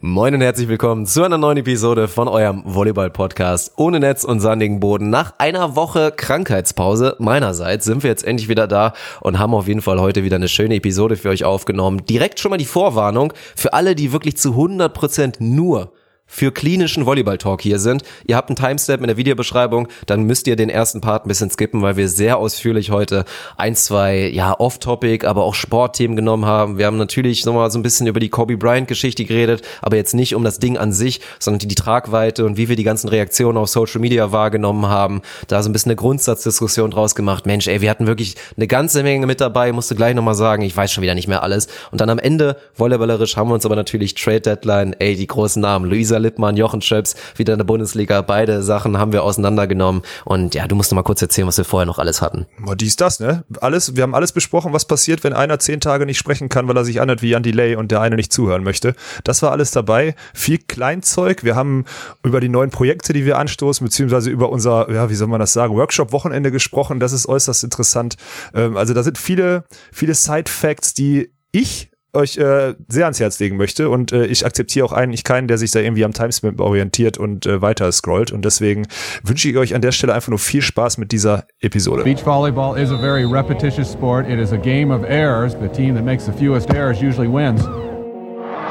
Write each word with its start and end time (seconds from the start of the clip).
Moin 0.00 0.34
und 0.34 0.42
herzlich 0.42 0.68
willkommen 0.68 1.06
zu 1.06 1.24
einer 1.24 1.38
neuen 1.38 1.56
Episode 1.56 2.06
von 2.06 2.28
eurem 2.28 2.62
Volleyball-Podcast 2.66 3.72
ohne 3.78 3.98
Netz 3.98 4.24
und 4.24 4.40
sandigen 4.40 4.78
Boden. 4.78 5.08
Nach 5.08 5.32
einer 5.38 5.74
Woche 5.74 6.12
Krankheitspause 6.14 7.16
meinerseits 7.18 7.86
sind 7.86 8.02
wir 8.02 8.10
jetzt 8.10 8.22
endlich 8.22 8.50
wieder 8.50 8.68
da 8.68 8.92
und 9.22 9.38
haben 9.38 9.54
auf 9.54 9.68
jeden 9.68 9.80
Fall 9.80 9.98
heute 9.98 10.22
wieder 10.22 10.36
eine 10.36 10.48
schöne 10.48 10.74
Episode 10.74 11.16
für 11.16 11.30
euch 11.30 11.44
aufgenommen. 11.44 12.04
Direkt 12.04 12.40
schon 12.40 12.50
mal 12.50 12.58
die 12.58 12.66
Vorwarnung 12.66 13.32
für 13.54 13.72
alle, 13.72 13.94
die 13.94 14.12
wirklich 14.12 14.36
zu 14.36 14.50
100 14.50 14.92
Prozent 14.92 15.36
nur 15.40 15.92
für 16.26 16.52
klinischen 16.52 17.06
Volleyball-Talk 17.06 17.62
hier 17.62 17.78
sind. 17.78 18.02
Ihr 18.26 18.36
habt 18.36 18.50
einen 18.50 18.56
Timestamp 18.56 19.00
in 19.00 19.06
der 19.06 19.16
Videobeschreibung, 19.16 19.88
dann 20.06 20.24
müsst 20.24 20.46
ihr 20.46 20.56
den 20.56 20.68
ersten 20.68 21.00
Part 21.00 21.24
ein 21.24 21.28
bisschen 21.28 21.50
skippen, 21.50 21.82
weil 21.82 21.96
wir 21.96 22.08
sehr 22.08 22.38
ausführlich 22.38 22.90
heute 22.90 23.24
ein, 23.56 23.74
zwei, 23.74 24.28
ja, 24.28 24.58
off-topic, 24.58 25.26
aber 25.26 25.44
auch 25.44 25.54
Sportthemen 25.54 26.16
genommen 26.16 26.44
haben. 26.44 26.78
Wir 26.78 26.86
haben 26.86 26.98
natürlich 26.98 27.44
nochmal 27.44 27.70
so 27.70 27.78
ein 27.78 27.82
bisschen 27.82 28.06
über 28.06 28.20
die 28.20 28.28
Kobe 28.28 28.56
Bryant-Geschichte 28.56 29.24
geredet, 29.24 29.62
aber 29.80 29.96
jetzt 29.96 30.14
nicht 30.14 30.34
um 30.34 30.44
das 30.44 30.58
Ding 30.58 30.76
an 30.76 30.92
sich, 30.92 31.20
sondern 31.38 31.60
die, 31.60 31.68
die 31.68 31.74
Tragweite 31.74 32.44
und 32.44 32.56
wie 32.56 32.68
wir 32.68 32.76
die 32.76 32.84
ganzen 32.84 33.08
Reaktionen 33.08 33.56
auf 33.58 33.68
Social 33.68 34.00
Media 34.00 34.32
wahrgenommen 34.32 34.86
haben. 34.86 35.22
Da 35.48 35.62
so 35.62 35.70
ein 35.70 35.72
bisschen 35.72 35.90
eine 35.90 35.96
Grundsatzdiskussion 35.96 36.90
draus 36.90 37.14
gemacht. 37.14 37.46
Mensch, 37.46 37.68
ey, 37.68 37.80
wir 37.80 37.90
hatten 37.90 38.06
wirklich 38.06 38.34
eine 38.56 38.66
ganze 38.66 39.02
Menge 39.02 39.26
mit 39.26 39.40
dabei, 39.40 39.72
musste 39.72 39.94
gleich 39.94 40.14
nochmal 40.14 40.34
sagen, 40.34 40.62
ich 40.62 40.76
weiß 40.76 40.92
schon 40.92 41.02
wieder 41.02 41.14
nicht 41.14 41.28
mehr 41.28 41.42
alles. 41.42 41.68
Und 41.92 42.00
dann 42.00 42.10
am 42.10 42.18
Ende, 42.18 42.56
volleyballerisch, 42.74 43.36
haben 43.36 43.48
wir 43.48 43.54
uns 43.54 43.64
aber 43.64 43.76
natürlich 43.76 44.14
Trade 44.14 44.40
Deadline, 44.40 44.94
ey, 44.98 45.16
die 45.16 45.26
großen 45.26 45.62
Namen, 45.62 45.88
Luisa 45.88 46.15
Lisa 46.16 46.18
Lippmann, 46.18 46.56
Jochen 46.56 46.80
Schöps, 46.80 47.14
wieder 47.36 47.52
in 47.52 47.58
der 47.58 47.64
Bundesliga. 47.64 48.22
Beide 48.22 48.62
Sachen 48.62 48.98
haben 48.98 49.12
wir 49.12 49.22
auseinandergenommen. 49.22 50.02
Und 50.24 50.54
ja, 50.54 50.66
du 50.66 50.74
musst 50.74 50.90
noch 50.90 50.96
mal 50.96 51.02
kurz 51.02 51.22
erzählen, 51.22 51.46
was 51.46 51.58
wir 51.58 51.64
vorher 51.64 51.86
noch 51.86 51.98
alles 51.98 52.22
hatten. 52.22 52.46
Boah, 52.58 52.76
dies, 52.76 52.96
das, 52.96 53.20
ne? 53.20 53.44
Alles, 53.60 53.96
wir 53.96 54.02
haben 54.02 54.14
alles 54.14 54.32
besprochen, 54.32 54.72
was 54.72 54.86
passiert, 54.86 55.24
wenn 55.24 55.32
einer 55.32 55.58
zehn 55.58 55.80
Tage 55.80 56.06
nicht 56.06 56.18
sprechen 56.18 56.48
kann, 56.48 56.68
weil 56.68 56.76
er 56.76 56.84
sich 56.84 57.00
anhört 57.00 57.22
wie 57.22 57.30
Jan 57.30 57.42
Delay 57.42 57.76
und 57.76 57.90
der 57.90 58.00
eine 58.00 58.16
nicht 58.16 58.32
zuhören 58.32 58.64
möchte. 58.64 58.94
Das 59.24 59.42
war 59.42 59.52
alles 59.52 59.70
dabei. 59.70 60.14
Viel 60.34 60.58
Kleinzeug. 60.58 61.44
Wir 61.44 61.54
haben 61.54 61.84
über 62.22 62.40
die 62.40 62.48
neuen 62.48 62.70
Projekte, 62.70 63.12
die 63.12 63.24
wir 63.24 63.38
anstoßen, 63.38 63.84
beziehungsweise 63.84 64.30
über 64.30 64.50
unser, 64.50 64.90
ja, 64.90 65.10
wie 65.10 65.14
soll 65.14 65.28
man 65.28 65.40
das 65.40 65.52
sagen, 65.52 65.74
Workshop-Wochenende 65.76 66.50
gesprochen. 66.50 67.00
Das 67.00 67.12
ist 67.12 67.26
äußerst 67.28 67.64
interessant. 67.64 68.16
Ähm, 68.54 68.76
also 68.76 68.94
da 68.94 69.02
sind 69.02 69.18
viele, 69.18 69.64
viele 69.92 70.14
Side-Facts, 70.14 70.94
die 70.94 71.30
ich 71.52 71.90
euch 72.16 72.36
äh, 72.38 72.74
sehr 72.88 73.04
ans 73.04 73.20
Herz 73.20 73.38
legen 73.38 73.56
möchte 73.56 73.88
und 73.88 74.12
äh, 74.12 74.26
ich 74.26 74.44
akzeptiere 74.44 74.86
auch 74.86 74.92
eigentlich 74.92 75.22
keinen, 75.22 75.46
der 75.46 75.58
sich 75.58 75.70
da 75.70 75.80
irgendwie 75.80 76.04
am 76.04 76.12
Timestamp 76.12 76.60
orientiert 76.60 77.18
und 77.18 77.46
äh, 77.46 77.62
weiter 77.62 77.92
scrollt 77.92 78.32
und 78.32 78.44
deswegen 78.44 78.86
wünsche 79.22 79.48
ich 79.48 79.56
euch 79.56 79.74
an 79.74 79.82
der 79.82 79.92
Stelle 79.92 80.14
einfach 80.14 80.30
nur 80.30 80.38
viel 80.38 80.62
Spaß 80.62 80.98
mit 80.98 81.12
dieser 81.12 81.44
Episode. 81.60 82.02
Beach 82.02 82.24
volleyball 82.24 82.76
is 82.76 82.90
a 82.90 82.98
very 82.98 83.24
repetitious 83.24 83.92
sport. 83.92 84.28
It 84.28 84.38
is 84.38 84.52
a 84.52 84.56
game 84.56 84.90
of 84.90 85.04
errors. 85.04 85.54
The 85.60 85.68
team 85.68 85.94
that 85.94 86.04
makes 86.04 86.26
the 86.26 86.32
fewest 86.32 86.70
errors 86.74 87.00
usually 87.00 87.28
wins. 87.28 87.62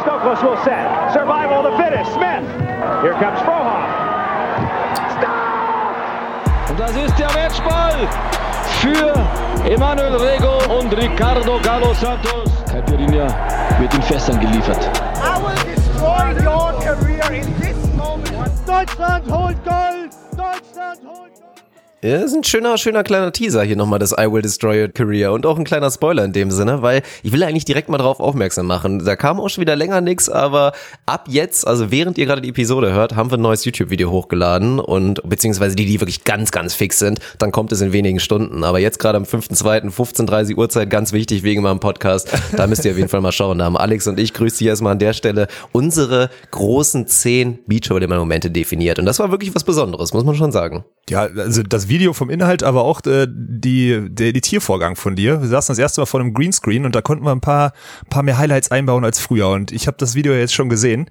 Stokos 0.02 0.42
will 0.44 0.58
set. 0.64 1.14
Survival 1.14 1.66
of 1.66 1.72
the 1.72 1.78
fittest. 1.82 2.12
Smith. 2.14 2.44
Here 3.02 3.14
comes 3.14 3.40
Frohoff. 3.42 3.86
Stop! 5.18 6.70
Und 6.70 6.80
das 6.80 6.92
ist 6.96 7.18
der 7.18 7.32
Matchball 7.34 8.08
für 8.82 9.70
Emanuel 9.70 10.16
Rego 10.16 10.80
und 10.80 10.94
Ricardo 10.96 11.60
Galo 11.64 11.94
Santos. 11.94 12.65
Caipirinha 12.96 13.28
wird 13.80 13.94
in 13.94 14.02
Fässern 14.02 14.40
geliefert. 14.40 14.90
I 15.18 15.38
will 15.42 15.76
destroy 15.76 16.32
your 16.44 16.74
career 16.82 17.42
in 17.42 17.60
this 17.60 17.76
moment. 17.96 18.52
Deutschland 18.66 19.30
holt 19.30 19.58
Gold! 19.66 20.12
Deutschland 20.38 21.00
holt 21.06 21.34
Gold! 21.34 21.35
Ja, 22.02 22.18
ist 22.18 22.36
ein 22.36 22.44
schöner, 22.44 22.78
schöner 22.78 23.04
kleiner 23.04 23.32
Teaser 23.32 23.64
hier 23.64 23.78
nochmal, 23.78 24.00
das 24.00 24.12
I 24.12 24.32
Will 24.32 24.42
Destroy 24.42 24.84
Your 24.84 24.90
Career 24.90 25.32
und 25.32 25.46
auch 25.46 25.58
ein 25.58 25.64
kleiner 25.64 25.90
Spoiler 25.90 26.26
in 26.26 26.34
dem 26.34 26.52
Sinne, 26.52 26.82
weil 26.82 27.02
ich 27.24 27.32
will 27.32 27.42
eigentlich 27.42 27.66
direkt 27.66 27.90
mal 27.90 27.98
drauf 27.98 28.20
aufmerksam 28.20 28.68
machen. 28.68 29.04
Da 29.04 29.16
kam 29.16 29.40
auch 29.40 29.48
schon 29.50 29.62
wieder 29.62 29.76
länger 29.76 30.02
nix, 30.02 30.30
aber 30.30 30.74
ab 31.06 31.26
jetzt, 31.30 31.66
also 31.66 31.92
während 31.92 32.18
ihr 32.18 32.26
gerade 32.26 32.42
die 32.42 32.50
Episode 32.50 32.92
hört, 32.92 33.16
haben 33.16 33.32
wir 33.32 33.38
ein 33.38 33.42
neues 33.42 33.64
YouTube-Video 33.66 34.12
hochgeladen 34.12 34.80
und 34.80 35.28
beziehungsweise 35.28 35.76
die, 35.76 35.86
die 35.86 36.00
wirklich 36.00 36.26
ganz, 36.26 36.52
ganz 36.52 36.76
fix 36.76 37.00
sind, 37.00 37.20
dann 37.40 37.52
kommt 37.52 37.72
es 37.72 37.82
in 37.82 37.94
wenigen 37.94 38.20
Stunden. 38.20 38.64
Aber 38.64 38.80
jetzt 38.80 39.00
gerade 39.00 39.18
am 39.18 39.24
5.2., 39.24 39.90
15.30 39.90 40.58
Uhrzeit, 40.58 40.90
ganz 40.90 41.14
wichtig 41.14 41.44
wegen 41.44 41.64
meinem 41.64 41.80
Podcast, 41.80 42.30
da 42.56 42.68
müsst 42.68 42.86
ihr 42.86 42.92
auf 42.92 42.98
jeden 42.98 43.10
Fall 43.10 43.22
mal 43.22 43.32
schauen. 43.32 43.58
Da 43.58 43.66
haben 43.66 43.78
Alex 43.78 44.06
und 44.06 44.20
ich, 44.20 44.34
grüße 44.34 44.60
dich 44.60 44.68
erstmal 44.68 44.92
an 44.92 45.00
der 45.00 45.14
Stelle, 45.14 45.48
unsere 45.72 46.30
großen 46.52 47.08
zehn 47.08 47.60
Beachvolleyball-Momente 47.66 48.52
definiert. 48.52 49.00
Und 49.00 49.06
das 49.06 49.18
war 49.18 49.32
wirklich 49.32 49.56
was 49.56 49.64
Besonderes, 49.64 50.14
muss 50.14 50.26
man 50.26 50.36
schon 50.36 50.52
sagen. 50.52 50.84
Ja, 51.10 51.28
also 51.38 51.62
das 51.62 51.88
Video 51.88 51.95
vom 52.14 52.30
Inhalt, 52.30 52.64
aber 52.64 52.84
auch 52.84 53.02
äh, 53.06 53.28
die, 53.30 54.08
der 54.10 54.28
Editiervorgang 54.28 54.96
von 54.96 55.16
dir. 55.16 55.42
Wir 55.42 55.48
saßen 55.48 55.74
das 55.74 55.80
erste 55.80 56.02
Mal 56.02 56.06
vor 56.06 56.20
einem 56.20 56.34
Greenscreen 56.34 56.86
und 56.86 56.96
da 56.96 57.02
konnten 57.02 57.26
wir 57.26 57.32
ein 57.32 57.42
paar, 57.42 57.74
paar 58.10 58.24
mehr 58.24 58.38
Highlights 58.38 58.72
einbauen 58.72 59.04
als 59.06 59.20
früher. 59.20 59.50
Und 59.50 59.72
ich 59.72 59.88
habe 59.88 59.98
das 59.98 60.16
Video 60.16 60.34
jetzt 60.34 60.54
schon 60.54 60.70
gesehen. 60.70 61.10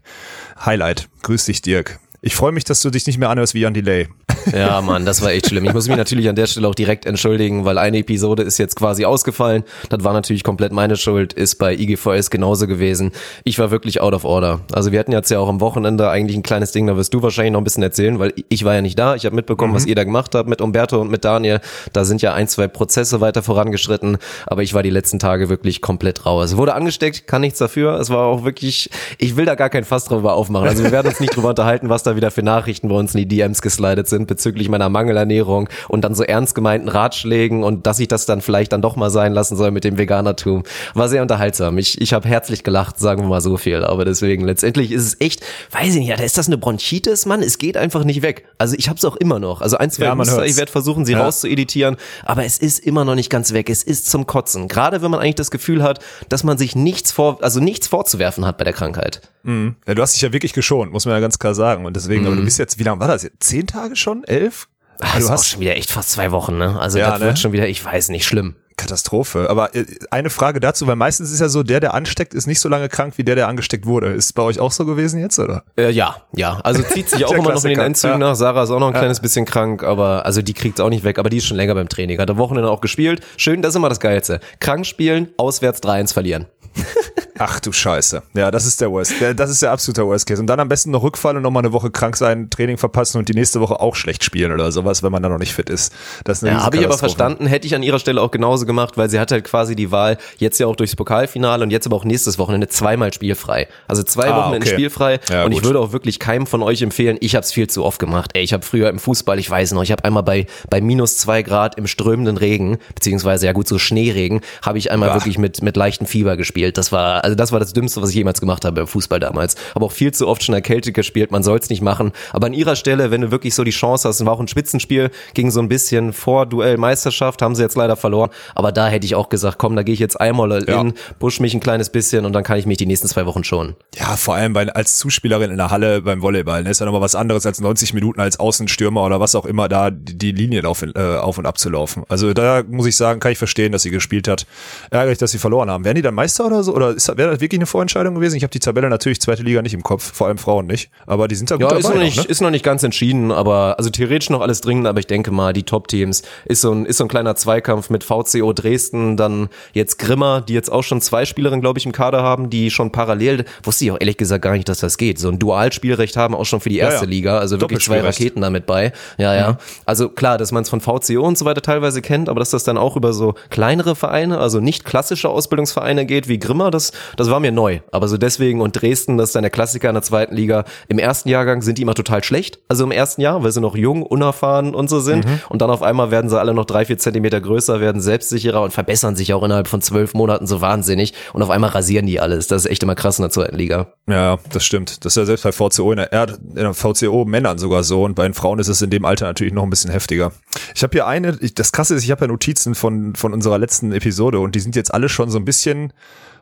Highlight. 0.65 1.09
Grüß 1.23 1.47
dich, 1.47 1.63
Dirk. 1.63 1.99
Ich 2.27 2.37
freue 2.37 2.53
mich, 2.53 2.65
dass 2.65 2.81
du 2.81 2.89
dich 2.89 3.07
nicht 3.07 3.19
mehr 3.19 3.29
anhörst 3.29 3.53
wie 3.53 3.61
Jan 3.61 3.75
Delay. 3.75 4.09
Ja, 4.53 4.81
Mann, 4.83 5.07
das 5.07 5.23
war 5.23 5.33
echt 5.33 5.49
schlimm. 5.49 5.65
Ich 5.65 5.73
muss 5.73 5.89
mich 5.89 5.97
natürlich 5.97 6.29
an 6.29 6.37
der 6.37 6.47
Stelle 6.47 6.69
auch 6.69 6.75
direkt 6.75 7.07
entschuldigen, 7.07 7.65
weil 7.65 7.79
eine 7.79 7.99
Episode 7.99 8.43
ist 8.43 8.59
jetzt 8.59 8.77
quasi 8.77 9.07
ausgefallen. 9.07 9.65
Das 9.89 10.05
war 10.05 10.13
natürlich 10.13 10.45
komplett 10.45 10.71
meine 10.71 10.97
Schuld, 10.97 11.33
ist 11.33 11.57
bei 11.57 11.75
IGVS 11.75 12.29
genauso 12.29 12.67
gewesen. 12.67 13.13
Ich 13.45 13.59
war 13.59 13.71
wirklich 13.71 14.03
out 14.03 14.13
of 14.13 14.25
order. 14.25 14.61
Also 14.73 14.93
wir 14.93 14.99
hatten 14.99 15.13
jetzt 15.13 15.31
ja 15.31 15.39
auch 15.39 15.49
am 15.49 15.61
Wochenende 15.61 16.11
eigentlich 16.11 16.37
ein 16.37 16.43
kleines 16.43 16.73
Ding, 16.73 16.87
da 16.87 16.97
wirst 16.97 17.15
du 17.15 17.23
wahrscheinlich 17.23 17.53
noch 17.53 17.61
ein 17.61 17.65
bisschen 17.65 17.83
erzählen, 17.83 18.19
weil 18.19 18.35
ich 18.49 18.65
war 18.65 18.75
ja 18.75 18.83
nicht 18.83 18.99
da. 18.99 19.15
Ich 19.15 19.25
habe 19.25 19.35
mitbekommen, 19.35 19.73
mhm. 19.73 19.77
was 19.77 19.87
ihr 19.87 19.95
da 19.95 20.05
gemacht 20.05 20.35
habt 20.35 20.49
mit 20.49 20.61
Umberto 20.61 21.01
und 21.01 21.11
mit 21.11 21.25
Daniel. 21.25 21.61
Da 21.93 22.05
sind 22.05 22.21
ja 22.21 22.35
ein, 22.35 22.47
zwei 22.47 22.69
Prozesse 22.69 23.23
weiter 23.23 23.43
vorangeschritten, 23.43 24.19
aber 24.47 24.63
ich 24.63 24.75
war 24.75 24.83
die 24.83 24.91
letzten 24.91 25.19
Tage 25.19 25.49
wirklich 25.49 25.81
komplett 25.81 26.27
rau. 26.27 26.43
Es 26.43 26.57
wurde 26.57 26.75
angesteckt, 26.75 27.27
kann 27.27 27.41
nichts 27.41 27.59
dafür. 27.59 27.99
Es 27.99 28.11
war 28.11 28.27
auch 28.27 28.45
wirklich, 28.45 28.91
ich 29.19 29.37
will 29.37 29.47
da 29.47 29.55
gar 29.55 29.71
kein 29.71 29.85
Fass 29.85 30.05
drüber 30.05 30.35
aufmachen. 30.35 30.69
Also 30.69 30.85
wir 30.85 30.93
werden 30.93 31.09
uns 31.09 31.19
nicht 31.19 31.35
drüber 31.35 31.49
unterhalten, 31.49 31.89
was 31.89 32.03
da 32.03 32.14
wieder 32.17 32.31
für 32.31 32.43
Nachrichten 32.43 32.89
bei 32.89 32.95
uns 32.95 33.15
in 33.15 33.19
die 33.19 33.29
DMs 33.29 33.63
geslidet 33.63 34.09
sind 34.09 34.27
bezüglich 34.27 34.69
meiner 34.69 34.89
Mangelernährung 34.89 35.69
und 35.89 36.03
dann 36.03 36.15
so 36.15 36.23
ernst 36.23 36.55
gemeinten 36.55 36.89
Ratschlägen 36.89 37.65
und 37.65 37.87
dass 37.87 37.99
ich 37.99 38.09
das 38.09 38.27
dann 38.27 38.41
vielleicht 38.41 38.73
dann 38.73 38.83
doch 38.83 38.97
mal 38.97 39.11
sein 39.11 39.33
lassen 39.33 39.57
soll 39.57 39.71
mit 39.71 39.85
dem 39.85 39.99
Veganertum. 39.99 40.63
War 40.95 41.09
sehr 41.09 41.23
unterhaltsam. 41.23 41.79
Ich, 41.79 42.01
ich 42.01 42.13
habe 42.13 42.29
herzlich 42.29 42.63
gelacht, 42.63 42.99
sagen 42.99 43.23
wir 43.23 43.29
mal 43.29 43.41
so 43.41 43.57
viel. 43.57 43.85
Aber 43.85 44.05
deswegen, 44.05 44.45
letztendlich 44.45 44.93
ist 44.93 45.05
es 45.05 45.21
echt, 45.21 45.43
weiß 45.71 45.95
ich 45.95 46.01
nicht, 46.01 46.21
ist 46.21 46.39
das 46.39 46.47
eine 46.47 46.59
Bronchitis, 46.59 47.27
Mann? 47.27 47.43
Es 47.43 47.59
geht 47.59 47.77
einfach 47.77 48.05
nicht 48.05 48.23
weg. 48.23 48.47
Also 48.59 48.77
ich 48.79 48.89
habe 48.89 48.99
es 48.99 49.05
auch 49.05 49.17
immer 49.17 49.39
noch. 49.39 49.61
Also 49.61 49.77
ein, 49.77 49.91
zwei 49.91 50.07
ja, 50.07 50.15
Muster, 50.15 50.45
ich 50.45 50.57
werde 50.57 50.73
versuchen, 50.73 51.05
sie 51.05 51.13
ja. 51.13 51.23
rauszueditieren, 51.23 51.97
aber 52.25 52.45
es 52.45 52.59
ist 52.59 52.79
immer 52.79 53.05
noch 53.05 53.15
nicht 53.15 53.31
ganz 53.31 53.53
weg. 53.53 53.71
Es 53.71 53.83
ist 53.83 54.11
zum 54.11 54.27
Kotzen. 54.27 54.69
Gerade 54.69 55.03
wenn 55.03 55.11
man 55.11 55.21
eigentlich 55.21 55.35
das 55.35 55.51
Gefühl 55.51 55.83
hat, 55.83 56.01
dass 56.29 56.45
man 56.45 56.59
sich 56.59 56.77
nichts 56.77 57.13
vor, 57.13 57.43
also 57.43 57.61
nichts 57.61 57.89
vorzuwerfen 57.89 58.47
hat 58.47 58.59
bei 58.59 58.65
der 58.65 58.73
Krankheit. 58.73 59.21
Mhm. 59.45 59.77
Ja, 59.87 59.95
du 59.95 60.03
hast 60.03 60.15
dich 60.15 60.23
ja 60.23 60.33
wirklich 60.33 60.53
geschont, 60.53 60.93
muss 60.93 61.07
man 61.07 61.15
ja 61.15 61.21
ganz 61.21 61.39
klar 61.39 61.55
sagen. 61.55 61.87
Und 61.87 61.95
deswegen, 61.95 62.23
mhm. 62.23 62.27
aber 62.29 62.37
du 62.37 62.45
bist 62.45 62.59
jetzt, 62.59 62.79
wie 62.79 62.83
lange 62.83 63.01
war 63.01 63.09
das 63.09 63.23
jetzt? 63.23 63.43
Zehn 63.43 63.67
Tage 63.67 63.97
schon? 63.97 64.25
Elf? 64.25 64.69
Ach, 65.01 65.19
du 65.19 65.29
hast 65.29 65.41
auch 65.41 65.45
schon 65.45 65.61
wieder 65.61 65.77
echt 65.77 65.91
fast 65.91 66.13
zwei 66.13 66.31
Wochen, 66.31 66.57
ne? 66.57 66.79
Also 66.79 66.99
ja, 66.99 67.11
das 67.11 67.21
ne? 67.21 67.27
wird 67.27 67.39
schon 67.39 67.53
wieder, 67.53 67.69
ich 67.69 67.85
weiß 67.85 68.09
nicht, 68.11 68.27
schlimm. 68.27 68.57
Katastrophe. 68.77 69.49
Aber 69.51 69.75
äh, 69.75 69.85
eine 70.11 70.31
Frage 70.31 70.59
dazu, 70.59 70.87
weil 70.87 70.97
meistens 70.97 71.31
ist 71.31 71.41
ja 71.41 71.49
so, 71.49 71.63
der, 71.63 71.81
der 71.81 71.95
ansteckt, 71.95 72.35
ist 72.35 72.47
nicht 72.47 72.61
so 72.61 72.69
lange 72.69 72.89
krank 72.89 73.15
wie 73.17 73.25
der, 73.25 73.37
der 73.37 73.49
angesteckt 73.49 73.87
wurde. 73.87 74.09
Ist 74.09 74.27
es 74.27 74.33
bei 74.33 74.43
euch 74.43 74.59
auch 74.59 74.73
so 74.73 74.85
gewesen 74.85 75.21
jetzt, 75.21 75.39
oder? 75.39 75.63
Äh, 75.77 75.91
ja, 75.91 76.17
ja. 76.33 76.61
Also 76.65 76.83
zieht 76.83 77.09
sich 77.09 77.25
auch 77.27 77.33
immer 77.33 77.53
noch 77.53 77.65
in 77.65 77.71
den 77.71 77.81
Endzügen 77.81 78.21
ja. 78.21 78.29
nach. 78.29 78.35
Sarah 78.35 78.65
ist 78.65 78.71
auch 78.71 78.81
noch 78.81 78.89
ein 78.89 78.95
ja. 78.95 79.01
kleines 79.01 79.21
bisschen 79.21 79.45
krank, 79.45 79.85
aber 79.85 80.27
also 80.27 80.43
die 80.43 80.55
kriegt 80.55 80.79
es 80.79 80.85
auch 80.85 80.91
nicht 80.91 81.05
weg, 81.05 81.19
aber 81.19 81.31
die 81.31 81.37
ist 81.37 81.47
schon 81.47 81.57
länger 81.57 81.75
beim 81.75 81.89
Training. 81.89 82.19
Hat 82.19 82.31
am 82.31 82.37
Wochenende 82.39 82.69
auch 82.69 82.81
gespielt. 82.81 83.21
Schön, 83.37 83.63
das 83.63 83.71
ist 83.71 83.77
immer 83.77 83.89
das 83.89 84.01
Geilste. 84.01 84.41
Krank 84.61 84.87
spielen, 84.87 85.29
auswärts 85.37 85.83
3-1 85.83 86.13
verlieren. 86.13 86.47
Ach 87.39 87.59
du 87.59 87.73
Scheiße. 87.73 88.23
Ja, 88.35 88.51
das 88.53 88.65
ist 88.65 88.81
der 88.81 88.93
Worst. 88.93 89.15
Das 89.37 89.51
ist 89.51 89.61
der 89.61 89.73
absolute 89.73 90.07
Worst 90.07 90.27
Case. 90.27 90.41
Und 90.41 90.47
dann 90.47 90.61
am 90.61 90.69
besten 90.69 90.93
noch 90.93 91.03
Rückfall 91.03 91.37
und 91.37 91.43
nochmal 91.43 91.65
eine 91.65 91.73
Woche 91.73 91.91
krank 91.91 92.17
sein, 92.17 92.49
Training 92.49 92.79
verpassen 92.79 93.19
und 93.19 93.29
die 93.29 93.35
nächste 93.35 93.61
Woche 93.61 93.81
auch 93.81 93.97
schlecht 93.97 94.23
spielen 94.23 94.53
oder 94.53 94.71
sowas, 94.71 95.03
wenn 95.03 95.11
man 95.11 95.23
dann 95.23 95.33
noch 95.33 95.41
nicht 95.41 95.53
fit 95.53 95.69
ist. 95.69 95.93
Das 96.23 96.43
ist 96.43 96.49
ja, 96.49 96.63
habe 96.63 96.77
ich 96.77 96.85
aber 96.85 96.97
verstanden, 96.97 97.47
hätte 97.47 97.67
ich 97.67 97.75
an 97.75 97.83
ihrer 97.83 97.99
Stelle 97.99 98.23
auch 98.23 98.31
genauso 98.31 98.67
gemacht, 98.67 98.97
weil 98.97 99.11
sie 99.11 99.19
hat 99.19 99.33
halt 99.33 99.45
quasi 99.45 99.75
die 99.75 99.91
Wahl, 99.91 100.17
jetzt 100.39 100.61
ja 100.61 100.69
auch 100.69 100.77
durchs 100.77 100.95
Pokalfinale 100.95 101.65
und 101.65 101.71
jetzt 101.71 101.87
aber 101.87 101.97
auch 101.97 102.05
nächstes 102.05 102.39
Wochenende 102.39 102.69
zweimal 102.69 103.13
spielfrei. 103.13 103.67
Also 103.89 104.05
zwei 104.05 104.31
ah, 104.31 104.37
Wochenende 104.37 104.67
okay. 104.67 104.75
spielfrei. 104.75 105.19
Ja, 105.29 105.45
und 105.45 105.51
gut. 105.51 105.61
ich 105.61 105.65
würde 105.65 105.81
auch 105.81 105.93
wirklich 105.93 106.21
keinem 106.21 106.47
von 106.47 106.63
euch 106.63 106.83
empfehlen, 106.83 107.17
ich 107.21 107.35
habe 107.35 107.45
es 107.45 107.53
viel 107.53 107.67
zu 107.67 107.85
oft 107.85 107.99
gemacht. 107.99 108.31
Ey, 108.35 108.45
ich 108.45 108.53
habe 108.53 108.65
früher 108.65 108.89
im 108.89 109.01
Fußball, 109.01 109.41
ich 109.41 109.51
weiß 109.51 109.73
noch, 109.73 109.83
ich 109.83 109.91
habe 109.91 110.05
einmal 110.05 110.23
bei, 110.23 110.47
bei 110.71 110.81
minus 110.81 111.17
zwei 111.17 111.43
Grad 111.43 111.77
im 111.79 111.89
strömenden 111.89 112.37
Regen, 112.37 112.79
beziehungsweise 112.95 113.47
ja 113.47 113.53
gut, 113.53 113.67
so 113.67 113.79
Schneeregen, 113.79 114.41
habe 114.63 114.79
ich 114.79 114.93
einmal 114.93 115.11
Ach. 115.11 115.15
wirklich 115.15 115.37
mit, 115.37 115.63
mit 115.63 115.77
leichten 115.77 116.07
Fieber 116.07 116.37
gespielt. 116.37 116.79
Das 116.79 116.93
war, 116.93 117.24
also 117.25 117.35
das 117.35 117.53
war 117.53 117.59
das 117.59 117.73
Dümmste, 117.73 118.01
was 118.03 118.11
ich 118.11 118.17
jemals 118.17 118.41
gemacht 118.41 118.65
habe 118.65 118.83
im 118.83 118.87
Fußball 118.87 119.19
damals. 119.19 119.57
Aber 119.75 119.87
auch 119.87 119.93
viel 119.93 120.13
zu 120.13 120.29
oft 120.29 120.43
schon 120.43 120.55
erkältet 120.55 120.95
gespielt, 120.95 121.31
man 121.31 121.43
soll 121.43 121.59
es 121.59 121.71
nicht 121.71 121.83
machen. 121.83 122.13
Aber 122.33 122.47
an 122.47 122.53
ihrer 122.53 122.77
Stelle, 122.77 123.11
wenn 123.11 123.23
du 123.23 123.31
wirklich 123.31 123.55
so 123.55 123.65
die 123.65 123.71
Chance 123.71 124.09
hast, 124.09 124.25
war 124.25 124.33
auch 124.33 124.41
ein 124.41 124.49
Spitzenspiel, 124.49 125.11
ging 125.33 125.51
so 125.51 125.61
ein 125.61 125.69
bisschen 125.69 126.13
vor 126.13 126.47
Duell 126.47 126.77
Meisterschaft, 126.77 127.43
haben 127.43 127.55
sie 127.55 127.63
jetzt 127.63 127.77
leider 127.77 127.97
verloren. 127.97 128.31
Aber 128.55 128.73
da 128.73 128.89
hätte 128.89 129.07
ich 129.07 129.15
auch 129.15 129.29
gesagt, 129.29 129.59
komm, 129.59 129.75
da 129.75 129.83
gehe 129.83 129.95
ich 129.95 130.01
jetzt 130.01 130.21
einmal 130.21 130.53
in, 130.53 130.69
ja. 130.69 130.93
push 131.19 131.41
mich 131.41 131.55
ein 131.55 131.61
kleines 131.61 131.91
bisschen 131.91 132.25
und 132.25 132.33
dann 132.33 132.45
kann 132.45 132.59
ich 132.59 132.67
mich 132.67 132.77
die 132.77 132.87
nächsten 132.87 133.09
zwei 133.09 133.27
Wochen 133.27 133.43
schonen. 133.43 133.75
Ja, 133.97 134.17
vor 134.17 134.35
allem 134.35 134.53
bei, 134.53 134.69
als 134.69 134.99
Zuspielerin 134.99 135.51
in 135.51 135.57
der 135.57 135.71
Halle 135.71 136.03
beim 136.03 136.23
Volleyball, 136.23 136.63
ne, 136.63 136.71
ist 136.71 136.81
ja 136.81 136.87
nochmal 136.87 137.01
was 137.01 137.15
anderes 137.15 137.47
als 137.47 137.61
90 137.61 137.95
Minuten 137.95 138.21
als 138.21 138.39
Außenstürmer 138.39 139.03
oder 139.03 139.21
was 139.21 139.35
auch 139.35 139.47
immer 139.47 139.69
da 139.69 139.91
die 139.91 140.33
Linien 140.33 140.67
auf, 140.67 140.83
äh, 140.83 141.17
auf 141.17 141.39
und 141.39 141.47
ab 141.47 141.59
zu 141.59 141.71
laufen. 141.71 142.05
Also 142.09 142.35
da 142.35 142.63
muss 142.69 142.87
ich 142.87 142.97
sagen, 142.97 143.21
kann 143.21 143.33
ich 143.33 143.39
verstehen, 143.39 143.73
dass 143.73 143.83
sie 143.83 143.91
gespielt 143.91 144.29
hat. 144.29 144.47
Ärgerlich, 144.91 145.19
dass 145.19 145.31
sie 145.31 145.39
verloren 145.39 145.71
haben. 145.71 145.85
Werden 145.85 145.97
die 145.97 146.03
dann 146.03 146.15
Meister 146.15 146.47
oder 146.47 146.63
so? 146.63 146.75
Oder 146.75 146.91
ist, 146.91 147.09
wäre 147.17 147.31
das 147.31 147.41
wirklich 147.41 147.59
eine 147.59 147.67
Vorentscheidung 147.67 148.15
gewesen? 148.15 148.37
Ich 148.37 148.43
habe 148.43 148.51
die 148.51 148.61
Tabelle 148.61 148.89
natürlich 148.89 149.21
zweite 149.21 149.43
Liga 149.43 149.63
nicht 149.63 149.75
im 149.75 149.83
Kopf, 149.83 150.13
vor 150.15 150.29
allem 150.29 150.39
Frauen 150.39 150.67
nicht. 150.67 150.91
Aber 151.07 151.29
die 151.29 151.35
sind 151.35 151.51
da 151.51 151.57
gut 151.57 151.63
Ja, 151.63 151.69
dabei. 151.69 151.81
ist 151.81 151.89
noch, 151.89 151.97
nicht, 151.97 152.19
auch, 152.19 152.25
ne? 152.25 152.31
ist 152.31 152.41
noch 152.41 152.51
nicht 152.51 152.65
ganz 152.65 152.83
entschieden, 152.83 153.33
aber 153.33 153.75
also 153.79 153.91
theoretisch 153.91 154.31
noch 154.31 154.41
alles 154.41 154.61
dringend, 154.61 154.87
aber 154.87 155.01
ich 155.01 155.07
denke 155.07 155.31
mal, 155.31 155.53
die 155.53 155.65
Top-Teams 155.65 156.23
ist 156.45 156.61
so 156.61 156.73
ein, 156.73 156.87
ist 156.87 156.99
so 156.99 157.05
ein 157.05 157.09
kleiner 157.09 157.35
Zweikampf 157.37 157.91
mit 157.91 158.05
VCO 158.05 158.53
Dresden, 158.53 159.17
dann 159.17 159.49
jetzt 159.73 159.99
Grimmer, 159.99 160.41
die 160.41 160.55
jetzt 160.55 160.71
auch 160.71 160.83
schon 160.83 161.01
zwei 161.01 161.25
Spielerinnen, 161.25 161.61
glaube 161.61 161.79
ich, 161.79 161.87
im 161.87 161.93
Kader 161.93 162.23
haben, 162.23 162.51
die 162.51 162.71
schon 162.71 162.93
parallel, 162.93 163.45
wusste 163.63 163.85
ich 163.85 163.91
auch 163.91 164.01
ehrlich 164.01 164.17
gesagt 164.17 164.43
gar 164.43 164.53
nicht, 164.53 164.69
dass 164.69 164.79
das 164.79 164.99
geht, 164.99 165.19
so 165.19 165.29
ein 165.29 165.39
Dualspielrecht 165.39 166.17
haben, 166.17 166.35
auch 166.35 166.45
schon 166.47 166.61
für 166.61 166.69
die 166.69 166.79
erste 166.79 167.05
ja. 167.07 167.11
Liga, 167.11 167.39
also 167.39 167.61
wirklich 167.61 167.81
zwei. 167.81 168.05
Raketen 168.05 168.41
damit 168.41 168.67
bei. 168.67 168.93
Ja, 169.19 169.35
ja. 169.35 169.53
Mhm. 169.53 169.57
Also 169.87 170.09
klar, 170.09 170.39
dass 170.39 170.53
man 170.53 170.63
es 170.63 170.69
von 170.69 170.81
VCO 170.81 171.23
und 171.23 171.39
so 171.39 171.45
weiter 171.45 171.63
teilweise 171.63 172.03
kennt, 172.03 172.29
aber 172.29 172.41
dass 172.41 172.51
das 172.51 172.65
dann 172.65 172.79
auch 172.79 172.97
über 172.97 173.13
so 173.13 173.35
kleinere 173.51 173.97
Vereine, 173.97 174.39
also 174.39 174.61
nicht 174.61 174.85
klassische 174.85 175.29
Ausbildungsvereine 175.29 176.07
geht 176.07 176.29
wie 176.29 176.39
Grimmer, 176.39 176.71
das, 176.71 176.93
das 177.17 177.31
war 177.31 177.41
mir 177.41 177.53
neu. 177.53 177.81
Aber 177.93 178.09
so 178.09 178.17
deswegen 178.17 178.61
und 178.61 178.81
Dresden, 178.81 179.19
das 179.19 179.31
ist 179.31 179.37
dann 179.37 179.43
der 179.43 179.51
Klassiker 179.51 179.89
in 179.89 179.95
der 179.95 180.03
zweiten 180.03 180.35
Liga. 180.35 180.65
Im 180.89 180.99
ersten 180.99 181.29
Jahrgang 181.29 181.63
sind 181.63 181.79
die 181.79 181.83
immer 181.83 181.95
total 181.95 182.23
schlecht, 182.25 182.59
also 182.69 182.85
im 182.85 182.91
ersten 182.91 183.21
Jahr, 183.21 183.43
weil 183.43 183.53
sie 183.53 183.61
noch 183.61 183.77
jung, 183.77 184.03
unerfahren 184.03 184.75
und 184.75 184.89
so 184.89 185.01
sind. 185.01 185.27
Mhm. 185.27 185.41
Und 185.49 185.63
dann 185.63 185.71
auf 185.71 185.83
einmal 185.83 186.11
werden 186.11 186.31
sie 186.31 186.39
alle 186.39 186.55
noch 186.55 186.65
drei, 186.65 186.85
vier 186.85 186.99
Zentimeter 186.99 187.41
größer, 187.41 187.81
werden 187.81 188.01
selbstsicherer 188.01 188.63
und 188.63 188.73
verbessern 188.73 189.17
sich 189.17 189.33
auch 189.35 189.43
innerhalb 189.43 189.69
von 189.69 189.81
zwölf 189.81 190.15
Monaten 190.15 190.47
so 190.47 190.61
wahnsinnig. 190.61 191.15
Und 191.33 191.43
auf 191.43 191.51
einmal 191.51 191.71
rasieren 191.71 192.07
die 192.07 192.21
alles. 192.21 192.47
Das 192.47 192.65
ist 192.65 192.71
echt 192.71 192.83
immer 192.83 192.95
krass 192.95 193.19
in 193.19 193.23
der 193.23 193.31
zweiten 193.31 193.57
Liga. 193.57 193.89
Ja, 194.09 194.39
das 194.53 194.65
stimmt. 194.65 195.05
Das 195.05 195.13
ist 195.13 195.17
ja 195.17 195.25
selbst 195.25 195.45
bei 195.45 195.53
VCO 195.53 195.93
in 195.93 195.97
der, 195.97 196.29
in 196.29 196.55
der 196.55 196.75
VCO 196.75 197.25
Männern 197.25 197.59
sogar 197.59 197.83
so 197.85 198.05
und 198.05 198.15
bei 198.15 198.25
den 198.25 198.35
Frauen 198.35 198.59
ist 198.59 198.69
es 198.69 198.83
in 198.83 198.91
dem 198.91 199.05
Alter 199.05 199.27
natürlich 199.27 199.53
noch 199.53 199.63
ein 199.63 199.71
bisschen 199.71 199.91
heftiger. 199.91 200.33
Ich 200.75 200.83
habe 200.83 200.93
hier 200.93 201.07
eine, 201.07 201.37
ich, 201.41 201.55
das 201.55 201.73
krasse 201.73 201.95
ist, 201.95 202.05
ich 202.05 202.11
habe 202.11 202.23
ja 202.23 202.29
Notizen 202.29 202.75
von, 202.75 203.15
von 203.15 203.33
unserer 203.33 203.59
letzten 203.59 203.93
Episode 203.93 204.39
und 204.41 204.55
die 204.55 204.61
sind 204.61 204.77
jetzt 204.77 204.93
alle 204.93 205.09
schon 205.09 205.31
so 205.31 205.39
ein 205.39 205.45
bisschen, 205.45 205.93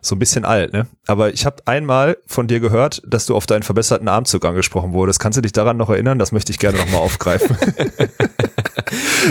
so 0.03 0.15
ein 0.17 0.19
bisschen 0.19 0.45
alt, 0.45 0.73
ne? 0.75 0.87
Aber 1.07 1.33
ich 1.33 1.47
habe 1.47 1.57
einmal 1.65 2.19
von 2.27 2.49
dir 2.49 2.61
gehört, 2.61 3.01
dass 3.07 3.25
du 3.27 3.35
auf 3.37 3.47
deinen 3.47 3.63
verbesserten 3.63 4.09
Armzug 4.09 4.45
angesprochen 4.45 4.93
wurdest. 4.93 5.21
Kannst 5.21 5.39
du 5.39 5.43
dich 5.43 5.53
daran 5.53 5.77
noch 5.79 5.89
erinnern? 5.89 6.19
Das 6.19 6.33
möchte 6.33 6.53
ich 6.53 6.59
gerne 6.59 6.77
nochmal 6.77 7.01
aufgreifen. 7.01 7.57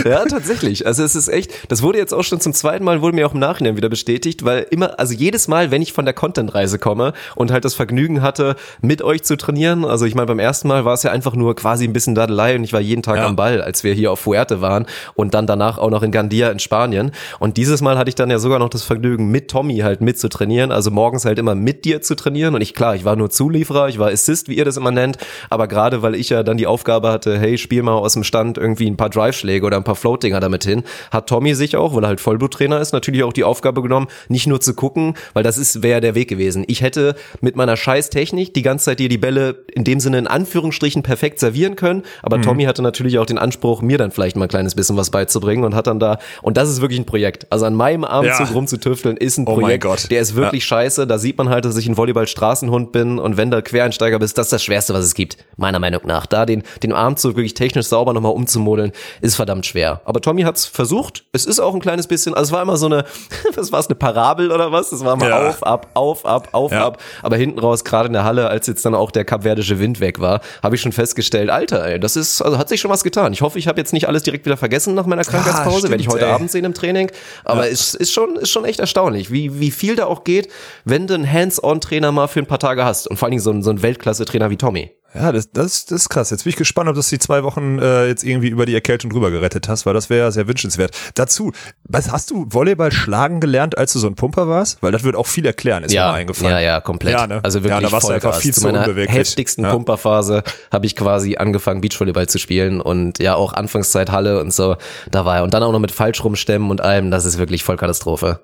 Ja, 0.04 0.24
tatsächlich. 0.24 0.86
Also 0.86 1.04
es 1.04 1.14
ist 1.14 1.28
echt, 1.28 1.70
das 1.70 1.82
wurde 1.82 1.98
jetzt 1.98 2.12
auch 2.12 2.24
schon 2.24 2.40
zum 2.40 2.52
zweiten 2.52 2.84
Mal, 2.84 3.00
wurde 3.02 3.14
mir 3.14 3.26
auch 3.26 3.34
im 3.34 3.40
Nachhinein 3.40 3.76
wieder 3.76 3.88
bestätigt, 3.88 4.44
weil 4.44 4.66
immer, 4.70 4.98
also 4.98 5.14
jedes 5.14 5.48
Mal, 5.48 5.70
wenn 5.70 5.82
ich 5.82 5.92
von 5.92 6.04
der 6.04 6.14
Content-Reise 6.14 6.78
komme 6.78 7.12
und 7.36 7.50
halt 7.52 7.64
das 7.64 7.74
Vergnügen 7.74 8.22
hatte, 8.22 8.56
mit 8.80 9.02
euch 9.02 9.22
zu 9.22 9.36
trainieren, 9.36 9.84
also 9.84 10.04
ich 10.06 10.14
meine, 10.14 10.26
beim 10.26 10.38
ersten 10.38 10.66
Mal 10.68 10.84
war 10.84 10.94
es 10.94 11.02
ja 11.02 11.12
einfach 11.12 11.34
nur 11.34 11.54
quasi 11.54 11.84
ein 11.84 11.92
bisschen 11.92 12.14
Dadelei 12.14 12.56
und 12.56 12.64
ich 12.64 12.72
war 12.72 12.80
jeden 12.80 13.02
Tag 13.02 13.18
Ja. 13.18 13.26
am 13.26 13.36
Ball, 13.36 13.60
als 13.62 13.84
wir 13.84 13.92
hier 13.94 14.10
auf 14.10 14.20
Fuerte 14.20 14.60
waren 14.60 14.86
und 15.14 15.34
dann 15.34 15.46
danach 15.46 15.78
auch 15.78 15.90
noch 15.90 16.02
in 16.02 16.10
Gandia 16.10 16.50
in 16.50 16.58
Spanien. 16.58 17.12
Und 17.38 17.56
dieses 17.56 17.80
Mal 17.82 17.98
hatte 17.98 18.08
ich 18.08 18.14
dann 18.14 18.30
ja 18.30 18.38
sogar 18.38 18.58
noch 18.58 18.70
das 18.70 18.82
Vergnügen, 18.82 19.30
mit 19.30 19.48
Tommy 19.50 19.78
halt 19.78 20.00
mit 20.00 20.18
zu 20.18 20.28
trainieren, 20.28 20.61
also 20.70 20.90
morgens 20.90 21.24
halt 21.24 21.38
immer 21.38 21.54
mit 21.54 21.84
dir 21.84 22.02
zu 22.02 22.14
trainieren 22.14 22.54
und 22.54 22.60
ich, 22.60 22.74
klar, 22.74 22.94
ich 22.94 23.04
war 23.04 23.16
nur 23.16 23.30
Zulieferer, 23.30 23.88
ich 23.88 23.98
war 23.98 24.10
Assist, 24.10 24.48
wie 24.48 24.54
ihr 24.54 24.64
das 24.64 24.76
immer 24.76 24.90
nennt, 24.90 25.16
aber 25.50 25.66
gerade 25.66 26.02
weil 26.02 26.14
ich 26.14 26.28
ja 26.28 26.42
dann 26.42 26.56
die 26.56 26.66
Aufgabe 26.66 27.10
hatte, 27.10 27.38
hey, 27.38 27.56
spiel 27.58 27.82
mal 27.82 27.94
aus 27.94 28.12
dem 28.12 28.22
Stand 28.24 28.58
irgendwie 28.58 28.86
ein 28.88 28.96
paar 28.96 29.10
Drive-Schläge 29.10 29.64
oder 29.66 29.76
ein 29.78 29.84
paar 29.84 29.96
Floatinger 29.96 30.40
damit 30.40 30.64
hin, 30.64 30.82
hat 31.10 31.28
Tommy 31.28 31.54
sich 31.54 31.76
auch, 31.76 31.94
weil 31.94 32.04
er 32.04 32.08
halt 32.08 32.20
Vollbluttrainer 32.20 32.80
ist, 32.80 32.92
natürlich 32.92 33.24
auch 33.24 33.32
die 33.32 33.44
Aufgabe 33.44 33.82
genommen, 33.82 34.06
nicht 34.28 34.46
nur 34.46 34.60
zu 34.60 34.74
gucken, 34.74 35.14
weil 35.32 35.42
das 35.42 35.56
ist, 35.58 35.82
wäre 35.82 36.00
der 36.00 36.14
Weg 36.14 36.28
gewesen. 36.28 36.64
Ich 36.66 36.82
hätte 36.82 37.14
mit 37.40 37.56
meiner 37.56 37.76
scheiß 37.76 38.10
Technik 38.10 38.52
die 38.54 38.62
ganze 38.62 38.84
Zeit 38.86 38.98
dir 38.98 39.08
die 39.08 39.18
Bälle 39.18 39.64
in 39.72 39.84
dem 39.84 39.98
Sinne 40.00 40.18
in 40.18 40.26
Anführungsstrichen 40.26 41.02
perfekt 41.02 41.40
servieren 41.40 41.76
können, 41.76 42.02
aber 42.22 42.36
Mhm. 42.38 42.42
Tommy 42.42 42.64
hatte 42.64 42.82
natürlich 42.82 43.18
auch 43.18 43.26
den 43.26 43.38
Anspruch, 43.38 43.80
mir 43.80 43.96
dann 43.96 44.10
vielleicht 44.10 44.36
mal 44.36 44.44
ein 44.44 44.48
kleines 44.48 44.74
bisschen 44.74 44.96
was 44.98 45.10
beizubringen 45.10 45.64
und 45.64 45.74
hat 45.74 45.86
dann 45.86 45.98
da, 45.98 46.18
und 46.42 46.56
das 46.58 46.68
ist 46.68 46.80
wirklich 46.82 47.00
ein 47.00 47.06
Projekt. 47.06 47.46
Also 47.50 47.64
an 47.64 47.74
meinem 47.74 48.04
Armzug 48.04 48.46
Ja. 48.48 48.52
rumzutüfteln 48.52 49.16
ist 49.16 49.38
ein 49.38 49.46
Oh 49.46 49.52
mein 49.52 49.60
Projekt, 49.62 49.84
Gott. 49.84 50.10
der 50.10 50.20
ist 50.20 50.34
wirklich 50.34 50.51
scheiße. 50.60 51.06
Da 51.06 51.18
sieht 51.18 51.38
man 51.38 51.48
halt, 51.48 51.64
dass 51.64 51.76
ich 51.76 51.86
ein 51.88 51.96
Volleyball-Straßenhund 51.96 52.92
bin 52.92 53.18
und 53.18 53.36
wenn 53.36 53.50
du 53.50 53.62
Quereinsteiger 53.62 54.18
bist, 54.18 54.38
das 54.38 54.46
ist 54.46 54.52
das 54.52 54.62
Schwerste, 54.62 54.94
was 54.94 55.04
es 55.04 55.14
gibt, 55.14 55.36
meiner 55.56 55.78
Meinung 55.78 56.02
nach. 56.04 56.26
Da 56.26 56.46
den, 56.46 56.62
den 56.82 56.92
Armzug 56.92 57.36
wirklich 57.36 57.54
technisch 57.54 57.86
sauber 57.86 58.12
nochmal 58.12 58.32
umzumodeln, 58.32 58.92
ist 59.20 59.36
verdammt 59.36 59.66
schwer. 59.66 60.00
Aber 60.04 60.20
Tommy 60.20 60.42
hat's 60.42 60.66
versucht. 60.66 61.24
Es 61.32 61.46
ist 61.46 61.60
auch 61.60 61.74
ein 61.74 61.80
kleines 61.80 62.06
bisschen, 62.06 62.34
also 62.34 62.48
es 62.48 62.52
war 62.52 62.62
immer 62.62 62.76
so 62.76 62.86
eine, 62.86 63.04
was 63.54 63.72
war's, 63.72 63.86
eine 63.88 63.94
Parabel 63.96 64.50
oder 64.52 64.72
was? 64.72 64.92
Es 64.92 65.04
war 65.04 65.16
mal 65.16 65.28
Ja. 65.28 65.48
auf, 65.48 65.62
ab, 65.62 65.88
auf, 65.94 66.26
ab, 66.26 66.48
auf, 66.52 66.72
Ja. 66.72 66.86
ab. 66.86 67.00
Aber 67.22 67.36
hinten 67.36 67.58
raus, 67.58 67.84
gerade 67.84 68.06
in 68.08 68.12
der 68.12 68.24
Halle, 68.24 68.48
als 68.48 68.66
jetzt 68.66 68.84
dann 68.84 68.94
auch 68.94 69.10
der 69.10 69.24
kapverdische 69.24 69.78
Wind 69.78 70.00
weg 70.00 70.20
war, 70.20 70.40
habe 70.62 70.74
ich 70.76 70.80
schon 70.80 70.92
festgestellt, 70.92 71.50
Alter, 71.50 71.84
ey, 71.86 71.98
das 72.00 72.16
ist, 72.16 72.42
also 72.42 72.58
hat 72.58 72.68
sich 72.68 72.80
schon 72.80 72.90
was 72.90 73.04
getan. 73.04 73.32
Ich 73.32 73.42
hoffe, 73.42 73.58
ich 73.58 73.68
habe 73.68 73.80
jetzt 73.80 73.92
nicht 73.92 74.08
alles 74.08 74.22
direkt 74.22 74.44
wieder 74.46 74.56
vergessen 74.56 74.94
nach 74.94 75.06
meiner 75.06 75.22
Krankheitspause. 75.24 75.78
stimmt, 75.78 75.90
Werde 75.92 76.02
ich 76.02 76.08
heute 76.08 76.26
ey. 76.26 76.32
Abend 76.32 76.50
sehen 76.50 76.64
im 76.64 76.74
Training. 76.74 77.10
Aber 77.44 77.68
es 77.70 77.94
ist 77.94 78.12
schon, 78.12 78.36
ist 78.36 78.50
schon 78.50 78.64
echt 78.64 78.80
erstaunlich, 78.80 79.30
wie, 79.30 79.60
wie 79.60 79.70
viel 79.70 79.96
da 79.96 80.06
auch 80.06 80.24
geht, 80.24 80.41
wenn 80.84 81.06
du 81.06 81.14
einen 81.14 81.30
Hands-on-Trainer 81.30 82.12
mal 82.12 82.28
für 82.28 82.40
ein 82.40 82.46
paar 82.46 82.58
Tage 82.58 82.84
hast. 82.84 83.06
Und 83.08 83.16
vor 83.16 83.26
allen 83.26 83.32
Dingen 83.32 83.42
so 83.42 83.60
so 83.62 83.70
ein 83.70 83.82
Weltklasse-Trainer 83.82 84.50
wie 84.50 84.56
Tommy. 84.56 84.92
Ja, 85.14 85.30
das, 85.30 85.50
das, 85.50 85.84
das 85.84 86.02
ist 86.02 86.08
krass. 86.08 86.30
Jetzt 86.30 86.44
bin 86.44 86.50
ich 86.50 86.56
gespannt, 86.56 86.88
ob 86.88 86.94
du 86.94 87.02
die 87.02 87.18
zwei 87.18 87.42
Wochen 87.42 87.78
äh, 87.78 88.06
jetzt 88.06 88.24
irgendwie 88.24 88.48
über 88.48 88.64
die 88.64 88.74
Erkältung 88.74 89.10
drüber 89.10 89.30
gerettet 89.30 89.68
hast, 89.68 89.84
weil 89.84 89.92
das 89.92 90.08
wäre 90.08 90.20
ja 90.20 90.30
sehr 90.30 90.48
wünschenswert. 90.48 90.96
Dazu, 91.14 91.52
was 91.84 92.10
hast 92.10 92.30
du 92.30 92.46
Volleyball 92.48 92.90
schlagen 92.92 93.40
gelernt, 93.40 93.76
als 93.76 93.92
du 93.92 93.98
so 93.98 94.06
ein 94.06 94.14
Pumper 94.14 94.48
warst? 94.48 94.82
Weil 94.82 94.90
das 94.90 95.02
wird 95.04 95.14
auch 95.16 95.26
viel 95.26 95.44
erklären, 95.44 95.84
ist 95.84 95.92
mir 95.92 96.00
mal 96.00 96.14
eingefallen. 96.14 96.52
Ja, 96.52 96.60
ja, 96.60 96.80
komplett. 96.80 97.12
Ja, 97.12 97.26
ne? 97.26 97.40
Also 97.42 97.62
wirklich 97.62 97.72
Ja, 97.72 97.80
da 97.80 97.92
warst 97.92 98.08
du 98.08 98.12
einfach 98.12 98.36
viel 98.36 98.54
zu 98.54 98.60
zu 98.60 98.66
meiner 98.66 98.80
unbeweglich. 98.80 99.14
heftigsten 99.14 99.64
Ja. 99.64 99.72
Pumperphase 99.72 100.44
habe 100.72 100.86
ich 100.86 100.96
quasi 100.96 101.36
angefangen, 101.36 101.82
Beachvolleyball 101.82 102.28
zu 102.28 102.38
spielen 102.38 102.80
und 102.80 103.18
ja 103.18 103.34
auch 103.34 103.52
Anfangszeit 103.52 104.10
Halle 104.10 104.40
und 104.40 104.54
so. 104.54 104.76
Da 105.10 105.26
war 105.26 105.36
er. 105.36 105.42
Und 105.44 105.52
dann 105.52 105.62
auch 105.62 105.72
noch 105.72 105.78
mit 105.78 105.92
Falschrumstemmen 105.92 106.70
und 106.70 106.80
allem. 106.80 107.10
Das 107.10 107.26
ist 107.26 107.36
wirklich 107.36 107.64
Vollkatastrophe. 107.64 108.40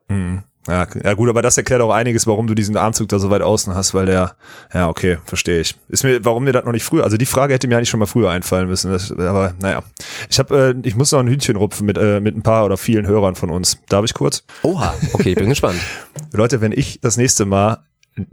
Ja, 0.68 0.86
ja 1.02 1.14
gut, 1.14 1.30
aber 1.30 1.40
das 1.40 1.56
erklärt 1.56 1.80
auch 1.80 1.92
einiges, 1.92 2.26
warum 2.26 2.46
du 2.46 2.54
diesen 2.54 2.76
Armzug 2.76 3.08
da 3.08 3.18
so 3.18 3.30
weit 3.30 3.40
außen 3.40 3.74
hast, 3.74 3.94
weil 3.94 4.06
der, 4.06 4.36
ja 4.72 4.88
okay, 4.88 5.18
verstehe 5.24 5.60
ich. 5.60 5.74
Ist 5.88 6.04
mir, 6.04 6.22
warum 6.24 6.44
dir 6.44 6.52
das 6.52 6.64
noch 6.64 6.72
nicht 6.72 6.84
früher, 6.84 7.04
also 7.04 7.16
die 7.16 7.26
Frage 7.26 7.54
hätte 7.54 7.66
mir 7.68 7.76
eigentlich 7.76 7.88
schon 7.88 8.00
mal 8.00 8.06
früher 8.06 8.30
einfallen 8.30 8.68
müssen, 8.68 8.92
das, 8.92 9.10
aber 9.10 9.54
naja. 9.60 9.82
Ich 10.28 10.38
habe, 10.38 10.74
äh, 10.76 10.86
ich 10.86 10.94
muss 10.94 11.10
noch 11.10 11.20
ein 11.20 11.28
Hühnchen 11.28 11.56
rupfen 11.56 11.86
mit, 11.86 11.96
äh, 11.96 12.20
mit 12.20 12.36
ein 12.36 12.42
paar 12.42 12.66
oder 12.66 12.76
vielen 12.76 13.06
Hörern 13.06 13.34
von 13.34 13.50
uns. 13.50 13.78
Darf 13.88 14.04
ich 14.04 14.12
kurz? 14.12 14.44
Oha. 14.62 14.94
Okay, 15.14 15.30
ich 15.30 15.36
bin 15.36 15.48
gespannt. 15.48 15.80
Leute, 16.32 16.60
wenn 16.60 16.72
ich 16.72 17.00
das 17.00 17.16
nächste 17.16 17.46
Mal 17.46 17.78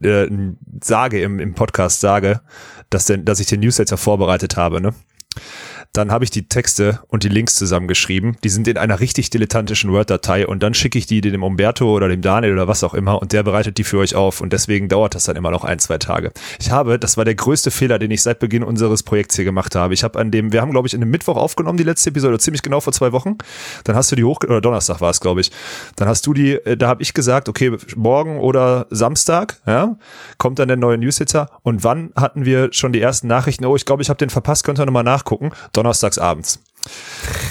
äh, 0.02 0.28
sage 0.84 1.22
im, 1.22 1.40
im 1.40 1.54
Podcast 1.54 2.02
sage, 2.02 2.42
dass, 2.90 3.06
denn, 3.06 3.24
dass 3.24 3.40
ich 3.40 3.48
den 3.48 3.62
Newsletter 3.62 3.98
vorbereitet 3.98 4.58
habe, 4.58 4.82
ne? 4.82 4.94
Dann 5.96 6.12
habe 6.12 6.26
ich 6.26 6.30
die 6.30 6.50
Texte 6.50 7.00
und 7.08 7.24
die 7.24 7.30
Links 7.30 7.56
zusammengeschrieben. 7.56 8.36
Die 8.44 8.50
sind 8.50 8.68
in 8.68 8.78
einer 8.78 9.00
richtig 9.00 9.30
dilettantischen 9.30 9.94
Word-Datei 9.94 10.46
und 10.46 10.62
dann 10.62 10.74
schicke 10.74 10.98
ich 10.98 11.06
die 11.06 11.22
dem 11.22 11.42
Umberto 11.42 11.90
oder 11.96 12.10
dem 12.10 12.22
Daniel 12.22 12.52
oder 12.52 12.68
was 12.68 12.84
auch 12.84 12.94
immer 12.94 13.22
und 13.22 13.32
der 13.32 13.44
bereitet 13.44 13.78
die 13.78 13.86
für 13.86 14.00
euch 14.00 14.14
auf 14.14 14.42
und 14.42 14.52
deswegen 14.52 14.90
dauert 14.90 15.16
das 15.16 15.24
dann 15.24 15.38
immer 15.38 15.52
noch 15.52 15.64
ein, 15.64 15.80
zwei 15.80 15.98
Tage. 15.98 16.34
Ich 16.60 16.70
habe, 16.70 17.00
das 17.00 17.16
war 17.16 17.24
der 17.24 17.36
größte 17.36 17.72
Fehler, 17.72 17.98
den 17.98 18.12
ich 18.12 18.22
seit 18.24 18.40
Beginn 18.40 18.62
unseres 18.62 19.04
Projekts 19.04 19.38
hier 19.38 19.46
gemacht 19.46 19.74
habe. 19.74 19.94
Ich 19.94 20.04
habe 20.04 20.20
an 20.20 20.32
dem, 20.32 20.52
wir 20.52 20.62
haben 20.62 20.72
glaube 20.72 20.86
ich 20.86 20.94
in 20.94 21.00
dem 21.00 21.10
Mittwoch 21.10 21.38
aufgenommen, 21.38 21.78
die 21.78 21.86
letzte 21.86 22.10
Episode, 22.10 22.40
ziemlich 22.40 22.62
genau 22.62 22.82
vor 22.82 22.92
zwei 22.92 23.14
Wochen. 23.14 23.38
Dann 23.86 23.96
hast 23.96 24.12
du 24.12 24.18
die 24.18 24.26
hoch, 24.26 24.40
oder 24.44 24.60
Donnerstag 24.60 25.00
war 25.00 25.12
es 25.12 25.22
glaube 25.22 25.40
ich. 25.40 25.52
Dann 25.96 26.10
hast 26.10 26.28
du 26.28 26.34
die, 26.34 26.56
äh, 26.56 26.76
da 26.76 26.90
habe 26.90 27.04
ich 27.04 27.14
gesagt, 27.14 27.48
okay, 27.48 27.72
morgen 27.96 28.40
oder 28.40 28.88
Samstag, 28.90 29.62
ja, 29.66 29.96
kommt 30.40 30.60
dann 30.60 30.68
der 30.68 30.76
neue 30.76 30.98
Newsletter 30.98 31.50
und 31.64 31.86
wann 31.86 32.12
hatten 32.18 32.44
wir 32.44 32.74
schon 32.74 32.92
die 32.92 33.00
ersten 33.00 33.28
Nachrichten, 33.28 33.64
oh, 33.64 33.78
ich 33.78 33.86
glaube, 33.86 34.02
ich 34.02 34.10
habe 34.10 34.18
den 34.18 34.30
verpasst, 34.30 34.66
könnt 34.66 34.78
ihr 34.78 34.86
nochmal 34.86 35.06
nachgucken, 35.06 35.52
donnerstags 35.86 36.18
abends. 36.18 36.60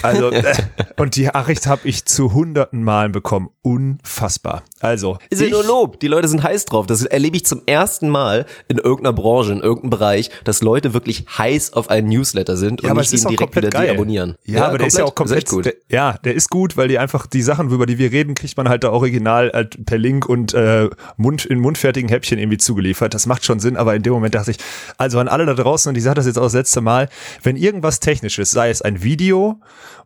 Also, 0.03 0.31
äh, 0.31 0.55
und 0.97 1.17
die 1.17 1.27
Nachricht 1.27 1.67
habe 1.67 1.89
ich 1.89 2.05
zu 2.05 2.33
hunderten 2.33 2.83
Malen 2.83 3.13
bekommen. 3.13 3.51
Unfassbar. 3.65 4.63
Also, 4.81 5.17
Ist 5.31 5.41
ja 5.41 5.49
nur 5.49 5.65
Lob. 5.65 5.99
Die 6.01 6.07
Leute 6.07 6.29
sind 6.29 6.43
heiß 6.43 6.67
drauf. 6.67 6.87
Das 6.87 7.03
erlebe 7.03 7.39
ich 7.39 7.47
zum 7.47 7.63
ersten 7.65 8.11
Mal 8.11 8.45
in 8.69 8.77
irgendeiner 8.77 9.15
Branche, 9.15 9.53
in 9.53 9.61
irgendeinem 9.61 9.89
Bereich, 9.89 10.29
dass 10.45 10.61
Leute 10.61 10.93
wirklich 10.93 11.25
heiß 11.39 11.73
auf 11.73 11.89
einen 11.89 12.11
Newsletter 12.11 12.59
sind 12.59 12.83
und 12.83 12.85
Ja, 12.85 12.91
aber 12.91 13.01
nicht 13.01 13.15
auch 13.15 13.31
direkt 13.31 13.39
komplett 13.39 13.65
wieder 13.65 13.71
geil. 13.71 13.87
deabonnieren. 13.89 14.35
Ja, 14.45 14.67
aber 14.67 14.77
der 14.77 14.89
ist 14.89 14.99
ja 14.99 15.05
auch 15.05 15.15
komplett 15.15 15.49
gut. 15.49 15.65
Der, 15.65 15.75
ja, 15.89 16.19
der 16.25 16.35
ist 16.35 16.51
gut, 16.51 16.77
weil 16.77 16.89
die 16.89 16.99
einfach 16.99 17.27
die 17.27 17.41
Sachen, 17.41 17.71
über 17.71 17.87
die 17.87 17.97
wir 17.97 18.13
reden, 18.13 18.35
kriegt 18.35 18.55
man 18.59 18.69
halt 18.69 18.85
da 18.85 18.91
original 18.91 19.51
halt 19.55 19.87
per 19.87 19.97
Link 19.97 20.29
und 20.29 20.53
äh, 20.53 20.91
Mund 21.17 21.47
in 21.47 21.59
mundfertigen 21.59 22.11
Häppchen 22.11 22.39
irgendwie 22.39 22.59
zugeliefert. 22.59 23.15
Das 23.15 23.25
macht 23.25 23.47
schon 23.47 23.61
Sinn, 23.61 23.79
aber 23.79 23.95
in 23.95 24.03
dem 24.03 24.13
Moment 24.13 24.35
dachte 24.35 24.51
ich, 24.51 24.59
also 24.99 25.19
an 25.19 25.29
alle 25.29 25.47
da 25.47 25.55
draußen, 25.55 25.89
und 25.89 25.97
ich 25.97 26.05
sage 26.05 26.17
das 26.17 26.27
jetzt 26.27 26.37
auch 26.39 26.43
das 26.45 26.53
letzte 26.53 26.83
Mal, 26.83 27.09
wenn 27.43 27.57
irgendwas 27.57 27.99
Technisches, 28.01 28.51
sei 28.51 28.69
es 28.69 28.83
ein 28.83 29.03
Video 29.03 29.59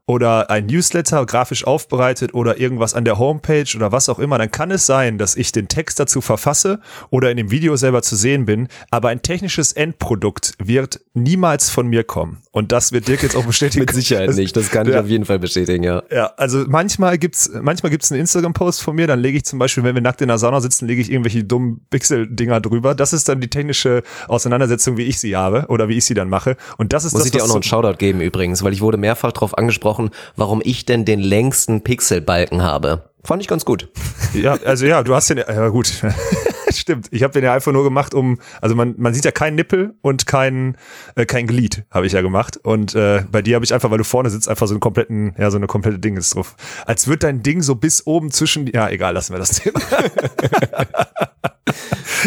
oder 0.06 0.48
ein 0.48 0.66
Newsletter 0.66 1.26
grafisch 1.26 1.66
aufbereitet 1.66 2.32
oder 2.32 2.58
irgendwas 2.58 2.94
an 2.94 3.04
der 3.04 3.18
Homepage 3.18 3.47
oder 3.48 3.92
was 3.92 4.08
auch 4.08 4.18
immer, 4.18 4.38
dann 4.38 4.50
kann 4.50 4.70
es 4.70 4.86
sein, 4.86 5.18
dass 5.18 5.36
ich 5.36 5.52
den 5.52 5.68
Text 5.68 5.98
dazu 6.00 6.20
verfasse 6.20 6.80
oder 7.10 7.30
in 7.30 7.36
dem 7.36 7.50
Video 7.50 7.76
selber 7.76 8.02
zu 8.02 8.16
sehen 8.16 8.44
bin, 8.44 8.68
aber 8.90 9.08
ein 9.08 9.22
technisches 9.22 9.72
Endprodukt 9.72 10.54
wird 10.62 11.00
niemals 11.14 11.70
von 11.70 11.86
mir 11.86 12.04
kommen. 12.04 12.38
Und 12.52 12.72
das 12.72 12.92
wird 12.92 13.08
Dirk 13.08 13.22
jetzt 13.22 13.36
auch 13.36 13.44
bestätigen. 13.44 13.84
Mit 13.84 13.94
Sicherheit 13.94 14.34
nicht. 14.34 14.56
Das 14.56 14.70
kann 14.70 14.86
ich 14.86 14.94
Ja. 14.94 15.00
auf 15.00 15.06
jeden 15.08 15.24
Fall 15.24 15.38
bestätigen, 15.38 15.84
ja. 15.84 16.02
Ja, 16.10 16.32
also 16.36 16.64
manchmal 16.68 17.18
gibt's, 17.18 17.50
manchmal 17.60 17.90
gibt's 17.90 18.10
einen 18.10 18.20
Instagram-Post 18.20 18.82
von 18.82 18.96
mir, 18.96 19.06
dann 19.06 19.20
lege 19.20 19.38
ich 19.38 19.44
zum 19.44 19.58
Beispiel, 19.58 19.84
wenn 19.84 19.94
wir 19.94 20.02
nackt 20.02 20.20
in 20.20 20.28
der 20.28 20.38
Sauna 20.38 20.60
sitzen, 20.60 20.86
lege 20.86 21.00
ich 21.00 21.10
irgendwelche 21.10 21.44
dummen 21.44 21.80
Pixel-Dinger 21.90 22.60
drüber. 22.60 22.94
Das 22.94 23.12
ist 23.12 23.28
dann 23.28 23.40
die 23.40 23.48
technische 23.48 24.02
Auseinandersetzung, 24.26 24.96
wie 24.96 25.04
ich 25.04 25.20
sie 25.20 25.36
habe 25.36 25.66
oder 25.68 25.88
wie 25.88 25.96
ich 25.98 26.04
sie 26.04 26.14
dann 26.14 26.28
mache. 26.28 26.56
Und 26.76 26.92
das 26.92 27.04
ist 27.04 27.12
Muss 27.12 27.20
das, 27.22 27.26
ich 27.26 27.32
dir 27.32 27.44
auch 27.44 27.48
noch 27.48 27.54
einen 27.54 27.62
Shoutout 27.62 27.98
geben 27.98 28.20
übrigens, 28.20 28.62
weil 28.62 28.72
ich 28.72 28.80
wurde 28.80 28.96
mehrfach 28.98 29.32
darauf 29.32 29.56
angesprochen, 29.56 30.10
warum 30.36 30.60
ich 30.64 30.84
denn 30.84 31.04
den 31.04 31.20
längsten 31.20 31.82
Pixelbalken 31.82 32.62
habe. 32.62 33.07
Fand 33.24 33.42
ich 33.42 33.48
ganz 33.48 33.64
gut. 33.64 33.90
Ja, 34.34 34.58
also 34.64 34.86
ja, 34.86 35.02
du 35.02 35.14
hast 35.14 35.30
den, 35.30 35.38
ja 35.38 35.68
gut, 35.68 35.92
stimmt. 36.70 37.08
Ich 37.10 37.22
habe 37.22 37.32
den 37.32 37.44
ja 37.44 37.52
einfach 37.52 37.72
nur 37.72 37.84
gemacht, 37.84 38.14
um, 38.14 38.38
also 38.60 38.74
man, 38.74 38.94
man 38.98 39.14
sieht 39.14 39.24
ja 39.24 39.30
keinen 39.30 39.54
Nippel 39.54 39.94
und 40.02 40.26
kein, 40.26 40.76
äh, 41.14 41.26
kein 41.26 41.46
Glied, 41.46 41.84
habe 41.90 42.06
ich 42.06 42.12
ja 42.12 42.20
gemacht. 42.20 42.56
Und 42.56 42.94
äh, 42.94 43.24
bei 43.30 43.42
dir 43.42 43.56
habe 43.56 43.64
ich 43.64 43.74
einfach, 43.74 43.90
weil 43.90 43.98
du 43.98 44.04
vorne 44.04 44.30
sitzt, 44.30 44.48
einfach 44.48 44.66
so 44.66 44.74
einen 44.74 44.80
kompletten, 44.80 45.34
ja, 45.38 45.50
so 45.50 45.56
eine 45.56 45.66
komplette 45.66 45.98
Ding 45.98 46.16
ist 46.16 46.34
drauf. 46.34 46.56
Als 46.86 47.08
wird 47.08 47.22
dein 47.22 47.42
Ding 47.42 47.62
so 47.62 47.74
bis 47.74 48.06
oben 48.06 48.30
zwischen, 48.30 48.66
ja, 48.66 48.88
egal, 48.88 49.14
lassen 49.14 49.34
wir 49.34 49.38
das 49.38 49.50
Thema. 49.50 49.80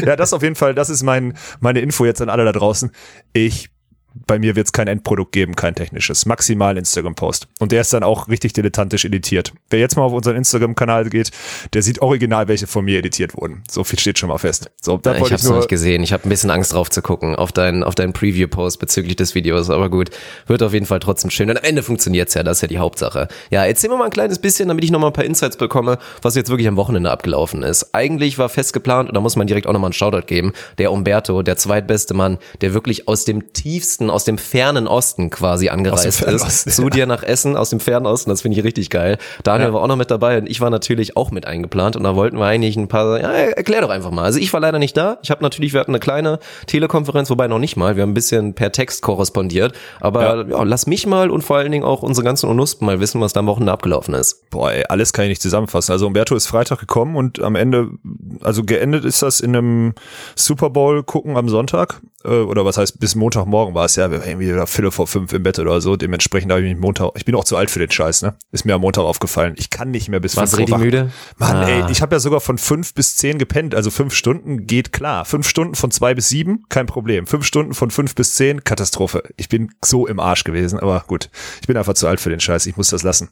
ja, 0.06 0.16
das 0.16 0.34
auf 0.34 0.44
jeden 0.44 0.56
Fall, 0.56 0.76
das 0.76 0.90
ist 0.90 1.04
mein, 1.04 1.38
meine 1.60 1.82
Info 1.82 2.06
jetzt 2.06 2.22
an 2.22 2.30
alle 2.30 2.46
da 2.46 2.52
draußen. 2.52 2.92
Ich 3.34 3.70
bei 4.14 4.40
mir 4.40 4.56
wird 4.56 4.68
es 4.68 4.74
kein 4.74 4.88
Endprodukt 4.88 5.32
geben, 5.32 5.56
kein 5.56 5.76
technisches. 5.76 6.26
Maximal 6.26 6.78
Instagram-Post. 6.78 7.48
Und 7.60 7.72
der 7.72 7.82
ist 7.82 7.94
dann 7.94 8.04
auch 8.04 8.28
richtig 8.28 8.54
dilettantisch 8.54 9.06
editiert. 9.06 9.54
Wer 9.70 9.80
jetzt 9.80 9.96
mal 9.96 10.04
auf 10.04 10.14
unseren 10.14 10.36
Instagram-Kanal 10.36 11.10
geht, 11.10 11.32
der 11.74 11.82
sieht 11.82 12.02
original, 12.02 12.48
welche 12.48 12.68
von 12.68 12.86
mir 12.86 13.00
editiert 13.00 13.36
wurden. 13.36 13.64
So 13.70 13.84
viel 13.84 14.00
steht 14.00 14.20
schon 14.20 14.30
mal 14.30 14.38
fest. 14.38 14.70
So, 14.82 14.98
da 14.98 15.16
ich 15.16 15.22
habe 15.22 15.36
es 15.36 15.44
noch 15.44 15.58
nicht 15.58 15.70
gesehen. 15.70 16.04
Ich 16.04 16.14
habe 16.14 16.28
ein 16.28 16.30
bisschen 16.30 16.52
Angst 16.52 16.74
drauf 16.74 16.90
zu 16.90 17.02
gucken 17.02 17.36
auf 17.36 17.52
deinen 17.52 17.84
auf 17.84 17.96
deinen 17.96 18.14
Preview-Post 18.14 18.80
bezüglich 18.80 19.16
des 19.16 19.36
Videos. 19.36 19.70
Aber 19.70 19.90
gut, 19.90 20.10
wird 20.48 20.64
auf 20.64 20.74
jeden 20.74 20.86
Fall 20.86 21.00
trotzdem 21.00 21.30
schön. 21.30 21.50
Und 21.50 21.58
am 21.58 21.64
Ende 21.64 21.84
funktioniert's 21.84 22.34
ja, 22.34 22.44
das 22.44 22.58
ist 22.58 22.62
ja 22.62 22.68
die 22.68 22.80
Hauptsache. 22.80 23.28
Ja, 23.50 23.66
erzähl 23.66 23.90
mir 23.90 23.98
mal 23.98 24.06
ein 24.06 24.12
kleines 24.12 24.40
bisschen, 24.40 24.68
damit 24.68 24.84
ich 24.84 24.92
noch 24.92 25.00
mal 25.00 25.08
ein 25.08 25.14
paar 25.14 25.26
Insights 25.26 25.58
bekomme, 25.58 25.98
was 26.22 26.36
jetzt 26.36 26.50
wirklich 26.50 26.68
am 26.68 26.76
Wochenende 26.76 27.12
abgelaufen 27.12 27.64
ist. 27.64 27.94
Eigentlich 27.94 28.38
war 28.38 28.50
fest 28.50 28.74
geplant, 28.74 29.10
und 29.10 29.16
da 29.16 29.22
muss 29.22 29.36
man 29.36 29.48
direkt 29.48 29.68
auch 29.68 29.74
noch 29.74 29.80
mal 29.80 29.88
einen 29.88 29.94
Shoutout 29.94 30.26
geben, 30.26 30.54
der 30.78 30.92
Umberto, 30.92 31.42
der 31.44 31.58
zweitbeste 31.58 32.14
Mann, 32.14 32.38
der 32.62 32.74
wirklich 32.74 33.08
aus 33.08 33.26
dem 33.26 33.54
tiefsten, 33.54 34.01
aus 34.10 34.24
dem 34.24 34.38
fernen 34.38 34.88
Osten 34.88 35.30
quasi 35.30 35.70
angereist 35.70 36.22
ist, 36.22 36.76
zu 36.76 36.90
dir 36.90 37.06
nach 37.06 37.24
Essen 37.24 37.56
aus 37.56 37.70
dem 37.70 37.80
fernen 37.80 38.06
Osten. 38.06 38.30
Das 38.30 38.42
finde 38.42 38.58
ich 38.58 38.64
richtig 38.64 38.90
geil. 38.90 39.18
Daniel 39.44 39.70
ja. 39.70 39.74
war 39.74 39.84
auch 39.84 39.88
noch 39.88 39.96
mit 39.96 40.12
dabei 40.12 40.38
und 40.38 40.50
ich 40.50 40.62
war 40.62 40.70
natürlich 40.70 41.18
auch 41.18 41.32
mit 41.32 41.46
eingeplant 41.46 41.96
und 41.96 42.04
da 42.04 42.16
wollten 42.16 42.38
wir 42.38 42.46
eigentlich 42.46 42.78
ein 42.78 42.88
paar, 42.88 43.20
ja, 43.20 43.32
erklär 43.32 43.82
doch 43.82 43.90
einfach 43.90 44.12
mal. 44.12 44.24
Also 44.24 44.40
ich 44.40 44.52
war 44.54 44.60
leider 44.60 44.80
nicht 44.80 44.96
da. 44.98 45.18
Ich 45.24 45.32
habe 45.32 45.44
natürlich, 45.44 45.74
wir 45.74 45.80
hatten 45.80 45.92
eine 45.92 46.00
kleine 46.00 46.40
Telekonferenz, 46.68 47.30
wobei 47.30 47.48
noch 47.48 47.60
nicht 47.60 47.78
mal. 47.78 47.96
Wir 47.96 48.04
haben 48.04 48.12
ein 48.12 48.16
bisschen 48.16 48.54
per 48.54 48.72
Text 48.72 49.02
korrespondiert. 49.02 49.74
Aber 50.00 50.22
ja. 50.24 50.58
ja 50.58 50.64
lass 50.64 50.88
mich 50.88 51.06
mal 51.06 51.30
und 51.30 51.42
vor 51.44 51.58
allen 51.58 51.72
Dingen 51.72 51.84
auch 51.84 52.02
unsere 52.02 52.26
ganzen 52.26 52.50
Unuspen 52.50 52.86
mal 52.86 53.00
wissen, 53.00 53.22
was 53.22 53.34
da 53.34 53.42
am 53.42 53.48
Wochenende 53.48 53.72
abgelaufen 53.72 54.14
ist. 54.14 54.50
Boah, 54.50 54.72
ey, 54.72 54.86
alles 54.88 55.14
kann 55.14 55.26
ich 55.26 55.30
nicht 55.30 55.42
zusammenfassen. 55.42 55.92
Also 55.92 56.08
Umberto 56.08 56.36
ist 56.36 56.48
Freitag 56.48 56.80
gekommen 56.80 57.16
und 57.16 57.42
am 57.42 57.56
Ende, 57.56 57.90
also 58.42 58.64
geendet 58.64 59.06
ist 59.06 59.22
das 59.22 59.40
in 59.40 59.56
einem 59.56 59.94
Super 60.36 60.70
Bowl 60.70 61.04
gucken 61.04 61.38
am 61.38 61.50
Sonntag. 61.50 62.02
Äh, 62.24 62.42
oder 62.42 62.66
was 62.66 62.78
heißt, 62.78 63.00
bis 63.00 63.16
Montagmorgen 63.16 63.74
war 63.76 63.86
es 63.86 63.91
ja. 63.96 64.12
Wir 64.12 64.20
waren 64.20 64.30
irgendwie 64.30 64.48
wieder 64.48 64.68
Viertel 64.68 64.92
vor 64.92 65.08
fünf 65.08 65.34
im 65.34 65.44
Bett 65.44 65.60
oder 65.60 65.82
so. 65.82 65.96
Dementsprechend 65.96 66.52
habe 66.52 66.62
ich 66.62 66.74
mich 66.74 66.82
Montag, 66.82 67.12
ich 67.16 67.26
bin 67.26 67.36
auch 67.36 67.44
zu 67.44 67.58
alt 67.58 67.72
für 67.72 67.80
den 67.80 67.92
Scheiß, 67.92 68.22
ne? 68.22 68.36
Ist 68.52 68.66
mir 68.66 68.76
am 68.76 68.82
Montag 68.82 69.04
aufgefallen. 69.04 69.54
Ich 69.58 69.70
kann 69.70 69.92
nicht 69.92 70.10
mehr 70.10 70.20
bis 70.20 70.36
Warst 70.38 70.56
fünf 70.56 70.70
Uhr 70.70 70.78
wach. 70.78 70.84
müde? 70.84 71.12
Mann, 71.38 71.56
ah. 71.58 71.68
ey, 71.68 71.92
ich 71.92 72.02
habe 72.02 72.16
ja 72.16 72.20
sogar 72.20 72.40
von 72.40 72.58
fünf 72.58 72.94
bis 72.94 73.16
zehn 73.16 73.38
gepennt. 73.38 73.76
Also 73.76 73.92
fünf 73.92 74.14
Stunden 74.14 74.68
geht 74.68 74.92
klar. 74.92 75.26
Fünf 75.26 75.48
Stunden 75.48 75.76
von 75.76 75.92
zwei 75.92 76.14
bis 76.14 76.30
sieben, 76.30 76.66
kein 76.70 76.86
Problem. 76.86 77.28
Fünf 77.28 77.46
Stunden 77.46 77.74
von 77.74 77.92
fünf 77.92 78.16
bis 78.16 78.36
zehn, 78.36 78.64
Katastrophe. 78.64 79.24
Ich 79.38 79.50
bin 79.50 79.72
so 79.84 80.08
im 80.08 80.20
Arsch 80.20 80.44
gewesen, 80.44 80.80
aber 80.80 81.04
gut. 81.08 81.30
Ich 81.62 81.68
bin 81.68 81.78
einfach 81.78 81.94
zu 81.94 82.08
alt 82.08 82.20
für 82.20 82.30
den 82.30 82.40
Scheiß. 82.40 82.66
Ich 82.66 82.78
muss 82.78 82.90
das 82.90 83.04
lassen. 83.04 83.30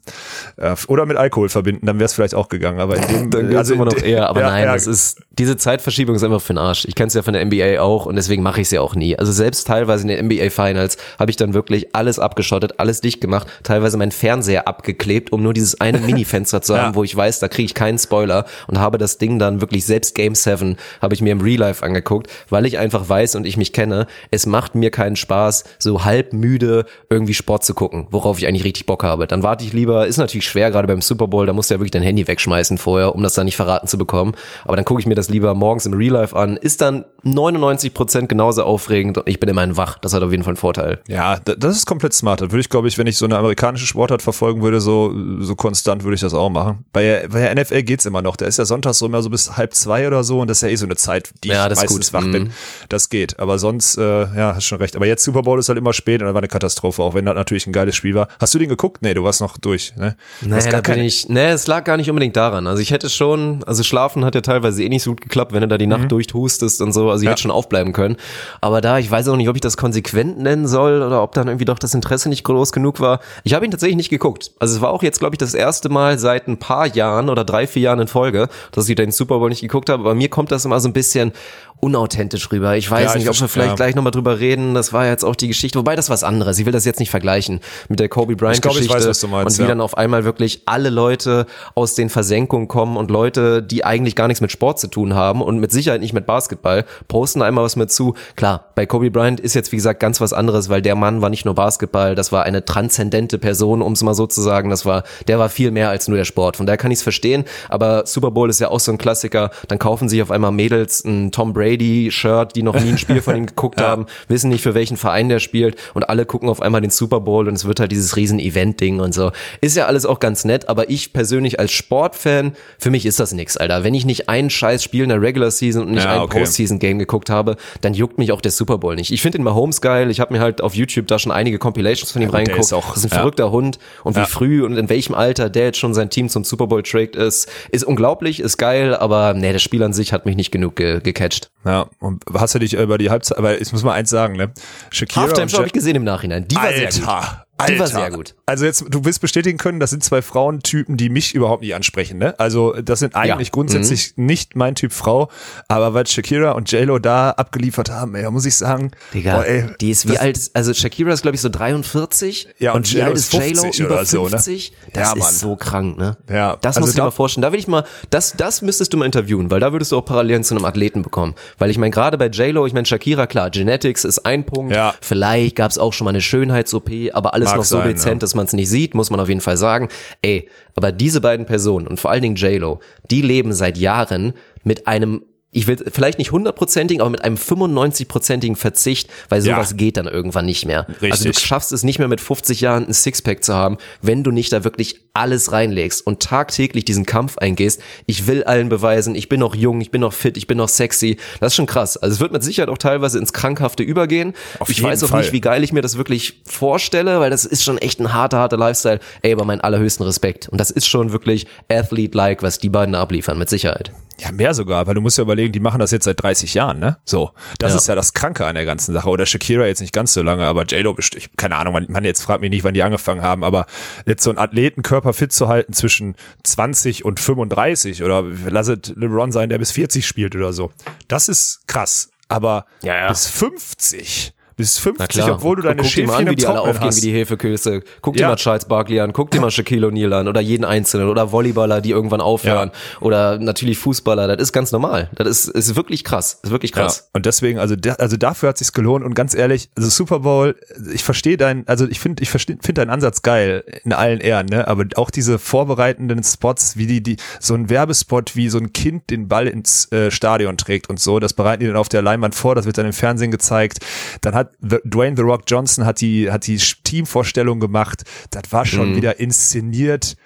Äh, 0.56 0.76
oder 0.88 1.06
mit 1.06 1.16
Alkohol 1.16 1.48
verbinden, 1.48 1.86
dann 1.86 1.98
wäre 1.98 2.06
es 2.06 2.14
vielleicht 2.14 2.34
auch 2.34 2.48
gegangen. 2.48 2.80
Aber 2.80 2.96
in 2.96 3.08
dem, 3.08 3.30
dann 3.48 3.56
also 3.56 3.74
immer 3.74 3.84
noch 3.84 3.96
eher. 3.96 4.28
Aber 4.28 4.40
ja, 4.40 4.50
nein, 4.50 4.64
ja. 4.64 4.72
das 4.74 4.86
ist 4.86 5.20
diese 5.40 5.56
Zeitverschiebung 5.56 6.16
ist 6.16 6.22
einfach 6.22 6.42
für 6.42 6.52
den 6.52 6.58
Arsch. 6.58 6.84
Ich 6.84 6.94
kenne 6.94 7.06
es 7.08 7.14
ja 7.14 7.22
von 7.22 7.32
der 7.32 7.42
NBA 7.44 7.80
auch 7.80 8.04
und 8.04 8.16
deswegen 8.16 8.42
mache 8.42 8.60
ich 8.60 8.66
es 8.66 8.70
ja 8.72 8.82
auch 8.82 8.94
nie. 8.94 9.18
Also 9.18 9.32
selbst 9.32 9.66
teilweise 9.66 10.02
in 10.02 10.08
den 10.08 10.26
NBA 10.26 10.49
Finals 10.50 10.96
habe 11.18 11.30
ich 11.30 11.36
dann 11.36 11.54
wirklich 11.54 11.94
alles 11.94 12.18
abgeschottet, 12.18 12.78
alles 12.78 13.00
dicht 13.00 13.20
gemacht, 13.20 13.48
teilweise 13.62 13.96
meinen 13.96 14.12
Fernseher 14.12 14.68
abgeklebt, 14.68 15.32
um 15.32 15.42
nur 15.42 15.54
dieses 15.54 15.80
eine 15.80 15.98
Mini-Fenster 16.06 16.62
zu 16.62 16.76
haben, 16.76 16.92
ja. 16.92 16.94
wo 16.94 17.04
ich 17.04 17.14
weiß, 17.14 17.38
da 17.40 17.48
kriege 17.48 17.66
ich 17.66 17.74
keinen 17.74 17.98
Spoiler 17.98 18.44
und 18.66 18.78
habe 18.78 18.98
das 18.98 19.18
Ding 19.18 19.38
dann 19.38 19.60
wirklich 19.60 19.86
selbst 19.86 20.14
Game 20.14 20.34
7 20.34 20.76
habe 21.00 21.14
ich 21.14 21.22
mir 21.22 21.32
im 21.32 21.40
Real 21.40 21.60
Life 21.60 21.84
angeguckt, 21.84 22.28
weil 22.48 22.66
ich 22.66 22.78
einfach 22.78 23.08
weiß 23.08 23.34
und 23.36 23.46
ich 23.46 23.56
mich 23.56 23.72
kenne, 23.72 24.06
es 24.30 24.46
macht 24.46 24.74
mir 24.74 24.90
keinen 24.90 25.16
Spaß, 25.16 25.64
so 25.78 26.04
halb 26.04 26.32
müde 26.32 26.84
irgendwie 27.08 27.34
Sport 27.34 27.64
zu 27.64 27.74
gucken, 27.74 28.06
worauf 28.10 28.38
ich 28.38 28.46
eigentlich 28.46 28.64
richtig 28.64 28.86
Bock 28.86 29.02
habe. 29.04 29.26
Dann 29.26 29.42
warte 29.42 29.64
ich 29.64 29.72
lieber, 29.72 30.06
ist 30.06 30.16
natürlich 30.16 30.46
schwer, 30.46 30.70
gerade 30.70 30.88
beim 30.88 31.02
Super 31.02 31.28
Bowl, 31.28 31.46
da 31.46 31.52
musst 31.52 31.70
du 31.70 31.74
ja 31.74 31.80
wirklich 31.80 31.90
dein 31.90 32.02
Handy 32.02 32.26
wegschmeißen 32.26 32.78
vorher, 32.78 33.14
um 33.14 33.22
das 33.22 33.34
dann 33.34 33.44
nicht 33.44 33.56
verraten 33.56 33.86
zu 33.86 33.98
bekommen. 33.98 34.32
Aber 34.64 34.76
dann 34.76 34.84
gucke 34.84 35.00
ich 35.00 35.06
mir 35.06 35.14
das 35.14 35.28
lieber 35.28 35.54
morgens 35.54 35.86
im 35.86 35.94
Real 35.94 36.14
Life 36.14 36.36
an, 36.36 36.56
ist 36.56 36.80
dann 36.80 37.04
99 37.22 37.94
Prozent 37.94 38.28
genauso 38.28 38.64
aufregend 38.64 39.18
und 39.18 39.28
ich 39.28 39.40
bin 39.40 39.48
immerhin 39.48 39.76
wach. 39.76 39.98
Das 39.98 40.14
hat 40.14 40.22
auf 40.22 40.30
jeden 40.30 40.39
Fall 40.42 40.52
einen 40.52 40.56
Vorteil. 40.56 41.00
Ja, 41.08 41.38
das 41.38 41.76
ist 41.76 41.86
komplett 41.86 42.12
smart. 42.12 42.40
Das 42.40 42.50
würde 42.50 42.60
ich, 42.60 42.68
glaube 42.68 42.88
ich, 42.88 42.98
wenn 42.98 43.06
ich 43.06 43.16
so 43.16 43.24
eine 43.24 43.38
amerikanische 43.38 43.86
Sportart 43.86 44.22
verfolgen 44.22 44.62
würde, 44.62 44.80
so, 44.80 45.14
so 45.40 45.54
konstant 45.54 46.04
würde 46.04 46.14
ich 46.14 46.20
das 46.20 46.34
auch 46.34 46.50
machen. 46.50 46.84
Bei, 46.92 47.26
bei 47.30 47.40
der 47.40 47.62
NFL 47.62 47.82
geht's 47.82 48.06
immer 48.06 48.22
noch. 48.22 48.36
Der 48.36 48.48
ist 48.48 48.58
ja 48.58 48.64
sonntags 48.64 48.98
so 48.98 49.06
immer 49.06 49.22
so 49.22 49.30
bis 49.30 49.56
halb 49.56 49.74
zwei 49.74 50.06
oder 50.06 50.24
so 50.24 50.40
und 50.40 50.48
das 50.48 50.58
ist 50.58 50.62
ja 50.62 50.68
eh 50.68 50.76
so 50.76 50.86
eine 50.86 50.96
Zeit, 50.96 51.30
die 51.44 51.48
ja, 51.48 51.70
ich 51.70 51.76
meistens 51.76 52.12
wach 52.12 52.22
bin. 52.22 52.44
Mhm. 52.44 52.50
Das 52.88 53.08
geht. 53.08 53.38
Aber 53.38 53.58
sonst, 53.58 53.98
äh, 53.98 54.02
ja, 54.02 54.54
hast 54.54 54.64
schon 54.64 54.78
recht. 54.78 54.96
Aber 54.96 55.06
jetzt 55.06 55.24
Super 55.24 55.42
Bowl 55.42 55.58
ist 55.58 55.68
halt 55.68 55.78
immer 55.78 55.92
spät 55.92 56.20
und 56.20 56.26
dann 56.26 56.34
war 56.34 56.40
eine 56.40 56.48
Katastrophe, 56.48 57.02
auch 57.02 57.14
wenn 57.14 57.24
das 57.26 57.34
natürlich 57.34 57.66
ein 57.66 57.72
geiles 57.72 57.96
Spiel 57.96 58.14
war. 58.14 58.28
Hast 58.38 58.54
du 58.54 58.58
den 58.58 58.68
geguckt? 58.68 59.02
Nee, 59.02 59.14
du 59.14 59.24
warst 59.24 59.40
noch 59.40 59.58
durch, 59.58 59.94
ne? 59.96 60.16
Nee, 60.40 60.58
da 60.70 60.80
bin 60.80 61.00
ich, 61.00 61.28
nee, 61.28 61.50
es 61.50 61.66
lag 61.66 61.84
gar 61.84 61.96
nicht 61.96 62.10
unbedingt 62.10 62.36
daran. 62.36 62.66
Also 62.66 62.82
ich 62.82 62.90
hätte 62.90 63.10
schon, 63.10 63.62
also 63.64 63.82
schlafen 63.82 64.24
hat 64.24 64.34
ja 64.34 64.40
teilweise 64.40 64.82
eh 64.82 64.88
nicht 64.88 65.02
so 65.02 65.10
gut 65.10 65.20
geklappt, 65.20 65.52
wenn 65.52 65.62
du 65.62 65.68
da 65.68 65.78
die 65.78 65.86
Nacht 65.86 66.04
mhm. 66.04 66.08
durchhustest 66.08 66.80
und 66.80 66.92
so. 66.92 67.10
Also 67.10 67.22
ich 67.22 67.26
ja. 67.26 67.32
hätte 67.32 67.42
schon 67.42 67.50
aufbleiben 67.50 67.92
können. 67.92 68.16
Aber 68.60 68.80
da, 68.80 68.98
ich 68.98 69.10
weiß 69.10 69.28
auch 69.28 69.36
nicht, 69.36 69.48
ob 69.48 69.56
ich 69.56 69.60
das 69.60 69.76
konsequent 69.76 70.29
nennen 70.38 70.66
soll 70.66 71.02
oder 71.02 71.22
ob 71.22 71.32
dann 71.32 71.48
irgendwie 71.48 71.64
doch 71.64 71.78
das 71.78 71.94
Interesse 71.94 72.28
nicht 72.28 72.44
groß 72.44 72.72
genug 72.72 73.00
war. 73.00 73.20
Ich 73.44 73.54
habe 73.54 73.64
ihn 73.64 73.70
tatsächlich 73.70 73.96
nicht 73.96 74.10
geguckt. 74.10 74.52
Also 74.58 74.76
es 74.76 74.80
war 74.80 74.90
auch 74.90 75.02
jetzt, 75.02 75.18
glaube 75.18 75.34
ich, 75.34 75.38
das 75.38 75.54
erste 75.54 75.88
Mal 75.88 76.18
seit 76.18 76.48
ein 76.48 76.58
paar 76.58 76.86
Jahren 76.86 77.28
oder 77.28 77.44
drei, 77.44 77.66
vier 77.66 77.82
Jahren 77.82 78.00
in 78.00 78.08
Folge, 78.08 78.48
dass 78.72 78.88
ich 78.88 78.96
den 78.96 79.10
Super 79.10 79.38
Bowl 79.38 79.48
nicht 79.48 79.60
geguckt 79.60 79.90
habe. 79.90 80.02
Aber 80.02 80.14
mir 80.14 80.28
kommt 80.28 80.52
das 80.52 80.64
immer 80.64 80.80
so 80.80 80.88
ein 80.88 80.92
bisschen 80.92 81.32
unauthentisch 81.80 82.50
rüber. 82.52 82.76
Ich 82.76 82.90
weiß 82.90 83.12
ja, 83.12 83.18
nicht, 83.18 83.28
ob 83.28 83.40
wir 83.40 83.48
vielleicht 83.48 83.70
ja. 83.70 83.74
gleich 83.74 83.94
nochmal 83.94 84.10
drüber 84.10 84.38
reden. 84.38 84.74
Das 84.74 84.92
war 84.92 85.06
jetzt 85.06 85.24
auch 85.24 85.34
die 85.34 85.48
Geschichte, 85.48 85.78
wobei 85.78 85.96
das 85.96 86.10
was 86.10 86.22
anderes. 86.22 86.58
Ich 86.58 86.66
will 86.66 86.72
das 86.72 86.84
jetzt 86.84 87.00
nicht 87.00 87.10
vergleichen 87.10 87.60
mit 87.88 88.00
der 88.00 88.08
Kobe 88.08 88.36
Bryant 88.36 88.60
Geschichte 88.60 88.84
ich 88.84 88.92
weiß, 88.92 89.08
was 89.08 89.20
du 89.20 89.28
meinst, 89.28 89.58
und 89.58 89.58
wie 89.58 89.66
ja. 89.66 89.68
dann 89.68 89.80
auf 89.80 89.96
einmal 89.96 90.24
wirklich 90.24 90.62
alle 90.66 90.90
Leute 90.90 91.46
aus 91.74 91.94
den 91.94 92.10
Versenkungen 92.10 92.68
kommen 92.68 92.96
und 92.96 93.10
Leute, 93.10 93.62
die 93.62 93.84
eigentlich 93.84 94.14
gar 94.14 94.28
nichts 94.28 94.42
mit 94.42 94.52
Sport 94.52 94.78
zu 94.78 94.88
tun 94.88 95.14
haben 95.14 95.40
und 95.40 95.58
mit 95.58 95.72
Sicherheit 95.72 96.00
nicht 96.00 96.12
mit 96.12 96.26
Basketball, 96.26 96.84
posten 97.08 97.40
einmal 97.40 97.64
was 97.64 97.76
mit 97.76 97.90
zu. 97.90 98.14
Klar, 98.36 98.66
bei 98.74 98.84
Kobe 98.84 99.10
Bryant 99.10 99.40
ist 99.40 99.54
jetzt 99.54 99.72
wie 99.72 99.76
gesagt 99.76 100.00
ganz 100.00 100.19
was 100.20 100.32
anderes, 100.32 100.68
weil 100.68 100.82
der 100.82 100.94
Mann 100.94 101.22
war 101.22 101.30
nicht 101.30 101.44
nur 101.44 101.54
Basketball, 101.54 102.14
das 102.14 102.32
war 102.32 102.44
eine 102.44 102.64
transzendente 102.64 103.38
Person, 103.38 103.82
um 103.82 103.92
es 103.92 104.02
mal 104.02 104.14
so 104.14 104.26
zu 104.26 104.40
sagen. 104.40 104.70
Das 104.70 104.84
war, 104.84 105.04
der 105.28 105.38
war 105.38 105.48
viel 105.48 105.70
mehr 105.70 105.90
als 105.90 106.08
nur 106.08 106.16
der 106.16 106.24
Sport. 106.24 106.56
Von 106.56 106.66
daher 106.66 106.78
kann 106.78 106.90
ich 106.90 106.98
es 106.98 107.02
verstehen. 107.02 107.44
Aber 107.68 108.06
Super 108.06 108.30
Bowl 108.30 108.50
ist 108.50 108.60
ja 108.60 108.68
auch 108.68 108.80
so 108.80 108.92
ein 108.92 108.98
Klassiker. 108.98 109.50
Dann 109.68 109.78
kaufen 109.78 110.08
sich 110.08 110.22
auf 110.22 110.30
einmal 110.30 110.52
Mädels 110.52 111.04
ein 111.04 111.32
Tom 111.32 111.52
Brady 111.52 111.70
Brady-Shirt, 111.80 112.56
die 112.56 112.62
noch 112.62 112.78
nie 112.78 112.90
ein 112.90 112.98
Spiel 112.98 113.22
von 113.22 113.36
ihm 113.36 113.46
geguckt 113.46 113.80
ja. 113.80 113.88
haben, 113.88 114.06
wissen 114.28 114.50
nicht, 114.50 114.62
für 114.62 114.74
welchen 114.74 114.96
Verein 114.96 115.28
der 115.28 115.38
spielt 115.38 115.76
und 115.94 116.08
alle 116.08 116.26
gucken 116.26 116.48
auf 116.48 116.60
einmal 116.60 116.80
den 116.80 116.90
Super 116.90 117.20
Bowl 117.20 117.48
und 117.48 117.54
es 117.54 117.64
wird 117.64 117.80
halt 117.80 117.92
dieses 117.92 118.16
riesen 118.16 118.38
Event-Ding 118.38 119.00
und 119.00 119.14
so. 119.14 119.32
Ist 119.60 119.76
ja 119.76 119.86
alles 119.86 120.06
auch 120.06 120.20
ganz 120.20 120.44
nett, 120.44 120.68
aber 120.68 120.90
ich 120.90 121.12
persönlich 121.12 121.58
als 121.58 121.72
Sportfan, 121.72 122.52
für 122.78 122.90
mich 122.90 123.06
ist 123.06 123.20
das 123.20 123.32
nix, 123.32 123.56
Alter. 123.56 123.84
Wenn 123.84 123.94
ich 123.94 124.04
nicht 124.04 124.28
ein 124.28 124.50
scheiß 124.50 124.82
Spiel 124.82 125.04
in 125.04 125.08
der 125.10 125.22
Regular 125.22 125.50
Season 125.50 125.84
und 125.84 125.92
nicht 125.92 126.04
ja, 126.04 126.14
ein 126.14 126.20
okay. 126.20 126.40
Postseason-Game 126.40 126.98
geguckt 126.98 127.30
habe, 127.30 127.56
dann 127.80 127.94
juckt 127.94 128.18
mich 128.18 128.32
auch 128.32 128.40
der 128.40 128.52
Super 128.52 128.78
Bowl 128.78 128.96
nicht. 128.96 129.10
Ich 129.10 129.22
finde 129.22 129.38
den 129.38 129.44
Mahomes 129.44 129.80
geil, 129.80 129.99
ich 130.08 130.20
habe 130.20 130.32
mir 130.32 130.40
halt 130.40 130.62
auf 130.62 130.74
YouTube 130.74 131.08
da 131.08 131.18
schon 131.18 131.32
einige 131.32 131.58
Compilations 131.58 132.12
von 132.12 132.22
ihm 132.22 132.28
ja, 132.28 132.34
reingeguckt. 132.34 132.72
Auch, 132.72 132.94
das 132.94 132.98
ist 132.98 133.12
ein 133.12 133.18
verrückter 133.18 133.50
Hund 133.50 133.78
und 134.04 134.16
wie 134.16 134.24
früh 134.24 134.64
und 134.64 134.76
in 134.76 134.88
welchem 134.88 135.14
Alter 135.14 135.50
der 135.50 135.64
jetzt 135.64 135.78
schon 135.78 135.92
sein 135.92 136.08
Team 136.08 136.28
zum 136.28 136.44
Super 136.44 136.68
Bowl 136.68 136.82
trägt 136.82 137.16
ist, 137.16 137.50
ist 137.70 137.84
unglaublich, 137.84 138.40
ist 138.40 138.56
geil, 138.56 138.94
aber 138.94 139.34
nee, 139.34 139.52
das 139.52 139.62
Spiel 139.62 139.82
an 139.82 139.92
sich 139.92 140.12
hat 140.12 140.24
mich 140.24 140.36
nicht 140.36 140.50
genug 140.50 140.76
ge 140.76 141.00
gecatcht. 141.00 141.50
Ja, 141.64 141.86
und 141.98 142.22
hast 142.32 142.54
du 142.54 142.58
dich 142.58 142.74
über 142.74 142.96
die 142.96 143.10
Halbzeit, 143.10 143.36
aber 143.36 143.60
ich 143.60 143.72
muss 143.72 143.82
mal 143.82 143.92
eins 143.92 144.08
sagen, 144.08 144.36
ne? 144.36 144.52
Shakira 144.90 145.22
Halftime 145.22 145.50
habe 145.52 145.66
ich 145.66 145.72
gesehen 145.72 145.96
im 145.96 146.04
Nachhinein. 146.04 146.46
Die 146.48 146.54
war 146.54 146.62
Alter, 146.62 146.90
sehr 146.90 147.04
gut. 147.04 147.49
Alter. 147.60 147.72
Die 147.72 147.78
war 147.80 147.86
sehr 147.86 148.10
gut. 148.10 148.34
Also 148.46 148.64
jetzt, 148.64 148.84
du 148.88 149.04
wirst 149.04 149.20
bestätigen 149.20 149.58
können, 149.58 149.80
das 149.80 149.90
sind 149.90 150.02
zwei 150.02 150.22
Frauentypen, 150.22 150.96
die 150.96 151.08
mich 151.08 151.34
überhaupt 151.34 151.62
nicht 151.62 151.74
ansprechen. 151.74 152.18
Ne? 152.18 152.38
Also 152.38 152.72
das 152.80 153.00
sind 153.00 153.14
eigentlich 153.14 153.48
ja. 153.48 153.52
grundsätzlich 153.52 154.14
mhm. 154.16 154.26
nicht 154.26 154.56
mein 154.56 154.74
Typ 154.74 154.92
Frau, 154.92 155.30
aber 155.68 155.94
was 155.94 156.10
Shakira 156.10 156.52
und 156.52 156.70
JLo 156.70 156.98
da 156.98 157.30
abgeliefert 157.30 157.90
haben, 157.90 158.14
ey, 158.14 158.22
da 158.22 158.30
muss 158.30 158.46
ich 158.46 158.56
sagen, 158.56 158.90
Digga, 159.14 159.36
boah, 159.36 159.46
ey, 159.46 159.66
die 159.80 159.90
ist 159.90 160.08
wie 160.08 160.18
alt, 160.18 160.50
also 160.54 160.74
Shakira 160.74 161.12
ist 161.12 161.22
glaube 161.22 161.34
ich 161.34 161.40
so 161.40 161.48
43 161.48 162.48
ja, 162.58 162.72
und, 162.72 162.78
und 162.78 162.94
wie 162.94 163.02
alt 163.02 163.14
ist 163.14 163.32
JLo 163.32 163.66
über 163.78 164.04
50? 164.04 164.10
So, 164.10 164.24
ne? 164.24 164.92
Das 164.92 165.14
ja, 165.14 165.16
ist 165.16 165.40
so 165.40 165.56
krank, 165.56 165.98
ne? 165.98 166.16
Ja, 166.28 166.56
das 166.60 166.76
also 166.76 166.80
musst 166.80 166.94
du 166.94 167.00
dir 167.00 167.04
mal 167.04 167.10
vorstellen. 167.10 167.42
Da 167.42 167.52
will 167.52 167.58
ich 167.58 167.68
mal, 167.68 167.84
das, 168.10 168.34
das 168.36 168.62
müsstest 168.62 168.92
du 168.92 168.96
mal 168.96 169.06
interviewen, 169.06 169.50
weil 169.50 169.60
da 169.60 169.72
würdest 169.72 169.92
du 169.92 169.98
auch 169.98 170.04
Parallelen 170.04 170.44
zu 170.44 170.54
einem 170.54 170.64
Athleten 170.64 171.02
bekommen. 171.02 171.34
Weil 171.58 171.70
ich 171.70 171.78
meine, 171.78 171.90
gerade 171.90 172.18
bei 172.18 172.26
JLo, 172.26 172.66
ich 172.66 172.72
meine, 172.72 172.86
Shakira, 172.86 173.26
klar, 173.26 173.50
Genetics 173.50 174.04
ist 174.04 174.20
ein 174.26 174.44
Punkt, 174.44 174.74
ja. 174.74 174.94
vielleicht 175.00 175.56
gab 175.56 175.70
es 175.70 175.78
auch 175.78 175.92
schon 175.92 176.04
mal 176.04 176.10
eine 176.10 176.20
Schönheits-OP, 176.20 176.90
aber 177.12 177.34
alles 177.34 177.49
Mag 177.50 177.58
noch 177.58 177.64
so 177.64 177.78
sein, 177.78 177.88
dezent, 177.88 178.14
ja 178.14 178.18
dass 178.20 178.34
man 178.34 178.46
es 178.46 178.52
nicht 178.52 178.68
sieht, 178.68 178.94
muss 178.94 179.10
man 179.10 179.20
auf 179.20 179.28
jeden 179.28 179.40
Fall 179.40 179.56
sagen. 179.56 179.88
Ey, 180.22 180.48
aber 180.74 180.92
diese 180.92 181.20
beiden 181.20 181.46
Personen 181.46 181.86
und 181.86 182.00
vor 182.00 182.10
allen 182.10 182.22
Dingen 182.22 182.36
JLo, 182.36 182.80
die 183.10 183.22
leben 183.22 183.52
seit 183.52 183.78
Jahren 183.78 184.34
mit 184.64 184.86
einem 184.86 185.22
ich 185.52 185.66
will 185.66 185.76
vielleicht 185.92 186.18
nicht 186.18 186.30
hundertprozentigen, 186.32 187.00
aber 187.00 187.10
mit 187.10 187.24
einem 187.24 187.36
95-prozentigen 187.36 188.56
Verzicht, 188.56 189.10
weil 189.28 189.40
sowas 189.42 189.70
Ja. 189.70 189.76
geht 189.76 189.96
dann 189.96 190.06
irgendwann 190.06 190.46
nicht 190.46 190.64
mehr. 190.66 190.86
Also 190.88 191.24
du 191.24 191.30
Richtig. 191.30 191.40
schaffst 191.40 191.72
es 191.72 191.82
nicht 191.82 191.98
mehr 191.98 192.06
mit 192.08 192.20
50 192.20 192.60
Jahren 192.60 192.86
ein 192.86 192.92
Sixpack 192.92 193.42
zu 193.42 193.54
haben, 193.54 193.76
wenn 194.00 194.22
du 194.22 194.30
nicht 194.30 194.52
da 194.52 194.62
wirklich 194.64 195.00
alles 195.12 195.50
reinlegst 195.50 196.06
und 196.06 196.20
tagtäglich 196.22 196.84
diesen 196.84 197.04
Kampf 197.04 197.36
eingehst. 197.38 197.82
Ich 198.06 198.28
will 198.28 198.44
allen 198.44 198.68
beweisen, 198.68 199.14
ich 199.16 199.28
bin 199.28 199.40
noch 199.40 199.54
jung, 199.56 199.80
ich 199.80 199.90
bin 199.90 200.02
noch 200.02 200.12
fit, 200.12 200.36
ich 200.36 200.46
bin 200.46 200.56
noch 200.58 200.68
sexy. 200.68 201.16
Das 201.40 201.52
ist 201.52 201.56
schon 201.56 201.66
krass. 201.66 201.96
Also 201.96 202.14
es 202.14 202.20
wird 202.20 202.30
mit 202.32 202.44
Sicherheit 202.44 202.68
auch 202.68 202.78
teilweise 202.78 203.18
ins 203.18 203.32
Krankhafte 203.32 203.82
übergehen. 203.82 204.34
Auf 204.60 204.68
ich 204.70 204.80
weiß 204.80 205.02
auch 205.02 205.08
Fall. 205.08 205.22
nicht, 205.22 205.32
wie 205.32 205.40
geil 205.40 205.64
ich 205.64 205.72
mir 205.72 205.82
das 205.82 205.96
wirklich 205.96 206.42
vorstelle, 206.46 207.18
weil 207.18 207.30
das 207.30 207.44
ist 207.44 207.64
schon 207.64 207.78
echt 207.78 207.98
ein 207.98 208.12
harter, 208.12 208.38
harter 208.38 208.56
Lifestyle. 208.56 209.00
Ey, 209.22 209.32
aber 209.32 209.44
meinen 209.44 209.60
allerhöchsten 209.60 210.06
Respekt. 210.06 210.48
Und 210.48 210.58
das 210.60 210.70
ist 210.70 210.86
schon 210.86 211.10
wirklich 211.10 211.46
Athlete-like, 211.68 212.42
was 212.44 212.58
die 212.60 212.68
beiden 212.68 212.94
abliefern, 212.94 213.36
mit 213.38 213.48
Sicherheit. 213.48 213.90
Ja, 214.20 214.32
mehr 214.32 214.52
sogar, 214.52 214.86
weil 214.86 214.94
du 214.94 215.00
musst 215.00 215.16
ja 215.18 215.22
überlegen, 215.22 215.52
die 215.52 215.60
machen 215.60 215.78
das 215.80 215.90
jetzt 215.92 216.04
seit 216.04 216.22
30 216.22 216.52
Jahren, 216.54 216.78
ne? 216.78 216.98
So. 217.04 217.30
Das 217.58 217.72
Ja. 217.72 217.78
ist 217.78 217.88
ja 217.88 217.94
das 217.94 218.12
Kranke 218.12 218.44
an 218.46 218.54
der 218.54 218.66
ganzen 218.66 218.92
Sache. 218.92 219.08
Oder 219.08 219.24
Shakira 219.24 219.64
jetzt 219.66 219.80
nicht 219.80 219.94
ganz 219.94 220.12
so 220.12 220.22
lange, 220.22 220.44
aber 220.44 220.64
J-Lo 220.64 220.92
bestimmt, 220.92 221.30
keine 221.38 221.56
Ahnung, 221.56 221.72
man, 221.72 221.86
man 221.88 222.04
jetzt 222.04 222.22
fragt 222.22 222.42
mich 222.42 222.50
nicht, 222.50 222.62
wann 222.62 222.74
die 222.74 222.82
angefangen 222.82 223.22
haben, 223.22 223.42
aber 223.44 223.64
jetzt 224.04 224.22
so 224.22 224.30
einen 224.30 224.38
Athletenkörper 224.38 225.12
fit 225.14 225.32
zu 225.32 225.48
halten 225.48 225.72
zwischen 225.72 226.16
20 226.44 227.04
und 227.04 227.18
35 227.18 228.02
oder 228.02 228.24
lass 228.48 228.68
es 228.68 228.92
LeBron 228.94 229.32
sein, 229.32 229.48
der 229.48 229.58
bis 229.58 229.70
40 229.72 230.06
spielt 230.06 230.36
oder 230.36 230.52
so. 230.52 230.70
Das 231.08 231.28
ist 231.28 231.66
krass. 231.66 232.10
Aber 232.28 232.66
Ja, 232.82 232.94
ja. 232.96 233.08
bis 233.08 233.26
50, 233.26 234.34
bis 234.60 234.76
Na 234.78 234.82
50, 234.82 235.08
klar. 235.08 235.32
obwohl 235.36 235.56
du 235.56 235.62
deine 235.62 235.82
Guck 235.82 235.90
dir 235.90 236.06
mal 236.06 236.12
Schäfchen 236.12 236.28
an, 236.28 236.30
wie 236.32 236.36
die 236.36 236.46
alle 236.46 236.60
aufgehen 236.60 236.88
hast. 236.88 236.96
wie 236.98 237.00
die 237.00 237.12
Hefeköse. 237.12 237.82
Guck 238.00 238.14
dir 238.16 238.20
Ja. 238.22 238.28
mal 238.28 238.36
Charles 238.36 238.64
Barkley 238.66 239.00
an, 239.00 239.12
guck 239.12 239.30
dir 239.30 239.40
mal 239.40 239.50
Shaquille 239.50 239.86
O'Neal 239.88 240.12
an 240.12 240.28
oder 240.28 240.40
jeden 240.40 240.64
Einzelnen 240.64 241.08
oder 241.08 241.32
Volleyballer, 241.32 241.80
die 241.80 241.90
irgendwann 241.90 242.20
aufhören 242.20 242.70
oder 243.00 243.38
natürlich 243.38 243.78
Fußballer. 243.78 244.26
Das 244.28 244.40
ist 244.42 244.52
ganz 244.52 244.72
normal. 244.72 245.10
Das 245.14 245.26
ist, 245.26 245.48
ist 245.48 245.76
wirklich 245.76 246.04
krass. 246.04 246.38
Das 246.42 246.48
ist 246.48 246.52
wirklich 246.52 246.72
krass. 246.72 246.98
Ja, 246.98 247.10
und 247.14 247.26
deswegen, 247.26 247.58
also, 247.58 247.76
da, 247.76 247.94
also 247.94 248.16
dafür 248.16 248.50
hat 248.50 248.58
sich's 248.58 248.72
gelohnt 248.72 249.04
und 249.04 249.14
ganz 249.14 249.34
ehrlich, 249.34 249.70
also 249.76 249.88
Super 249.88 250.20
Bowl, 250.20 250.56
ich 250.92 251.04
verstehe 251.04 251.36
deinen, 251.36 251.66
also 251.66 251.86
ich 251.88 252.00
finde, 252.00 252.22
ich 252.22 252.30
verstehe, 252.30 252.56
finde 252.62 252.80
deinen 252.82 252.90
Ansatz 252.90 253.22
geil 253.22 253.64
in 253.84 253.92
allen 253.92 254.20
Ehren, 254.20 254.46
ne? 254.46 254.66
Aber 254.68 254.84
auch 254.96 255.10
diese 255.10 255.38
vorbereitenden 255.38 256.22
Spots, 256.22 256.76
wie 256.76 256.86
die, 256.86 257.02
die, 257.02 257.16
so 257.38 257.54
ein 257.54 257.68
Werbespot, 257.70 258.36
wie 258.36 258.48
so 258.48 258.58
ein 258.58 258.72
Kind 258.72 259.10
den 259.10 259.28
Ball 259.28 259.46
ins 259.46 259.90
äh, 259.92 260.10
Stadion 260.10 260.56
trägt 260.56 260.88
und 260.90 261.00
so, 261.00 261.18
das 261.20 261.32
bereiten 261.32 261.60
die 261.60 261.66
dann 261.66 261.76
auf 261.76 261.88
der 261.88 262.02
Leinwand 262.02 262.34
vor, 262.34 262.54
das 262.54 262.66
wird 262.66 262.78
dann 262.78 262.86
im 262.86 262.92
Fernsehen 262.92 263.30
gezeigt. 263.30 263.78
Dann 264.20 264.34
hat 264.34 264.49
The, 264.60 264.78
Dwayne 264.84 265.16
The 265.16 265.22
Rock 265.22 265.42
Johnson 265.46 265.84
hat 265.84 266.00
die, 266.00 266.30
hat 266.30 266.46
die 266.46 266.56
Teamvorstellung 266.56 267.60
gemacht. 267.60 268.02
Das 268.30 268.44
war 268.52 268.64
schon 268.66 268.96
wieder 268.96 269.20
inszeniert. 269.20 270.16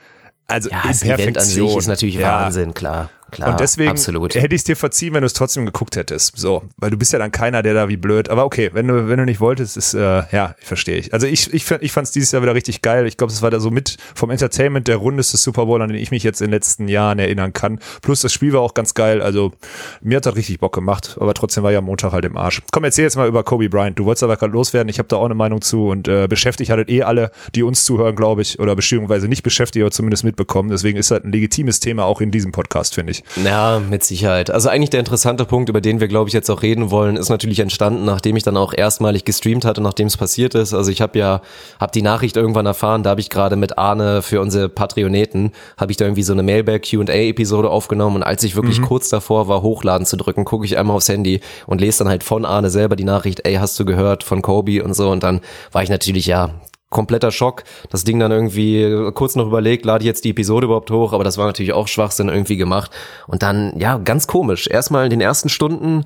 Also 0.47 0.69
Mhm. 0.69 0.75
Ja, 0.77 0.83
in 0.83 0.89
das 0.89 1.03
Event 1.03 1.39
an 1.39 1.45
sich 1.45 1.55
Perfektion. 1.57 1.79
ist 1.79 1.87
natürlich 1.87 2.15
Ja. 2.17 2.43
Wahnsinn, 2.45 2.75
klar. 2.75 3.11
Klar, 3.35 3.51
Und 3.51 3.61
deswegen 3.61 3.91
absolut. 3.91 4.35
hätte 4.35 4.55
ich 4.55 4.61
es 4.61 4.65
dir 4.65 4.77
verziehen, 4.77 5.15
wenn 5.15 5.21
du 5.23 5.27
es 5.27 5.33
trotzdem 5.33 5.67
geguckt 5.67 5.97
hättest. 5.97 6.37
So, 6.37 6.63
weil 6.77 6.91
du 6.91 6.97
bist 6.97 7.13
ja 7.13 7.19
dann 7.19 7.33
keiner, 7.33 7.63
der 7.63 7.75
da 7.75 7.89
wie 7.89 7.97
blöd. 7.97 8.29
Aber 8.29 8.45
okay, 8.45 8.71
wenn 8.73 8.87
du 8.89 9.09
wenn 9.09 9.19
du 9.19 9.25
nicht 9.25 9.41
wolltest, 9.41 9.77
ist 9.77 9.95
äh, 9.95 10.23
ja, 10.33 10.55
verstehe 10.61 10.97
ich. 10.97 11.13
Also 11.13 11.27
ich 11.27 11.53
ich, 11.53 11.65
fand- 11.65 11.83
ich 11.83 11.93
fand 11.93 12.07
es 12.07 12.13
dieses 12.13 12.33
Jahr 12.33 12.43
wieder 12.43 12.55
richtig 12.55 12.83
geil. 12.83 13.07
Ich 13.07 13.17
glaube, 13.17 13.33
es 13.33 13.43
war 13.43 13.51
da 13.51 13.61
so 13.61 13.71
mit 13.71 13.97
vom 14.15 14.31
Entertainment 14.31 14.89
der 14.89 14.97
rundeste 14.97 15.37
Super 15.37 15.67
Bowl, 15.67 15.83
an 15.83 15.89
den 15.89 15.99
ich 15.99 16.11
mich 16.11 16.23
jetzt 16.23 16.41
in 16.41 16.47
den 16.47 16.53
letzten 16.53 16.89
Jahren 16.89 17.19
erinnern 17.19 17.53
kann. 17.53 17.81
Plus 18.03 18.21
das 18.21 18.33
Spiel 18.33 18.53
war 18.53 18.61
auch 18.61 18.75
ganz 18.75 18.95
geil. 18.95 19.21
Also 19.21 19.53
mir 20.01 20.17
hat 20.19 20.27
das 20.27 20.37
richtig 20.37 20.61
Bock 20.61 20.75
gemacht. 20.75 21.17
Aber 21.21 21.35
trotzdem 21.35 21.65
war 21.65 21.73
ja 21.73 21.81
Montag 21.81 22.13
halt 22.13 22.25
im 22.25 22.37
Arsch. 22.37 22.63
Komm, 22.73 22.85
erzähl 22.85 23.05
jetzt 23.05 23.17
mal 23.17 23.27
über 23.29 23.43
Kobe 23.45 23.69
Bryant. 23.69 23.99
Du 23.99 24.05
wolltest 24.05 24.23
aber 24.23 24.37
gerade 24.37 24.53
loswerden. 24.53 24.89
Ich 24.89 24.99
habe 24.99 25.09
da 25.09 25.17
auch 25.17 25.25
eine 25.25 25.35
Meinung 25.35 25.61
zu 25.61 25.89
und 25.89 26.07
äh, 26.09 26.29
beschäftigt 26.29 26.71
hattet 26.71 26.89
eh 26.89 27.03
alle, 27.03 27.31
die 27.55 27.63
uns 27.65 27.85
zuhören, 27.85 28.15
glaube 28.15 28.43
ich, 28.43 28.59
oder 28.61 28.77
beziehungsweise 28.77 29.27
nicht 29.29 29.43
beschäftigt, 29.43 29.83
aber 29.83 29.91
zumindest 29.91 30.23
mitbekommen. 30.25 30.69
Deswegen 30.71 30.99
ist 30.99 31.11
das 31.11 31.25
ein 31.25 31.33
legitimes 31.33 31.81
Thema 31.81 32.05
auch 32.05 32.21
in 32.21 32.31
diesem 32.31 32.53
Podcast, 32.53 32.95
finde 32.95 33.11
ich. 33.13 33.24
Ja, 33.43 33.81
mit 33.81 34.05
Sicherheit. 34.05 34.51
Also 34.51 34.69
eigentlich 34.69 34.91
der 34.91 35.01
interessante 35.01 35.45
Punkt, 35.45 35.69
über 35.69 35.81
den 35.81 36.01
wir, 36.01 36.09
glaube 36.09 36.29
ich, 36.29 36.35
jetzt 36.35 36.51
auch 36.51 36.63
reden 36.63 36.91
wollen, 36.91 37.17
ist 37.17 37.31
natürlich 37.31 37.59
entstanden, 37.59 38.05
nachdem 38.05 38.37
ich 38.37 38.43
dann 38.43 38.57
auch 38.57 38.73
erstmalig 38.73 39.25
gestreamt 39.25 39.65
hatte, 39.65 39.81
nachdem 39.81 40.07
es 40.07 40.17
passiert 40.17 40.55
ist. 40.55 40.73
Also 40.73 40.91
ich 40.91 41.01
habe 41.01 41.19
ja, 41.19 41.41
habe 41.81 41.93
die 41.93 42.03
Nachricht 42.03 42.37
irgendwann 42.37 42.67
erfahren, 42.67 43.03
da 43.03 43.11
habe 43.11 43.21
ich 43.21 43.31
gerade 43.31 43.57
mit 43.57 43.77
Arne 43.77 44.23
für 44.23 44.41
unsere 44.41 44.69
Patreoneten, 44.69 45.53
habe 45.77 45.91
ich 45.91 45.97
da 45.97 46.05
irgendwie 46.05 46.23
so 46.23 46.33
eine 46.33 46.43
Mailbag 46.43 46.83
Q&A-Episode 46.89 47.71
aufgenommen 47.71 48.17
und 48.17 48.23
als 48.23 48.43
ich 48.45 48.57
wirklich 48.57 48.81
kurz 48.83 49.09
davor 49.09 49.49
war, 49.49 49.63
hochladen 49.63 50.07
zu 50.07 50.17
drücken, 50.17 50.45
gucke 50.45 50.65
ich 50.65 50.79
einmal 50.79 50.97
aufs 50.97 51.09
Handy 51.09 51.41
und 51.67 51.81
lese 51.81 51.99
dann 51.99 52.09
halt 52.09 52.23
von 52.23 52.45
Arne 52.45 52.71
selber 52.71 52.97
die 52.97 53.05
Nachricht, 53.05 53.41
ey, 53.45 53.55
hast 53.55 53.79
du 53.81 53.85
gehört 53.85 54.23
von 54.23 54.43
Kobe 54.43 54.83
und 54.85 54.95
so 54.95 55.11
und 55.11 55.23
dann 55.23 55.41
war 55.73 55.83
ich 55.83 55.91
natürlich, 55.91 56.27
ja, 56.27 56.51
kompletter 56.95 57.31
Schock. 57.31 57.65
Das 57.91 58.05
Ding 58.05 58.19
dann 58.19 58.33
irgendwie 58.33 59.11
kurz 59.13 59.37
noch 59.37 59.47
überlegt, 59.47 59.85
lade 59.85 60.03
ich 60.03 60.07
jetzt 60.07 60.25
die 60.25 60.31
Episode 60.31 60.65
überhaupt 60.65 60.91
hoch, 60.91 61.13
aber 61.13 61.25
das 61.25 61.37
war 61.37 61.45
natürlich 61.45 61.75
auch 61.75 61.89
Schwachsinn 61.89 62.31
irgendwie 62.31 62.57
gemacht. 62.57 62.91
Und 63.27 63.43
dann, 63.43 63.79
ja, 63.79 63.99
ganz 63.99 64.27
komisch. 64.27 64.67
Erstmal 64.67 65.05
in 65.05 65.11
den 65.11 65.21
ersten 65.21 65.51
Stunden 65.51 66.05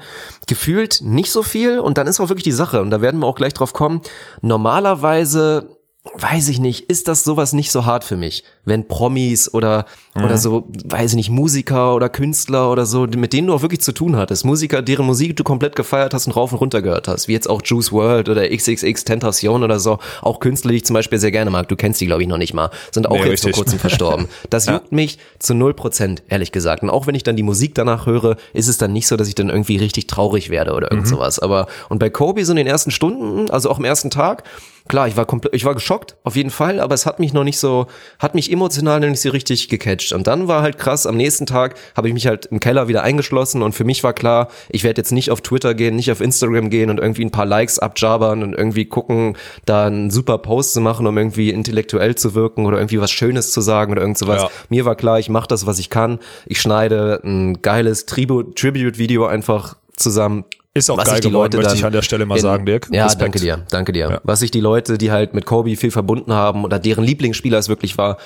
gefühlt 0.48 1.00
nicht 1.02 1.30
so 1.30 1.44
viel 1.44 1.78
und 1.78 1.98
dann 1.98 2.08
ist 2.08 2.18
auch 2.18 2.30
wirklich 2.30 2.42
die 2.42 2.52
Sache, 2.52 2.80
und 2.80 2.90
da 2.90 3.00
werden 3.00 3.20
wir 3.20 3.26
auch 3.26 3.36
gleich 3.36 3.54
drauf 3.54 3.72
kommen, 3.72 4.00
normalerweise 4.40 5.77
weiß 6.14 6.48
ich 6.48 6.58
nicht, 6.58 6.90
ist 6.90 7.08
das 7.08 7.24
sowas 7.24 7.52
nicht 7.52 7.70
so 7.70 7.84
hart 7.84 8.04
für 8.04 8.16
mich, 8.16 8.44
wenn 8.64 8.86
Promis 8.88 9.52
oder 9.52 9.86
oder 10.16 10.36
so, 10.36 10.66
weiß 10.84 11.12
ich 11.12 11.16
nicht, 11.16 11.30
Musiker 11.30 11.94
oder 11.94 12.08
Künstler 12.08 12.72
oder 12.72 12.86
so, 12.86 13.06
mit 13.06 13.32
denen 13.32 13.46
du 13.46 13.54
auch 13.54 13.62
wirklich 13.62 13.80
zu 13.80 13.92
tun 13.92 14.16
hattest, 14.16 14.44
Musiker, 14.44 14.82
deren 14.82 15.06
Musik 15.06 15.36
du 15.36 15.44
komplett 15.44 15.76
gefeiert 15.76 16.12
hast 16.12 16.26
und 16.26 16.34
rauf 16.34 16.50
und 16.50 16.58
runter 16.58 16.82
gehört 16.82 17.06
hast, 17.06 17.28
wie 17.28 17.32
jetzt 17.34 17.48
auch 17.48 17.62
Juice 17.64 17.92
World 17.92 18.28
oder 18.28 18.48
XXX 18.48 19.04
Tentation 19.04 19.62
oder 19.62 19.78
so, 19.78 19.98
auch 20.22 20.40
Künstler, 20.40 20.72
die 20.72 20.78
ich 20.78 20.84
zum 20.84 20.94
Beispiel 20.94 21.18
sehr 21.20 21.30
gerne 21.30 21.50
mag, 21.50 21.68
du 21.68 21.76
kennst 21.76 22.00
die 22.00 22.06
glaube 22.06 22.22
ich 22.22 22.28
noch 22.28 22.38
nicht 22.38 22.52
mal, 22.52 22.70
sind 22.90 23.06
auch 23.06 23.12
Nee, 23.12 23.30
jetzt 23.30 23.42
vor 23.42 23.48
richtig. 23.48 23.52
kurzem 23.54 23.78
verstorben. 23.78 24.28
Das 24.50 24.66
juckt 24.66 24.92
mich 24.92 25.18
zu 25.38 25.54
null 25.54 25.74
Prozent, 25.74 26.22
ehrlich 26.28 26.52
gesagt. 26.52 26.82
Und 26.82 26.90
auch 26.90 27.06
wenn 27.06 27.14
ich 27.14 27.22
dann 27.22 27.36
die 27.36 27.42
Musik 27.42 27.74
danach 27.74 28.06
höre, 28.06 28.36
ist 28.54 28.66
es 28.66 28.78
dann 28.78 28.92
nicht 28.92 29.06
so, 29.06 29.16
dass 29.16 29.28
ich 29.28 29.34
dann 29.34 29.50
irgendwie 29.50 29.76
richtig 29.76 30.06
traurig 30.06 30.50
werde 30.50 30.72
oder 30.74 30.90
irgend 30.90 31.06
sowas. 31.06 31.38
Aber, 31.38 31.66
und 31.88 31.98
bei 31.98 32.10
Kobe 32.10 32.44
so 32.44 32.52
in 32.52 32.56
den 32.56 32.66
ersten 32.66 32.90
Stunden, 32.90 33.50
also 33.50 33.70
auch 33.70 33.78
am 33.78 33.84
ersten 33.84 34.10
Tag, 34.10 34.44
klar, 34.88 35.08
ich 35.08 35.16
war 35.16 35.26
komplett, 35.26 35.54
ich 35.54 35.64
war 35.64 35.74
geschockt, 35.74 36.16
auf 36.24 36.36
jeden 36.36 36.50
Fall, 36.50 36.80
aber 36.80 36.94
es 36.94 37.06
hat 37.06 37.20
mich 37.20 37.32
noch 37.32 37.44
nicht 37.44 37.58
so, 37.58 37.86
hat 38.18 38.34
mich 38.34 38.50
emotional 38.50 39.00
noch 39.00 39.08
nicht 39.08 39.20
so 39.20 39.30
richtig 39.30 39.68
gecatcht. 39.68 40.12
Und 40.12 40.26
dann 40.26 40.48
war 40.48 40.62
halt 40.62 40.78
krass, 40.78 41.06
am 41.06 41.16
nächsten 41.16 41.46
Tag 41.46 41.74
habe 41.96 42.08
ich 42.08 42.14
mich 42.14 42.26
halt 42.26 42.46
im 42.46 42.60
Keller 42.60 42.88
wieder 42.88 43.02
eingeschlossen 43.02 43.62
und 43.62 43.72
für 43.72 43.84
mich 43.84 44.02
war 44.02 44.12
klar, 44.12 44.48
ich 44.70 44.84
werde 44.84 45.00
jetzt 45.00 45.12
nicht 45.12 45.30
auf 45.30 45.40
Twitter 45.40 45.74
gehen, 45.74 45.96
nicht 45.96 46.10
auf 46.10 46.20
Instagram 46.20 46.70
gehen 46.70 46.90
und 46.90 46.98
irgendwie 46.98 47.24
ein 47.24 47.30
paar 47.30 47.46
Likes 47.46 47.78
abjabern 47.78 48.42
und 48.42 48.54
irgendwie 48.54 48.86
gucken, 48.86 49.36
da 49.66 49.86
einen 49.86 50.10
super 50.10 50.38
Post 50.38 50.72
zu 50.72 50.80
machen, 50.80 51.06
um 51.06 51.16
irgendwie 51.16 51.50
intellektuell 51.50 52.14
zu 52.14 52.34
wirken 52.34 52.66
oder 52.66 52.78
irgendwie 52.78 53.00
was 53.00 53.10
Schönes 53.10 53.52
zu 53.52 53.60
sagen 53.60 53.92
oder 53.92 54.00
irgend 54.00 54.18
sowas. 54.18 54.42
Ja. 54.42 54.50
Mir 54.68 54.84
war 54.84 54.96
klar, 54.96 55.18
ich 55.18 55.28
mache 55.28 55.48
das, 55.48 55.66
was 55.66 55.78
ich 55.78 55.90
kann. 55.90 56.18
Ich 56.46 56.60
schneide 56.60 57.20
ein 57.24 57.62
geiles 57.62 58.06
Tribu- 58.06 58.54
Tribute-Video 58.54 59.26
einfach 59.26 59.76
zusammen. 59.94 60.44
Ist 60.74 60.90
auch 60.90 60.98
was 60.98 61.06
geil 61.08 61.20
die 61.20 61.28
geworden, 61.28 61.44
Leute 61.44 61.56
möchte 61.56 61.70
dann 61.70 61.78
ich 61.78 61.84
an 61.84 61.92
der 61.92 62.02
Stelle 62.02 62.26
mal 62.26 62.36
in- 62.36 62.42
sagen, 62.42 62.66
Dirk. 62.66 62.88
Ja, 62.92 63.04
Respekt. 63.04 63.22
danke 63.22 63.38
dir, 63.40 63.64
danke 63.70 63.92
dir. 63.92 64.10
Ja. 64.10 64.20
Was 64.22 64.40
sich 64.40 64.50
die 64.50 64.60
Leute, 64.60 64.98
die 64.98 65.10
halt 65.10 65.34
mit 65.34 65.46
Kobe 65.46 65.74
viel 65.76 65.90
verbunden 65.90 66.32
haben 66.32 66.64
oder 66.64 66.78
deren 66.78 67.04
Lieblingsspieler 67.04 67.58
es 67.58 67.68
wirklich 67.68 67.98
war, 67.98 68.18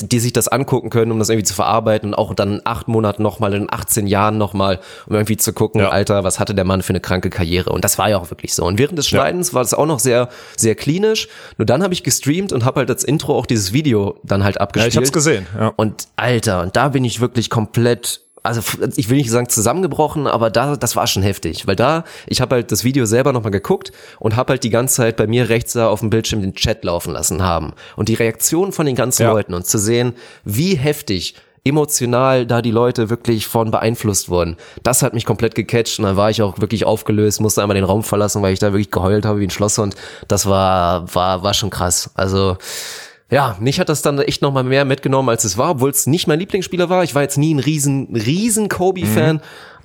die 0.00 0.18
sich 0.18 0.32
das 0.32 0.48
angucken 0.48 0.90
können, 0.90 1.12
um 1.12 1.20
das 1.20 1.28
irgendwie 1.28 1.44
zu 1.46 1.54
verarbeiten 1.54 2.08
und 2.10 2.14
auch 2.16 2.34
dann 2.34 2.54
in 2.54 2.60
acht 2.64 2.88
Monaten 2.88 3.22
nochmal, 3.22 3.54
in 3.54 3.72
18 3.72 4.08
Jahren 4.08 4.38
nochmal, 4.38 4.80
um 5.06 5.14
irgendwie 5.14 5.36
zu 5.36 5.52
gucken, 5.52 5.80
Ja. 5.80 5.90
Alter, 5.90 6.24
was 6.24 6.40
hatte 6.40 6.52
der 6.52 6.64
Mann 6.64 6.82
für 6.82 6.90
eine 6.90 6.98
kranke 6.98 7.30
Karriere? 7.30 7.70
Und 7.70 7.84
das 7.84 7.96
war 7.96 8.10
ja 8.10 8.18
auch 8.18 8.28
wirklich 8.28 8.54
so. 8.54 8.64
Und 8.64 8.76
während 8.80 8.98
des 8.98 9.06
Schneidens 9.06 9.54
war 9.54 9.62
das 9.62 9.72
auch 9.72 9.86
noch 9.86 10.00
sehr, 10.00 10.30
sehr 10.56 10.74
klinisch. 10.74 11.28
Nur 11.58 11.66
dann 11.66 11.84
habe 11.84 11.94
ich 11.94 12.02
gestreamt 12.02 12.52
und 12.52 12.64
habe 12.64 12.80
halt 12.80 12.90
als 12.90 13.04
Intro 13.04 13.38
auch 13.38 13.46
dieses 13.46 13.72
Video 13.72 14.18
dann 14.24 14.42
halt 14.42 14.56
Ja, 14.56 14.62
abgespielt. 14.62 14.94
ich 14.94 14.96
hab's 14.98 15.12
gesehen. 15.12 15.46
Ja. 15.56 15.68
Und 15.76 16.08
Alter, 16.16 16.62
und 16.62 16.74
da 16.74 16.88
bin 16.88 17.04
ich 17.04 17.20
wirklich 17.20 17.48
komplett, 17.48 18.20
also 18.44 18.60
ich 18.94 19.08
will 19.08 19.16
nicht 19.16 19.30
sagen 19.30 19.48
zusammengebrochen, 19.48 20.26
aber 20.26 20.50
da, 20.50 20.76
das 20.76 20.94
war 20.94 21.06
schon 21.06 21.22
heftig, 21.22 21.66
weil 21.66 21.76
da, 21.76 22.04
ich 22.26 22.40
habe 22.40 22.56
halt 22.56 22.70
das 22.70 22.84
Video 22.84 23.06
selber 23.06 23.32
nochmal 23.32 23.50
geguckt 23.50 23.90
und 24.20 24.36
habe 24.36 24.52
halt 24.52 24.64
die 24.64 24.70
ganze 24.70 24.96
Zeit 24.96 25.16
bei 25.16 25.26
mir 25.26 25.48
rechts 25.48 25.72
da 25.72 25.88
auf 25.88 26.00
dem 26.00 26.10
Bildschirm 26.10 26.42
den 26.42 26.54
Chat 26.54 26.84
laufen 26.84 27.12
lassen 27.12 27.42
haben 27.42 27.72
und 27.96 28.08
die 28.08 28.14
Reaktion 28.14 28.72
von 28.72 28.84
den 28.86 28.94
ganzen 28.94 29.22
Ja. 29.22 29.32
Leuten 29.32 29.54
und 29.54 29.66
zu 29.66 29.78
sehen, 29.78 30.12
wie 30.44 30.76
heftig 30.76 31.34
emotional 31.64 32.44
da 32.46 32.60
die 32.60 32.70
Leute 32.70 33.08
wirklich 33.08 33.46
von 33.46 33.70
beeinflusst 33.70 34.28
wurden. 34.28 34.58
Das 34.82 35.02
hat 35.02 35.14
mich 35.14 35.24
komplett 35.24 35.54
gecatcht 35.54 35.98
und 35.98 36.04
dann 36.04 36.16
war 36.16 36.28
ich 36.28 36.42
auch 36.42 36.60
wirklich 36.60 36.84
aufgelöst, 36.84 37.40
musste 37.40 37.62
einmal 37.62 37.74
den 37.74 37.84
Raum 37.84 38.02
verlassen, 38.02 38.42
weil 38.42 38.52
ich 38.52 38.58
da 38.58 38.72
wirklich 38.72 38.90
geheult 38.90 39.24
habe 39.24 39.40
wie 39.40 39.44
ein 39.44 39.50
Schlosshund. 39.50 39.94
Das 40.28 40.44
war, 40.44 41.12
war, 41.14 41.42
war 41.42 41.54
schon 41.54 41.70
krass. 41.70 42.10
Also, 42.14 42.58
ja, 43.30 43.56
mich 43.58 43.80
hat 43.80 43.88
das 43.88 44.02
dann 44.02 44.18
echt 44.18 44.42
noch 44.42 44.52
mal 44.52 44.64
mehr 44.64 44.84
mitgenommen, 44.84 45.28
als 45.28 45.44
es 45.44 45.56
war, 45.56 45.70
obwohl 45.70 45.90
es 45.90 46.06
nicht 46.06 46.26
mein 46.26 46.38
Lieblingsspieler 46.38 46.88
war. 46.88 47.04
Ich 47.04 47.14
war 47.14 47.22
jetzt 47.22 47.38
nie 47.38 47.54
ein 47.54 47.58
riesen, 47.58 48.14
riesen 48.14 48.68
Kobe-Fan, 48.68 49.40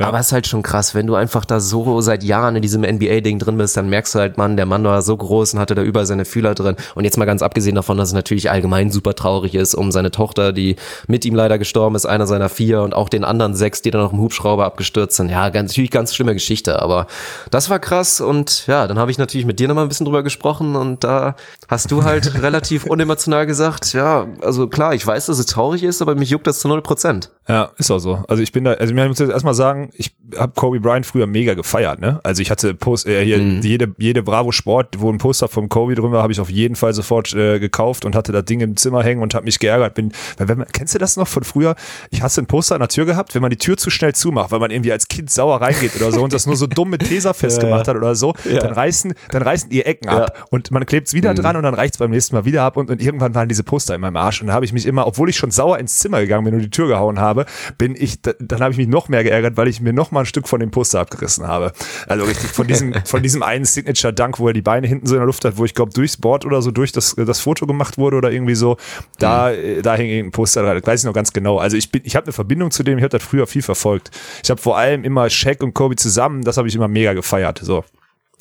aber 0.07 0.19
es 0.19 0.27
ist 0.27 0.31
halt 0.33 0.47
schon 0.47 0.61
krass, 0.61 0.95
wenn 0.95 1.07
du 1.07 1.15
einfach 1.15 1.45
da 1.45 1.59
so 1.59 1.99
seit 2.01 2.23
Jahren 2.23 2.55
in 2.55 2.61
diesem 2.61 2.81
NBA-Ding 2.81 3.39
drin 3.39 3.57
bist, 3.57 3.75
dann 3.75 3.89
merkst 3.89 4.15
du 4.15 4.19
halt, 4.19 4.37
Mann, 4.37 4.55
der 4.55 4.65
Mann 4.65 4.83
war 4.83 5.01
so 5.01 5.15
groß 5.15 5.53
und 5.53 5.59
hatte 5.59 5.75
da 5.75 5.81
überall 5.81 6.05
seine 6.05 6.25
Fühler 6.25 6.55
drin. 6.55 6.75
Und 6.95 7.03
jetzt 7.03 7.17
mal 7.17 7.25
ganz 7.25 7.41
abgesehen 7.41 7.75
davon, 7.75 7.97
dass 7.97 8.09
es 8.09 8.13
natürlich 8.13 8.49
allgemein 8.49 8.91
super 8.91 9.13
traurig 9.13 9.55
ist 9.55 9.75
um 9.75 9.91
seine 9.91 10.11
Tochter, 10.11 10.53
die 10.53 10.77
mit 11.07 11.25
ihm 11.25 11.35
leider 11.35 11.57
gestorben 11.57 11.95
ist, 11.95 12.05
einer 12.05 12.27
seiner 12.27 12.49
vier 12.49 12.81
und 12.81 12.93
auch 12.93 13.09
den 13.09 13.23
anderen 13.23 13.55
sechs, 13.55 13.81
die 13.81 13.91
dann 13.91 14.01
noch 14.01 14.13
im 14.13 14.19
Hubschrauber 14.19 14.65
abgestürzt 14.65 15.17
sind. 15.17 15.29
Ja, 15.29 15.49
ganz, 15.49 15.71
natürlich 15.71 15.91
ganz 15.91 16.15
schlimme 16.15 16.33
Geschichte, 16.33 16.81
aber 16.81 17.07
das 17.51 17.69
war 17.69 17.79
krass 17.79 18.21
und 18.21 18.67
ja, 18.67 18.87
dann 18.87 18.97
habe 18.99 19.11
ich 19.11 19.17
natürlich 19.17 19.45
mit 19.45 19.59
dir 19.59 19.67
noch 19.67 19.75
mal 19.75 19.83
ein 19.83 19.89
bisschen 19.89 20.05
drüber 20.05 20.23
gesprochen 20.23 20.75
und 20.75 21.03
da 21.03 21.35
hast 21.67 21.91
du 21.91 22.03
halt 22.03 22.41
relativ 22.41 22.85
unemotional 22.85 23.45
gesagt, 23.45 23.93
ja, 23.93 24.27
also 24.41 24.67
klar, 24.67 24.93
ich 24.93 25.05
weiß, 25.05 25.27
dass 25.27 25.39
es 25.39 25.45
traurig 25.45 25.83
ist, 25.83 26.01
aber 26.01 26.15
mich 26.15 26.29
juckt 26.29 26.47
das 26.47 26.59
zu 26.59 26.67
null 26.67 26.81
Prozent. 26.81 27.31
Ja, 27.47 27.71
ist 27.77 27.89
auch 27.89 27.99
so. 27.99 28.23
Also 28.27 28.43
ich 28.43 28.51
bin 28.51 28.63
da, 28.63 28.73
also 28.73 28.93
ich 28.93 29.07
muss 29.07 29.19
jetzt 29.19 29.31
erstmal 29.31 29.55
sagen, 29.55 29.88
ich 29.95 30.18
habe 30.37 30.53
Kobe 30.55 30.79
Bryant 30.79 31.05
früher 31.05 31.27
mega 31.27 31.53
gefeiert, 31.53 31.99
ne? 31.99 32.19
Also 32.23 32.41
ich 32.41 32.51
hatte 32.51 32.73
Post, 32.73 33.07
äh, 33.07 33.23
hier 33.23 33.37
Mhm. 33.39 33.61
jede, 33.61 33.93
jede 33.97 34.23
Bravo 34.23 34.51
Sport, 34.51 34.99
wo 34.99 35.11
ein 35.11 35.17
Poster 35.17 35.47
vom 35.47 35.69
Kobe 35.69 35.95
drin 35.95 36.11
war, 36.11 36.21
habe 36.23 36.31
ich 36.33 36.39
auf 36.39 36.49
jeden 36.49 36.75
Fall 36.75 36.93
sofort 36.93 37.33
äh, 37.33 37.59
gekauft 37.59 38.05
und 38.05 38.15
hatte 38.15 38.31
das 38.31 38.45
Ding 38.45 38.59
im 38.59 38.75
Zimmer 38.77 39.03
hängen 39.03 39.21
und 39.21 39.33
habe 39.33 39.45
mich 39.45 39.59
geärgert. 39.59 39.93
Bin, 39.95 40.11
weil 40.37 40.47
wenn 40.47 40.57
man, 40.59 40.67
kennst 40.71 40.93
du 40.95 40.99
das 40.99 41.15
noch 41.17 41.27
von 41.27 41.43
früher? 41.43 41.75
Ich 42.09 42.21
hasse 42.21 42.41
ein 42.41 42.45
Poster 42.47 42.75
an 42.75 42.81
der 42.81 42.89
Tür 42.89 43.05
gehabt, 43.05 43.33
wenn 43.35 43.41
man 43.41 43.51
die 43.51 43.57
Tür 43.57 43.77
zu 43.77 43.89
schnell 43.89 44.13
zumacht, 44.13 44.51
weil 44.51 44.59
man 44.59 44.71
irgendwie 44.71 44.91
als 44.91 45.07
Kind 45.07 45.29
sauer 45.31 45.61
reingeht 45.61 45.95
oder 45.95 46.11
so 46.11 46.23
und 46.23 46.33
das 46.33 46.45
nur 46.45 46.55
so 46.55 46.67
dumm 46.67 46.89
mit 46.89 47.07
Tesa 47.07 47.33
festgemacht 47.33 47.87
hat 47.87 47.95
oder 47.95 48.15
so, 48.15 48.33
dann 48.43 48.73
reißen, 48.73 49.13
dann 49.31 49.41
reißen 49.41 49.69
die 49.69 49.83
Ecken 49.85 50.09
ab 50.09 50.47
und 50.51 50.71
man 50.71 50.85
klebt 50.85 51.07
es 51.07 51.13
wieder 51.13 51.33
dran 51.33 51.55
und 51.55 51.63
dann 51.63 51.73
reicht 51.73 51.93
es 51.95 51.97
beim 51.97 52.11
nächsten 52.11 52.35
Mal 52.35 52.45
wieder 52.45 52.63
ab 52.63 52.77
und, 52.77 52.89
und 52.89 53.01
irgendwann 53.01 53.33
waren 53.35 53.47
diese 53.49 53.63
Poster 53.63 53.95
in 53.95 54.01
meinem 54.01 54.17
Arsch 54.17 54.41
und 54.41 54.47
da 54.47 54.53
habe 54.53 54.65
ich 54.65 54.73
mich 54.73 54.85
immer, 54.85 55.07
obwohl 55.07 55.29
ich 55.29 55.37
schon 55.37 55.51
sauer 55.51 55.77
ins 55.79 55.97
Zimmer 55.99 56.19
gegangen 56.21 56.45
bin 56.45 56.53
und 56.55 56.61
die 56.61 56.69
Tür 56.69 56.87
gehauen 56.87 57.19
habe, 57.19 57.45
bin 57.77 57.95
ich, 57.97 58.21
da, 58.21 58.31
dann 58.39 58.59
habe 58.61 58.71
ich 58.71 58.77
mich 58.77 58.87
noch 58.87 59.07
mehr 59.09 59.23
geärgert, 59.23 59.57
weil 59.57 59.67
ich 59.67 59.81
mir 59.81 59.93
noch 59.93 60.11
mal 60.11 60.18
ein 60.21 60.25
Stück 60.25 60.47
von 60.47 60.59
dem 60.59 60.71
Poster 60.71 60.99
abgerissen 60.99 61.47
habe. 61.47 61.73
Also 62.07 62.25
richtig 62.25 62.51
von 62.51 62.67
diesem, 62.67 62.93
von 63.05 63.21
diesem 63.21 63.43
einen 63.43 63.65
Signature-Dunk, 63.65 64.39
wo 64.39 64.47
er 64.47 64.53
die 64.53 64.61
Beine 64.61 64.87
hinten 64.87 65.07
so 65.07 65.15
in 65.15 65.19
der 65.19 65.25
Luft 65.25 65.45
hat, 65.45 65.57
wo 65.57 65.65
ich 65.65 65.73
glaube 65.73 65.93
durchs 65.93 66.17
Board 66.17 66.45
oder 66.45 66.61
so 66.61 66.71
durch 66.71 66.91
das, 66.91 67.15
das 67.15 67.39
Foto 67.39 67.67
gemacht 67.67 67.97
wurde 67.97 68.17
oder 68.17 68.31
irgendwie 68.31 68.55
so, 68.55 68.77
da, 69.17 69.51
äh, 69.51 69.81
da 69.81 69.95
hing 69.95 70.09
irgendein 70.09 70.31
Poster 70.31 70.63
dran, 70.63 70.77
das 70.77 70.85
weiß 70.85 71.01
ich 71.01 71.05
noch 71.05 71.13
ganz 71.13 71.33
genau. 71.33 71.57
Also 71.57 71.77
ich 71.77 71.91
bin, 71.91 72.01
ich 72.05 72.15
habe 72.15 72.25
eine 72.25 72.33
Verbindung 72.33 72.71
zu 72.71 72.83
dem, 72.83 72.97
ich 72.97 73.03
habe 73.03 73.17
das 73.17 73.23
früher 73.23 73.47
viel 73.47 73.61
verfolgt. 73.61 74.11
Ich 74.43 74.49
habe 74.49 74.61
vor 74.61 74.77
allem 74.77 75.03
immer 75.03 75.29
Shaq 75.29 75.63
und 75.63 75.73
Kobe 75.73 75.95
zusammen, 75.95 76.43
das 76.43 76.57
habe 76.57 76.67
ich 76.67 76.75
immer 76.75 76.87
mega 76.87 77.13
gefeiert. 77.13 77.59
So. 77.63 77.83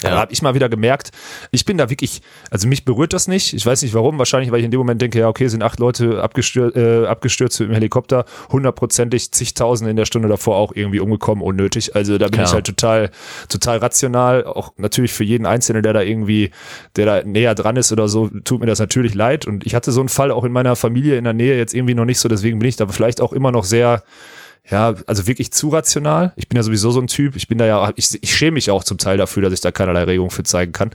Da 0.00 0.16
habe 0.16 0.32
ich 0.32 0.42
mal 0.42 0.54
wieder 0.54 0.68
gemerkt, 0.68 1.10
ich 1.50 1.64
bin 1.64 1.76
da 1.76 1.90
wirklich, 1.90 2.22
also 2.50 2.68
mich 2.68 2.84
berührt 2.84 3.12
das 3.12 3.26
nicht. 3.26 3.52
Ich 3.52 3.66
weiß 3.66 3.82
nicht 3.82 3.94
warum, 3.94 4.16
wahrscheinlich, 4.18 4.52
weil 4.52 4.60
ich 4.60 4.64
in 4.64 4.70
dem 4.70 4.78
Moment 4.78 5.02
denke, 5.02 5.18
ja, 5.18 5.28
okay, 5.28 5.48
sind 5.48 5.62
acht 5.62 5.80
Leute 5.80 6.22
abgestürzt, 6.22 6.76
äh, 6.76 7.06
abgestürzt 7.06 7.58
mit 7.58 7.70
dem 7.70 7.74
Helikopter, 7.74 8.24
hundertprozentig 8.50 9.32
zigtausende 9.32 9.90
in 9.90 9.96
der 9.96 10.04
Stunde 10.04 10.28
davor 10.28 10.56
auch 10.56 10.72
irgendwie 10.72 11.00
umgekommen, 11.00 11.42
unnötig. 11.42 11.96
Also 11.96 12.16
da 12.16 12.26
bin 12.26 12.34
Klar. 12.34 12.46
ich 12.46 12.52
halt 12.52 12.66
total, 12.66 13.10
total 13.48 13.78
rational. 13.78 14.44
Auch 14.44 14.72
natürlich 14.76 15.12
für 15.12 15.24
jeden 15.24 15.46
Einzelnen, 15.46 15.82
der 15.82 15.92
da 15.92 16.02
irgendwie, 16.02 16.52
der 16.94 17.06
da 17.06 17.22
näher 17.24 17.56
dran 17.56 17.74
ist 17.74 17.90
oder 17.90 18.06
so, 18.08 18.28
tut 18.44 18.60
mir 18.60 18.66
das 18.66 18.78
natürlich 18.78 19.14
leid. 19.14 19.46
Und 19.46 19.66
ich 19.66 19.74
hatte 19.74 19.90
so 19.90 20.00
einen 20.00 20.08
Fall 20.08 20.30
auch 20.30 20.44
in 20.44 20.52
meiner 20.52 20.76
Familie 20.76 21.16
in 21.16 21.24
der 21.24 21.32
Nähe 21.32 21.56
jetzt 21.56 21.74
irgendwie 21.74 21.94
noch 21.94 22.04
nicht 22.04 22.20
so, 22.20 22.28
deswegen 22.28 22.60
bin 22.60 22.68
ich 22.68 22.76
da 22.76 22.86
vielleicht 22.86 23.20
auch 23.20 23.32
immer 23.32 23.50
noch 23.50 23.64
sehr, 23.64 24.04
ja, 24.70 24.94
also 25.06 25.26
wirklich 25.26 25.52
zu 25.52 25.70
rational. 25.70 26.32
Ich 26.36 26.48
bin 26.48 26.56
ja 26.56 26.62
sowieso 26.62 26.90
so 26.90 27.00
ein 27.00 27.06
Typ. 27.06 27.36
Ich 27.36 27.48
bin 27.48 27.58
da 27.58 27.66
ja, 27.66 27.92
ich, 27.96 28.22
ich 28.22 28.34
schäme 28.34 28.52
mich 28.52 28.70
auch 28.70 28.84
zum 28.84 28.98
Teil 28.98 29.16
dafür, 29.16 29.42
dass 29.42 29.52
ich 29.52 29.60
da 29.60 29.72
keinerlei 29.72 30.04
Regung 30.04 30.30
für 30.30 30.42
zeigen 30.42 30.72
kann. 30.72 30.90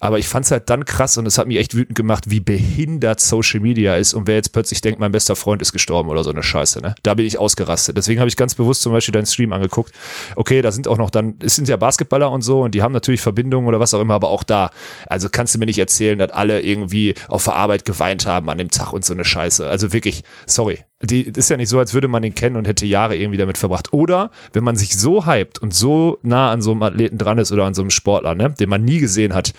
Aber 0.00 0.18
ich 0.18 0.26
fand 0.26 0.44
es 0.44 0.50
halt 0.50 0.68
dann 0.70 0.84
krass 0.84 1.16
und 1.18 1.26
es 1.26 1.38
hat 1.38 1.46
mich 1.46 1.58
echt 1.58 1.76
wütend 1.76 1.96
gemacht, 1.96 2.30
wie 2.30 2.40
behindert 2.40 3.20
Social 3.20 3.60
Media 3.60 3.96
ist 3.96 4.14
und 4.14 4.26
wer 4.26 4.34
jetzt 4.34 4.52
plötzlich 4.52 4.80
denkt, 4.80 4.98
mein 4.98 5.12
bester 5.12 5.36
Freund 5.36 5.62
ist 5.62 5.72
gestorben 5.72 6.08
oder 6.08 6.24
so 6.24 6.30
eine 6.30 6.42
Scheiße. 6.42 6.80
Ne? 6.80 6.94
Da 7.02 7.14
bin 7.14 7.24
ich 7.24 7.38
ausgerastet. 7.38 7.96
Deswegen 7.96 8.18
habe 8.18 8.28
ich 8.28 8.36
ganz 8.36 8.54
bewusst 8.54 8.82
zum 8.82 8.92
Beispiel 8.92 9.12
deinen 9.12 9.26
Stream 9.26 9.52
angeguckt. 9.52 9.92
Okay, 10.34 10.60
da 10.60 10.72
sind 10.72 10.88
auch 10.88 10.98
noch 10.98 11.10
dann, 11.10 11.34
es 11.42 11.54
sind 11.54 11.68
ja 11.68 11.76
Basketballer 11.76 12.30
und 12.30 12.42
so 12.42 12.62
und 12.62 12.74
die 12.74 12.82
haben 12.82 12.92
natürlich 12.92 13.20
Verbindungen 13.20 13.68
oder 13.68 13.78
was 13.78 13.94
auch 13.94 14.00
immer, 14.00 14.14
aber 14.14 14.30
auch 14.30 14.42
da. 14.42 14.70
Also 15.06 15.28
kannst 15.30 15.54
du 15.54 15.58
mir 15.60 15.66
nicht 15.66 15.78
erzählen, 15.78 16.18
dass 16.18 16.32
alle 16.32 16.60
irgendwie 16.60 17.14
auf 17.28 17.44
der 17.44 17.54
Arbeit 17.54 17.84
geweint 17.84 18.26
haben 18.26 18.50
an 18.50 18.58
dem 18.58 18.70
Tag 18.70 18.92
und 18.92 19.04
so 19.04 19.14
eine 19.14 19.24
Scheiße. 19.24 19.68
Also 19.68 19.92
wirklich, 19.92 20.24
sorry. 20.46 20.80
Die 21.04 21.22
ist 21.22 21.50
ja 21.50 21.56
nicht 21.56 21.68
so, 21.68 21.78
als 21.78 21.94
würde 21.94 22.08
man 22.08 22.22
ihn 22.22 22.34
kennen 22.34 22.56
und 22.56 22.66
hätte 22.68 22.86
Jahre 22.86 23.16
irgendwie 23.16 23.38
damit 23.38 23.58
verbracht. 23.58 23.92
Oder 23.92 24.30
wenn 24.52 24.62
man 24.62 24.76
sich 24.76 24.96
so 24.96 25.26
hypt 25.26 25.58
und 25.60 25.74
so 25.74 26.18
nah 26.22 26.50
an 26.52 26.62
so 26.62 26.70
einem 26.72 26.82
Athleten 26.82 27.18
dran 27.18 27.38
ist 27.38 27.50
oder 27.52 27.64
an 27.64 27.74
so 27.74 27.82
einem 27.82 27.90
Sportler, 27.90 28.34
ne, 28.34 28.50
den 28.50 28.68
man 28.68 28.84
nie 28.84 28.98
gesehen 28.98 29.34
hat, 29.34 29.52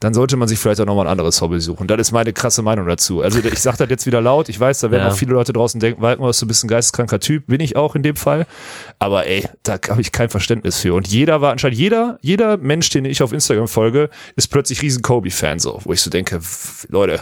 dann 0.00 0.12
sollte 0.14 0.36
man 0.36 0.46
sich 0.48 0.58
vielleicht 0.58 0.80
auch 0.80 0.86
nochmal 0.86 1.06
ein 1.06 1.10
anderes 1.12 1.40
Hobby 1.40 1.58
suchen. 1.60 1.86
Das 1.86 1.98
ist 2.00 2.12
meine 2.12 2.32
krasse 2.32 2.62
Meinung 2.62 2.86
dazu. 2.86 3.22
Also 3.22 3.38
ich 3.40 3.60
sage 3.60 3.78
das 3.78 3.88
jetzt 3.88 4.06
wieder 4.06 4.20
laut. 4.20 4.48
Ich 4.48 4.60
weiß, 4.60 4.80
da 4.80 4.90
werden 4.90 5.04
Ja. 5.04 5.08
auch 5.12 5.16
viele 5.16 5.32
Leute 5.32 5.52
draußen 5.52 5.80
denken, 5.80 6.02
Walkenhorst, 6.02 6.42
du 6.42 6.46
bist 6.46 6.64
ein 6.64 6.68
geisteskranker 6.68 7.18
Typ. 7.20 7.46
Bin 7.46 7.60
ich 7.60 7.76
auch 7.76 7.94
in 7.96 8.02
dem 8.02 8.16
Fall. 8.16 8.46
Aber 8.98 9.26
ey, 9.26 9.48
da 9.62 9.78
habe 9.88 10.00
ich 10.00 10.12
kein 10.12 10.28
Verständnis 10.28 10.78
für. 10.80 10.94
Und 10.94 11.08
jeder 11.08 11.40
war 11.40 11.52
anscheinend, 11.52 11.78
jeder, 11.78 12.18
jeder 12.20 12.56
Mensch, 12.58 12.90
den 12.90 13.04
ich 13.06 13.22
auf 13.22 13.32
Instagram 13.32 13.68
folge, 13.68 14.10
ist 14.36 14.48
plötzlich 14.48 14.82
riesen 14.82 15.02
Kobe-Fan 15.02 15.58
so, 15.58 15.80
wo 15.84 15.92
ich 15.92 16.00
so 16.02 16.10
denke, 16.10 16.40
Leute, 16.88 17.20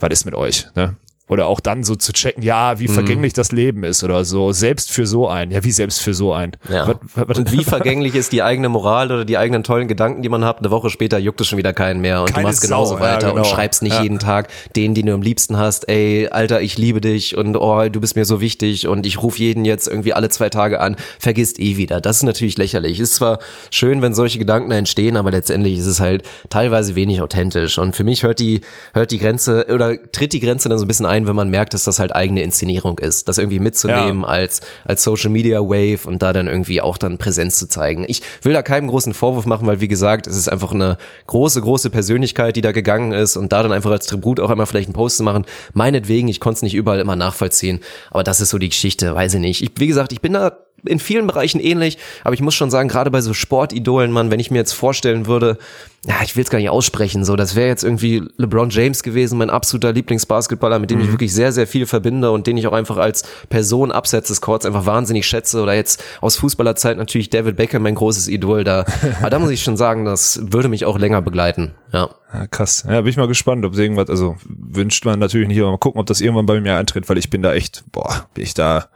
was 0.00 0.10
ist 0.10 0.24
mit 0.24 0.34
euch? 0.34 0.66
Ne? 0.74 0.96
Oder 1.26 1.46
auch 1.46 1.60
dann 1.60 1.84
so 1.84 1.94
zu 1.96 2.12
checken, 2.12 2.42
ja, 2.42 2.74
Mhm. 2.74 2.80
wie 2.80 2.88
vergänglich 2.88 3.32
das 3.32 3.50
Leben 3.50 3.82
ist 3.82 4.04
oder 4.04 4.26
so. 4.26 4.52
Selbst 4.52 4.90
für 4.90 5.06
so 5.06 5.26
einen. 5.26 5.52
Ja, 5.52 5.64
wie 5.64 5.70
selbst 5.72 6.02
für 6.02 6.12
so 6.12 6.34
einen. 6.34 6.52
Ja. 6.68 6.86
Was- 7.14 7.28
was- 7.28 7.38
und 7.38 7.50
wie 7.50 7.64
vergänglich 7.64 8.14
ist 8.14 8.30
die 8.32 8.42
eigene 8.42 8.68
Moral 8.68 9.10
oder 9.10 9.24
die 9.24 9.38
eigenen 9.38 9.62
tollen 9.62 9.88
Gedanken, 9.88 10.20
die 10.20 10.28
man 10.28 10.44
hat. 10.44 10.58
Eine 10.58 10.70
Woche 10.70 10.90
später 10.90 11.18
juckt 11.18 11.40
es 11.40 11.46
schon 11.46 11.56
wieder 11.56 11.72
keinen 11.72 12.02
mehr 12.02 12.20
und 12.20 12.26
Keine 12.30 12.42
du 12.42 12.48
machst 12.48 12.60
genauso 12.60 12.96
Sau, 12.98 13.02
ja, 13.02 13.14
weiter 13.14 13.28
und 13.32 13.36
genau. 13.42 13.48
schreibst 13.54 13.82
nicht 13.82 13.94
Ja. 13.94 14.02
jeden 14.02 14.18
Tag 14.18 14.48
denen, 14.76 14.92
die 14.94 15.02
du 15.02 15.14
am 15.14 15.22
liebsten 15.22 15.56
hast, 15.56 15.88
ey, 15.88 16.28
Alter, 16.28 16.60
ich 16.60 16.76
liebe 16.76 17.00
dich 17.00 17.36
und 17.38 17.56
oh, 17.56 17.88
du 17.88 18.00
bist 18.02 18.16
mir 18.16 18.26
so 18.26 18.42
wichtig 18.42 18.86
und 18.86 19.06
ich 19.06 19.22
rufe 19.22 19.38
jeden 19.38 19.64
jetzt 19.64 19.88
irgendwie 19.88 20.12
alle 20.12 20.28
zwei 20.28 20.50
Tage 20.50 20.78
an, 20.80 20.96
vergisst 21.18 21.58
eh 21.58 21.78
wieder. 21.78 22.02
Das 22.02 22.18
ist 22.18 22.24
natürlich 22.24 22.58
lächerlich. 22.58 23.00
Ist 23.00 23.14
zwar 23.14 23.38
schön, 23.70 24.02
wenn 24.02 24.12
solche 24.12 24.38
Gedanken 24.38 24.70
entstehen, 24.72 25.16
aber 25.16 25.30
letztendlich 25.30 25.78
ist 25.78 25.86
es 25.86 26.00
halt 26.00 26.22
teilweise 26.50 26.94
wenig 26.96 27.22
authentisch. 27.22 27.78
Und 27.78 27.96
für 27.96 28.04
mich 28.04 28.24
hört 28.24 28.40
die, 28.40 28.60
hört 28.92 29.10
die 29.10 29.18
Grenze 29.18 29.66
oder 29.72 29.96
tritt 30.12 30.34
die 30.34 30.40
Grenze 30.40 30.68
dann 30.68 30.78
so 30.78 30.84
ein 30.84 30.88
bisschen 30.88 31.06
ein, 31.06 31.13
wenn 31.26 31.36
man 31.36 31.48
merkt, 31.50 31.72
dass 31.74 31.84
das 31.84 31.98
halt 31.98 32.14
eigene 32.14 32.42
Inszenierung 32.42 32.98
ist. 32.98 33.28
Das 33.28 33.38
irgendwie 33.38 33.60
mitzunehmen 33.60 34.22
Ja. 34.22 34.26
als, 34.28 34.60
als 34.84 35.02
Social 35.02 35.30
Media 35.30 35.60
Wave 35.60 36.06
und 36.06 36.22
da 36.22 36.32
dann 36.32 36.46
irgendwie 36.48 36.80
auch 36.80 36.98
dann 36.98 37.18
Präsenz 37.18 37.58
zu 37.58 37.68
zeigen. 37.68 38.04
Ich 38.08 38.22
will 38.42 38.52
da 38.52 38.62
keinen 38.62 38.88
großen 38.88 39.14
Vorwurf 39.14 39.46
machen, 39.46 39.66
weil 39.66 39.80
wie 39.80 39.88
gesagt, 39.88 40.26
es 40.26 40.36
ist 40.36 40.48
einfach 40.48 40.72
eine 40.72 40.98
große, 41.26 41.60
große 41.60 41.90
Persönlichkeit, 41.90 42.56
die 42.56 42.60
da 42.60 42.72
gegangen 42.72 43.12
ist 43.12 43.36
und 43.36 43.52
da 43.52 43.62
dann 43.62 43.72
einfach 43.72 43.90
als 43.92 44.06
Tribut 44.06 44.40
auch 44.40 44.50
einmal 44.50 44.66
vielleicht 44.66 44.88
einen 44.88 44.94
Post 44.94 45.18
zu 45.18 45.22
machen. 45.22 45.44
Meinetwegen, 45.72 46.28
ich 46.28 46.40
konnte 46.40 46.56
es 46.56 46.62
nicht 46.62 46.74
überall 46.74 46.98
immer 47.00 47.16
nachvollziehen, 47.16 47.80
aber 48.10 48.24
das 48.24 48.40
ist 48.40 48.50
so 48.50 48.58
die 48.58 48.68
Geschichte, 48.70 49.14
weiß 49.14 49.34
ich 49.34 49.40
nicht. 49.40 49.62
Ich, 49.62 49.70
wie 49.76 49.86
gesagt, 49.86 50.12
ich 50.12 50.20
bin 50.20 50.32
da 50.32 50.58
in 50.86 50.98
vielen 50.98 51.26
Bereichen 51.26 51.60
ähnlich, 51.60 51.96
aber 52.24 52.34
ich 52.34 52.42
muss 52.42 52.54
schon 52.54 52.70
sagen, 52.70 52.88
gerade 52.88 53.10
bei 53.10 53.20
so 53.22 53.32
Sportidolen, 53.32 54.12
Mann, 54.12 54.30
wenn 54.30 54.40
ich 54.40 54.50
mir 54.50 54.58
jetzt 54.58 54.72
vorstellen 54.72 55.26
würde, 55.26 55.56
ja, 56.06 56.16
ich 56.22 56.36
will 56.36 56.44
es 56.44 56.50
gar 56.50 56.58
nicht 56.58 56.68
aussprechen, 56.68 57.24
so, 57.24 57.34
das 57.36 57.54
wäre 57.54 57.68
jetzt 57.68 57.82
irgendwie 57.82 58.22
LeBron 58.36 58.70
James 58.70 59.02
gewesen, 59.02 59.38
mein 59.38 59.50
absoluter 59.50 59.92
Lieblingsbasketballer, 59.92 60.78
mit 60.78 60.90
dem 60.90 61.00
ich 61.00 61.10
wirklich 61.10 61.32
sehr, 61.32 61.50
sehr 61.50 61.66
viel 61.66 61.86
verbinde 61.86 62.30
und 62.30 62.46
den 62.46 62.56
ich 62.56 62.66
auch 62.66 62.72
einfach 62.72 62.98
als 62.98 63.24
Person 63.48 63.90
abseits 63.90 64.28
des 64.28 64.40
Courts 64.40 64.66
einfach 64.66 64.86
wahnsinnig 64.86 65.26
schätze 65.26 65.62
oder 65.62 65.74
jetzt 65.74 66.02
aus 66.20 66.36
Fußballerzeit 66.36 66.98
natürlich 66.98 67.30
David 67.30 67.56
Beckham, 67.56 67.82
mein 67.82 67.94
großes 67.94 68.28
Idol 68.28 68.64
da, 68.64 68.84
aber 69.20 69.30
da 69.30 69.38
muss 69.38 69.50
ich 69.50 69.62
schon 69.62 69.76
sagen, 69.76 70.04
das 70.04 70.40
würde 70.42 70.68
mich 70.68 70.84
auch 70.84 70.98
länger 70.98 71.22
begleiten, 71.22 71.72
ja. 71.92 72.10
Ja, 72.34 72.48
krass. 72.48 72.84
Ja, 72.88 73.00
bin 73.00 73.10
ich 73.10 73.16
mal 73.16 73.28
gespannt, 73.28 73.64
ob 73.64 73.76
irgendwas, 73.76 74.10
also 74.10 74.36
wünscht 74.44 75.04
man 75.04 75.20
natürlich 75.20 75.46
nicht, 75.46 75.60
aber 75.60 75.70
mal 75.70 75.78
gucken, 75.78 76.00
ob 76.00 76.06
das 76.06 76.20
irgendwann 76.20 76.46
bei 76.46 76.60
mir 76.60 76.76
eintritt, 76.76 77.08
weil 77.08 77.16
ich 77.16 77.30
bin 77.30 77.42
da 77.42 77.54
echt, 77.54 77.84
boah, 77.92 78.26
bin 78.34 78.42
ich 78.42 78.54
da, 78.54 78.88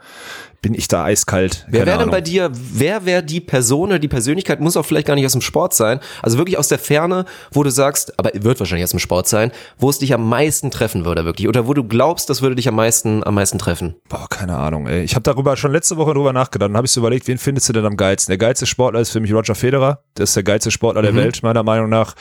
bin 0.61 0.73
ich 0.73 0.89
da 0.89 1.05
eiskalt. 1.05 1.65
Wer 1.69 1.85
wäre 1.85 1.99
denn 1.99 2.09
bei 2.09 2.19
dir, 2.19 2.51
wer 2.53 3.05
wäre 3.05 3.23
die 3.23 3.39
Person 3.39 3.89
oder 3.89 3.99
die 3.99 4.09
Persönlichkeit, 4.09 4.59
muss 4.59 4.75
auch 4.75 4.85
vielleicht 4.85 5.07
gar 5.07 5.15
nicht 5.15 5.25
aus 5.25 5.31
dem 5.31 5.41
Sport 5.41 5.73
sein, 5.73 6.01
also 6.21 6.37
wirklich 6.37 6.57
aus 6.57 6.67
der 6.67 6.79
Ferne, 6.99 7.25
wo 7.51 7.63
du 7.63 7.71
sagst, 7.71 8.17
aber 8.19 8.31
wird 8.33 8.59
wahrscheinlich 8.59 8.83
aus 8.83 8.89
dem 8.89 8.99
Sport 8.99 9.27
sein, 9.27 9.51
wo 9.77 9.89
es 9.89 9.99
dich 9.99 10.13
am 10.13 10.27
meisten 10.27 10.69
treffen 10.69 11.05
würde 11.05 11.23
wirklich 11.23 11.47
oder 11.47 11.65
wo 11.65 11.73
du 11.73 11.85
glaubst, 11.85 12.29
das 12.29 12.41
würde 12.41 12.55
dich 12.55 12.67
am 12.67 12.75
meisten 12.75 13.23
am 13.23 13.35
meisten 13.35 13.57
treffen. 13.57 13.95
Boah, 14.09 14.27
keine 14.29 14.57
Ahnung, 14.57 14.87
ey. 14.87 15.03
Ich 15.03 15.15
habe 15.15 15.23
darüber 15.23 15.55
schon 15.55 15.71
letzte 15.71 15.95
Woche 15.95 16.13
drüber 16.13 16.33
nachgedacht 16.33 16.69
und 16.69 16.75
habe 16.75 16.87
ich 16.87 16.91
so 16.91 16.99
überlegt, 16.99 17.27
wen 17.27 17.37
findest 17.37 17.69
du 17.69 17.73
denn 17.73 17.85
am 17.85 17.95
geilsten? 17.95 18.31
Der 18.31 18.37
geilste 18.37 18.65
Sportler 18.65 18.99
ist 18.99 19.11
für 19.11 19.21
mich 19.21 19.33
Roger 19.33 19.55
Federer. 19.55 20.03
Der 20.17 20.23
ist 20.23 20.35
der 20.35 20.43
geilste 20.43 20.71
Sportler 20.71 21.01
der 21.01 21.15
Welt, 21.15 21.41
meiner 21.41 21.63
Meinung 21.63 21.89
nach. 21.89 22.15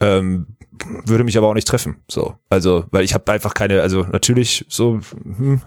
Ähm, 0.00 0.46
würde 1.06 1.24
mich 1.24 1.36
aber 1.38 1.48
auch 1.48 1.54
nicht 1.54 1.68
treffen. 1.68 1.96
So. 2.08 2.34
Also, 2.48 2.84
weil 2.90 3.04
ich 3.04 3.14
habe 3.14 3.30
einfach 3.32 3.54
keine, 3.54 3.82
also 3.82 4.02
natürlich 4.10 4.64
so, 4.68 5.00
hm, 5.22 5.60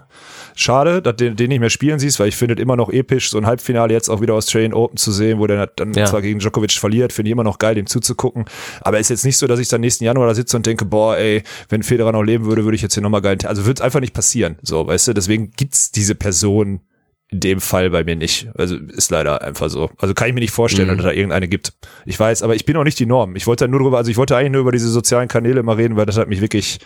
schade, 0.54 1.02
dass 1.02 1.16
den, 1.16 1.36
den 1.36 1.48
nicht 1.48 1.60
mehr 1.60 1.70
spielen 1.70 1.98
siehst, 1.98 2.18
weil 2.20 2.28
ich 2.28 2.36
finde 2.36 2.54
es 2.54 2.60
immer 2.60 2.76
noch 2.76 2.90
episch, 2.90 3.30
so 3.30 3.38
ein 3.38 3.46
Halbfinale 3.46 3.92
jetzt 3.92 4.08
auch 4.08 4.20
wieder 4.20 4.34
Australian 4.34 4.72
Open 4.74 4.96
zu 4.96 5.12
sehen, 5.12 5.38
wo 5.38 5.46
der 5.46 5.66
dann 5.66 5.92
Ja. 5.94 6.06
zwar 6.06 6.22
gegen 6.22 6.38
Djokovic 6.38 6.72
verliert, 6.72 7.12
finde 7.12 7.28
ich 7.28 7.32
immer 7.32 7.44
noch 7.44 7.58
geil, 7.58 7.74
dem 7.74 7.86
zuzugucken. 7.86 8.44
Aber 8.80 8.98
ist 8.98 9.10
jetzt 9.10 9.24
nicht 9.24 9.36
so, 9.36 9.46
dass 9.46 9.60
ich 9.60 9.68
dann 9.68 9.80
nächsten 9.80 10.04
Januar 10.04 10.26
da 10.28 10.34
sitze 10.34 10.56
und 10.56 10.66
denke, 10.66 10.84
boah, 10.84 11.16
ey, 11.16 11.42
wenn 11.68 11.82
Federer 11.82 12.12
noch 12.12 12.22
leben 12.22 12.46
würde, 12.46 12.64
würde 12.64 12.76
ich 12.76 12.82
jetzt 12.82 12.94
hier 12.94 13.02
nochmal 13.02 13.22
geil. 13.22 13.38
Also 13.44 13.66
wird 13.66 13.80
einfach 13.80 14.00
nicht 14.00 14.14
passieren. 14.14 14.56
So, 14.62 14.86
weißt 14.86 15.08
du, 15.08 15.12
deswegen 15.14 15.50
gibt's 15.56 15.90
diese 15.92 16.14
Person 16.14 16.80
in 17.28 17.40
dem 17.40 17.60
Fall 17.60 17.90
bei 17.90 18.04
mir 18.04 18.14
nicht. 18.14 18.48
Also 18.54 18.76
ist 18.76 19.10
leider 19.10 19.42
einfach 19.42 19.68
so. 19.68 19.90
Also 19.98 20.14
kann 20.14 20.28
ich 20.28 20.34
mir 20.34 20.40
nicht 20.40 20.52
vorstellen, 20.52 20.88
dass 20.88 20.98
es 20.98 21.04
da 21.04 21.10
irgendeine 21.10 21.48
gibt. 21.48 21.72
Ich 22.04 22.18
weiß, 22.18 22.42
aber 22.42 22.54
ich 22.54 22.64
bin 22.64 22.76
auch 22.76 22.84
nicht 22.84 23.00
die 23.00 23.06
Norm. 23.06 23.34
Ich 23.34 23.48
wollte 23.48 23.66
nur 23.66 23.80
drüber, 23.80 23.98
also 23.98 24.10
ich 24.10 24.16
wollte 24.16 24.36
eigentlich 24.36 24.52
nur 24.52 24.60
über 24.60 24.70
diese 24.70 24.88
sozialen 24.88 25.26
Kanäle 25.26 25.64
mal 25.64 25.74
reden, 25.74 25.96
weil 25.96 26.06
das 26.06 26.18
hat 26.18 26.28
mich 26.28 26.40
wirklich, 26.40 26.78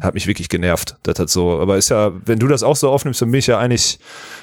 hat 0.00 0.14
mich 0.14 0.26
wirklich 0.26 0.48
genervt. 0.48 0.96
Das 1.04 1.18
hat 1.20 1.30
so, 1.30 1.60
aber 1.60 1.76
ist 1.76 1.90
ja, 1.90 2.12
wenn 2.24 2.40
du 2.40 2.48
das 2.48 2.64
auch 2.64 2.74
so 2.74 2.90
aufnimmst, 2.90 3.22
dann 3.22 3.30
bin 3.30 3.38
ich 3.38 3.46
ja 3.46 3.58
eigentlich, 3.58 3.98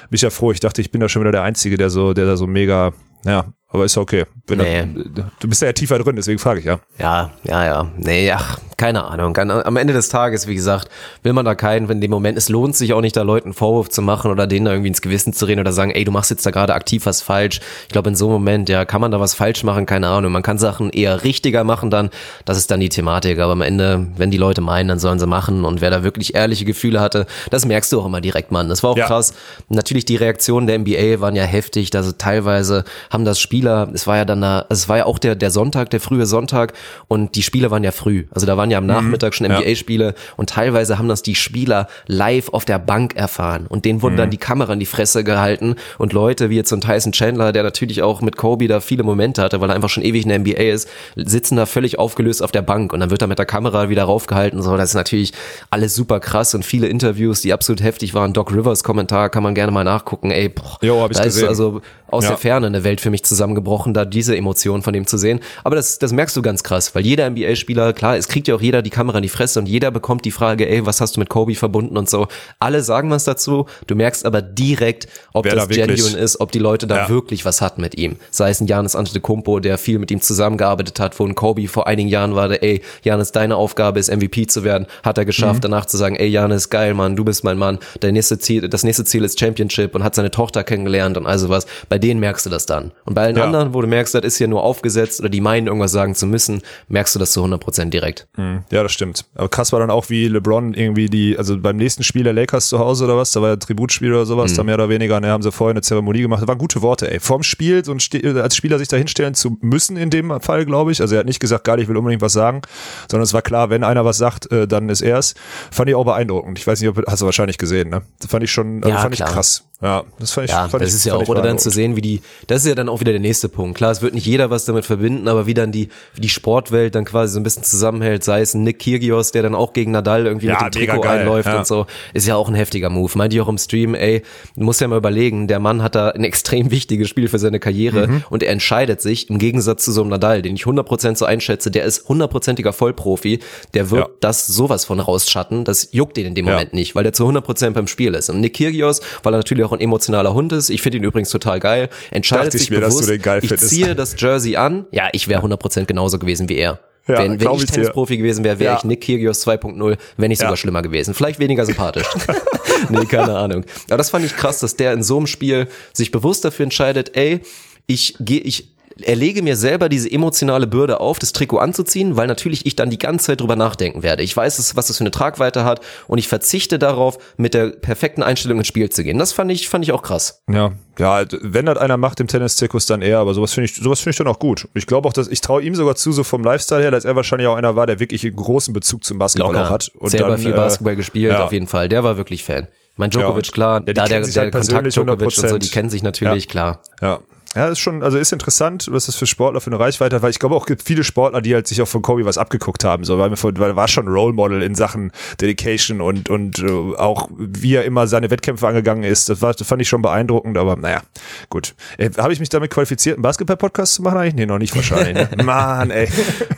bin 0.08 0.16
ich 0.16 0.22
ja 0.22 0.30
froh. 0.30 0.52
Ich 0.52 0.60
dachte, 0.60 0.80
ich 0.80 0.90
bin 0.90 1.02
da 1.02 1.08
schon 1.10 1.20
wieder 1.20 1.32
der 1.32 1.42
Einzige, 1.42 1.76
der 1.76 1.90
so, 1.90 2.14
der 2.14 2.24
da 2.24 2.38
so 2.38 2.46
mega, 2.46 2.94
ja, 3.26 3.52
aber 3.72 3.84
ist 3.86 3.96
okay. 3.96 4.24
Bin 4.46 4.58
Nee. 4.58 4.86
da, 5.14 5.30
du 5.40 5.48
bist 5.48 5.62
ja 5.62 5.72
tiefer 5.72 5.98
drin, 5.98 6.14
deswegen 6.16 6.38
frage 6.38 6.60
ich 6.60 6.66
ja. 6.66 6.78
Ja, 6.98 7.30
ja, 7.44 7.64
ja. 7.64 7.90
Nee, 7.96 8.30
ach, 8.30 8.58
keine 8.76 9.04
Ahnung. 9.04 9.36
Am 9.36 9.76
Ende 9.76 9.94
des 9.94 10.08
Tages, 10.08 10.46
wie 10.46 10.54
gesagt, 10.54 10.88
will 11.22 11.32
man 11.32 11.44
da 11.44 11.54
keinen, 11.54 11.88
wenn 11.88 11.98
in 11.98 12.00
dem 12.00 12.10
Moment, 12.10 12.36
es 12.36 12.48
lohnt 12.48 12.76
sich 12.76 12.92
auch 12.92 13.00
nicht, 13.00 13.16
da 13.16 13.22
Leuten 13.22 13.48
einen 13.48 13.54
Vorwurf 13.54 13.88
zu 13.88 14.02
machen 14.02 14.30
oder 14.30 14.46
denen 14.46 14.66
da 14.66 14.72
irgendwie 14.72 14.88
ins 14.88 15.00
Gewissen 15.00 15.32
zu 15.32 15.46
reden 15.46 15.60
oder 15.60 15.72
sagen, 15.72 15.90
ey, 15.92 16.04
du 16.04 16.10
machst 16.10 16.30
jetzt 16.30 16.44
da 16.44 16.50
gerade 16.50 16.74
aktiv 16.74 17.06
was 17.06 17.22
falsch. 17.22 17.60
Ich 17.84 17.92
glaube, 17.92 18.10
in 18.10 18.16
so 18.16 18.26
einem 18.26 18.34
Moment, 18.34 18.68
ja, 18.68 18.84
kann 18.84 19.00
man 19.00 19.10
da 19.10 19.20
was 19.20 19.34
falsch 19.34 19.62
machen, 19.64 19.86
keine 19.86 20.08
Ahnung. 20.08 20.32
Man 20.32 20.42
kann 20.42 20.58
Sachen 20.58 20.90
eher 20.90 21.22
richtiger 21.24 21.64
machen 21.64 21.90
dann, 21.90 22.10
das 22.44 22.58
ist 22.58 22.70
dann 22.70 22.80
die 22.80 22.88
Thematik. 22.88 23.38
Aber 23.38 23.52
am 23.52 23.62
Ende, 23.62 24.08
wenn 24.16 24.30
die 24.30 24.36
Leute 24.36 24.60
meinen, 24.60 24.88
dann 24.88 24.98
sollen 24.98 25.18
sie 25.18 25.26
machen 25.26 25.64
und 25.64 25.80
wer 25.80 25.90
da 25.90 26.02
wirklich 26.02 26.34
ehrliche 26.34 26.64
Gefühle 26.64 27.00
hatte, 27.00 27.26
das 27.50 27.64
merkst 27.64 27.92
du 27.92 28.00
auch 28.00 28.06
immer 28.06 28.20
direkt, 28.20 28.50
Mann. 28.50 28.68
Das 28.68 28.82
war 28.82 28.90
auch 28.90 28.98
ja. 28.98 29.06
krass. 29.06 29.32
Natürlich, 29.68 30.04
die 30.04 30.16
Reaktionen 30.16 30.66
der 30.66 30.78
NBA 30.80 31.20
waren 31.20 31.36
ja 31.36 31.44
heftig, 31.44 31.94
also 31.94 32.12
teilweise 32.12 32.84
haben 33.10 33.24
das 33.24 33.40
Spieler, 33.62 33.88
es 33.94 34.08
war 34.08 34.16
ja 34.16 34.24
dann 34.24 34.40
da, 34.40 34.66
es 34.70 34.88
war 34.88 34.98
ja 34.98 35.06
auch 35.06 35.20
der, 35.20 35.36
der 35.36 35.52
Sonntag, 35.52 35.90
der 35.90 36.00
frühe 36.00 36.26
Sonntag 36.26 36.72
und 37.06 37.36
die 37.36 37.44
Spiele 37.44 37.70
waren 37.70 37.84
ja 37.84 37.92
früh. 37.92 38.24
Also 38.32 38.44
da 38.44 38.56
waren 38.56 38.72
ja 38.72 38.78
am 38.78 38.84
mhm. 38.84 38.90
Nachmittag 38.90 39.34
schon 39.34 39.46
NBA-Spiele 39.46 40.14
und 40.36 40.50
teilweise 40.50 40.98
haben 40.98 41.06
das 41.06 41.22
die 41.22 41.36
Spieler 41.36 41.86
live 42.08 42.48
auf 42.48 42.64
der 42.64 42.80
Bank 42.80 43.14
erfahren 43.14 43.66
und 43.68 43.84
denen 43.84 44.02
wurden 44.02 44.14
mhm. 44.14 44.18
dann 44.18 44.30
die 44.30 44.36
Kamera 44.36 44.72
in 44.72 44.80
die 44.80 44.86
Fresse 44.86 45.22
gehalten 45.22 45.76
und 45.98 46.12
Leute 46.12 46.50
wie 46.50 46.56
jetzt 46.56 46.70
so 46.70 46.76
ein 46.76 46.80
Tyson 46.80 47.12
Chandler, 47.12 47.52
der 47.52 47.62
natürlich 47.62 48.02
auch 48.02 48.20
mit 48.20 48.36
Kobe 48.36 48.66
da 48.66 48.80
viele 48.80 49.04
Momente 49.04 49.42
hatte, 49.42 49.60
weil 49.60 49.70
er 49.70 49.76
einfach 49.76 49.90
schon 49.90 50.02
ewig 50.02 50.24
in 50.24 50.30
der 50.30 50.40
NBA 50.40 50.72
ist, 50.72 50.88
sitzen 51.14 51.54
da 51.54 51.64
völlig 51.64 52.00
aufgelöst 52.00 52.42
auf 52.42 52.50
der 52.50 52.62
Bank 52.62 52.92
und 52.92 52.98
dann 52.98 53.10
wird 53.10 53.22
er 53.22 53.28
mit 53.28 53.38
der 53.38 53.46
Kamera 53.46 53.88
wieder 53.88 54.04
raufgehalten. 54.04 54.60
So, 54.60 54.76
das 54.76 54.90
ist 54.90 54.96
natürlich 54.96 55.32
alles 55.70 55.94
super 55.94 56.18
krass 56.18 56.52
und 56.56 56.64
viele 56.64 56.88
Interviews, 56.88 57.42
die 57.42 57.52
absolut 57.52 57.80
heftig 57.80 58.12
waren. 58.14 58.32
Doc 58.32 58.52
Rivers 58.52 58.82
Kommentar 58.82 59.30
kann 59.30 59.44
man 59.44 59.54
gerne 59.54 59.70
mal 59.70 59.84
nachgucken. 59.84 60.32
Ey, 60.32 60.48
boah, 60.48 60.78
jo, 60.80 61.00
hab 61.00 61.12
ich 61.12 61.16
da 61.16 61.24
gesehen. 61.24 61.44
ist 61.44 61.48
also 61.48 61.80
aus 62.12 62.24
ja. 62.24 62.30
der 62.30 62.38
Ferne 62.38 62.66
eine 62.66 62.84
Welt 62.84 63.00
für 63.00 63.10
mich 63.10 63.24
zusammengebrochen, 63.24 63.94
da 63.94 64.04
diese 64.04 64.36
Emotionen 64.36 64.82
von 64.82 64.92
dem 64.92 65.06
zu 65.06 65.16
sehen. 65.16 65.40
Aber 65.64 65.76
das, 65.76 65.98
das 65.98 66.12
merkst 66.12 66.36
du 66.36 66.42
ganz 66.42 66.62
krass, 66.62 66.94
weil 66.94 67.04
jeder 67.04 67.28
NBA-Spieler, 67.30 67.92
klar, 67.92 68.16
es 68.16 68.28
kriegt 68.28 68.48
ja 68.48 68.54
auch 68.54 68.60
jeder 68.60 68.82
die 68.82 68.90
Kamera 68.90 69.18
in 69.18 69.22
die 69.22 69.28
Fresse 69.28 69.58
und 69.58 69.66
jeder 69.66 69.90
bekommt 69.90 70.24
die 70.24 70.30
Frage, 70.30 70.68
ey, 70.68 70.84
was 70.84 71.00
hast 71.00 71.16
du 71.16 71.20
mit 71.20 71.28
Kobe 71.28 71.54
verbunden 71.54 71.96
und 71.96 72.10
so. 72.10 72.28
Alle 72.58 72.82
sagen 72.82 73.10
was 73.10 73.24
dazu, 73.24 73.66
du 73.86 73.94
merkst 73.94 74.26
aber 74.26 74.42
direkt, 74.42 75.08
ob 75.32 75.44
Wer 75.44 75.54
das 75.54 75.68
da 75.68 75.86
genuine 75.86 76.18
ist, 76.18 76.40
ob 76.40 76.52
die 76.52 76.58
Leute 76.58 76.86
da 76.86 76.96
ja. 76.96 77.08
wirklich 77.08 77.44
was 77.44 77.60
hatten 77.60 77.80
mit 77.80 77.96
ihm. 77.96 78.16
Sei 78.30 78.50
es 78.50 78.60
ein 78.60 78.66
Janis 78.66 78.94
Antetokounmpo, 78.94 79.60
der 79.60 79.78
viel 79.78 79.98
mit 79.98 80.10
ihm 80.10 80.20
zusammengearbeitet 80.20 81.00
hat, 81.00 81.18
wo 81.18 81.24
ein 81.24 81.34
Kobe 81.34 81.66
vor 81.68 81.86
einigen 81.86 82.08
Jahren 82.08 82.34
war, 82.34 82.48
der, 82.48 82.62
ey, 82.62 82.82
Janis, 83.02 83.32
deine 83.32 83.56
Aufgabe 83.56 83.98
ist 83.98 84.14
MVP 84.14 84.46
zu 84.46 84.64
werden, 84.64 84.86
hat 85.02 85.18
er 85.18 85.24
geschafft, 85.24 85.58
mhm. 85.58 85.70
danach 85.70 85.86
zu 85.86 85.96
sagen, 85.96 86.16
ey, 86.16 86.28
Janis, 86.28 86.68
geil, 86.68 86.94
Mann, 86.94 87.16
du 87.16 87.24
bist 87.24 87.44
mein 87.44 87.58
Mann, 87.58 87.78
dein 88.00 88.14
nächste 88.14 88.38
Ziel, 88.38 88.68
das 88.68 88.84
nächste 88.84 89.04
Ziel 89.04 89.24
ist 89.24 89.40
Championship 89.40 89.94
und 89.94 90.04
hat 90.04 90.14
seine 90.14 90.30
Tochter 90.30 90.64
kennengelernt 90.64 91.16
und 91.16 91.26
also 91.26 91.48
was. 91.48 91.66
Bei 91.88 91.98
denen 92.02 92.20
merkst 92.20 92.44
du 92.46 92.50
das 92.50 92.66
dann. 92.66 92.92
Und 93.04 93.14
bei 93.14 93.22
allen 93.22 93.36
ja. 93.36 93.44
anderen, 93.44 93.74
wo 93.74 93.80
du 93.80 93.86
merkst, 93.86 94.14
das 94.14 94.24
ist 94.24 94.36
hier 94.36 94.48
nur 94.48 94.62
aufgesetzt 94.62 95.20
oder 95.20 95.28
die 95.28 95.40
meinen, 95.40 95.66
irgendwas 95.66 95.92
sagen 95.92 96.14
zu 96.14 96.26
müssen, 96.26 96.62
merkst 96.88 97.14
du 97.14 97.18
das 97.18 97.32
zu 97.32 97.44
100% 97.44 97.90
direkt. 97.90 98.26
Mhm. 98.36 98.64
Ja, 98.70 98.82
das 98.82 98.92
stimmt. 98.92 99.24
Aber 99.34 99.48
krass 99.48 99.72
war 99.72 99.80
dann 99.80 99.90
auch, 99.90 100.10
wie 100.10 100.28
LeBron 100.28 100.74
irgendwie 100.74 101.06
die, 101.06 101.38
also 101.38 101.58
beim 101.58 101.76
nächsten 101.76 102.02
Spiel 102.02 102.24
der 102.24 102.32
Lakers 102.32 102.68
zu 102.68 102.78
Hause 102.78 103.04
oder 103.04 103.16
was, 103.16 103.32
da 103.32 103.40
war 103.40 103.48
ja 103.48 103.54
ein 103.54 103.60
Tributspiel 103.60 104.12
oder 104.12 104.26
sowas, 104.26 104.52
mhm. 104.52 104.56
da 104.56 104.62
mehr 104.64 104.74
oder 104.74 104.88
weniger, 104.88 105.20
ne, 105.20 105.28
haben 105.28 105.42
sie 105.42 105.52
vorher 105.52 105.72
eine 105.72 105.82
Zeremonie 105.82 106.22
gemacht. 106.22 106.42
Das 106.42 106.48
waren 106.48 106.58
gute 106.58 106.82
Worte, 106.82 107.10
ey. 107.10 107.20
Vorm 107.20 107.42
Spiel, 107.42 107.84
so 107.84 107.92
ein 107.92 108.00
als 108.36 108.56
Spieler 108.56 108.78
sich 108.78 108.88
da 108.88 108.96
hinstellen 108.96 109.34
zu 109.34 109.56
müssen 109.60 109.96
in 109.96 110.10
dem 110.10 110.40
Fall, 110.40 110.66
glaube 110.66 110.92
ich. 110.92 111.00
Also 111.00 111.14
er 111.14 111.20
hat 111.20 111.26
nicht 111.26 111.40
gesagt, 111.40 111.64
geil, 111.64 111.80
ich 111.80 111.88
will 111.88 111.96
unbedingt 111.96 112.22
was 112.22 112.32
sagen, 112.32 112.62
sondern 113.10 113.24
es 113.24 113.32
war 113.32 113.42
klar, 113.42 113.70
wenn 113.70 113.84
einer 113.84 114.04
was 114.04 114.18
sagt, 114.18 114.50
äh, 114.50 114.66
dann 114.66 114.88
ist 114.88 115.00
er 115.00 115.18
es. 115.18 115.34
Fand 115.70 115.88
ich 115.88 115.94
auch 115.94 116.04
beeindruckend. 116.04 116.58
Ich 116.58 116.66
weiß 116.66 116.80
nicht, 116.80 116.90
ob, 116.90 117.06
hast 117.06 117.22
du 117.22 117.26
wahrscheinlich 117.26 117.58
gesehen, 117.58 117.90
ne? 117.90 118.02
Das 118.20 118.30
fand 118.30 118.44
ich 118.44 118.50
schon, 118.50 118.82
also 118.82 118.88
ja, 118.88 119.00
fand 119.00 119.14
klar. 119.14 119.28
ich 119.28 119.34
krass. 119.34 119.64
Ja, 119.82 120.04
das 120.20 120.30
fand 120.30 120.48
ich, 120.48 120.52
ja, 120.52 120.68
fand 120.68 120.80
das 120.80 120.90
ich, 120.90 120.96
ist 120.96 121.04
ja 121.06 121.16
auch, 121.16 121.28
oder 121.28 121.42
dann 121.42 121.58
zu 121.58 121.68
sehen, 121.68 121.96
wie 121.96 122.00
die, 122.00 122.22
das 122.46 122.62
ist 122.62 122.68
ja 122.68 122.76
dann 122.76 122.88
auch 122.88 123.00
wieder 123.00 123.10
der 123.10 123.20
nächste 123.20 123.48
Punkt. 123.48 123.76
Klar, 123.76 123.90
es 123.90 124.00
wird 124.00 124.14
nicht 124.14 124.26
jeder 124.26 124.48
was 124.48 124.64
damit 124.64 124.84
verbinden, 124.84 125.26
aber 125.26 125.46
wie 125.46 125.54
dann 125.54 125.72
die, 125.72 125.88
wie 126.14 126.20
die 126.20 126.28
Sportwelt 126.28 126.94
dann 126.94 127.04
quasi 127.04 127.34
so 127.34 127.40
ein 127.40 127.42
bisschen 127.42 127.64
zusammenhält, 127.64 128.22
sei 128.22 128.42
es 128.42 128.54
ein 128.54 128.62
Nick 128.62 128.78
Kyrgios, 128.78 129.32
der 129.32 129.42
dann 129.42 129.56
auch 129.56 129.72
gegen 129.72 129.90
Nadal 129.90 130.26
irgendwie 130.26 130.46
ja, 130.46 130.62
mit 130.62 130.74
dem 130.74 130.78
Trikot 130.78 131.00
geil, 131.00 131.20
einläuft 131.20 131.48
ja. 131.48 131.58
und 131.58 131.66
so, 131.66 131.86
ist 132.14 132.28
ja 132.28 132.36
auch 132.36 132.48
ein 132.48 132.54
heftiger 132.54 132.90
Move. 132.90 133.10
Meint 133.16 133.34
ihr 133.34 133.42
auch 133.42 133.48
im 133.48 133.58
Stream, 133.58 133.96
ey, 133.96 134.22
du 134.54 134.62
musst 134.62 134.80
ja 134.80 134.86
mal 134.86 134.98
überlegen, 134.98 135.48
der 135.48 135.58
Mann 135.58 135.82
hat 135.82 135.96
da 135.96 136.10
ein 136.10 136.22
extrem 136.32 136.70
wichtiges 136.70 137.08
Spiel 137.08 137.26
für 137.26 137.40
seine 137.40 137.58
Karriere 137.58 138.06
mhm. 138.06 138.24
und 138.30 138.44
er 138.44 138.52
entscheidet 138.52 139.00
sich, 139.00 139.30
im 139.30 139.38
Gegensatz 139.38 139.84
zu 139.84 139.90
so 139.90 140.02
einem 140.02 140.10
Nadal, 140.10 140.42
den 140.42 140.54
ich 140.54 140.62
100% 140.62 141.16
so 141.16 141.24
einschätze, 141.24 141.72
der 141.72 141.84
ist 141.84 142.08
hundertprozentiger 142.08 142.72
Vollprofi, 142.72 143.40
der 143.74 143.90
wird 143.90 144.06
ja. 144.06 144.14
das 144.20 144.46
sowas 144.46 144.84
von 144.84 145.00
rausschatten, 145.00 145.64
das 145.64 145.88
juckt 145.90 146.18
ihn 146.18 146.26
in 146.26 146.34
dem 146.36 146.44
Moment 146.44 146.72
nicht, 146.72 146.94
weil 146.94 147.02
der 147.02 147.12
zu 147.12 147.26
100% 147.26 147.70
beim 147.70 147.88
Spiel 147.88 148.14
ist. 148.14 148.30
Und 148.30 148.40
Nick 148.40 148.54
Kyrgios, 148.54 149.00
weil 149.24 149.34
er 149.34 149.38
natürlich 149.38 149.64
auch 149.64 149.71
ein 149.72 149.80
emotionaler 149.80 150.34
Hund 150.34 150.52
ist. 150.52 150.70
Ich 150.70 150.82
finde 150.82 150.98
ihn 150.98 151.04
übrigens 151.04 151.30
total 151.30 151.60
geil. 151.60 151.88
Entscheidet 152.10 152.52
sich 152.52 152.70
mir, 152.70 152.80
bewusst, 152.80 153.08
ich 153.08 153.56
ziehe 153.58 153.94
das 153.94 154.14
Jersey 154.18 154.56
an. 154.56 154.86
Ja, 154.90 155.08
ich 155.12 155.28
wäre 155.28 155.42
100% 155.42 155.86
genauso 155.86 156.18
gewesen 156.18 156.48
wie 156.48 156.56
er. 156.56 156.80
Ja, 157.08 157.18
wenn, 157.18 157.40
wenn 157.40 157.52
ich, 157.54 157.64
ich 157.64 157.70
Tennisprofi 157.70 158.16
gewesen 158.16 158.44
wäre, 158.44 158.60
wäre 158.60 158.74
ja. 158.74 158.78
ich 158.78 158.84
Nick 158.84 159.00
Kyrgios 159.00 159.44
2.0, 159.44 159.98
wenn 160.16 160.28
nicht 160.28 160.38
sogar 160.38 160.52
ja. 160.52 160.56
schlimmer 160.56 160.82
gewesen. 160.82 161.14
Vielleicht 161.14 161.40
weniger 161.40 161.66
sympathisch. 161.66 162.06
nee, 162.90 163.04
keine 163.06 163.36
Ahnung. 163.36 163.64
Aber 163.88 163.96
das 163.96 164.10
fand 164.10 164.24
ich 164.24 164.36
krass, 164.36 164.60
dass 164.60 164.76
der 164.76 164.92
in 164.92 165.02
so 165.02 165.16
einem 165.16 165.26
Spiel 165.26 165.66
sich 165.92 166.12
bewusst 166.12 166.44
dafür 166.44 166.64
entscheidet, 166.64 167.16
ey, 167.16 167.40
ich 167.86 168.14
gehe, 168.20 168.40
ich 168.40 168.72
erlege 169.06 169.42
mir 169.42 169.56
selber 169.56 169.88
diese 169.88 170.10
emotionale 170.10 170.66
Bürde 170.66 171.00
auf, 171.00 171.18
das 171.18 171.32
Trikot 171.32 171.58
anzuziehen, 171.58 172.16
weil 172.16 172.26
natürlich 172.26 172.66
ich 172.66 172.76
dann 172.76 172.90
die 172.90 172.98
ganze 172.98 173.26
Zeit 173.26 173.40
drüber 173.40 173.56
nachdenken 173.56 174.02
werde. 174.02 174.22
Ich 174.22 174.36
weiß, 174.36 174.76
was 174.76 174.86
das 174.86 174.98
für 174.98 175.02
eine 175.02 175.10
Tragweite 175.10 175.64
hat 175.64 175.80
und 176.08 176.18
ich 176.18 176.28
verzichte 176.28 176.78
darauf, 176.78 177.18
mit 177.36 177.54
der 177.54 177.68
perfekten 177.68 178.22
Einstellung 178.22 178.58
ins 178.58 178.66
Spiel 178.66 178.90
zu 178.90 179.04
gehen. 179.04 179.18
Das 179.18 179.32
fand 179.32 179.50
ich, 179.50 179.68
fand 179.68 179.84
ich 179.84 179.92
auch 179.92 180.02
krass. 180.02 180.42
Ja, 180.50 180.72
ja, 180.98 181.24
wenn 181.40 181.66
das 181.66 181.78
einer 181.78 181.96
macht 181.96 182.20
im 182.20 182.28
Tennis-Zirkus, 182.28 182.86
dann 182.86 183.02
er, 183.02 183.18
aber 183.18 183.34
sowas 183.34 183.52
finde 183.52 183.66
ich, 183.66 183.76
sowas 183.76 184.00
finde 184.00 184.10
ich 184.10 184.16
dann 184.18 184.26
auch 184.26 184.38
gut. 184.38 184.68
Ich 184.74 184.86
glaube 184.86 185.08
auch, 185.08 185.12
dass 185.12 185.28
ich 185.28 185.40
traue 185.40 185.62
ihm 185.62 185.74
sogar 185.74 185.96
zu, 185.96 186.12
so 186.12 186.22
vom 186.24 186.44
Lifestyle 186.44 186.82
her, 186.82 186.90
dass 186.90 187.04
er 187.04 187.16
wahrscheinlich 187.16 187.48
auch 187.48 187.56
einer 187.56 187.76
war, 187.76 187.86
der 187.86 187.98
wirklich 187.98 188.24
einen 188.24 188.36
großen 188.36 188.74
Bezug 188.74 189.04
zum 189.04 189.18
Basketball 189.18 189.52
Locker. 189.52 189.66
auch 189.66 189.70
hat. 189.70 189.90
Und 189.94 190.10
Selber 190.10 190.30
dann, 190.30 190.38
viel 190.38 190.52
Basketball 190.52 190.92
äh, 190.92 190.96
gespielt, 190.96 191.32
ja. 191.32 191.44
auf 191.44 191.52
jeden 191.52 191.66
Fall. 191.66 191.88
Der 191.88 192.04
war 192.04 192.16
wirklich 192.16 192.44
Fan. 192.44 192.68
Mein 192.96 193.08
Djokovic, 193.08 193.46
ja, 193.46 193.52
klar, 193.52 193.82
ja, 193.86 193.92
da 193.94 194.04
der, 194.04 194.20
der 194.20 194.42
halt 194.42 194.52
Kontakt 194.52 194.94
Djokovic 194.94 195.26
und 195.26 195.48
so, 195.48 195.58
die 195.58 195.70
kennen 195.70 195.88
sich 195.88 196.02
natürlich, 196.02 196.46
klar. 196.46 196.82
Ja, 197.00 197.20
ja, 197.54 197.68
ist 197.68 197.80
schon, 197.80 198.02
also 198.02 198.16
ist 198.16 198.32
interessant, 198.32 198.88
was 198.90 199.06
das 199.06 199.16
für 199.16 199.26
Sportler 199.26 199.60
für 199.60 199.70
eine 199.70 199.78
Reichweite 199.78 200.16
hat, 200.16 200.22
weil 200.22 200.30
ich 200.30 200.38
glaube 200.38 200.54
auch 200.54 200.64
gibt 200.64 200.82
viele 200.82 201.04
Sportler, 201.04 201.42
die 201.42 201.54
halt 201.54 201.66
sich 201.66 201.82
auch 201.82 201.88
von 201.88 202.00
Kobe 202.00 202.24
was 202.24 202.38
abgeguckt 202.38 202.82
haben, 202.82 203.04
so, 203.04 203.18
weil, 203.18 203.30
weil 203.30 203.70
er 203.70 203.76
war 203.76 203.88
schon 203.88 204.08
Role 204.08 204.32
Model 204.32 204.62
in 204.62 204.74
Sachen 204.74 205.12
Dedication 205.40 206.00
und, 206.00 206.30
und 206.30 206.62
uh, 206.62 206.94
auch 206.96 207.28
wie 207.36 207.74
er 207.74 207.84
immer 207.84 208.06
seine 208.06 208.30
Wettkämpfe 208.30 208.66
angegangen 208.66 209.04
ist. 209.04 209.28
Das, 209.28 209.42
war, 209.42 209.52
das 209.52 209.66
fand 209.66 209.82
ich 209.82 209.88
schon 209.88 210.00
beeindruckend, 210.00 210.56
aber 210.56 210.76
naja, 210.76 211.02
gut. 211.50 211.74
Äh, 211.98 212.10
Habe 212.16 212.32
ich 212.32 212.40
mich 212.40 212.48
damit 212.48 212.70
qualifiziert, 212.70 213.16
einen 213.16 213.22
Basketball-Podcast 213.22 213.94
zu 213.94 214.02
machen 214.02 214.18
eigentlich? 214.18 214.34
Nee, 214.34 214.46
noch 214.46 214.58
nicht 214.58 214.74
wahrscheinlich. 214.74 215.14
Ne? 215.14 215.28
Mann, 215.44 215.90
ey. 215.90 216.08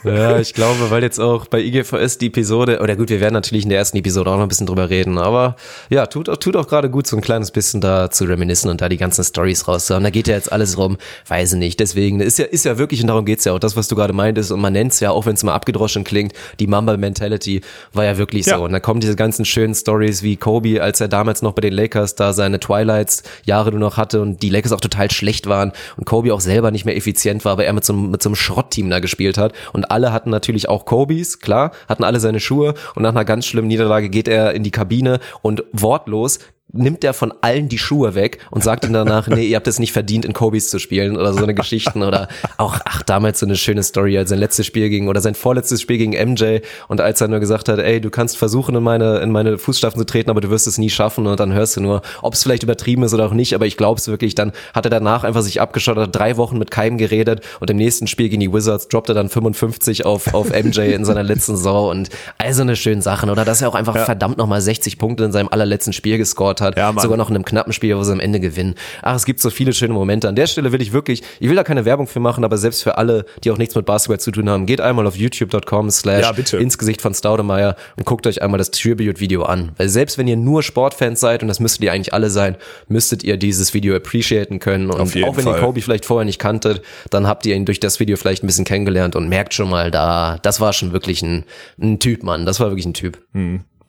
Ja, 0.05 0.39
ich 0.39 0.55
glaube, 0.55 0.91
weil 0.91 1.03
jetzt 1.03 1.19
auch 1.19 1.47
bei 1.47 1.61
IGVS 1.61 2.19
die 2.19 2.27
Episode, 2.27 2.81
oder 2.81 2.95
gut, 2.95 3.09
wir 3.09 3.21
werden 3.21 3.35
natürlich 3.35 3.65
in 3.65 3.71
der 3.71 3.79
ersten 3.79 3.97
Episode 3.97 4.31
auch 4.31 4.37
noch 4.37 4.43
ein 4.43 4.49
bisschen 4.49 4.67
drüber 4.67 4.91
reden, 4.91 5.19
aber 5.19 5.57
ja, 5.91 6.07
tut, 6.07 6.27
tut 6.41 6.57
auch 6.57 6.69
gerade 6.69 6.89
gut, 6.89 7.07
so 7.07 7.17
ein 7.17 7.23
kleines 7.23 7.51
bisschen 7.51 7.81
da 7.81 8.11
zu 8.11 8.25
reminiszen 8.25 8.71
und 8.71 8.81
da 8.81 8.89
die 8.89 8.97
ganzen 8.97 9.25
Stories 9.25 9.67
rauszuhauen. 9.67 10.05
Da 10.05 10.11
geht 10.11 10.29
ja 10.29 10.35
jetzt 10.35 10.53
alles 10.53 10.77
rum, 10.85 10.97
weiß 11.29 11.55
ich 11.55 11.59
nicht. 11.59 11.81
Deswegen 11.81 12.21
ist 12.21 12.39
ja, 12.39 12.45
ist 12.45 12.65
ja 12.65 12.79
wirklich, 12.79 13.01
und 13.01 13.09
darum 13.09 13.25
geht's 13.25 13.45
ja 13.45 13.53
auch, 13.53 13.59
das, 13.59 13.77
was 13.77 13.89
du 13.89 13.97
gerade 13.97 14.13
meintest, 14.13 14.53
und 14.53 14.61
man 14.61 14.73
nennt's 14.73 15.01
ja, 15.01 15.11
auch 15.11 15.27
wenn 15.27 15.35
es 15.35 15.43
mal 15.43 15.55
abgedroschen 15.55 16.05
klingt, 16.05 16.33
die 16.61 16.67
Mamba-Mentality 16.67 17.63
war 17.93 18.05
ja 18.05 18.19
wirklich 18.19 18.47
ja. 18.47 18.59
so. 18.59 18.65
Und 18.65 18.73
da 18.73 18.81
kommen 18.81 19.01
diese 19.01 19.17
ganzen 19.17 19.45
schönen 19.45 19.75
Stories 19.75 20.23
wie 20.23 20.37
Kobe, 20.37 20.83
als 20.83 21.01
er 21.01 21.09
damals 21.09 21.43
noch 21.43 21.53
bei 21.53 21.63
den 21.63 21.73
Lakers 21.73 22.15
da 22.15 22.33
seine 22.33 22.61
Twilights-Jahre 22.61 23.71
nur 23.71 23.81
noch 23.81 23.97
hatte 23.97 24.21
und 24.21 24.43
die 24.43 24.51
Lakers 24.51 24.73
auch 24.73 24.81
total 24.81 25.11
schlecht 25.11 25.47
waren 25.49 25.73
und 25.97 26.05
Kobe 26.05 26.33
auch 26.35 26.41
selber 26.41 26.71
nicht 26.71 26.85
mehr 26.85 26.97
effizient 26.97 27.45
war, 27.45 27.53
aber 27.53 27.65
er 27.65 27.73
mit 27.73 27.85
so, 27.85 27.93
einem, 27.93 28.11
mit 28.11 28.23
so 28.23 28.29
einem 28.29 28.37
Schrottteam 28.37 28.91
da 28.91 29.01
gespielt 29.01 29.39
hat. 29.39 29.53
Und 29.73 29.91
alle 29.91 30.13
hatten 30.13 30.31
natürlich 30.31 30.69
auch 30.69 30.85
Kobes, 30.85 31.41
klar, 31.41 31.73
hatten 31.89 32.05
alle 32.05 32.21
seine 32.21 32.41
Schuhe 32.41 32.75
und 32.95 33.03
nach 33.03 33.11
einer 33.11 33.25
ganz 33.25 33.47
schlimmen 33.47 33.69
Niederlage 33.69 34.09
geht 34.09 34.29
er 34.29 34.53
in 34.53 34.63
die 34.63 34.71
Kabine 34.71 35.21
und 35.43 35.65
wortlos 35.73 36.39
nimmt 36.75 37.05
er 37.05 37.15
von 37.15 37.33
allen 37.41 37.69
die 37.69 37.79
Schuhe 37.79 38.15
weg 38.15 38.39
und 38.51 38.63
sagt 38.63 38.85
dann 38.85 38.93
danach, 38.93 39.29
nee, 39.29 39.47
ihr 39.47 39.57
habt 39.57 39.69
es 39.69 39.79
nicht 39.79 39.93
verdient, 39.93 40.25
in 40.25 40.33
Kobe's 40.33 40.69
zu 40.69 40.79
spielen 40.79 41.17
oder 41.17 41.33
so 41.33 41.43
eine 41.43 41.55
Geschichten 41.55 42.03
oder 42.03 42.29
auch, 42.59 42.81
ach, 42.85 43.03
damals 43.03 43.41
so 43.41 43.47
eine 43.47 43.57
schöne 43.57 43.83
Story, 43.83 44.19
als 44.19 44.31
sein 44.31 44.39
letztes 44.39 44.67
Spiel 44.67 44.89
ging 44.89 45.09
oder 45.09 45.21
sein 45.21 45.35
vorletztes 45.35 45.81
Spiel 45.81 45.99
gegen 45.99 46.13
MJ 46.13 46.59
und 46.89 47.01
als 47.01 47.21
er 47.21 47.29
nur 47.29 47.41
gesagt 47.41 47.69
hat, 47.69 47.79
ey, 47.79 48.01
du 48.01 48.11
kannst 48.11 48.37
versuchen, 48.37 48.75
in 48.75 48.83
meine, 48.83 49.19
in 49.19 49.31
meine 49.31 49.59
Fußstapfen 49.59 50.01
zu 50.01 50.07
treten, 50.07 50.31
aber 50.31 50.41
du 50.41 50.51
wirst 50.51 50.67
es 50.67 50.79
nie 50.79 50.91
schaffen 50.91 51.27
und 51.27 51.39
dann 51.39 51.53
hörst 51.53 51.77
du 51.77 51.81
nur, 51.81 52.03
ob 52.23 52.35
es 52.35 52.43
vielleicht 52.43 52.63
übertrieben 52.63 53.05
ist 53.05 53.15
oder 53.15 53.27
auch 53.27 53.33
nicht, 53.33 53.55
aber 53.55 53.67
ich 53.67 53.77
glaube 53.77 54.01
es 54.01 54.09
wirklich, 54.09 54.35
dann 54.35 54.53
hat 54.75 54.85
er 54.87 54.91
danach 54.91 55.25
einfach 55.25 55.43
sich 55.43 55.61
abgeschottert, 55.61 56.15
drei 56.15 56.37
Wochen 56.37 56.59
mit 56.59 56.71
keinem 56.71 56.99
geredet 56.99 57.43
und 57.61 57.71
im 57.71 57.77
nächsten 57.77 58.07
Spiel 58.07 58.29
gegen 58.29 58.41
die 58.41 58.53
Wizards 58.53 58.89
droppt 58.89 59.11
er 59.11 59.15
dann 59.15 59.29
55 59.29 60.05
auf, 60.05 60.35
auf 60.35 60.51
MJ 60.51 60.81
in 60.81 61.05
seiner 61.05 61.23
letzten 61.23 61.57
Saison 61.57 61.91
und 61.91 62.09
also 62.39 62.63
eine 62.63 62.77
schöne 62.77 63.03
Sachen 63.03 63.31
oder? 63.31 63.45
Dass 63.45 63.63
er 63.63 63.69
auch 63.69 63.75
einfach 63.75 63.95
ja. 63.95 64.05
verdammt 64.05 64.39
nochmal 64.39 64.61
60 64.61 64.99
Punkte 64.99 65.25
in 65.25 65.33
seinem 65.33 65.49
allerletzten 65.49 65.93
Spiel 65.93 66.19
gescored 66.19 66.61
hat 66.61 66.64
hat. 66.65 66.77
Ja. 66.77 66.93
Sogar 66.99 67.17
noch 67.17 67.31
in 67.31 67.37
einem 67.37 67.45
knappen 67.45 67.73
Spiel, 67.73 67.97
wo 67.97 68.03
sie 68.03 68.13
am 68.13 68.19
Ende 68.19 68.41
gewinnen. 68.41 68.75
Ach, 69.03 69.15
es 69.15 69.25
gibt 69.25 69.39
so 69.39 69.51
viele 69.51 69.73
schöne 69.73 69.95
Momente. 69.95 70.29
An 70.29 70.35
der 70.35 70.49
Stelle 70.49 70.73
will 70.73 70.83
ich 70.83 70.93
wirklich, 70.93 71.23
ich 71.39 71.49
will 71.49 71.55
da 71.55 71.63
keine 71.63 71.85
Werbung 71.85 72.09
für 72.09 72.19
machen, 72.19 72.45
aber 72.45 72.59
selbst 72.59 72.83
für 72.83 72.99
alle, 72.99 73.25
die 73.45 73.53
auch 73.53 73.59
nichts 73.59 73.77
mit 73.77 73.87
Basketball 73.87 74.19
zu 74.19 74.33
tun 74.33 74.49
haben, 74.51 74.67
geht 74.67 74.81
einmal 74.81 75.07
auf 75.07 75.17
youtube.com 75.17 75.91
slash 75.91 76.53
ins 76.55 76.79
Gesicht 76.79 77.01
von 77.01 77.15
Staudemeyer 77.15 77.77
und 77.97 78.05
guckt 78.07 78.27
euch 78.27 78.43
einmal 78.43 78.59
das 78.59 78.71
Tribute-Video 78.73 79.45
an. 79.45 79.73
Weil 79.77 79.89
selbst 79.89 80.19
wenn 80.19 80.27
ihr 80.27 80.37
nur 80.37 80.63
Sportfans 80.63 81.21
seid, 81.21 81.43
und 81.43 81.49
das 81.49 81.61
müsstet 81.61 81.85
ihr 81.85 81.93
eigentlich 81.93 82.13
alle 82.13 82.31
sein, 82.31 82.57
müsstet 82.89 83.23
ihr 83.23 83.37
dieses 83.37 83.75
Video 83.75 83.95
appreciaten 83.95 84.59
können. 84.59 84.91
Und 84.91 85.01
auch 85.01 85.37
wenn 85.37 85.45
Fall. 85.45 85.55
ihr 85.55 85.61
Kobe 85.61 85.81
vielleicht 85.81 86.07
vorher 86.07 86.25
nicht 86.25 86.39
kanntet, 86.39 86.83
dann 87.11 87.27
habt 87.27 87.47
ihr 87.47 87.55
ihn 87.55 87.65
durch 87.65 87.81
das 87.81 88.01
Video 88.01 88.17
vielleicht 88.17 88.43
ein 88.43 88.47
bisschen 88.47 88.65
kennengelernt 88.65 89.15
und 89.15 89.29
merkt 89.29 89.55
schon 89.55 89.71
mal 89.71 89.91
da, 89.91 90.39
das 90.43 90.61
war 90.61 90.73
schon 90.73 90.93
wirklich 90.93 91.23
ein, 91.23 91.45
ein 91.81 91.99
Typ, 91.99 92.23
Mann. 92.23 92.47
Das 92.47 92.61
war 92.61 92.69
wirklich 92.69 92.87
ein 92.87 92.95
Typ. 92.95 93.19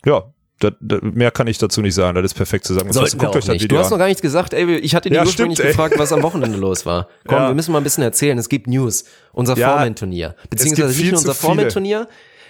Ja, 0.06 0.24
da, 0.60 0.72
da, 0.80 1.00
mehr 1.02 1.32
kann 1.32 1.48
ich 1.48 1.58
dazu 1.58 1.82
nicht 1.82 1.96
sagen. 1.96 2.16
Das 2.16 2.26
ist 2.26 2.34
perfekt 2.34 2.66
zusammengefasst. 2.66 3.12
Sollten 3.12 3.18
Guckt 3.18 3.36
euch 3.36 3.46
das. 3.46 3.56
Video 3.56 3.68
Du 3.68 3.78
hast 3.78 3.90
noch 3.92 3.98
gar 3.98 4.08
nichts 4.08 4.22
gesagt, 4.22 4.54
ey, 4.54 4.76
ich 4.78 4.96
hatte 4.96 5.10
dich 5.10 5.18
Ja, 5.18 5.24
ursprünglich 5.26 5.58
stimmt, 5.58 5.72
gefragt, 5.72 5.96
was 5.98 6.14
am 6.14 6.24
Wochenende 6.24 6.58
los 6.58 6.86
war. 6.86 7.10
Komm, 7.28 7.38
Ja. 7.38 7.48
wir 7.50 7.56
müssen 7.56 7.72
mal 7.72 7.80
ein 7.80 7.84
bisschen 7.84 8.04
erzählen. 8.04 8.38
Es 8.38 8.48
gibt 8.50 8.68
News. 8.68 9.04
Unser 9.34 9.58
Ja, 9.58 9.72
Foreman-Turnier. 9.72 10.36
Beziehungsweise 10.50 10.90
nicht 10.98 11.12
nur 11.12 11.20
unser 11.20 11.34
viele. 11.34 11.48
Foreman-Turnier. 11.56 12.08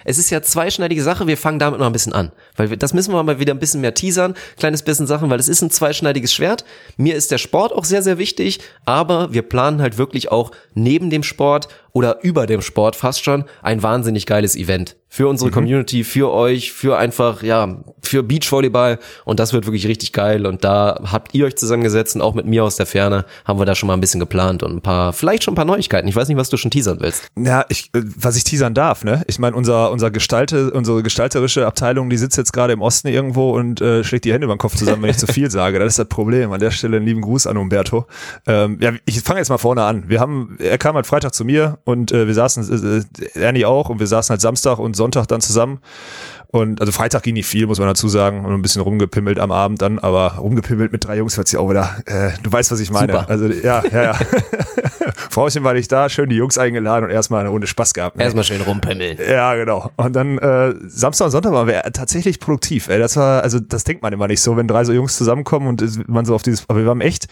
Es 0.08 0.18
ist 0.18 0.30
ja 0.30 0.40
zweischneidige 0.40 1.02
Sache. 1.02 1.26
Wir 1.26 1.36
fangen 1.36 1.58
damit 1.58 1.80
mal 1.80 1.86
ein 1.86 1.92
bisschen 1.92 2.12
an. 2.12 2.30
Weil 2.54 2.70
wir, 2.70 2.76
das 2.76 2.94
müssen 2.94 3.12
wir 3.12 3.20
mal 3.24 3.40
wieder 3.40 3.52
ein 3.52 3.58
bisschen 3.58 3.80
mehr 3.80 3.92
teasern. 3.92 4.34
Kleines 4.56 4.82
bisschen 4.82 5.08
Sachen, 5.08 5.30
weil 5.30 5.40
es 5.40 5.48
ist 5.48 5.62
ein 5.62 5.70
zweischneidiges 5.72 6.32
Schwert. 6.32 6.64
Mir 6.96 7.16
ist 7.16 7.32
der 7.32 7.38
Sport 7.38 7.72
auch 7.72 7.84
sehr, 7.84 8.04
sehr 8.04 8.16
wichtig. 8.16 8.60
Aber 8.84 9.32
wir 9.32 9.42
planen 9.42 9.82
halt 9.82 9.98
wirklich 9.98 10.30
auch 10.30 10.52
neben 10.74 11.10
dem 11.10 11.24
Sport 11.24 11.66
oder 11.96 12.18
über 12.22 12.46
dem 12.46 12.60
Sport 12.60 12.94
fast 12.94 13.24
schon 13.24 13.44
ein 13.62 13.82
wahnsinnig 13.82 14.26
geiles 14.26 14.54
Event. 14.54 14.96
Für 15.08 15.22
Mhm. 15.22 15.28
unsere 15.30 15.50
Community, 15.50 16.04
für 16.04 16.30
euch, 16.30 16.72
für 16.72 16.98
einfach, 16.98 17.42
ja, 17.42 17.78
für 18.02 18.22
Beachvolleyball. 18.22 18.98
Und 19.24 19.40
das 19.40 19.54
wird 19.54 19.64
wirklich 19.64 19.86
richtig 19.86 20.12
geil. 20.12 20.44
Und 20.46 20.62
da 20.62 21.00
habt 21.10 21.32
ihr 21.34 21.46
euch 21.46 21.56
zusammengesetzt 21.56 22.16
und 22.16 22.20
auch 22.22 22.34
mit 22.34 22.44
mir 22.44 22.64
aus 22.64 22.76
der 22.76 22.84
Ferne 22.84 23.24
haben 23.46 23.58
wir 23.58 23.64
da 23.64 23.74
schon 23.74 23.86
mal 23.86 23.94
ein 23.94 24.00
bisschen 24.00 24.20
geplant 24.20 24.62
und 24.62 24.72
ein 24.76 24.80
paar, 24.82 25.14
vielleicht 25.14 25.44
schon 25.44 25.52
ein 25.52 25.56
paar 25.56 25.64
Neuigkeiten. 25.64 26.06
Ich 26.06 26.14
weiß 26.16 26.28
nicht, 26.28 26.36
was 26.36 26.50
du 26.50 26.58
schon 26.58 26.70
teasern 26.70 26.98
willst. 27.00 27.28
Ja, 27.38 27.64
ich, 27.70 27.88
äh, 27.94 28.02
was 28.16 28.36
ich 28.36 28.44
teasern 28.44 28.74
darf, 28.74 29.04
ne? 29.04 29.22
Ich 29.26 29.38
meine, 29.38 29.56
unser, 29.56 29.90
unser 29.90 30.10
Gestalte, 30.10 30.70
unsere 30.72 31.02
gestalterische 31.02 31.66
Abteilung, 31.66 32.10
die 32.10 32.18
sitzt 32.18 32.36
jetzt 32.36 32.52
gerade 32.52 32.74
im 32.74 32.82
Osten 32.82 33.08
irgendwo 33.08 33.52
und 33.52 33.80
äh, 33.80 34.04
schlägt 34.04 34.26
die 34.26 34.32
Hände 34.34 34.44
über 34.44 34.54
den 34.54 34.58
Kopf 34.58 34.76
zusammen, 34.76 35.02
wenn 35.02 35.10
ich 35.10 35.18
zu 35.18 35.26
viel 35.28 35.50
sage. 35.50 35.78
Das 35.78 35.94
ist 35.94 35.98
das 35.98 36.08
Problem. 36.08 36.52
An 36.52 36.60
der 36.60 36.72
Stelle 36.72 36.98
einen 36.98 37.06
lieben 37.06 37.22
Gruß 37.22 37.46
an 37.46 37.56
Umberto. 37.56 38.06
Ähm, 38.46 38.78
ja, 38.82 38.92
ich 39.06 39.20
fange 39.22 39.38
jetzt 39.40 39.48
mal 39.48 39.56
vorne 39.58 39.82
an. 39.84 40.04
Wir 40.08 40.20
haben, 40.20 40.56
er 40.58 40.76
kam 40.78 40.94
halt 40.96 41.06
Freitag 41.06 41.32
zu 41.32 41.44
mir 41.46 41.78
und 41.86 42.10
äh, 42.10 42.26
wir 42.26 42.34
saßen, 42.34 43.06
äh, 43.34 43.38
Ernie 43.40 43.64
auch, 43.64 43.88
und 43.90 44.00
wir 44.00 44.08
saßen 44.08 44.32
halt 44.32 44.40
Samstag 44.40 44.80
und 44.80 44.96
Sonntag 44.96 45.26
dann 45.28 45.40
zusammen. 45.40 45.78
Und 46.48 46.80
also 46.80 46.90
Freitag 46.90 47.22
ging 47.22 47.34
nicht 47.34 47.46
viel, 47.46 47.66
muss 47.68 47.78
man 47.78 47.86
dazu 47.86 48.08
sagen, 48.08 48.44
und 48.44 48.52
ein 48.52 48.60
bisschen 48.60 48.82
rumgepimmelt 48.82 49.38
am 49.38 49.52
Abend 49.52 49.82
dann, 49.82 50.00
aber 50.00 50.34
rumgepimmelt 50.34 50.90
mit 50.90 51.04
drei 51.04 51.16
Jungs 51.18 51.36
hört 51.36 51.46
sich 51.46 51.58
auch 51.58 51.70
wieder, 51.70 51.96
äh, 52.06 52.30
du 52.42 52.50
weißt, 52.50 52.72
was 52.72 52.80
ich 52.80 52.90
meine. 52.90 53.12
Super. 53.12 53.30
Also 53.30 53.46
ja, 53.46 53.84
ja, 53.92 54.02
ja. 54.02 54.14
Frauchen 55.30 55.62
war 55.62 55.74
nicht 55.74 55.92
da, 55.92 56.08
schön 56.08 56.28
die 56.28 56.34
Jungs 56.34 56.58
eingeladen 56.58 57.04
und 57.04 57.10
erstmal 57.12 57.40
eine 57.40 57.50
Runde 57.50 57.68
Spaß 57.68 57.94
gehabt. 57.94 58.16
ne? 58.16 58.24
Erstmal 58.24 58.42
schön 58.42 58.60
rumpimmeln. 58.62 59.18
Ja, 59.28 59.54
genau. 59.54 59.92
Und 59.96 60.16
dann 60.16 60.38
äh, 60.38 60.74
Samstag 60.88 61.26
und 61.26 61.30
Sonntag 61.30 61.52
waren 61.52 61.68
wir 61.68 61.82
tatsächlich 61.92 62.40
produktiv. 62.40 62.88
Ey. 62.88 62.98
Das 62.98 63.16
war, 63.16 63.44
also 63.44 63.60
das 63.60 63.84
denkt 63.84 64.02
man 64.02 64.12
immer 64.12 64.26
nicht 64.26 64.42
so, 64.42 64.56
wenn 64.56 64.66
drei 64.66 64.82
so 64.82 64.92
Jungs 64.92 65.16
zusammenkommen 65.16 65.68
und 65.68 66.08
man 66.08 66.24
so 66.24 66.34
auf 66.34 66.42
dieses, 66.42 66.68
aber 66.68 66.82
wir 66.82 66.90
haben 66.90 67.00
echt 67.00 67.28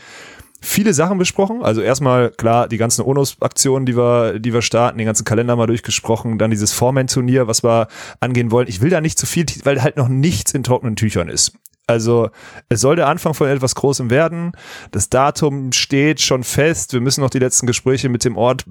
viele 0.64 0.94
Sachen 0.94 1.18
besprochen. 1.18 1.62
Also 1.62 1.80
erstmal, 1.80 2.30
klar, 2.30 2.68
die 2.68 2.76
ganzen 2.76 3.02
Onus-Aktionen, 3.02 3.86
die 3.86 3.96
wir, 3.96 4.38
die 4.38 4.52
wir 4.52 4.62
starten, 4.62 4.98
den 4.98 5.06
ganzen 5.06 5.24
Kalender 5.24 5.56
mal 5.56 5.66
durchgesprochen, 5.66 6.38
dann 6.38 6.50
dieses 6.50 6.72
Foreman-Turnier, 6.72 7.46
was 7.46 7.62
wir 7.62 7.88
angehen 8.20 8.50
wollen. 8.50 8.68
Ich 8.68 8.80
will 8.80 8.90
da 8.90 9.00
nicht 9.00 9.18
zu 9.18 9.26
viel, 9.26 9.46
weil 9.64 9.82
halt 9.82 9.96
noch 9.96 10.08
nichts 10.08 10.52
in 10.52 10.62
trockenen 10.62 10.96
Tüchern 10.96 11.28
ist. 11.28 11.52
Also 11.86 12.30
es 12.70 12.80
soll 12.80 12.96
der 12.96 13.08
Anfang 13.08 13.34
von 13.34 13.46
etwas 13.46 13.74
Großem 13.74 14.08
werden. 14.08 14.52
Das 14.90 15.10
Datum 15.10 15.72
steht 15.72 16.20
schon 16.20 16.42
fest. 16.42 16.94
Wir 16.94 17.00
müssen 17.02 17.20
noch 17.20 17.28
die 17.28 17.38
letzten 17.38 17.66
Gespräche 17.66 18.08
mit 18.08 18.24
dem 18.24 18.38
Ort 18.38 18.64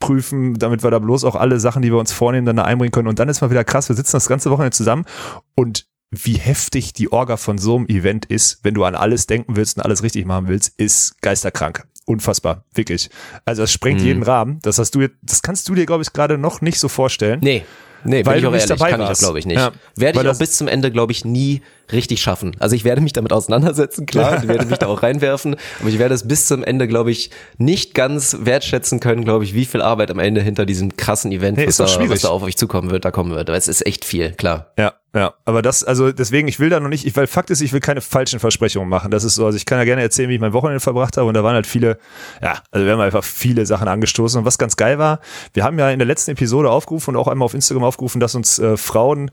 prüfen, 0.00 0.54
damit 0.54 0.82
wir 0.82 0.90
da 0.90 0.98
bloß 0.98 1.24
auch 1.24 1.34
alle 1.34 1.60
Sachen, 1.60 1.80
die 1.80 1.90
wir 1.90 1.98
uns 1.98 2.12
vornehmen, 2.12 2.46
dann 2.46 2.56
da 2.56 2.64
einbringen 2.64 2.92
können. 2.92 3.08
Und 3.08 3.18
dann 3.18 3.30
ist 3.30 3.40
mal 3.40 3.50
wieder 3.50 3.64
krass, 3.64 3.88
wir 3.88 3.96
sitzen 3.96 4.12
das 4.12 4.28
ganze 4.28 4.50
Wochenende 4.50 4.76
zusammen 4.76 5.06
und 5.54 5.86
wie 6.10 6.34
heftig 6.38 6.92
die 6.94 7.12
Orga 7.12 7.36
von 7.36 7.58
so 7.58 7.76
einem 7.76 7.86
Event 7.86 8.26
ist, 8.26 8.60
wenn 8.62 8.74
du 8.74 8.84
an 8.84 8.94
alles 8.94 9.26
denken 9.26 9.56
willst 9.56 9.76
und 9.76 9.82
alles 9.84 10.02
richtig 10.02 10.24
machen 10.24 10.48
willst, 10.48 10.72
ist 10.78 11.20
geisterkrank. 11.20 11.84
Unfassbar, 12.06 12.64
wirklich. 12.72 13.10
Also 13.44 13.62
das 13.62 13.70
sprengt 13.72 14.00
jeden 14.00 14.22
Rahmen. 14.22 14.60
Das 14.62 14.78
hast 14.78 14.94
du, 14.94 15.02
jetzt- 15.02 15.16
das 15.22 15.42
kannst 15.42 15.68
du 15.68 15.74
dir, 15.74 15.84
glaube 15.84 16.02
ich, 16.02 16.12
gerade 16.14 16.38
noch 16.38 16.62
nicht 16.62 16.78
so 16.80 16.88
vorstellen. 16.88 17.40
Nee. 17.42 17.64
Nee, 18.04 18.24
Weil 18.24 18.34
bin 18.34 18.42
ich 18.42 18.46
auch 18.46 18.52
nicht 18.52 18.60
ehrlich, 18.62 18.78
dabei 18.78 18.90
kann 18.92 19.00
ich 19.00 19.08
warst. 19.08 19.20
glaube 19.22 19.38
ich 19.40 19.44
nicht. 19.46 19.56
Ja. 19.56 19.72
Werde 19.96 20.20
ich 20.22 20.28
auch 20.28 20.38
bis 20.38 20.56
zum 20.56 20.68
Ende, 20.68 20.92
glaube 20.92 21.10
ich, 21.10 21.24
nie 21.24 21.62
richtig 21.90 22.22
schaffen. 22.22 22.54
Also 22.60 22.76
ich 22.76 22.84
werde 22.84 23.00
mich 23.00 23.12
damit 23.12 23.32
auseinandersetzen, 23.32 24.06
klar, 24.06 24.40
ich 24.40 24.46
werde 24.48 24.66
mich 24.66 24.78
da 24.78 24.86
auch 24.86 25.02
reinwerfen, 25.02 25.56
aber 25.80 25.88
ich 25.88 25.98
werde 25.98 26.14
es 26.14 26.26
bis 26.28 26.46
zum 26.46 26.62
Ende, 26.62 26.86
glaube 26.86 27.10
ich, 27.10 27.30
nicht 27.58 27.94
ganz 27.94 28.36
wertschätzen 28.42 29.00
können, 29.00 29.24
glaube 29.24 29.42
ich, 29.44 29.52
wie 29.52 29.64
viel 29.64 29.82
Arbeit 29.82 30.12
am 30.12 30.20
Ende 30.20 30.40
hinter 30.42 30.64
diesem 30.64 30.96
krassen 30.96 31.32
Event, 31.32 31.58
Nee, 31.58 31.66
was, 31.66 31.76
da, 31.78 31.86
was 32.08 32.20
da 32.20 32.28
auf 32.28 32.44
euch 32.44 32.56
zukommen 32.56 32.92
wird, 32.92 33.04
da 33.04 33.10
kommen 33.10 33.32
wird. 33.32 33.50
Aber 33.50 33.58
es 33.58 33.66
ist 33.66 33.84
echt 33.84 34.04
viel, 34.04 34.30
klar. 34.30 34.72
Ja, 34.78 34.94
ja, 35.14 35.32
aber 35.46 35.62
das, 35.62 35.84
also 35.84 36.12
deswegen, 36.12 36.48
ich 36.48 36.60
will 36.60 36.68
da 36.68 36.80
noch 36.80 36.90
nicht, 36.90 37.06
ich, 37.06 37.16
weil 37.16 37.26
Fakt 37.26 37.48
ist, 37.48 37.62
ich 37.62 37.72
will 37.72 37.80
keine 37.80 38.02
falschen 38.02 38.40
Versprechungen 38.40 38.88
machen. 38.88 39.10
Das 39.10 39.24
ist 39.24 39.36
so, 39.36 39.46
also 39.46 39.56
ich 39.56 39.64
kann 39.64 39.78
ja 39.78 39.84
gerne 39.84 40.02
erzählen, 40.02 40.28
wie 40.28 40.34
ich 40.34 40.40
mein 40.40 40.52
Wochenende 40.52 40.80
verbracht 40.80 41.16
habe 41.16 41.26
und 41.26 41.34
da 41.34 41.42
waren 41.42 41.54
halt 41.54 41.66
viele, 41.66 41.98
ja, 42.42 42.58
also 42.70 42.84
wir 42.84 42.92
haben 42.92 43.00
einfach 43.00 43.24
viele 43.24 43.64
Sachen 43.64 43.88
angestoßen 43.88 44.40
und 44.40 44.44
was 44.44 44.58
ganz 44.58 44.76
geil 44.76 44.98
war, 44.98 45.20
wir 45.54 45.64
haben 45.64 45.78
ja 45.78 45.90
in 45.90 45.98
der 45.98 46.06
letzten 46.06 46.32
Episode 46.32 46.70
aufgerufen 46.70 47.16
und 47.16 47.20
auch 47.20 47.28
einmal 47.28 47.46
auf 47.46 47.54
Instagram 47.54 47.84
aufgerufen, 47.84 48.20
dass 48.20 48.34
uns 48.34 48.58
äh, 48.58 48.76
Frauen, 48.76 49.30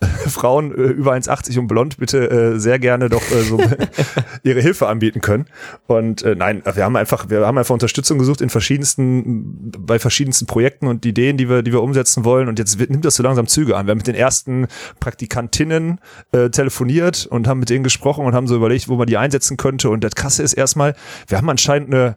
Frauen 0.28 0.72
äh, 0.72 0.82
über 0.82 1.12
1,80 1.12 1.58
und 1.58 1.66
blond 1.66 1.96
bitte 1.98 2.30
äh, 2.30 2.58
sehr 2.58 2.78
gerne 2.78 3.08
doch 3.08 3.22
äh, 3.30 3.42
so 3.42 3.60
ihre 4.42 4.60
Hilfe 4.60 4.88
anbieten 4.88 5.20
können. 5.20 5.46
Und 5.86 6.22
äh, 6.22 6.34
nein, 6.34 6.62
wir 6.64 6.84
haben 6.84 6.96
einfach, 6.96 7.28
wir 7.28 7.46
haben 7.46 7.58
einfach 7.58 7.72
Unterstützung 7.72 8.18
gesucht 8.18 8.40
in 8.40 8.50
verschiedensten, 8.50 9.72
bei 9.78 9.98
verschiedensten 9.98 10.46
Projekten 10.46 10.86
und 10.86 11.04
Ideen, 11.06 11.36
die 11.36 11.48
wir, 11.48 11.62
die 11.62 11.72
wir 11.72 11.82
umsetzen 11.82 12.24
wollen. 12.24 12.48
Und 12.48 12.58
jetzt 12.58 12.78
nimmt 12.78 13.04
das 13.04 13.16
so 13.16 13.22
langsam 13.22 13.46
Züge 13.46 13.76
an. 13.76 13.86
Wir 13.86 13.92
haben 13.92 13.98
mit 13.98 14.06
den 14.06 14.14
ersten 14.14 14.66
Praktikantinnen 15.00 16.00
äh, 16.32 16.50
telefoniert 16.50 17.26
und 17.26 17.46
haben 17.46 17.60
mit 17.60 17.70
denen 17.70 17.84
gesprochen 17.84 18.24
und 18.24 18.34
haben 18.34 18.46
so 18.46 18.56
überlegt, 18.56 18.88
wo 18.88 18.96
man 18.96 19.06
die 19.06 19.16
einsetzen 19.16 19.56
könnte. 19.56 19.90
Und 19.90 20.02
das 20.04 20.14
Krasse 20.14 20.42
ist 20.42 20.54
erstmal, 20.54 20.94
wir 21.28 21.38
haben 21.38 21.48
anscheinend 21.48 21.92
eine 21.92 22.16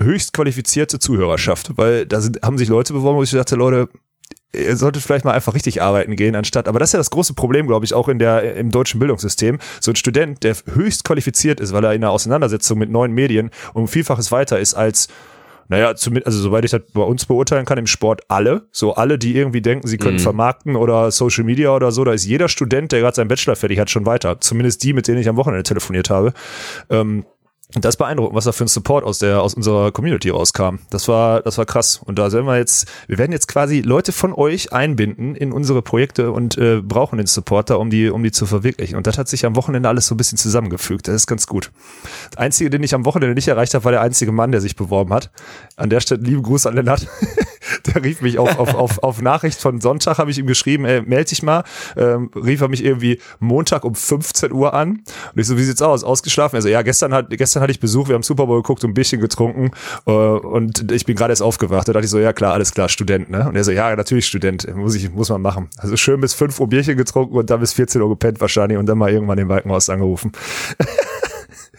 höchst 0.00 0.32
qualifizierte 0.32 0.98
Zuhörerschaft, 0.98 1.72
weil 1.76 2.06
da 2.06 2.20
sind, 2.20 2.40
haben 2.42 2.58
sich 2.58 2.68
Leute 2.68 2.92
beworben, 2.92 3.18
wo 3.18 3.22
ich 3.22 3.30
dachte, 3.30 3.56
Leute, 3.56 3.88
ihr 4.52 4.76
solltet 4.76 5.02
vielleicht 5.02 5.24
mal 5.24 5.32
einfach 5.32 5.54
richtig 5.54 5.82
arbeiten 5.82 6.16
gehen, 6.16 6.34
anstatt, 6.34 6.68
aber 6.68 6.78
das 6.78 6.90
ist 6.90 6.92
ja 6.94 6.98
das 6.98 7.10
große 7.10 7.34
Problem, 7.34 7.66
glaube 7.66 7.84
ich, 7.84 7.94
auch 7.94 8.08
in 8.08 8.18
der, 8.18 8.56
im 8.56 8.70
deutschen 8.70 8.98
Bildungssystem. 8.98 9.58
So 9.80 9.92
ein 9.92 9.96
Student, 9.96 10.42
der 10.42 10.56
höchst 10.72 11.04
qualifiziert 11.04 11.60
ist, 11.60 11.72
weil 11.72 11.84
er 11.84 11.92
in 11.92 12.02
einer 12.02 12.12
Auseinandersetzung 12.12 12.78
mit 12.78 12.90
neuen 12.90 13.12
Medien 13.12 13.50
um 13.74 13.88
Vielfaches 13.88 14.32
weiter 14.32 14.58
ist 14.58 14.74
als 14.74 15.08
naja, 15.70 15.94
zumindest, 15.94 16.26
also 16.26 16.40
soweit 16.40 16.64
ich 16.64 16.70
das 16.70 16.80
bei 16.94 17.02
uns 17.02 17.26
beurteilen 17.26 17.66
kann, 17.66 17.76
im 17.76 17.86
Sport 17.86 18.22
alle. 18.28 18.66
So 18.72 18.94
alle, 18.94 19.18
die 19.18 19.36
irgendwie 19.36 19.60
denken, 19.60 19.86
sie 19.86 19.98
können 19.98 20.18
vermarkten 20.18 20.76
oder 20.76 21.10
Social 21.10 21.44
Media 21.44 21.74
oder 21.74 21.92
so, 21.92 22.04
da 22.04 22.12
ist 22.12 22.24
jeder 22.24 22.48
Student, 22.48 22.90
der 22.90 23.00
gerade 23.00 23.14
seinen 23.14 23.28
Bachelor 23.28 23.54
fertig 23.54 23.78
hat, 23.78 23.90
schon 23.90 24.06
weiter. 24.06 24.40
Zumindest 24.40 24.82
die, 24.82 24.94
mit 24.94 25.06
denen 25.08 25.18
ich 25.18 25.28
am 25.28 25.36
Wochenende 25.36 25.64
telefoniert 25.64 26.08
habe. 26.08 26.32
Ähm, 26.88 27.26
und 27.74 27.84
das 27.84 27.94
ist 27.94 27.98
beeindruckend, 27.98 28.34
was 28.34 28.46
da 28.46 28.52
für 28.52 28.64
ein 28.64 28.68
Support 28.68 29.04
aus 29.04 29.18
der, 29.18 29.42
aus 29.42 29.52
unserer 29.52 29.92
Community 29.92 30.30
rauskam. 30.30 30.76
Das 30.88 31.06
war, 31.06 31.42
das 31.42 31.58
war 31.58 31.66
krass. 31.66 32.00
Und 32.02 32.18
da 32.18 32.30
sind 32.30 32.46
wir 32.46 32.56
jetzt, 32.56 32.88
wir 33.08 33.18
werden 33.18 33.30
jetzt 33.30 33.46
quasi 33.46 33.82
Leute 33.82 34.12
von 34.12 34.32
euch 34.32 34.72
einbinden 34.72 35.34
in 35.34 35.52
unsere 35.52 35.82
Projekte 35.82 36.32
und 36.32 36.56
äh, 36.56 36.80
brauchen 36.80 37.18
den 37.18 37.26
Support 37.26 37.68
da, 37.68 37.74
um 37.74 37.90
die, 37.90 38.08
um 38.08 38.22
die 38.22 38.32
zu 38.32 38.46
verwirklichen. 38.46 38.96
Und 38.96 39.06
das 39.06 39.18
hat 39.18 39.28
sich 39.28 39.44
am 39.44 39.54
Wochenende 39.54 39.86
alles 39.86 40.06
so 40.06 40.14
ein 40.14 40.16
bisschen 40.16 40.38
zusammengefügt. 40.38 41.08
Das 41.08 41.14
ist 41.14 41.26
ganz 41.26 41.46
gut. 41.46 41.70
Der 42.32 42.40
einzige, 42.40 42.70
den 42.70 42.82
ich 42.82 42.94
am 42.94 43.04
Wochenende 43.04 43.34
nicht 43.34 43.48
erreicht 43.48 43.74
habe, 43.74 43.84
war 43.84 43.92
der 43.92 44.00
einzige 44.00 44.32
Mann, 44.32 44.50
der 44.50 44.62
sich 44.62 44.74
beworben 44.74 45.12
hat. 45.12 45.30
An 45.76 45.90
der 45.90 46.00
Stelle 46.00 46.22
liebe 46.22 46.40
Gruß 46.40 46.64
an 46.64 46.74
Lennart. 46.74 47.06
der 47.86 48.02
rief 48.04 48.20
mich 48.20 48.38
auf, 48.38 48.58
auf, 48.58 48.74
auf, 48.74 49.02
auf 49.02 49.22
Nachricht 49.22 49.60
von 49.60 49.80
Sonntag, 49.80 50.18
habe 50.18 50.30
ich 50.30 50.38
ihm 50.38 50.46
geschrieben, 50.46 50.84
ey, 50.84 51.02
meld 51.02 51.30
dich 51.30 51.42
mal. 51.42 51.64
Ähm, 51.96 52.30
rief 52.34 52.60
er 52.60 52.68
mich 52.68 52.84
irgendwie 52.84 53.20
Montag 53.40 53.84
um 53.84 53.94
15 53.94 54.52
Uhr 54.52 54.74
an. 54.74 55.02
Und 55.34 55.40
ich 55.40 55.46
so, 55.46 55.56
wie 55.56 55.62
sieht's 55.62 55.82
aus? 55.82 56.04
Ausgeschlafen? 56.04 56.56
Also 56.56 56.68
ja, 56.68 56.82
gestern 56.82 57.12
hat, 57.12 57.30
gestern 57.30 57.62
hatte 57.62 57.72
ich 57.72 57.80
Besuch, 57.80 58.08
wir 58.08 58.14
haben 58.14 58.22
Super 58.22 58.46
Bowl 58.46 58.62
geguckt 58.62 58.84
und 58.84 58.90
ein 58.90 58.94
Bierchen 58.94 59.20
getrunken 59.20 59.70
äh, 60.06 60.10
und 60.10 60.90
ich 60.92 61.04
bin 61.06 61.16
gerade 61.16 61.32
erst 61.32 61.42
aufgewacht. 61.42 61.88
Da 61.88 61.92
dachte 61.92 62.04
ich 62.04 62.10
so, 62.10 62.18
ja 62.18 62.32
klar, 62.32 62.54
alles 62.54 62.72
klar, 62.72 62.88
Student, 62.88 63.30
ne? 63.30 63.48
Und 63.48 63.56
er 63.56 63.64
so, 63.64 63.72
ja, 63.72 63.94
natürlich 63.94 64.26
Student, 64.26 64.74
muss 64.74 64.94
ich, 64.94 65.10
muss 65.12 65.28
man 65.28 65.42
machen. 65.42 65.68
Also 65.78 65.96
schön 65.96 66.20
bis 66.20 66.34
5 66.34 66.58
Uhr 66.60 66.68
Bierchen 66.68 66.96
getrunken 66.96 67.36
und 67.36 67.50
dann 67.50 67.60
bis 67.60 67.72
14 67.72 68.00
Uhr 68.00 68.08
gepennt 68.08 68.40
wahrscheinlich 68.40 68.78
und 68.78 68.86
dann 68.86 68.98
mal 68.98 69.10
irgendwann 69.10 69.38
den 69.38 69.48
Balkenhaus 69.48 69.88
angerufen. 69.90 70.32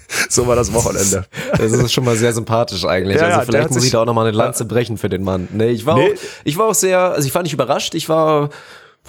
so 0.29 0.47
war 0.47 0.55
das 0.55 0.73
Wochenende. 0.73 1.25
Das 1.57 1.71
ist 1.71 1.93
schon 1.93 2.05
mal 2.05 2.15
sehr 2.15 2.33
sympathisch 2.33 2.85
eigentlich. 2.85 3.17
Ja, 3.17 3.27
also 3.27 3.51
vielleicht 3.51 3.71
muss 3.71 3.83
ich 3.83 3.91
da 3.91 4.01
auch 4.01 4.05
noch 4.05 4.13
mal 4.13 4.27
eine 4.27 4.35
Lanze 4.35 4.65
brechen 4.65 4.97
für 4.97 5.09
den 5.09 5.23
Mann. 5.23 5.47
Nee, 5.51 5.69
ich 5.69 5.85
war 5.85 5.95
Nee. 5.97 6.13
auch, 6.13 6.17
ich 6.43 6.57
war 6.57 6.65
auch 6.67 6.73
sehr, 6.75 6.99
also 6.99 7.27
ich 7.27 7.33
war 7.35 7.43
nicht 7.43 7.53
überrascht, 7.53 7.93
ich 7.95 8.09
war 8.09 8.49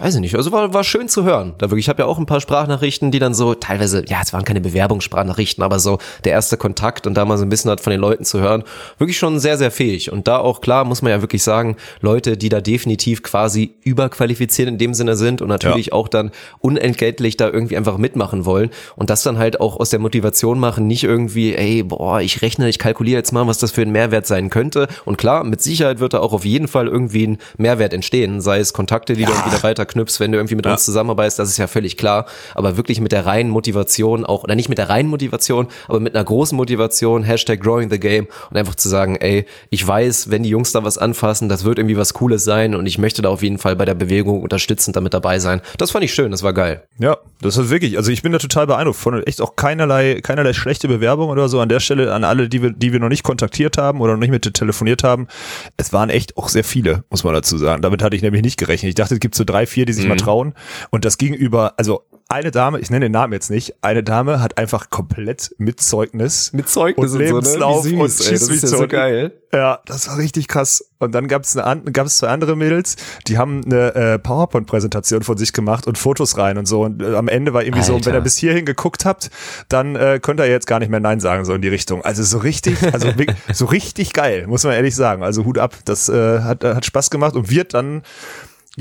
weiß 0.00 0.14
ich 0.14 0.20
nicht, 0.20 0.34
also 0.34 0.50
war, 0.52 0.72
war 0.72 0.82
schön 0.82 1.08
zu 1.08 1.24
hören. 1.24 1.54
Da 1.58 1.70
wirklich, 1.70 1.84
ich 1.84 1.88
habe 1.88 2.02
ja 2.02 2.06
auch 2.06 2.18
ein 2.18 2.26
paar 2.26 2.40
Sprachnachrichten, 2.40 3.10
die 3.10 3.18
dann 3.18 3.34
so 3.34 3.54
teilweise, 3.54 4.02
ja, 4.08 4.20
es 4.22 4.32
waren 4.32 4.44
keine 4.44 4.60
Bewerbungssprachnachrichten, 4.60 5.62
aber 5.62 5.78
so 5.78 5.98
der 6.24 6.32
erste 6.32 6.56
Kontakt 6.56 7.06
und 7.06 7.14
da 7.14 7.24
mal 7.24 7.36
so 7.36 7.44
ein 7.44 7.50
bisschen 7.50 7.70
hat 7.70 7.80
von 7.80 7.90
den 7.90 8.00
Leuten 8.00 8.24
zu 8.24 8.40
hören, 8.40 8.64
wirklich 8.98 9.18
schon 9.18 9.38
sehr, 9.38 9.58
sehr 9.58 9.70
fähig. 9.70 10.10
Und 10.10 10.26
da 10.26 10.38
auch 10.38 10.60
klar, 10.62 10.84
muss 10.84 11.02
man 11.02 11.10
ja 11.10 11.20
wirklich 11.20 11.42
sagen, 11.42 11.76
Leute, 12.00 12.36
die 12.36 12.48
da 12.48 12.60
definitiv 12.60 13.22
quasi 13.22 13.74
überqualifiziert 13.82 14.68
in 14.68 14.78
dem 14.78 14.94
Sinne 14.94 15.16
sind 15.16 15.42
und 15.42 15.48
natürlich 15.48 15.86
ja. 15.86 15.92
auch 15.92 16.08
dann 16.08 16.30
unentgeltlich 16.60 17.36
da 17.36 17.48
irgendwie 17.48 17.76
einfach 17.76 17.98
mitmachen 17.98 18.46
wollen 18.46 18.70
und 18.96 19.10
das 19.10 19.22
dann 19.22 19.38
halt 19.38 19.60
auch 19.60 19.78
aus 19.78 19.90
der 19.90 19.98
Motivation 19.98 20.58
machen, 20.58 20.86
nicht 20.86 21.04
irgendwie, 21.04 21.54
ey, 21.54 21.82
boah, 21.82 22.20
ich 22.20 22.40
rechne, 22.40 22.68
ich 22.68 22.78
kalkuliere 22.78 23.18
jetzt 23.18 23.32
mal, 23.32 23.46
was 23.46 23.58
das 23.58 23.72
für 23.72 23.82
ein 23.82 23.92
Mehrwert 23.92 24.26
sein 24.26 24.48
könnte. 24.48 24.88
Und 25.04 25.18
klar, 25.18 25.44
mit 25.44 25.60
Sicherheit 25.60 26.00
wird 26.00 26.14
da 26.14 26.20
auch 26.20 26.32
auf 26.32 26.46
jeden 26.46 26.68
Fall 26.68 26.88
irgendwie 26.88 27.26
ein 27.26 27.38
Mehrwert 27.58 27.92
entstehen, 27.92 28.40
sei 28.40 28.60
es 28.60 28.72
Kontakte, 28.72 29.12
die 29.12 29.22
ja. 29.22 29.28
dann 29.28 29.44
wieder 29.44 29.62
weiter 29.62 29.79
knüpfst, 29.84 30.20
wenn 30.20 30.32
du 30.32 30.38
irgendwie 30.38 30.54
mit 30.54 30.66
ja. 30.66 30.72
uns 30.72 30.84
zusammenarbeitest, 30.84 31.38
das 31.38 31.48
ist 31.48 31.58
ja 31.58 31.66
völlig 31.66 31.96
klar. 31.96 32.26
Aber 32.54 32.76
wirklich 32.76 33.00
mit 33.00 33.12
der 33.12 33.26
reinen 33.26 33.50
Motivation 33.50 34.24
auch, 34.24 34.44
oder 34.44 34.54
nicht 34.54 34.68
mit 34.68 34.78
der 34.78 34.88
reinen 34.88 35.08
Motivation, 35.08 35.68
aber 35.88 36.00
mit 36.00 36.14
einer 36.14 36.24
großen 36.24 36.56
Motivation, 36.56 37.22
Hashtag 37.22 37.60
Growing 37.60 37.90
the 37.90 37.98
Game 37.98 38.26
und 38.50 38.56
einfach 38.56 38.74
zu 38.74 38.88
sagen, 38.88 39.16
ey, 39.16 39.46
ich 39.70 39.86
weiß, 39.86 40.30
wenn 40.30 40.42
die 40.42 40.48
Jungs 40.48 40.72
da 40.72 40.84
was 40.84 40.98
anfassen, 40.98 41.48
das 41.48 41.64
wird 41.64 41.78
irgendwie 41.78 41.96
was 41.96 42.14
Cooles 42.14 42.44
sein 42.44 42.74
und 42.74 42.86
ich 42.86 42.98
möchte 42.98 43.22
da 43.22 43.28
auf 43.28 43.42
jeden 43.42 43.58
Fall 43.58 43.76
bei 43.76 43.84
der 43.84 43.94
Bewegung 43.94 44.42
unterstützend 44.42 44.96
damit 44.96 45.14
dabei 45.14 45.38
sein. 45.38 45.60
Das 45.78 45.90
fand 45.90 46.04
ich 46.04 46.14
schön, 46.14 46.30
das 46.30 46.42
war 46.42 46.52
geil. 46.52 46.82
Ja, 46.98 47.18
das 47.40 47.56
ist 47.56 47.70
wirklich, 47.70 47.96
also 47.96 48.10
ich 48.10 48.22
bin 48.22 48.32
da 48.32 48.38
total 48.38 48.66
beeindruckt 48.66 48.98
von 48.98 49.22
echt 49.22 49.40
auch 49.40 49.56
keinerlei, 49.56 50.20
keinerlei 50.22 50.52
schlechte 50.52 50.88
Bewerbung 50.88 51.30
oder 51.30 51.48
so 51.48 51.60
an 51.60 51.68
der 51.68 51.80
Stelle 51.80 52.12
an 52.12 52.24
alle, 52.24 52.48
die 52.48 52.62
wir, 52.62 52.70
die 52.70 52.92
wir 52.92 53.00
noch 53.00 53.08
nicht 53.08 53.22
kontaktiert 53.22 53.78
haben 53.78 54.00
oder 54.00 54.12
noch 54.12 54.20
nicht 54.20 54.30
mit 54.30 54.52
telefoniert 54.54 55.04
haben. 55.04 55.28
Es 55.76 55.92
waren 55.92 56.10
echt 56.10 56.36
auch 56.36 56.48
sehr 56.48 56.64
viele, 56.64 57.04
muss 57.10 57.24
man 57.24 57.34
dazu 57.34 57.58
sagen. 57.58 57.82
Damit 57.82 58.02
hatte 58.02 58.16
ich 58.16 58.22
nämlich 58.22 58.42
nicht 58.42 58.58
gerechnet. 58.58 58.90
Ich 58.90 58.94
dachte, 58.94 59.14
es 59.14 59.20
gibt 59.20 59.34
so 59.34 59.44
drei, 59.44 59.66
vier, 59.70 59.86
die 59.86 59.92
sich 59.92 60.04
mhm. 60.04 60.10
mal 60.10 60.16
trauen. 60.16 60.54
Und 60.90 61.04
das 61.04 61.18
ging 61.18 61.34
über, 61.34 61.74
also 61.78 62.04
eine 62.30 62.52
Dame, 62.52 62.78
ich 62.78 62.90
nenne 62.90 63.06
den 63.06 63.12
Namen 63.12 63.32
jetzt 63.32 63.50
nicht, 63.50 63.74
eine 63.82 64.04
Dame 64.04 64.40
hat 64.40 64.56
einfach 64.56 64.88
komplett 64.88 65.52
mit 65.58 65.80
Zeugnis, 65.80 66.52
mit 66.52 66.68
Zeugnis 66.68 67.12
und 67.12 67.18
Lebenslauf 67.18 67.82
so, 67.82 67.90
ne? 67.90 68.02
und 68.02 68.08
Schieß 68.08 68.46
das 68.46 68.48
ist 68.48 68.62
ja 68.62 68.68
so 68.68 68.86
geil. 68.86 69.32
Ja, 69.52 69.80
das 69.84 70.06
war 70.06 70.16
richtig 70.16 70.46
krass. 70.46 70.84
Und 71.00 71.12
dann 71.12 71.26
gab 71.26 71.42
es 71.42 71.54
gab 71.56 72.06
es 72.06 72.18
zwei 72.18 72.28
andere 72.28 72.54
Mädels, 72.54 72.94
die 73.26 73.36
haben 73.36 73.64
eine 73.64 73.94
äh, 73.96 74.18
PowerPoint-Präsentation 74.20 75.24
von 75.24 75.38
sich 75.38 75.52
gemacht 75.52 75.88
und 75.88 75.98
Fotos 75.98 76.38
rein 76.38 76.56
und 76.56 76.66
so. 76.66 76.82
Und 76.82 77.02
äh, 77.02 77.16
am 77.16 77.26
Ende 77.26 77.52
war 77.52 77.64
irgendwie 77.64 77.80
Alter. 77.80 77.98
so, 77.98 78.06
wenn 78.06 78.14
ihr 78.14 78.20
bis 78.20 78.36
hierhin 78.36 78.64
geguckt 78.64 79.04
habt, 79.04 79.30
dann 79.68 79.96
äh, 79.96 80.20
könnt 80.22 80.38
ihr 80.38 80.46
jetzt 80.46 80.68
gar 80.68 80.78
nicht 80.78 80.88
mehr 80.88 81.00
Nein 81.00 81.18
sagen, 81.18 81.44
so 81.44 81.52
in 81.52 81.62
die 81.62 81.68
Richtung. 81.68 82.02
Also 82.02 82.22
so 82.22 82.38
richtig, 82.38 82.76
also 82.92 83.08
so 83.52 83.64
richtig 83.64 84.12
geil, 84.12 84.46
muss 84.46 84.62
man 84.62 84.74
ehrlich 84.74 84.94
sagen. 84.94 85.24
Also 85.24 85.44
Hut 85.44 85.58
ab, 85.58 85.74
das 85.84 86.08
äh, 86.08 86.40
hat, 86.42 86.62
hat 86.62 86.86
Spaß 86.86 87.10
gemacht 87.10 87.34
und 87.34 87.50
wird 87.50 87.74
dann 87.74 88.02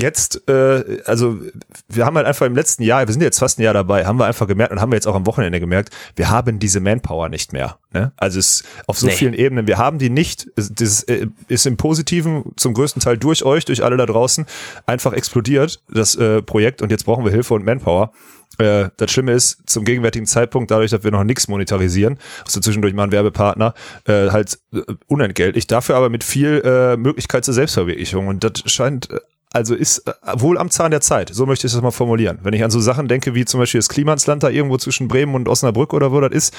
jetzt, 0.01 0.47
äh, 0.47 1.01
also 1.05 1.39
wir 1.87 2.05
haben 2.05 2.15
halt 2.15 2.25
einfach 2.25 2.45
im 2.45 2.55
letzten 2.55 2.83
Jahr, 2.83 3.05
wir 3.07 3.13
sind 3.13 3.21
jetzt 3.21 3.39
fast 3.39 3.59
ein 3.59 3.63
Jahr 3.63 3.73
dabei, 3.73 4.05
haben 4.05 4.17
wir 4.17 4.25
einfach 4.25 4.47
gemerkt 4.47 4.71
und 4.71 4.81
haben 4.81 4.91
wir 4.91 4.95
jetzt 4.95 5.07
auch 5.07 5.15
am 5.15 5.25
Wochenende 5.25 5.59
gemerkt, 5.59 5.93
wir 6.15 6.29
haben 6.29 6.59
diese 6.59 6.79
Manpower 6.79 7.29
nicht 7.29 7.53
mehr. 7.53 7.77
Ne? 7.93 8.11
Also 8.17 8.39
es 8.39 8.63
auf 8.87 8.97
so 8.97 9.07
nee. 9.07 9.13
vielen 9.13 9.33
Ebenen, 9.33 9.67
wir 9.67 9.77
haben 9.77 9.99
die 9.99 10.09
nicht. 10.09 10.49
Das 10.55 11.03
äh, 11.03 11.27
ist 11.47 11.65
im 11.65 11.77
Positiven 11.77 12.53
zum 12.55 12.73
größten 12.73 13.01
Teil 13.01 13.17
durch 13.17 13.43
euch, 13.43 13.65
durch 13.65 13.83
alle 13.83 13.97
da 13.97 14.05
draußen 14.05 14.45
einfach 14.85 15.13
explodiert, 15.13 15.81
das 15.89 16.15
äh, 16.15 16.41
Projekt 16.41 16.81
und 16.81 16.91
jetzt 16.91 17.05
brauchen 17.05 17.25
wir 17.25 17.31
Hilfe 17.31 17.53
und 17.53 17.65
Manpower. 17.65 18.11
Äh, 18.59 18.89
das 18.97 19.11
Schlimme 19.11 19.31
ist, 19.31 19.69
zum 19.69 19.85
gegenwärtigen 19.85 20.25
Zeitpunkt, 20.25 20.71
dadurch, 20.71 20.91
dass 20.91 21.03
wir 21.03 21.11
noch 21.11 21.23
nichts 21.23 21.47
monetarisieren, 21.47 22.17
also 22.45 22.59
zwischendurch 22.59 22.93
mal 22.93 23.03
ein 23.05 23.11
Werbepartner, 23.11 23.73
äh, 24.05 24.29
halt 24.29 24.59
äh, 24.73 24.81
unentgeltlich, 25.07 25.67
dafür 25.67 25.95
aber 25.95 26.09
mit 26.09 26.23
viel 26.23 26.61
äh, 26.63 26.97
Möglichkeit 26.97 27.45
zur 27.45 27.53
Selbstverwirklichung. 27.53 28.27
Und 28.27 28.43
das 28.43 28.63
scheint 28.65 29.09
äh, 29.09 29.19
also 29.51 29.73
ist 29.73 30.07
äh, 30.07 30.13
wohl 30.35 30.59
am 30.59 30.69
Zahn 30.69 30.91
der 30.91 31.01
Zeit. 31.01 31.31
So 31.33 31.47
möchte 31.47 31.65
ich 31.65 31.73
das 31.73 31.81
mal 31.81 31.91
formulieren. 31.91 32.39
Wenn 32.43 32.53
ich 32.53 32.63
an 32.63 32.69
so 32.69 32.79
Sachen 32.79 33.07
denke, 33.07 33.33
wie 33.33 33.45
zum 33.45 33.59
Beispiel 33.59 33.79
das 33.79 33.89
Klimansland 33.89 34.43
da 34.43 34.49
irgendwo 34.49 34.77
zwischen 34.77 35.07
Bremen 35.07 35.33
und 35.33 35.47
Osnabrück 35.47 35.93
oder 35.93 36.11
wo 36.11 36.21
das 36.21 36.31
ist, 36.31 36.53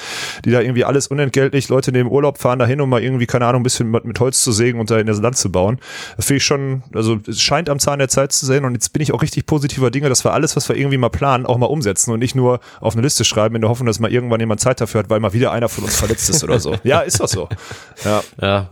die 0.45 0.51
da 0.51 0.61
irgendwie 0.61 0.85
alles 0.85 1.07
unentgeltlich, 1.07 1.69
Leute 1.69 1.93
neben 1.93 2.11
Urlaub 2.11 2.39
fahren 2.39 2.59
dahin, 2.59 2.81
um 2.81 2.91
mal 2.91 3.03
irgendwie, 3.03 3.27
keine 3.27 3.47
Ahnung, 3.47 3.61
ein 3.61 3.63
bisschen 3.63 3.91
mit, 3.91 4.05
mit 4.05 4.19
Holz 4.19 4.43
zu 4.43 4.51
sägen 4.51 4.81
und 4.81 4.91
da 4.91 4.99
in 4.99 5.07
das 5.07 5.21
Land 5.21 5.37
zu 5.37 5.53
bauen. 5.53 5.79
Das 6.17 6.27
finde 6.27 6.39
ich 6.39 6.45
schon, 6.45 6.83
also 6.93 7.19
es 7.29 7.41
scheint 7.41 7.69
am 7.69 7.79
Zahn 7.79 8.01
der 8.01 8.09
Zeit 8.09 8.33
zu 8.33 8.45
sein 8.45 8.65
und 8.65 8.73
jetzt 8.75 8.93
bin 8.93 9.03
ich 9.03 9.13
auch 9.13 9.23
richtig 9.23 9.47
positiver 9.47 9.93
Dinge, 9.93 10.09
dass 10.09 10.25
wir 10.25 10.33
alles, 10.33 10.57
was 10.57 10.69
wir 10.69 10.77
irgendwie 10.77 10.99
mal 10.99 11.11
planen, 11.11 11.47
auch 11.47 11.59
mal 11.59 11.67
umsetzen 11.67 12.13
und 12.13 12.19
nicht 12.19 12.35
nur 12.35 12.59
auf 12.81 12.95
eine 12.95 13.03
Liste 13.03 13.25
schreiben 13.25 13.55
in 13.55 13.61
der 13.61 13.71
Hoffnung, 13.71 13.87
dass 13.87 14.01
mal 14.01 14.13
irgendwann 14.13 14.41
jemand 14.41 14.61
Zeit 14.61 14.81
dafür 14.81 15.01
hat, 15.01 15.11
weil 15.11 15.21
mal 15.21 15.33
wieder 15.33 15.53
einer 15.53 15.69
von 15.69 15.85
uns 15.85 15.97
verletzt 15.97 16.29
ist 16.29 16.43
oder 16.43 16.59
so. 16.59 16.77
Ja, 16.83 17.01
ist 17.01 17.21
doch 17.21 17.29
so. 17.29 17.49
Ja. 18.05 18.23
ja. 18.41 18.71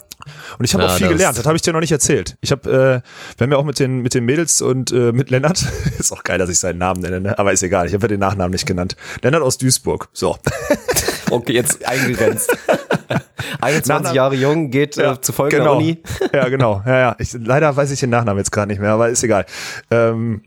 Und 0.58 0.64
ich 0.64 0.74
habe 0.74 0.84
auch 0.84 0.96
viel 0.96 1.08
gelernt, 1.08 1.38
das 1.38 1.46
habe 1.46 1.56
ich 1.56 1.62
dir 1.62 1.72
noch 1.72 1.80
nicht 1.80 1.92
erzählt. 1.92 2.36
Ich 2.40 2.50
habe, 2.50 2.70
äh, 2.70 3.38
wir 3.38 3.44
haben 3.44 3.52
ja 3.52 3.58
auch 3.58 3.64
mit 3.64 3.78
den, 3.78 4.00
mit 4.00 4.14
den 4.14 4.24
Mädels 4.24 4.60
und 4.60 4.92
äh, 4.92 5.12
mit 5.12 5.30
Lennart, 5.30 5.64
ist 5.98 6.12
auch 6.12 6.24
geil, 6.24 6.38
dass 6.38 6.50
ich 6.50 6.58
seinen 6.58 6.78
Namen 6.78 7.00
nenne, 7.00 7.20
ne? 7.20 7.38
aber 7.38 7.52
ist 7.52 7.62
egal, 7.62 7.86
ich 7.86 7.94
habe 7.94 8.04
ja 8.04 8.08
den 8.08 8.20
Nachnamen 8.20 8.52
nicht 8.52 8.66
genannt. 8.66 8.96
Lennart 9.22 9.42
aus 9.42 9.58
Duisburg, 9.58 10.08
so. 10.12 10.36
okay, 11.30 11.52
jetzt 11.52 11.86
eingegrenzt. 11.86 12.56
21 13.60 14.14
Jahre 14.14 14.34
jung, 14.34 14.70
geht 14.70 14.98
äh, 14.98 15.02
ja, 15.02 15.12
äh, 15.14 15.20
zu 15.20 15.32
folgender 15.32 15.64
genau. 15.64 15.76
Uni. 15.76 16.02
ja, 16.32 16.48
genau. 16.48 16.82
Ja, 16.86 16.98
ja. 16.98 17.16
Ich, 17.18 17.32
leider 17.32 17.74
weiß 17.74 17.90
ich 17.90 18.00
den 18.00 18.10
Nachnamen 18.10 18.38
jetzt 18.38 18.52
gerade 18.52 18.68
nicht 18.68 18.80
mehr, 18.80 18.92
aber 18.92 19.08
ist 19.08 19.22
egal. 19.22 19.46
Ähm, 19.90 20.42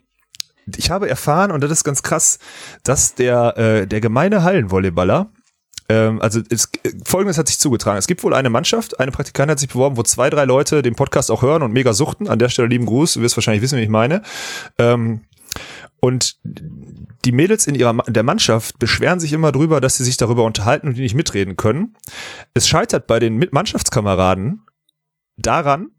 ich 0.78 0.92
habe 0.92 1.10
erfahren, 1.10 1.52
und 1.52 1.64
das 1.64 1.72
ist 1.72 1.84
ganz 1.84 2.04
krass, 2.04 2.40
dass 2.84 3.16
der, 3.16 3.58
äh, 3.58 3.88
der 3.88 4.02
gemeine 4.02 4.44
Hallenvolleyballer, 4.44 5.32
ähm, 5.92 6.22
also 6.22 6.40
es, 6.50 6.70
folgendes 7.04 7.38
hat 7.38 7.50
sich 7.50 7.60
zugetragen. 7.60 7.98
Es 7.98 8.08
gibt 8.08 8.24
wohl 8.24 8.34
eine 8.34 8.50
Mannschaft, 8.50 9.02
eine 9.02 9.12
Praktikantin 9.12 9.52
hat 9.52 9.60
sich 9.60 9.68
beworben, 9.68 9.98
wo 9.98 10.04
zwei, 10.04 10.30
drei 10.30 10.46
Leute 10.46 10.82
den 10.82 10.96
Podcast 10.96 11.30
auch 11.30 11.42
hören 11.42 11.64
und 11.64 11.74
mega 11.74 11.92
suchten. 11.92 12.30
An 12.30 12.40
der 12.40 12.48
Stelle 12.48 12.70
lieben 12.70 12.86
Gruß, 12.86 13.16
du 13.16 13.22
wirst 13.22 13.36
wahrscheinlich 13.36 13.62
wissen, 13.62 13.78
wie 13.78 13.84
ich 13.84 13.90
meine. 13.90 14.22
Ähm, 14.78 15.26
und 16.00 16.38
die 17.26 17.34
Mädels 17.34 17.68
in 17.68 17.76
ihrer 17.76 17.94
der 18.08 18.24
Mannschaft 18.24 18.80
beschweren 18.80 19.20
sich 19.20 19.34
immer 19.34 19.52
drüber, 19.52 19.82
dass 19.82 19.98
sie 19.98 20.06
sich 20.06 20.16
darüber 20.16 20.46
unterhalten 20.46 20.88
und 20.88 20.96
die 20.96 21.02
nicht 21.02 21.14
mitreden 21.14 21.58
können. 21.58 21.98
Es 22.54 22.70
scheitert 22.70 23.06
bei 23.06 23.20
den 23.20 23.46
Mannschaftskameraden 23.52 24.62
daran, 25.36 25.90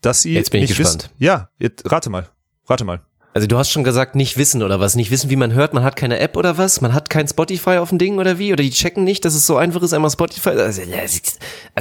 dass 0.00 0.22
sie 0.22 0.32
jetzt 0.32 0.50
bin 0.52 0.62
ich 0.62 0.70
nicht 0.70 0.78
gespannt. 0.78 1.04
wissen. 1.04 1.14
Ja, 1.18 1.50
jetzt 1.58 1.90
rate 1.92 2.08
mal, 2.08 2.30
rate 2.66 2.84
mal. 2.84 3.02
Also 3.34 3.48
du 3.48 3.58
hast 3.58 3.70
schon 3.70 3.82
gesagt, 3.82 4.14
nicht 4.14 4.38
wissen 4.38 4.62
oder 4.62 4.78
was? 4.78 4.94
Nicht 4.94 5.10
wissen, 5.10 5.28
wie 5.28 5.34
man 5.34 5.52
hört, 5.52 5.74
man 5.74 5.82
hat 5.82 5.96
keine 5.96 6.20
App 6.20 6.36
oder 6.36 6.56
was? 6.56 6.80
Man 6.80 6.94
hat 6.94 7.10
kein 7.10 7.26
Spotify 7.26 7.78
auf 7.78 7.88
dem 7.88 7.98
Ding 7.98 8.20
oder 8.20 8.38
wie? 8.38 8.52
Oder 8.52 8.62
die 8.62 8.70
checken 8.70 9.02
nicht, 9.02 9.24
dass 9.24 9.34
es 9.34 9.44
so 9.44 9.56
einfach 9.56 9.82
ist, 9.82 9.92
einmal 9.92 10.12
Spotify. 10.12 10.50
Also, 10.50 10.82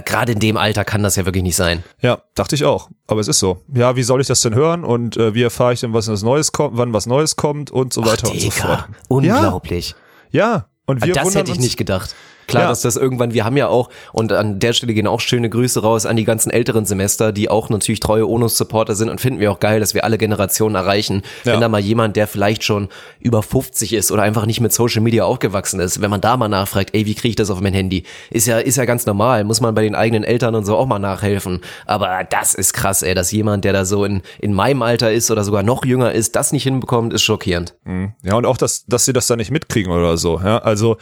Gerade 0.04 0.32
in 0.32 0.40
dem 0.40 0.58
Alter 0.58 0.84
kann 0.84 1.04
das 1.04 1.16
ja 1.16 1.26
wirklich 1.26 1.44
nicht 1.44 1.56
sein. 1.56 1.84
Ja, 2.02 2.24
dachte 2.34 2.56
ich 2.56 2.66
auch. 2.66 2.90
Aber 3.06 3.22
es 3.22 3.28
ist 3.28 3.38
so. 3.38 3.62
Ja, 3.72 3.96
wie 3.96 4.02
soll 4.02 4.20
ich 4.20 4.26
das 4.26 4.42
denn 4.42 4.56
hören? 4.56 4.84
Und 4.84 5.16
äh, 5.16 5.36
wie 5.36 5.44
erfahre 5.44 5.74
ich 5.74 5.82
denn, 5.82 5.94
was 5.94 6.08
Neues 6.24 6.54
kommt, 6.54 6.76
wann 6.76 6.92
was 6.92 7.06
Neues 7.06 7.36
kommt 7.36 7.70
und 7.70 7.94
so 7.94 8.04
weiter 8.04 8.30
Ach, 8.30 8.34
und 8.34 8.42
so 8.42 8.50
fort. 8.50 8.86
Unglaublich. 9.08 9.94
Ja, 10.32 10.42
ja. 10.42 10.66
und 10.88 11.06
wir 11.06 11.14
das 11.14 11.36
hätte 11.36 11.52
ich 11.52 11.60
nicht 11.60 11.78
gedacht. 11.78 12.16
Klar, 12.48 12.64
ja. 12.64 12.70
dass 12.70 12.82
das 12.82 12.96
irgendwann, 12.96 13.34
wir 13.34 13.46
haben 13.46 13.58
ja 13.58 13.68
auch, 13.68 13.90
und 14.12 14.32
an 14.32 14.60
der 14.60 14.74
Stelle 14.74 14.94
gehen 14.94 15.08
auch 15.08 15.20
schöne 15.20 15.50
Grüße 15.50 15.82
raus 15.82 16.06
an 16.06 16.16
die 16.16 16.24
ganzen 16.24 16.50
älteren 16.50 16.86
Semester, 16.86 17.32
die 17.32 17.50
auch 17.50 17.70
natürlich 17.70 18.00
treue 18.00 18.28
Onus-Supporter 18.28 18.96
sind 18.96 19.10
und 19.10 19.22
finden 19.22 19.40
wir 19.40 19.52
auch 19.52 19.60
geil, 19.60 19.80
dass 19.80 19.94
wir 19.94 20.04
alle 20.04 20.18
Generationen 20.18 20.76
erreichen. 20.76 21.24
Ja. 21.44 21.54
Wenn 21.54 21.62
da 21.62 21.70
mal 21.70 21.80
jemand, 21.80 22.16
der 22.16 22.28
vielleicht 22.28 22.64
schon 22.64 22.90
über 23.20 23.44
50 23.44 23.94
ist 23.94 24.12
oder 24.12 24.24
einfach 24.24 24.46
nicht 24.46 24.62
mit 24.62 24.74
Social 24.74 25.02
Media 25.02 25.26
aufgewachsen 25.26 25.80
ist, 25.80 26.02
wenn 26.02 26.10
man 26.10 26.22
da 26.22 26.38
mal 26.38 26.50
nachfragt, 26.50 26.92
ey, 26.94 27.06
wie 27.06 27.16
kriege 27.16 27.30
ich 27.30 27.36
das 27.36 27.50
auf 27.50 27.62
mein 27.62 27.74
Handy? 27.74 28.04
Ist 28.30 28.48
ja, 28.48 28.60
ist 28.60 28.78
ja 28.78 28.86
ganz 28.86 29.06
normal, 29.06 29.44
muss 29.44 29.62
man 29.62 29.74
bei 29.76 29.84
den 29.84 29.96
eigenen 29.96 30.24
Eltern 30.24 30.56
und 30.56 30.66
so 30.66 30.76
auch 30.76 30.88
mal 30.88 31.00
nachhelfen. 31.00 31.62
Aber 31.86 32.24
das 32.30 32.54
ist 32.54 32.74
krass, 32.74 33.02
ey, 33.04 33.14
dass 33.14 33.32
jemand, 33.32 33.66
der 33.66 33.74
da 33.74 33.86
so 33.86 34.06
in, 34.06 34.22
in 34.40 34.54
meinem 34.54 34.82
Alter 34.82 35.12
ist 35.12 35.32
oder 35.32 35.44
sogar 35.44 35.64
noch 35.64 35.86
jünger 35.86 36.12
ist, 36.12 36.36
das 36.36 36.52
nicht 36.52 36.64
hinbekommt, 36.64 37.14
ist 37.14 37.24
schockierend. 37.24 37.76
Mhm. 37.86 38.14
Ja, 38.24 38.36
und 38.36 38.46
auch, 38.46 38.58
dass, 38.58 38.86
dass 38.86 39.06
sie 39.06 39.14
das 39.14 39.28
da 39.28 39.36
nicht 39.36 39.52
mitkriegen 39.52 39.92
oder 39.92 40.18
so. 40.18 40.40
Ja, 40.44 40.60
also 40.60 40.98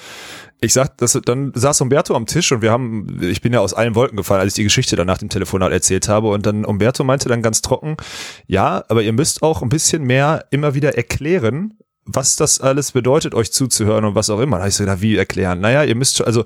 ich 0.63 0.73
sag, 0.73 0.95
das, 0.97 1.19
dann 1.25 1.51
saß 1.55 1.81
Umberto 1.81 2.15
am 2.15 2.27
Tisch 2.27 2.51
und 2.51 2.61
wir 2.61 2.71
haben, 2.71 3.19
ich 3.21 3.41
bin 3.41 3.51
ja 3.51 3.59
aus 3.59 3.73
allen 3.73 3.95
Wolken 3.95 4.15
gefallen, 4.15 4.41
als 4.41 4.53
ich 4.53 4.57
die 4.57 4.63
Geschichte 4.63 4.95
dann 4.95 5.07
nach 5.07 5.17
dem 5.17 5.29
Telefonat 5.29 5.71
erzählt 5.71 6.07
habe. 6.07 6.29
Und 6.29 6.45
dann 6.45 6.65
Umberto 6.65 7.03
meinte 7.03 7.27
dann 7.29 7.41
ganz 7.41 7.61
trocken, 7.61 7.97
ja, 8.45 8.83
aber 8.87 9.01
ihr 9.01 9.11
müsst 9.11 9.41
auch 9.41 9.63
ein 9.63 9.69
bisschen 9.69 10.03
mehr 10.03 10.45
immer 10.51 10.75
wieder 10.75 10.95
erklären, 10.95 11.73
was 12.05 12.35
das 12.35 12.59
alles 12.59 12.93
bedeutet, 12.93 13.35
euch 13.35 13.51
zuzuhören 13.51 14.05
und 14.05 14.15
was 14.15 14.29
auch 14.31 14.39
immer. 14.39 14.57
Da 14.57 14.63
habe 14.63 14.69
ich 14.69 14.75
so 14.75 14.83
gedacht, 14.83 15.01
wie 15.01 15.17
erklären? 15.17 15.59
Naja, 15.59 15.83
ihr 15.83 15.95
müsst 15.95 16.17
schon, 16.17 16.25
also, 16.25 16.43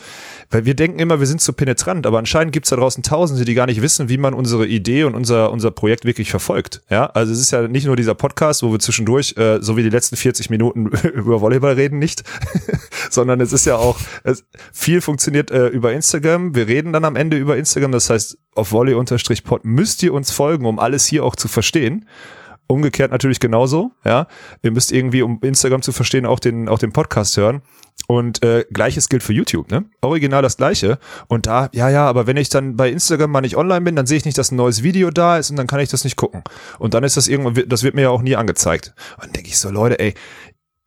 weil 0.50 0.66
wir 0.66 0.74
denken 0.74 1.00
immer, 1.00 1.20
wir 1.20 1.28
sind 1.28 1.40
zu 1.40 1.54
penetrant, 1.54 2.06
aber 2.06 2.20
anscheinend 2.20 2.52
gibt's 2.52 2.70
da 2.70 2.76
draußen 2.76 3.04
Tausende, 3.04 3.46
die 3.46 3.54
gar 3.54 3.66
nicht 3.66 3.82
wissen, 3.82 4.10
wie 4.10 4.18
man 4.18 4.34
unsere 4.34 4.68
Idee 4.68 5.06
und 5.06 5.16
unser, 5.16 5.52
unser 5.52 5.72
Projekt 5.72 6.04
wirklich 6.04 6.30
verfolgt. 6.30 6.82
Ja, 6.90 7.06
also 7.08 7.32
es 7.32 7.40
ist 7.40 7.52
ja 7.52 7.68
nicht 7.70 7.86
nur 7.86 7.96
dieser 7.96 8.16
Podcast, 8.16 8.64
wo 8.64 8.72
wir 8.72 8.80
zwischendurch, 8.80 9.36
äh, 9.38 9.60
so 9.62 9.78
wie 9.78 9.84
die 9.84 9.90
letzten 9.90 10.18
40 10.18 10.50
Minuten 10.50 10.88
über 11.14 11.40
Volleyball 11.40 11.74
reden, 11.74 12.00
nicht, 12.00 12.24
sondern 13.10 13.40
es 13.40 13.54
ist 13.54 13.66
ja 13.66 13.78
auch, 13.78 13.98
es, 14.24 14.44
viel 14.74 15.00
funktioniert 15.00 15.52
äh, 15.52 15.68
über 15.68 15.94
Instagram. 15.94 16.54
Wir 16.54 16.68
reden 16.68 16.92
dann 16.92 17.06
am 17.06 17.16
Ende 17.16 17.38
über 17.38 17.56
Instagram, 17.56 17.94
das 17.94 18.10
heißt, 18.10 18.38
auf 18.56 18.72
volley-pod 18.72 19.64
müsst 19.64 20.04
ihr 20.04 20.14
uns 20.14 20.32
folgen, 20.32 20.66
um 20.66 20.80
alles 20.80 21.06
hier 21.06 21.24
auch 21.24 21.36
zu 21.36 21.48
verstehen. 21.48 22.06
Umgekehrt 22.68 23.12
natürlich 23.12 23.40
genauso, 23.40 23.92
ja. 24.04 24.28
Ihr 24.64 24.72
müsst 24.72 24.92
irgendwie, 24.92 25.22
um 25.22 25.40
Instagram 25.42 25.84
zu 25.84 25.92
verstehen, 25.92 26.26
auch 26.26 26.40
den, 26.40 26.68
auch 26.68 26.80
den 26.80 26.92
Podcast 26.92 27.38
hören. 27.38 27.62
Und 28.08 28.44
äh, 28.44 28.66
gleiches 28.72 29.08
gilt 29.08 29.24
für 29.24 29.34
YouTube, 29.34 29.72
ne? 29.72 29.86
Original 30.02 30.42
das 30.42 30.58
gleiche. 30.58 31.00
Und 31.28 31.48
da, 31.48 31.70
ja, 31.74 31.90
ja, 31.90 32.08
aber 32.08 32.28
wenn 32.28 32.38
ich 32.38 32.50
dann 32.50 32.76
bei 32.76 32.90
Instagram 32.90 33.32
mal 33.32 33.42
nicht 33.42 33.56
online 33.56 33.82
bin, 33.82 33.96
dann 33.96 34.06
sehe 34.06 34.18
ich 34.18 34.26
nicht, 34.26 34.38
dass 34.38 34.52
ein 34.52 34.58
neues 34.58 34.84
Video 34.84 35.12
da 35.12 35.38
ist 35.38 35.50
und 35.50 35.56
dann 35.56 35.68
kann 35.68 35.80
ich 35.80 35.90
das 35.90 36.04
nicht 36.04 36.16
gucken. 36.16 36.44
Und 36.78 36.94
dann 36.94 37.04
ist 37.04 37.18
das 37.18 37.28
irgendwann, 37.28 37.68
das 37.68 37.84
wird 37.84 37.96
mir 37.96 38.02
ja 38.02 38.10
auch 38.10 38.22
nie 38.22 38.36
angezeigt. 38.36 38.94
Und 39.18 39.26
dann 39.26 39.34
denke 39.34 39.50
ich 39.50 39.58
so, 39.58 39.70
Leute, 39.70 40.00
ey, 40.00 40.14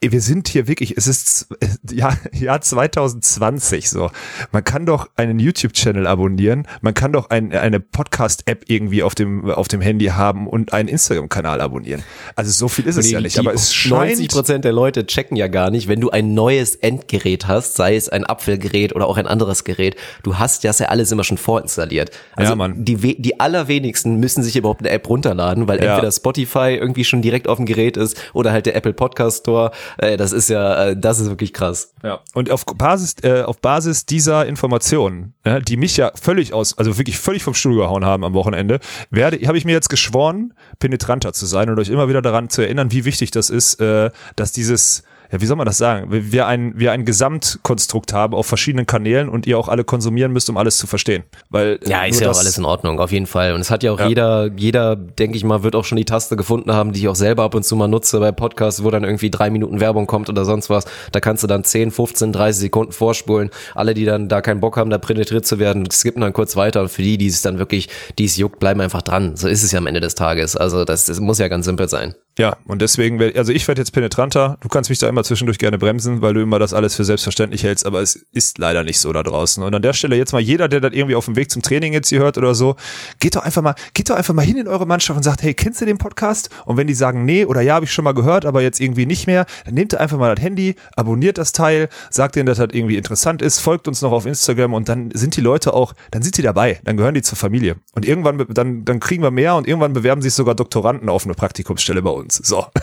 wir 0.00 0.20
sind 0.20 0.46
hier 0.46 0.68
wirklich, 0.68 0.96
es 0.96 1.08
ist 1.08 1.48
ja, 1.90 2.16
Jahr 2.32 2.60
2020 2.60 3.90
so. 3.90 4.10
Man 4.52 4.62
kann 4.62 4.86
doch 4.86 5.08
einen 5.16 5.40
YouTube-Channel 5.40 6.06
abonnieren, 6.06 6.68
man 6.82 6.94
kann 6.94 7.12
doch 7.12 7.30
ein, 7.30 7.52
eine 7.52 7.80
Podcast-App 7.80 8.64
irgendwie 8.68 9.02
auf 9.02 9.16
dem, 9.16 9.50
auf 9.50 9.66
dem 9.66 9.80
Handy 9.80 10.06
haben 10.06 10.46
und 10.46 10.72
einen 10.72 10.88
Instagram-Kanal 10.88 11.60
abonnieren. 11.60 12.04
Also 12.36 12.52
so 12.52 12.68
viel 12.68 12.86
ist 12.86 12.96
es 12.96 13.10
ja 13.10 13.20
nicht, 13.20 13.40
aber 13.40 13.52
es 13.52 13.74
scheint. 13.74 14.10
90 14.10 14.28
Prozent 14.28 14.64
der 14.64 14.72
Leute 14.72 15.04
checken 15.04 15.36
ja 15.36 15.48
gar 15.48 15.70
nicht, 15.70 15.88
wenn 15.88 16.00
du 16.00 16.10
ein 16.10 16.32
neues 16.32 16.76
Endgerät 16.76 17.48
hast, 17.48 17.74
sei 17.74 17.96
es 17.96 18.08
ein 18.08 18.24
Apfelgerät 18.24 18.94
oder 18.94 19.06
auch 19.08 19.16
ein 19.16 19.26
anderes 19.26 19.64
Gerät, 19.64 19.96
du 20.22 20.38
hast 20.38 20.62
das 20.62 20.78
ja 20.78 20.86
alles 20.86 21.10
immer 21.10 21.24
schon 21.24 21.38
vorinstalliert. 21.38 22.12
Also 22.36 22.52
Ja, 22.52 22.56
Mann. 22.56 22.84
Die, 22.84 23.20
die 23.20 23.40
allerwenigsten 23.40 24.20
müssen 24.20 24.44
sich 24.44 24.54
überhaupt 24.54 24.80
eine 24.82 24.90
App 24.90 25.08
runterladen, 25.08 25.66
weil 25.66 25.82
Ja. 25.82 25.94
entweder 25.94 26.12
Spotify 26.12 26.76
irgendwie 26.80 27.02
schon 27.04 27.20
direkt 27.20 27.48
auf 27.48 27.56
dem 27.56 27.66
Gerät 27.66 27.96
ist 27.96 28.16
oder 28.32 28.52
halt 28.52 28.66
der 28.66 28.76
Apple 28.76 28.92
Podcast 28.92 29.38
Store. 29.38 29.72
Äh, 29.96 30.16
das 30.16 30.32
ist 30.32 30.48
ja, 30.48 30.88
äh, 30.88 30.96
das 30.96 31.20
ist 31.20 31.28
wirklich 31.28 31.52
krass. 31.52 31.94
Ja. 32.02 32.20
Und 32.34 32.50
auf 32.50 32.64
Basis, 32.66 33.16
äh, 33.22 33.42
auf 33.42 33.60
Basis 33.60 34.06
dieser 34.06 34.46
Informationen, 34.46 35.34
ja, 35.44 35.60
die 35.60 35.76
mich 35.76 35.96
ja 35.96 36.12
völlig 36.20 36.52
aus, 36.52 36.76
also 36.76 36.98
wirklich 36.98 37.18
völlig 37.18 37.42
vom 37.42 37.54
Stuhl 37.54 37.76
gehauen 37.76 38.04
haben 38.04 38.24
am 38.24 38.34
Wochenende, 38.34 38.80
werde, 39.10 39.38
habe 39.46 39.58
ich 39.58 39.64
mir 39.64 39.72
jetzt 39.72 39.88
geschworen, 39.88 40.54
penetranter 40.78 41.32
zu 41.32 41.46
sein 41.46 41.70
und 41.70 41.78
euch 41.78 41.88
immer 41.88 42.08
wieder 42.08 42.22
daran 42.22 42.50
zu 42.50 42.62
erinnern, 42.62 42.92
wie 42.92 43.04
wichtig 43.04 43.30
das 43.30 43.50
ist, 43.50 43.80
äh, 43.80 44.10
dass 44.36 44.52
dieses 44.52 45.02
ja, 45.30 45.40
wie 45.40 45.46
soll 45.46 45.56
man 45.56 45.66
das 45.66 45.78
sagen? 45.78 46.06
Wir 46.10 46.46
ein, 46.46 46.72
wir 46.76 46.92
ein 46.92 47.04
Gesamtkonstrukt 47.04 48.12
haben 48.12 48.34
auf 48.34 48.46
verschiedenen 48.46 48.86
Kanälen 48.86 49.28
und 49.28 49.46
ihr 49.46 49.58
auch 49.58 49.68
alle 49.68 49.84
konsumieren 49.84 50.32
müsst, 50.32 50.48
um 50.50 50.56
alles 50.56 50.76
zu 50.78 50.86
verstehen. 50.86 51.24
Weil, 51.50 51.78
Ja, 51.86 52.04
ist 52.04 52.20
ja 52.20 52.30
auch 52.30 52.38
alles 52.38 52.58
in 52.58 52.64
Ordnung, 52.64 52.98
auf 53.00 53.12
jeden 53.12 53.26
Fall. 53.26 53.52
Und 53.52 53.60
es 53.60 53.70
hat 53.70 53.82
ja 53.82 53.92
auch 53.92 54.00
Ja. 54.00 54.08
jeder, 54.08 54.50
jeder, 54.56 54.96
denke 54.96 55.36
ich 55.36 55.44
mal, 55.44 55.62
wird 55.62 55.74
auch 55.76 55.84
schon 55.84 55.96
die 55.96 56.04
Taste 56.04 56.36
gefunden 56.36 56.72
haben, 56.72 56.92
die 56.92 57.00
ich 57.00 57.08
auch 57.08 57.14
selber 57.14 57.42
ab 57.44 57.54
und 57.54 57.64
zu 57.64 57.76
mal 57.76 57.88
nutze 57.88 58.18
bei 58.20 58.32
Podcasts, 58.32 58.82
wo 58.84 58.90
dann 58.90 59.04
irgendwie 59.04 59.30
drei 59.30 59.50
Minuten 59.50 59.80
Werbung 59.80 60.06
kommt 60.06 60.28
oder 60.28 60.44
sonst 60.44 60.70
was. 60.70 60.84
Da 61.12 61.20
kannst 61.20 61.42
du 61.42 61.46
dann 61.46 61.64
10, 61.64 61.90
15, 61.90 62.32
30 62.32 62.60
Sekunden 62.60 62.92
vorspulen. 62.92 63.50
Alle, 63.74 63.94
die 63.94 64.04
dann 64.04 64.28
da 64.28 64.40
keinen 64.40 64.60
Bock 64.60 64.76
haben, 64.76 64.90
da 64.90 64.98
penetriert 64.98 65.46
zu 65.46 65.58
werden, 65.58 65.88
skippen 65.90 66.22
dann 66.22 66.32
kurz 66.32 66.56
weiter. 66.56 66.80
Und 66.82 66.88
für 66.88 67.02
die, 67.02 67.18
die 67.18 67.26
es 67.26 67.42
dann 67.42 67.58
wirklich, 67.58 67.88
die 68.18 68.24
es 68.24 68.36
juckt, 68.36 68.58
bleiben 68.60 68.80
einfach 68.80 69.02
dran. 69.02 69.36
So 69.36 69.48
ist 69.48 69.62
es 69.62 69.72
ja 69.72 69.78
am 69.78 69.86
Ende 69.86 70.00
des 70.00 70.14
Tages. 70.14 70.56
Also 70.56 70.84
das, 70.84 71.06
das 71.06 71.20
muss 71.20 71.38
ja 71.38 71.48
ganz 71.48 71.66
simpel 71.66 71.88
sein. 71.88 72.14
Ja, 72.38 72.56
und 72.66 72.80
deswegen, 72.80 73.20
also 73.36 73.50
ich 73.52 73.66
werde 73.66 73.80
jetzt 73.80 73.90
penetranter. 73.90 74.58
Du 74.60 74.68
kannst 74.68 74.90
mich 74.90 75.00
da 75.00 75.08
immer 75.08 75.24
zwischendurch 75.24 75.58
gerne 75.58 75.76
bremsen, 75.76 76.22
weil 76.22 76.34
du 76.34 76.40
immer 76.40 76.60
das 76.60 76.72
alles 76.72 76.94
für 76.94 77.04
selbstverständlich 77.04 77.64
hältst, 77.64 77.84
aber 77.84 78.00
es 78.00 78.14
ist 78.14 78.58
leider 78.58 78.84
nicht 78.84 79.00
so 79.00 79.12
da 79.12 79.24
draußen. 79.24 79.60
Und 79.60 79.74
an 79.74 79.82
der 79.82 79.92
Stelle 79.92 80.14
jetzt 80.14 80.32
mal 80.32 80.40
jeder, 80.40 80.68
der 80.68 80.80
das 80.80 80.92
irgendwie 80.92 81.16
auf 81.16 81.24
dem 81.24 81.34
Weg 81.34 81.50
zum 81.50 81.62
Training 81.62 81.92
jetzt 81.92 82.10
hier 82.10 82.20
hört 82.20 82.38
oder 82.38 82.54
so, 82.54 82.76
geht 83.18 83.34
doch 83.34 83.42
einfach 83.42 83.60
mal, 83.60 83.74
geht 83.92 84.08
doch 84.08 84.14
einfach 84.14 84.34
mal 84.34 84.44
hin 84.44 84.56
in 84.56 84.68
eure 84.68 84.86
Mannschaft 84.86 85.16
und 85.16 85.24
sagt, 85.24 85.42
hey, 85.42 85.52
kennst 85.52 85.80
du 85.80 85.84
den 85.84 85.98
Podcast? 85.98 86.48
Und 86.64 86.76
wenn 86.76 86.86
die 86.86 86.94
sagen, 86.94 87.24
nee 87.24 87.44
oder 87.44 87.60
ja, 87.60 87.74
habe 87.74 87.86
ich 87.86 87.92
schon 87.92 88.04
mal 88.04 88.14
gehört, 88.14 88.46
aber 88.46 88.62
jetzt 88.62 88.80
irgendwie 88.80 89.04
nicht 89.04 89.26
mehr, 89.26 89.44
dann 89.64 89.74
nehmt 89.74 89.92
ihr 89.92 90.00
einfach 90.00 90.16
mal 90.16 90.32
das 90.32 90.44
Handy, 90.44 90.76
abonniert 90.94 91.38
das 91.38 91.50
Teil, 91.50 91.88
sagt 92.08 92.36
denen, 92.36 92.46
dass 92.46 92.58
das 92.58 92.68
irgendwie 92.70 92.96
interessant 92.96 93.42
ist, 93.42 93.58
folgt 93.58 93.88
uns 93.88 94.00
noch 94.00 94.12
auf 94.12 94.26
Instagram 94.26 94.74
und 94.74 94.88
dann 94.88 95.10
sind 95.12 95.36
die 95.36 95.40
Leute 95.40 95.74
auch, 95.74 95.92
dann 96.12 96.22
sind 96.22 96.36
die 96.38 96.42
dabei, 96.42 96.78
dann 96.84 96.96
gehören 96.96 97.14
die 97.14 97.22
zur 97.22 97.36
Familie. 97.36 97.78
Und 97.96 98.06
irgendwann, 98.06 98.46
dann, 98.48 98.84
dann 98.84 99.00
kriegen 99.00 99.24
wir 99.24 99.32
mehr 99.32 99.56
und 99.56 99.66
irgendwann 99.66 99.92
bewerben 99.92 100.22
sich 100.22 100.34
sogar 100.34 100.54
Doktoranden 100.54 101.08
auf 101.08 101.24
eine 101.24 101.34
Praktikumsstelle 101.34 102.00
bei 102.00 102.10
uns. 102.10 102.27
So. 102.32 102.66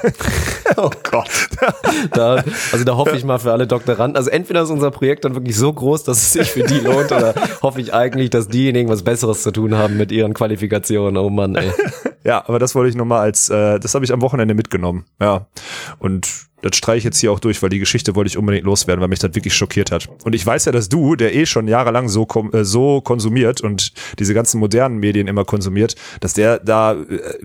Oh 0.77 0.89
Gott. 1.09 1.29
Da, 2.11 2.43
also 2.71 2.83
da 2.83 2.97
hoffe 2.97 3.15
ich 3.15 3.23
mal 3.23 3.39
für 3.39 3.51
alle 3.51 3.67
Doktoranden. 3.67 4.17
Also 4.17 4.29
entweder 4.29 4.63
ist 4.63 4.69
unser 4.69 4.91
Projekt 4.91 5.25
dann 5.25 5.35
wirklich 5.35 5.55
so 5.55 5.71
groß, 5.71 6.03
dass 6.03 6.17
es 6.17 6.33
sich 6.33 6.51
für 6.51 6.63
die 6.63 6.79
lohnt, 6.79 7.11
oder 7.11 7.33
hoffe 7.61 7.81
ich 7.81 7.93
eigentlich, 7.93 8.29
dass 8.29 8.47
diejenigen 8.47 8.89
was 8.89 9.03
Besseres 9.03 9.43
zu 9.43 9.51
tun 9.51 9.75
haben 9.75 9.97
mit 9.97 10.11
ihren 10.11 10.33
Qualifikationen. 10.33 11.17
Oh 11.17 11.29
Mann, 11.29 11.55
ey. 11.55 11.71
Ja, 12.23 12.43
aber 12.47 12.57
das 12.57 12.73
wollte 12.73 12.89
ich 12.89 12.95
nur 12.95 13.05
mal 13.05 13.19
als, 13.21 13.49
äh, 13.51 13.79
das 13.79 13.93
habe 13.93 14.03
ich 14.03 14.11
am 14.11 14.21
Wochenende 14.21 14.55
mitgenommen. 14.55 15.05
Ja. 15.21 15.45
Und 15.99 16.27
das 16.65 16.75
streiche 16.75 16.97
ich 16.97 17.03
jetzt 17.03 17.19
hier 17.19 17.31
auch 17.31 17.39
durch, 17.39 17.61
weil 17.61 17.69
die 17.69 17.77
Geschichte 17.79 18.15
wollte 18.15 18.27
ich 18.27 18.37
unbedingt 18.37 18.65
loswerden, 18.65 18.99
weil 19.01 19.07
mich 19.07 19.19
das 19.19 19.35
wirklich 19.35 19.53
schockiert 19.53 19.91
hat. 19.91 20.07
Und 20.23 20.33
ich 20.33 20.45
weiß 20.45 20.65
ja, 20.65 20.71
dass 20.71 20.89
du, 20.89 21.15
der 21.15 21.35
eh 21.35 21.45
schon 21.45 21.67
jahrelang 21.67 22.09
so, 22.09 22.27
äh, 22.53 22.63
so 22.63 23.01
konsumiert 23.01 23.61
und 23.61 23.91
diese 24.17 24.33
ganzen 24.33 24.59
modernen 24.59 24.97
Medien 24.97 25.27
immer 25.27 25.45
konsumiert, 25.45 25.95
dass 26.21 26.33
der 26.33 26.57
da 26.59 26.93
äh, 26.93 26.95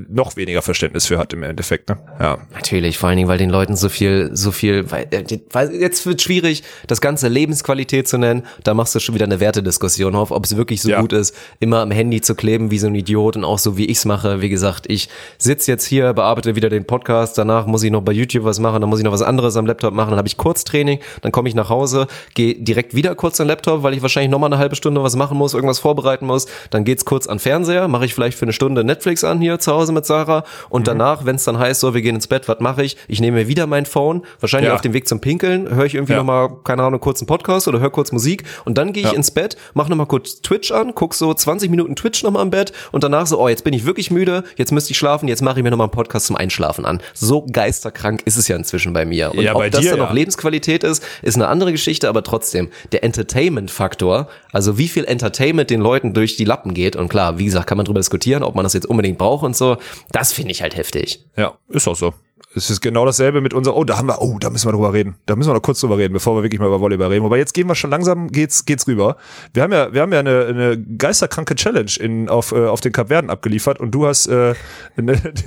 noch 0.09 0.37
weniger 0.37 0.63
Verständnis 0.63 1.07
für 1.07 1.19
hat 1.19 1.33
im 1.35 1.43
Endeffekt. 1.43 1.91
Ne? 1.91 1.99
Ja. 2.19 2.39
Natürlich, 2.55 2.97
vor 2.97 3.09
allen 3.11 3.19
Dingen, 3.19 3.29
weil 3.29 3.37
den 3.39 3.51
Leuten 3.51 3.77
so 3.77 3.89
viel, 3.91 4.31
so 4.33 4.53
viel, 4.53 4.91
weil, 4.91 5.07
äh, 5.11 5.25
weil 5.53 5.75
jetzt 5.75 6.07
wird 6.07 6.23
schwierig, 6.23 6.63
das 6.87 7.03
Ganze 7.03 7.29
Lebensqualität 7.29 8.09
zu 8.09 8.17
nennen. 8.17 8.45
Da 8.65 8.73
machst 8.73 8.95
du 8.95 9.01
schon 9.01 9.15
wieder 9.15 9.27
eine 9.27 9.39
Wertediskussion 9.41 10.15
auf, 10.15 10.31
ob 10.31 10.45
es 10.47 10.57
wirklich 10.57 10.81
so 10.81 10.89
Ja. 10.89 11.01
gut 11.01 11.13
ist, 11.13 11.35
immer 11.59 11.81
am 11.81 11.91
Handy 11.91 12.23
zu 12.23 12.35
kleben 12.35 12.71
wie 12.71 12.79
so 12.79 12.87
ein 12.87 12.95
Idiot 12.95 13.37
und 13.37 13.45
auch 13.45 13.59
so 13.59 13.77
wie 13.77 13.85
ich's 13.85 14.07
mache. 14.07 14.41
Wie 14.41 14.49
gesagt, 14.49 14.87
ich 14.89 15.09
sitze 15.37 15.71
jetzt 15.71 15.85
hier, 15.85 16.15
bearbeite 16.15 16.57
wieder 16.57 16.71
den 16.71 16.87
Podcast, 16.87 17.37
danach 17.37 17.67
muss 17.67 17.83
ich 17.83 17.91
noch 17.91 18.03
bei 18.03 18.13
YouTube 18.13 18.45
was 18.45 18.59
machen, 18.59 18.81
dann 18.81 18.89
muss 18.89 18.99
ich 18.99 19.05
noch 19.05 19.10
was 19.13 19.23
anderes 19.23 19.57
am 19.57 19.67
Laptop 19.67 19.95
machen, 19.95 20.11
dann 20.11 20.19
habe 20.19 20.29
ich 20.29 20.37
Kurztraining, 20.37 21.01
dann 21.23 21.33
komme 21.33 21.49
ich 21.49 21.55
nach 21.55 21.69
Hause, 21.69 22.07
gehe 22.35 22.55
direkt 22.55 22.95
wieder 22.95 23.15
kurz 23.15 23.41
an 23.41 23.47
den 23.47 23.51
Laptop, 23.51 23.83
weil 23.83 23.95
ich 23.95 24.03
wahrscheinlich 24.03 24.31
noch 24.31 24.39
mal 24.39 24.47
eine 24.47 24.59
halbe 24.59 24.77
Stunde 24.77 25.03
was 25.03 25.17
machen 25.17 25.37
muss, 25.39 25.55
irgendwas 25.55 25.79
vorbereiten 25.79 26.27
muss. 26.27 26.47
Dann 26.71 26.85
geht's 26.85 27.05
kurz 27.05 27.27
an 27.27 27.39
Fernseher, 27.39 27.89
mache 27.89 28.05
ich 28.05 28.15
vielleicht 28.15 28.37
für 28.39 28.45
eine 28.45 28.53
Stunde 28.53 28.85
Netflix 28.85 29.25
an 29.25 29.41
hier 29.41 29.59
zu 29.59 29.73
Hause 29.73 29.93
mit 29.93 30.07
Sarah 30.07 30.45
und 30.69 30.87
danach, 30.89 31.25
wenn 31.25 31.37
es 31.37 31.45
dann 31.45 31.59
heißt, 31.59 31.81
so 31.81 31.95
wir 31.95 32.03
gehen 32.03 32.15
ins 32.15 32.27
Bett, 32.27 32.49
was 32.49 32.61
mache 32.61 32.83
ich? 32.83 32.97
Ich 33.09 33.21
nehme 33.21 33.39
mir 33.39 33.49
wieder 33.49 33.67
mein 33.67 33.87
Phone, 33.87 34.23
wahrscheinlich 34.41 34.69
Ja. 34.69 34.75
auf 34.75 34.81
dem 34.81 34.93
Weg 34.93 35.09
zum 35.09 35.21
Pinkeln, 35.21 35.69
höre 35.75 35.85
ich 35.87 35.95
irgendwie 35.95 36.13
Ja. 36.13 36.19
noch 36.19 36.25
mal 36.25 36.49
keine 36.65 36.83
Ahnung, 36.83 37.01
kurz 37.01 37.21
einen 37.21 37.27
Podcast 37.27 37.69
oder 37.69 37.81
höre 37.81 37.91
kurz 37.91 38.13
Musik 38.13 38.45
und 38.65 38.79
dann 38.79 38.93
gehe 38.93 39.03
ich 39.05 39.11
Ja. 39.11 39.17
ins 39.17 39.31
Bett, 39.31 39.57
mache 39.75 39.91
noch 39.91 39.97
mal 39.97 40.07
kurz 40.07 40.41
Twitch 40.43 40.71
an, 40.73 40.93
guck 40.95 41.15
so 41.15 41.33
20 41.35 41.71
Minuten 41.71 41.97
Twitch 41.97 42.23
noch 42.23 42.31
mal 42.31 42.43
im 42.43 42.51
Bett 42.51 42.73
und 42.93 43.05
danach 43.05 43.27
so, 43.27 43.41
oh, 43.41 43.49
jetzt 43.49 43.65
bin 43.65 43.75
ich 43.75 43.85
wirklich 43.87 44.11
müde, 44.11 44.45
jetzt 44.57 44.73
müsste 44.73 44.93
ich 44.93 44.99
schlafen, 44.99 45.29
jetzt 45.29 45.43
mache 45.43 45.59
ich 45.59 45.63
mir 45.65 45.71
noch 45.71 45.79
mal 45.79 45.85
einen 45.85 45.91
Podcast 45.91 46.27
zum 46.27 46.37
Einschlafen 46.37 46.85
an. 46.87 47.01
So 47.15 47.47
geisterkrank 47.51 48.23
ist 48.25 48.37
es 48.37 48.49
ja 48.49 48.57
inzwischen 48.57 48.93
bei 48.93 49.00
mir. 49.05 49.33
Und 49.33 49.43
Ja, 49.43 49.53
ob 49.53 49.59
bei 49.59 49.71
das 49.71 49.81
dir, 49.81 49.91
dann 49.91 49.99
ja. 49.99 50.07
noch 50.07 50.13
Lebensqualität 50.13 50.85
ist, 50.85 51.05
ist 51.23 51.37
eine 51.37 51.49
andere 51.49 51.73
Geschichte, 51.73 52.09
aber 52.09 52.23
trotzdem, 52.23 52.69
der 52.93 53.05
Entertainment-Faktor, 53.05 54.29
also 54.53 54.79
wie 54.79 54.89
viel 54.89 55.05
Entertainment 55.05 55.71
den 55.71 55.81
Leuten 55.81 56.15
durch 56.15 56.37
die 56.37 56.45
Lappen 56.45 56.75
geht 56.75 56.97
und 56.97 57.09
klar, 57.09 57.39
wie 57.39 57.45
gesagt, 57.45 57.67
kann 57.67 57.77
man 57.77 57.87
drüber 57.87 58.01
diskutieren, 58.01 58.43
ob 58.43 58.55
man 58.55 58.65
das 58.65 58.73
jetzt 58.73 58.87
unbedingt 58.87 59.19
braucht 59.19 59.45
und 59.45 59.57
so, 59.57 59.77
das 60.13 60.33
finde 60.33 60.53
ich 60.53 60.63
halt 60.63 60.77
heftig. 60.77 61.25
Ja, 61.37 61.55
ist 61.69 61.89
auch 61.89 61.97
so. 61.97 62.15
Es 62.53 62.69
ist 62.69 62.81
genau 62.81 63.05
dasselbe 63.07 63.41
mit 63.41 63.55
unserer, 63.55 63.77
oh, 63.77 63.85
da 63.85 63.97
haben 63.97 64.09
wir, 64.09 64.21
oh, 64.21 64.37
da 64.41 64.51
müssen 64.51 64.67
wir 64.67 64.73
drüber 64.73 64.93
reden. 64.93 65.15
Da 65.27 65.37
müssen 65.37 65.51
wir 65.51 65.55
noch 65.55 65.63
kurz 65.63 65.79
drüber 65.81 65.99
reden, 65.99 66.13
bevor 66.15 66.35
wir 66.37 66.43
wirklich 66.43 66.59
mal 66.61 66.67
über 66.67 66.81
Volleyball 66.81 67.07
reden. 67.07 67.25
Wobei 67.25 67.39
jetzt 67.39 67.55
gehen 67.55 67.69
wir 67.69 67.77
schon 67.77 67.91
langsam, 67.91 68.27
geht's, 68.27 68.65
geht's 68.65 68.89
rüber. 68.89 69.17
Wir 69.55 69.63
haben 69.63 69.73
ja, 69.73 69.93
wir 69.93 70.03
haben 70.03 70.13
ja 70.13 70.19
eine, 70.19 70.47
eine 70.47 70.77
geisterkranke 70.83 71.55
Challenge 71.55 71.93
in, 72.01 72.29
auf, 72.29 72.51
äh, 72.51 72.67
auf 72.67 72.81
den 72.81 72.91
Kapverden 72.91 73.31
abgeliefert 73.31 73.79
und 73.79 73.93
du 73.93 74.05
hast 74.09 74.27
äh, 74.27 74.55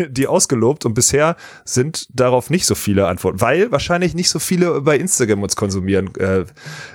die 0.10 0.28
ausgelobt 0.28 0.86
und 0.86 0.94
bisher 0.94 1.36
sind 1.66 2.08
darauf 2.18 2.50
nicht 2.50 2.66
so 2.66 2.74
viele 2.74 3.08
Antworten, 3.08 3.42
weil 3.42 3.70
wahrscheinlich 3.70 4.16
nicht 4.16 4.30
so 4.30 4.40
viele 4.40 4.80
bei 4.80 4.98
Instagram 4.98 5.44
uns 5.44 5.58
konsumieren. 5.58 6.16
Äh, 6.16 6.46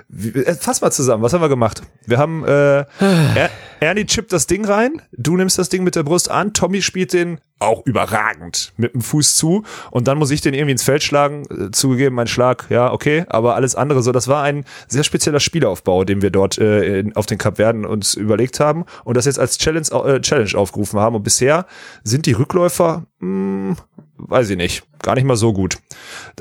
wie- 0.09 0.31
äh, 0.31 0.55
fass 0.55 0.81
mal 0.81 0.91
zusammen, 0.91 1.23
was 1.23 1.35
haben 1.35 1.43
wir 1.43 1.51
gemacht? 1.51 1.83
Wir 2.07 2.17
haben 2.17 2.45
äh, 2.47 2.87
Ernie 3.81 4.07
chippt 4.07 4.33
das 4.33 4.47
Ding 4.47 4.65
rein, 4.65 5.03
du 5.13 5.37
nimmst 5.37 5.59
das 5.59 5.69
Ding 5.69 5.85
mit 5.85 5.95
der 5.97 6.03
Brust 6.03 6.31
an, 6.31 6.53
Tommy 6.53 6.83
spielt 6.83 7.13
den 7.13 7.41
auch 7.61 7.85
überragend 7.87 8.73
mit 8.77 8.95
dem 8.95 9.01
Fuß 9.01 9.37
zu 9.37 9.65
und 9.91 10.07
dann 10.07 10.19
muss 10.19 10.31
ich 10.31 10.41
den 10.41 10.55
irgendwie 10.55 10.73
ins 10.73 10.85
Feld 10.85 11.03
schlagen. 11.03 11.45
Äh, 11.51 11.71
Zugegeben, 11.73 12.15
mein 12.15 12.27
Schlag, 12.27 12.67
ja, 12.71 12.93
okay, 12.93 13.25
aber 13.29 13.57
alles 13.57 13.75
andere 13.75 14.03
so, 14.03 14.13
das 14.13 14.29
war 14.29 14.43
ein 14.45 14.65
sehr 14.87 15.03
spezieller 15.03 15.41
Spielaufbau, 15.41 16.05
den 16.05 16.23
wir 16.23 16.31
dort 16.31 16.59
äh, 16.59 17.05
auf 17.15 17.27
den 17.27 17.39
Kapverden 17.39 17.85
uns 17.85 18.15
überlegt 18.15 18.61
haben 18.61 18.85
und 19.05 19.17
das 19.17 19.27
jetzt 19.27 19.39
als 19.39 19.59
Challenge, 19.59 19.87
äh, 19.91 20.21
Challenge 20.21 20.57
aufgerufen 20.57 21.01
haben 21.01 21.17
und 21.17 21.23
bisher 21.23 21.67
sind 22.05 22.27
die 22.27 22.33
Rückläufer, 22.33 23.07
mh, 23.21 23.77
weiß 24.19 24.51
ich 24.51 24.57
nicht, 24.57 24.83
gar 25.03 25.15
nicht 25.15 25.25
mal 25.25 25.37
so 25.37 25.53
gut. 25.53 25.79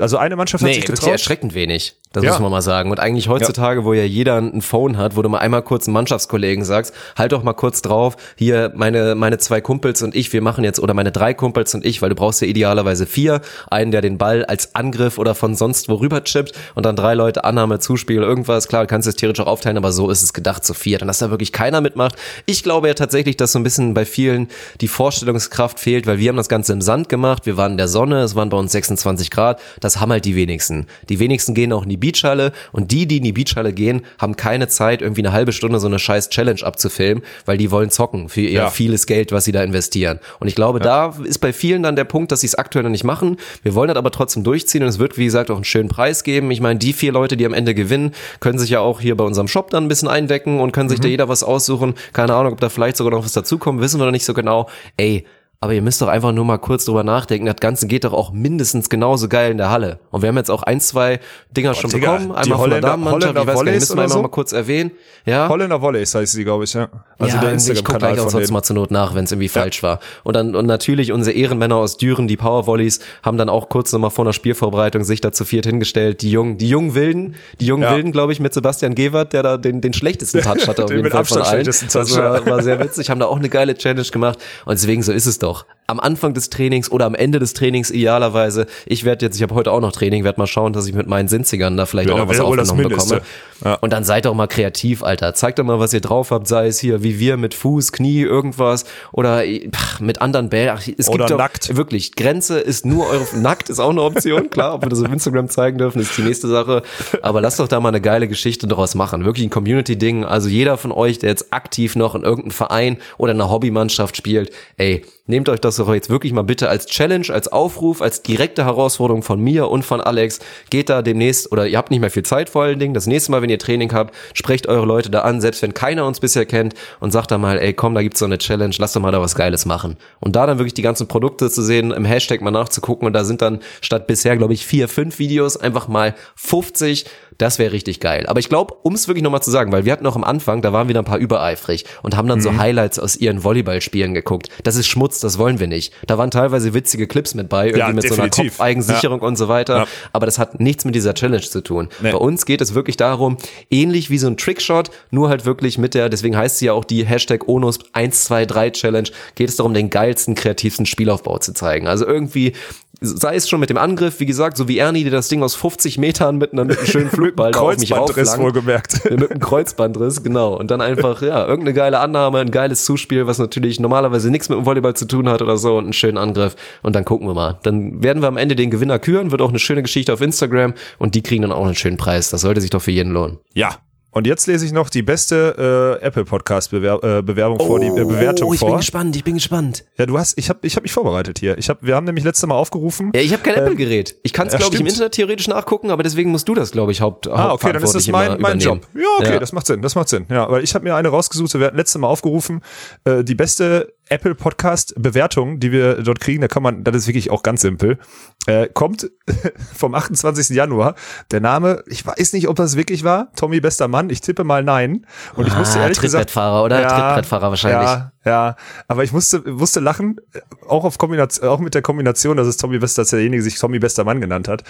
Also 0.00 0.16
eine 0.16 0.36
Mannschaft 0.36 0.62
hat 0.62 0.68
Nee, 0.68 0.74
sich 0.74 0.82
wirklich 0.84 0.98
getraut. 1.00 1.12
erschreckend 1.12 1.54
wenig. 1.54 1.94
Das 2.12 2.24
Ja. 2.24 2.30
muss 2.30 2.40
man 2.40 2.50
mal 2.50 2.62
sagen. 2.62 2.90
Und 2.90 3.00
eigentlich 3.00 3.28
heutzutage, 3.28 3.84
wo 3.84 3.92
ja 3.92 4.02
jeder 4.02 4.38
ein 4.38 4.62
Phone 4.62 4.96
hat, 4.96 5.14
wo 5.14 5.20
du 5.22 5.28
mal 5.28 5.38
einmal 5.40 5.60
kurz 5.62 5.86
einen 5.86 5.92
Mannschaftskollegen 5.92 6.64
sagst, 6.64 6.94
halt 7.18 7.32
doch 7.32 7.42
mal 7.42 7.52
kurz 7.52 7.82
drauf, 7.82 8.16
hier 8.36 8.72
meine, 8.74 9.14
meine 9.14 9.36
zwei 9.36 9.60
Kumpels 9.60 10.00
und 10.02 10.14
ich, 10.16 10.32
wir 10.32 10.40
machen 10.40 10.64
jetzt, 10.64 10.80
oder 10.80 10.94
meine 10.94 11.12
drei 11.12 11.34
Kumpels 11.34 11.74
und 11.74 11.84
ich, 11.84 12.00
weil 12.00 12.08
du 12.08 12.14
brauchst 12.14 12.40
ja 12.40 12.46
idealerweise 12.48 13.04
vier, 13.04 13.42
einen, 13.70 13.90
der 13.90 14.00
den 14.00 14.16
Ball 14.16 14.44
als 14.46 14.74
Angriff 14.74 15.18
oder 15.18 15.34
von 15.34 15.54
sonst 15.54 15.90
wo 15.90 15.96
rüber 15.96 16.24
chippt 16.24 16.52
und 16.74 16.86
dann 16.86 16.96
drei 16.96 17.12
Leute 17.12 17.44
Annahme, 17.44 17.78
Zuspiel, 17.78 18.22
irgendwas. 18.22 18.68
Klar, 18.68 18.84
du 18.84 18.86
kannst 18.88 19.06
es 19.06 19.14
theoretisch 19.16 19.44
auch 19.44 19.50
aufteilen, 19.50 19.76
aber 19.76 19.92
so 19.92 20.08
ist 20.08 20.22
es 20.22 20.32
gedacht 20.32 20.64
zu 20.64 20.72
viert. 20.72 21.02
Und 21.02 21.08
dass 21.08 21.18
da 21.18 21.28
wirklich 21.28 21.52
keiner 21.52 21.82
mitmacht. 21.82 22.16
Ich 22.46 22.62
glaube 22.62 22.88
ja 22.88 22.94
tatsächlich, 22.94 23.36
dass 23.36 23.52
so 23.52 23.58
ein 23.58 23.64
bisschen 23.64 23.92
bei 23.92 24.06
vielen 24.06 24.48
die 24.80 24.88
Vorstellungskraft 24.88 25.78
fehlt, 25.78 26.06
weil 26.06 26.18
wir 26.18 26.30
haben 26.30 26.36
das 26.36 26.48
Ganze 26.48 26.67
Ganze 26.68 26.72
im 26.74 26.80
Sand 26.82 27.08
gemacht, 27.08 27.46
wir 27.46 27.56
waren 27.56 27.72
in 27.72 27.78
der 27.78 27.88
Sonne, 27.88 28.20
es 28.20 28.34
waren 28.34 28.50
bei 28.50 28.56
uns 28.58 28.72
26 28.72 29.30
Grad, 29.30 29.58
das 29.80 30.00
haben 30.00 30.12
halt 30.12 30.26
die 30.26 30.36
wenigsten. 30.36 30.86
Die 31.08 31.18
wenigsten 31.18 31.54
gehen 31.54 31.72
auch 31.72 31.84
in 31.84 31.88
die 31.88 31.96
Beachhalle 31.96 32.52
und 32.72 32.92
die, 32.92 33.06
die 33.06 33.18
in 33.18 33.22
die 33.24 33.32
Beachhalle 33.32 33.72
gehen, 33.72 34.02
haben 34.18 34.36
keine 34.36 34.68
Zeit, 34.68 35.00
irgendwie 35.00 35.22
eine 35.22 35.32
halbe 35.32 35.52
Stunde 35.52 35.80
so 35.80 35.86
eine 35.86 35.98
scheiß 35.98 36.28
Challenge 36.28 36.62
abzufilmen, 36.62 37.24
weil 37.46 37.56
die 37.56 37.70
wollen 37.70 37.88
zocken 37.90 38.28
für 38.28 38.42
ihr 38.42 38.50
Ja. 38.50 38.70
vieles 38.70 39.06
Geld, 39.06 39.32
was 39.32 39.44
sie 39.46 39.52
da 39.52 39.62
investieren. 39.62 40.18
Und 40.40 40.48
ich 40.48 40.54
glaube, 40.54 40.78
da 40.78 41.14
ist 41.24 41.38
bei 41.38 41.52
vielen 41.54 41.82
dann 41.82 41.96
der 41.96 42.04
Punkt, 42.04 42.32
dass 42.32 42.40
sie 42.40 42.46
es 42.48 42.54
aktuell 42.54 42.82
noch 42.82 42.90
nicht 42.90 43.04
machen. 43.04 43.38
Wir 43.62 43.74
wollen 43.74 43.88
das 43.88 43.96
aber 43.96 44.10
trotzdem 44.10 44.44
durchziehen 44.44 44.82
und 44.82 44.88
es 44.90 44.98
wird, 44.98 45.16
wie 45.16 45.24
gesagt, 45.24 45.50
auch 45.50 45.54
einen 45.56 45.64
schönen 45.64 45.88
Preis 45.88 46.22
geben. 46.22 46.50
Ich 46.50 46.60
meine, 46.60 46.78
die 46.78 46.92
vier 46.92 47.12
Leute, 47.12 47.36
die 47.38 47.46
am 47.46 47.54
Ende 47.54 47.74
gewinnen, 47.74 48.12
können 48.40 48.58
sich 48.58 48.70
ja 48.70 48.80
auch 48.80 49.00
hier 49.00 49.16
bei 49.16 49.24
unserem 49.24 49.48
Shop 49.48 49.70
dann 49.70 49.84
ein 49.84 49.88
bisschen 49.88 50.08
eindecken 50.08 50.60
und 50.60 50.72
können 50.72 50.90
sich 50.90 51.00
da 51.00 51.08
jeder 51.08 51.28
was 51.30 51.42
aussuchen. 51.42 51.94
Keine 52.12 52.34
Ahnung, 52.34 52.52
ob 52.52 52.60
da 52.60 52.68
vielleicht 52.68 52.98
sogar 52.98 53.12
noch 53.12 53.24
was 53.24 53.32
dazukommt, 53.32 53.80
wissen 53.80 53.98
wir 53.98 54.04
noch 54.04 54.12
nicht 54.12 54.26
so 54.26 54.34
genau. 54.34 54.68
Ey, 54.98 55.24
aber 55.60 55.74
ihr 55.74 55.82
müsst 55.82 56.00
doch 56.00 56.06
einfach 56.06 56.30
nur 56.30 56.44
mal 56.44 56.58
kurz 56.58 56.84
drüber 56.84 57.02
nachdenken. 57.02 57.46
Das 57.46 57.56
Ganze 57.56 57.88
geht 57.88 58.04
doch 58.04 58.12
auch 58.12 58.30
mindestens 58.30 58.88
genauso 58.88 59.28
geil 59.28 59.50
in 59.50 59.56
der 59.58 59.70
Halle. 59.70 59.98
Und 60.12 60.22
wir 60.22 60.28
haben 60.28 60.36
jetzt 60.36 60.52
auch 60.52 60.62
ein, 60.62 60.80
zwei 60.80 61.18
Dinger 61.50 61.74
schon 61.74 61.90
Digga, 61.90 62.12
bekommen. 62.12 62.30
Einmal 62.30 62.42
von 62.44 62.48
der 62.48 62.58
Holländer- 62.58 62.88
Damenmannschaft. 62.90 63.24
Ich 63.24 63.34
weiß 63.34 63.34
gar 63.34 63.44
nicht, 63.44 63.58
Volleys 63.58 63.80
müssen 63.80 63.98
wir 63.98 64.08
so? 64.08 64.22
mal 64.22 64.28
kurz 64.28 64.52
erwähnen. 64.52 64.92
Ja. 65.26 65.48
Holländer 65.48 65.82
Volleys 65.82 66.14
heißt 66.14 66.32
sie, 66.32 66.44
glaube 66.44 66.62
ich, 66.62 66.74
ja. 66.74 66.88
Also 67.18 67.34
ja, 67.36 67.42
der 67.42 67.54
ich 67.56 67.84
gucke 67.84 67.98
gleich 67.98 68.20
auch 68.20 68.30
sonst 68.30 68.52
mal 68.52 68.62
zur 68.62 68.76
Not 68.76 68.92
nach, 68.92 69.16
wenn 69.16 69.24
es 69.24 69.32
irgendwie 69.32 69.48
falsch 69.48 69.82
war. 69.82 69.98
Und 70.22 70.34
dann 70.34 70.54
und 70.54 70.66
natürlich 70.66 71.10
unsere 71.10 71.36
Ehrenmänner 71.36 71.74
aus 71.74 71.96
Düren, 71.96 72.28
die 72.28 72.36
Powervolleys, 72.36 73.00
haben 73.24 73.36
dann 73.36 73.48
auch 73.48 73.68
kurz 73.68 73.92
nochmal 73.92 74.10
vor 74.10 74.24
einer 74.24 74.32
Spielvorbereitung 74.32 75.02
sich 75.02 75.20
da 75.20 75.32
zu 75.32 75.44
viert 75.44 75.66
hingestellt. 75.66 76.22
Die 76.22 76.30
jungen, 76.30 76.58
die 76.58 76.68
jungen 76.68 76.94
Wilden, 76.94 77.34
die 77.60 77.66
jungen 77.66 77.82
Ja. 77.82 77.96
Wilden, 77.96 78.12
glaube 78.12 78.32
ich, 78.32 78.38
mit 78.38 78.54
Sebastian 78.54 78.94
Gewert, 78.94 79.32
der 79.32 79.42
da 79.42 79.56
den, 79.56 79.80
den 79.80 79.92
schlechtesten 79.92 80.40
Touch 80.40 80.66
hatte 80.68 80.84
auf 80.84 80.88
Den 80.88 80.98
jeden 80.98 81.10
Fall 81.10 81.24
von 81.24 81.42
allen. 81.42 81.64
Das 81.64 81.94
war, 82.16 82.36
ja. 82.36 82.46
war 82.46 82.62
sehr 82.62 82.78
witzig, 82.78 83.10
haben 83.10 83.18
da 83.18 83.26
auch 83.26 83.38
eine 83.38 83.48
geile 83.48 83.74
Challenge 83.74 84.02
gemacht. 84.02 84.38
Und 84.64 84.74
deswegen 84.78 85.02
so 85.02 85.10
ist 85.12 85.26
es 85.26 85.40
doch. 85.40 85.47
Am 85.86 86.00
Anfang 86.00 86.34
des 86.34 86.50
Trainings 86.50 86.90
oder 86.90 87.06
am 87.06 87.14
Ende 87.14 87.38
des 87.38 87.54
Trainings 87.54 87.90
idealerweise. 87.90 88.66
Ich 88.84 89.04
werde 89.04 89.24
jetzt, 89.24 89.36
ich 89.36 89.42
habe 89.42 89.54
heute 89.54 89.72
auch 89.72 89.80
noch 89.80 89.92
Training, 89.92 90.22
werde 90.22 90.38
mal 90.38 90.46
schauen, 90.46 90.74
dass 90.74 90.86
ich 90.86 90.94
mit 90.94 91.06
meinen 91.06 91.28
Sinzigern 91.28 91.78
da 91.78 91.86
vielleicht 91.86 92.10
Ja, 92.10 92.14
auch 92.14 92.18
noch 92.18 92.28
was 92.28 92.40
aufgenommen 92.40 92.88
bekomme. 92.88 93.22
Ja. 93.64 93.74
Und 93.76 93.92
dann 93.92 94.04
seid 94.04 94.26
doch 94.26 94.34
mal 94.34 94.46
kreativ, 94.46 95.02
Alter. 95.02 95.32
Zeigt 95.34 95.58
doch 95.58 95.64
mal, 95.64 95.78
was 95.80 95.94
ihr 95.94 96.02
drauf 96.02 96.30
habt, 96.30 96.46
sei 96.46 96.66
es 96.66 96.78
hier 96.78 97.02
wie 97.02 97.18
wir 97.18 97.38
mit 97.38 97.54
Fuß, 97.54 97.92
Knie, 97.92 98.20
irgendwas 98.20 98.84
oder 99.12 99.42
pff, 99.42 100.00
mit 100.00 100.20
anderen 100.20 100.50
Bällen. 100.50 100.76
Ach, 100.76 100.82
es 100.86 101.08
Oder 101.08 101.18
gibt 101.18 101.30
doch, 101.30 101.38
nackt. 101.38 101.76
Wirklich, 101.76 102.14
Grenze 102.14 102.58
ist 102.58 102.84
nur 102.84 103.08
eure, 103.08 103.26
nackt 103.36 103.70
ist 103.70 103.80
auch 103.80 103.90
eine 103.90 104.02
Option, 104.02 104.50
klar, 104.50 104.74
ob 104.74 104.82
wir 104.82 104.90
das 104.90 105.02
auf 105.02 105.10
Instagram 105.10 105.48
zeigen 105.48 105.78
dürfen, 105.78 106.00
ist 106.00 106.16
die 106.16 106.22
nächste 106.22 106.48
Sache. 106.48 106.82
Aber 107.22 107.40
lasst 107.40 107.58
doch 107.60 107.68
da 107.68 107.80
mal 107.80 107.88
eine 107.88 108.00
geile 108.00 108.28
Geschichte 108.28 108.66
daraus 108.66 108.94
machen. 108.94 109.24
Wirklich 109.24 109.46
ein 109.46 109.50
Community-Ding. 109.50 110.24
Also 110.24 110.48
jeder 110.48 110.76
von 110.76 110.92
euch, 110.92 111.18
der 111.18 111.30
jetzt 111.30 111.52
aktiv 111.52 111.96
noch 111.96 112.14
in 112.14 112.22
irgendeinem 112.22 112.52
Verein 112.52 112.98
oder 113.16 113.32
in 113.32 113.40
einer 113.40 113.50
Hobbymannschaft 113.50 114.16
spielt, 114.16 114.52
ey, 114.76 115.04
nehmt 115.28 115.48
euch 115.48 115.60
das 115.60 115.76
doch 115.76 115.92
jetzt 115.94 116.10
wirklich 116.10 116.32
mal 116.32 116.42
bitte 116.42 116.68
als 116.68 116.86
Challenge, 116.86 117.26
als 117.30 117.46
Aufruf, 117.46 118.02
als 118.02 118.22
direkte 118.22 118.64
Herausforderung 118.64 119.22
von 119.22 119.40
mir 119.40 119.68
und 119.68 119.84
von 119.84 120.00
Alex. 120.00 120.40
Geht 120.70 120.88
da 120.88 121.02
demnächst, 121.02 121.52
oder 121.52 121.68
ihr 121.68 121.78
habt 121.78 121.90
nicht 121.90 122.00
mehr 122.00 122.10
viel 122.10 122.24
Zeit 122.24 122.50
vor 122.50 122.64
allen 122.64 122.78
Dingen, 122.78 122.94
das 122.94 123.06
nächste 123.06 123.30
Mal, 123.30 123.42
wenn 123.42 123.50
ihr 123.50 123.58
Training 123.58 123.92
habt, 123.92 124.14
sprecht 124.34 124.66
eure 124.66 124.86
Leute 124.86 125.10
da 125.10 125.20
an, 125.20 125.40
selbst 125.40 125.62
wenn 125.62 125.74
keiner 125.74 126.06
uns 126.06 126.18
bisher 126.18 126.46
kennt 126.46 126.74
und 126.98 127.12
sagt 127.12 127.30
da 127.30 127.38
mal, 127.38 127.58
ey, 127.58 127.74
komm, 127.74 127.94
da 127.94 128.02
gibt's 128.02 128.18
so 128.18 128.24
eine 128.24 128.38
Challenge, 128.38 128.74
lass 128.78 128.94
doch 128.94 129.00
mal 129.00 129.12
da 129.12 129.20
was 129.20 129.34
Geiles 129.34 129.66
machen. 129.66 129.96
Und 130.18 130.34
da 130.34 130.46
dann 130.46 130.58
wirklich 130.58 130.74
die 130.74 130.82
ganzen 130.82 131.06
Produkte 131.06 131.50
zu 131.50 131.62
sehen, 131.62 131.92
im 131.92 132.04
Hashtag 132.04 132.40
mal 132.40 132.50
nachzugucken 132.50 133.06
und 133.06 133.12
da 133.12 133.24
sind 133.24 133.42
dann 133.42 133.60
statt 133.80 134.06
bisher, 134.06 134.36
glaube 134.36 134.54
ich, 134.54 134.66
vier, 134.66 134.88
fünf 134.88 135.18
Videos 135.18 135.56
einfach 135.56 135.88
mal 135.88 136.14
50. 136.36 137.04
Das 137.38 137.58
wäre 137.60 137.72
richtig 137.72 138.00
geil. 138.00 138.26
Aber 138.26 138.40
ich 138.40 138.48
glaube, 138.48 138.74
um 138.82 138.94
es 138.94 139.06
wirklich 139.08 139.22
nochmal 139.22 139.42
zu 139.42 139.50
sagen, 139.50 139.70
weil 139.72 139.84
wir 139.84 139.92
hatten 139.92 140.02
noch 140.04 140.16
am 140.16 140.24
Anfang, 140.24 140.60
da 140.60 140.72
waren 140.72 140.88
wieder 140.88 141.00
ein 141.00 141.04
paar 141.04 141.18
übereifrig 141.18 141.84
und 142.02 142.16
haben 142.16 142.28
dann 142.28 142.40
so 142.40 142.50
Mhm. 142.50 142.58
Highlights 142.58 142.98
aus 142.98 143.16
ihren 143.16 143.44
Volleyballspielen 143.44 144.12
geguckt. 144.12 144.48
Das 144.64 144.74
ist 144.76 144.88
Schmutz, 144.88 145.20
das 145.20 145.38
wollen 145.38 145.60
wir 145.60 145.68
nicht. 145.68 145.92
Da 146.06 146.18
waren 146.18 146.30
teilweise 146.32 146.74
witzige 146.74 147.06
Clips 147.06 147.34
mit 147.34 147.48
bei, 147.48 147.66
irgendwie 147.66 147.78
Ja, 147.80 147.92
mit 147.92 148.08
so 148.08 148.14
einer 148.14 148.24
definitiv. 148.28 148.52
Kopfeigensicherung 148.58 149.20
und 149.20 149.36
so 149.38 149.46
weiter. 149.48 149.76
Ja. 149.76 149.86
Aber 150.12 150.26
das 150.26 150.38
hat 150.38 150.58
nichts 150.60 150.84
mit 150.84 150.94
dieser 150.96 151.14
Challenge 151.14 151.42
zu 151.42 151.62
tun. 151.62 151.88
Nee. 152.02 152.10
Bei 152.12 152.18
uns 152.18 152.44
geht 152.44 152.60
es 152.60 152.74
wirklich 152.74 152.96
darum, 152.96 153.36
ähnlich 153.70 154.10
wie 154.10 154.18
so 154.18 154.26
ein 154.26 154.36
Trickshot, 154.36 154.90
nur 155.12 155.28
halt 155.28 155.46
wirklich 155.46 155.78
mit 155.78 155.94
der, 155.94 156.08
deswegen 156.08 156.36
heißt 156.36 156.58
sie 156.58 156.66
ja 156.66 156.72
auch 156.72 156.84
die 156.84 157.06
Hashtag 157.06 157.46
Onus 157.48 157.78
123 157.92 158.72
Challenge, 158.80 159.08
geht 159.36 159.48
es 159.48 159.56
darum, 159.56 159.74
den 159.74 159.90
geilsten, 159.90 160.34
kreativsten 160.34 160.86
Spielaufbau 160.86 161.38
zu 161.38 161.52
zeigen. 161.54 161.86
Also 161.86 162.06
irgendwie, 162.06 162.52
sei 163.00 163.36
es 163.36 163.48
schon 163.48 163.60
mit 163.60 163.70
dem 163.70 163.76
Angriff, 163.78 164.18
wie 164.20 164.26
gesagt, 164.26 164.56
so 164.56 164.66
wie 164.66 164.78
Ernie, 164.78 165.04
der 165.04 165.12
das 165.12 165.28
Ding 165.28 165.42
aus 165.42 165.54
50 165.54 165.98
Metern 165.98 166.36
mit, 166.38 166.52
einer, 166.52 166.64
mit 166.64 166.78
einem 166.78 166.86
schönen 166.88 167.10
Flugball 167.10 167.27
auf 167.36 167.78
mich 167.78 167.90
Kreuzbandriss 167.90 168.38
wohlgemerkt. 168.38 169.10
Mit 169.10 169.30
einem 169.30 169.40
Kreuzbandriss, 169.40 170.22
genau. 170.22 170.54
Und 170.54 170.70
dann 170.70 170.80
einfach, 170.80 171.22
ja, 171.22 171.46
irgendeine 171.46 171.74
geile 171.74 172.00
Annahme, 172.00 172.38
ein 172.38 172.50
geiles 172.50 172.84
Zuspiel, 172.84 173.26
was 173.26 173.38
natürlich 173.38 173.80
normalerweise 173.80 174.30
nichts 174.30 174.48
mit 174.48 174.58
dem 174.58 174.66
Volleyball 174.66 174.94
zu 174.94 175.06
tun 175.06 175.28
hat 175.28 175.42
oder 175.42 175.56
so 175.56 175.76
und 175.76 175.84
einen 175.84 175.92
schönen 175.92 176.18
Angriff. 176.18 176.56
Und 176.82 176.96
dann 176.96 177.04
gucken 177.04 177.26
wir 177.26 177.34
mal. 177.34 177.58
Dann 177.62 178.02
werden 178.02 178.22
wir 178.22 178.28
am 178.28 178.36
Ende 178.36 178.56
den 178.56 178.70
Gewinner 178.70 178.98
küren, 178.98 179.30
wird 179.30 179.42
auch 179.42 179.50
eine 179.50 179.58
schöne 179.58 179.82
Geschichte 179.82 180.12
auf 180.12 180.20
Instagram 180.20 180.74
und 180.98 181.14
die 181.14 181.22
kriegen 181.22 181.42
dann 181.42 181.52
auch 181.52 181.64
einen 181.64 181.74
schönen 181.74 181.96
Preis. 181.96 182.30
Das 182.30 182.42
sollte 182.42 182.60
sich 182.60 182.70
doch 182.70 182.82
für 182.82 182.92
jeden 182.92 183.12
lohnen. 183.12 183.38
Ja. 183.54 183.76
Und 184.10 184.26
jetzt 184.26 184.46
lese 184.46 184.64
ich 184.64 184.72
noch 184.72 184.88
die 184.88 185.02
beste 185.02 185.98
äh, 186.00 186.04
Apple 186.04 186.24
Podcast 186.24 186.70
Bewer 186.70 187.02
äh, 187.04 187.22
Bewerbung 187.22 187.58
vor, 187.58 187.78
die 187.78 187.88
äh, 187.88 188.04
Bewertung 188.04 188.48
oh, 188.48 188.54
ich 188.54 188.60
vor. 188.60 188.70
bin 188.70 188.78
gespannt, 188.78 189.14
ich 189.16 189.22
bin 189.22 189.34
gespannt. 189.34 189.84
Ja, 189.98 190.06
du 190.06 190.18
hast, 190.18 190.38
ich 190.38 190.48
habe, 190.48 190.60
ich 190.62 190.76
habe 190.76 190.84
mich 190.84 190.92
vorbereitet 190.92 191.38
hier. 191.38 191.58
Ich 191.58 191.68
habe, 191.68 191.80
wir 191.82 191.94
haben 191.94 192.04
nämlich 192.04 192.24
letzte 192.24 192.46
Mal 192.46 192.54
aufgerufen. 192.54 193.12
Ja, 193.14 193.20
ich 193.20 193.32
habe 193.34 193.42
kein 193.42 193.54
Apple-Gerät. 193.56 194.16
Ich 194.22 194.32
kann 194.32 194.46
es, 194.46 194.54
ja, 194.54 194.58
glaube 194.60 194.74
ich, 194.74 194.80
im. 194.80 194.86
Internet 194.86 195.12
theoretisch 195.12 195.46
nachgucken, 195.48 195.90
aber 195.90 196.02
deswegen 196.02 196.30
musst 196.30 196.48
du 196.48 196.54
das, 196.54 196.70
glaube 196.72 196.92
ich, 196.92 197.02
Haupt, 197.02 197.28
Ah, 197.28 197.52
okay, 197.52 197.72
dann 197.72 197.82
ist 197.82 197.94
das 197.94 198.08
mein, 198.08 198.40
mein 198.40 198.58
Job. 198.58 198.80
Ja, 198.94 199.02
okay, 199.18 199.32
Ja. 199.34 199.38
das 199.38 199.52
macht 199.52 199.66
Sinn, 199.66 199.82
das 199.82 199.94
macht 199.94 200.08
Sinn. 200.08 200.24
Ja, 200.30 200.50
weil 200.50 200.64
ich 200.64 200.74
habe 200.74 200.84
mir 200.84 200.94
eine 200.94 201.08
rausgesucht, 201.08 201.52
wir 201.58 201.66
hatten 201.66 201.76
letzte 201.76 201.98
Mal 201.98 202.08
aufgerufen, 202.08 202.62
äh, 203.04 203.22
die 203.22 203.34
beste 203.34 203.92
Apple 204.10 204.34
Podcast 204.34 204.94
Bewertung, 204.96 205.60
die 205.60 205.72
wir 205.72 206.02
dort 206.02 206.20
kriegen, 206.20 206.40
da 206.40 206.48
kann 206.48 206.62
man, 206.62 206.84
das 206.84 206.96
ist 206.96 207.06
wirklich 207.06 207.30
auch 207.30 207.42
ganz 207.42 207.62
simpel, 207.62 207.98
äh, 208.46 208.68
kommt 208.72 209.10
vom 209.74 209.94
28. 209.94 210.50
Januar. 210.50 210.94
Der 211.30 211.40
Name, 211.40 211.82
ich 211.86 212.06
weiß 212.06 212.32
nicht, 212.32 212.48
ob 212.48 212.56
das 212.56 212.76
wirklich 212.76 213.04
war, 213.04 213.32
Tommy 213.36 213.60
bester 213.60 213.88
Mann, 213.88 214.10
ich 214.10 214.20
tippe 214.20 214.44
mal 214.44 214.62
nein. 214.62 215.06
Und 215.34 215.46
ich 215.46 215.52
Ah, 215.54 215.58
musste 215.58 215.78
ehrlich 215.78 216.00
gesagt, 216.00 216.30
Trittbrettfahrer, 216.30 216.64
oder? 216.64 216.88
Trittbrettfahrer 216.88 217.50
wahrscheinlich. 217.50 217.88
Ja, 217.88 218.12
ja, 218.24 218.56
aber 218.88 219.04
ich 219.04 219.12
musste, 219.12 219.40
musste 219.40 219.80
lachen, 219.80 220.20
auch 220.66 220.84
auf 220.84 220.98
Kombination, 220.98 221.48
auch 221.48 221.60
mit 221.60 221.74
der 221.74 221.82
Kombination, 221.82 222.36
dass 222.36 222.46
es 222.46 222.56
Tommy 222.56 222.78
Bester, 222.78 223.02
dass 223.02 223.10
derjenige 223.10 223.42
sich 223.42 223.58
Tommy 223.58 223.78
Bester 223.78 224.04
Mann 224.04 224.20
genannt 224.20 224.48
hat. 224.48 224.64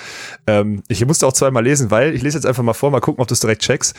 Ähm, 0.46 0.82
ich 0.88 1.04
musste 1.06 1.26
auch 1.26 1.32
zweimal 1.32 1.64
lesen, 1.64 1.90
weil 1.90 2.14
ich 2.14 2.22
lese 2.22 2.36
jetzt 2.38 2.46
einfach 2.46 2.62
mal 2.62 2.74
vor, 2.74 2.90
mal 2.90 3.00
gucken, 3.00 3.20
ob 3.22 3.28
du 3.28 3.34
es 3.34 3.40
direkt 3.40 3.62
checkst. 3.62 3.96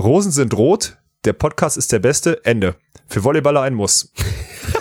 Rosen 0.00 0.32
sind 0.32 0.54
rot, 0.54 0.96
der 1.24 1.32
Podcast 1.32 1.76
ist 1.76 1.92
der 1.92 1.98
beste, 1.98 2.44
Ende. 2.44 2.74
Für 3.08 3.22
Volleyballer 3.22 3.62
ein 3.62 3.74
Muss. 3.74 4.12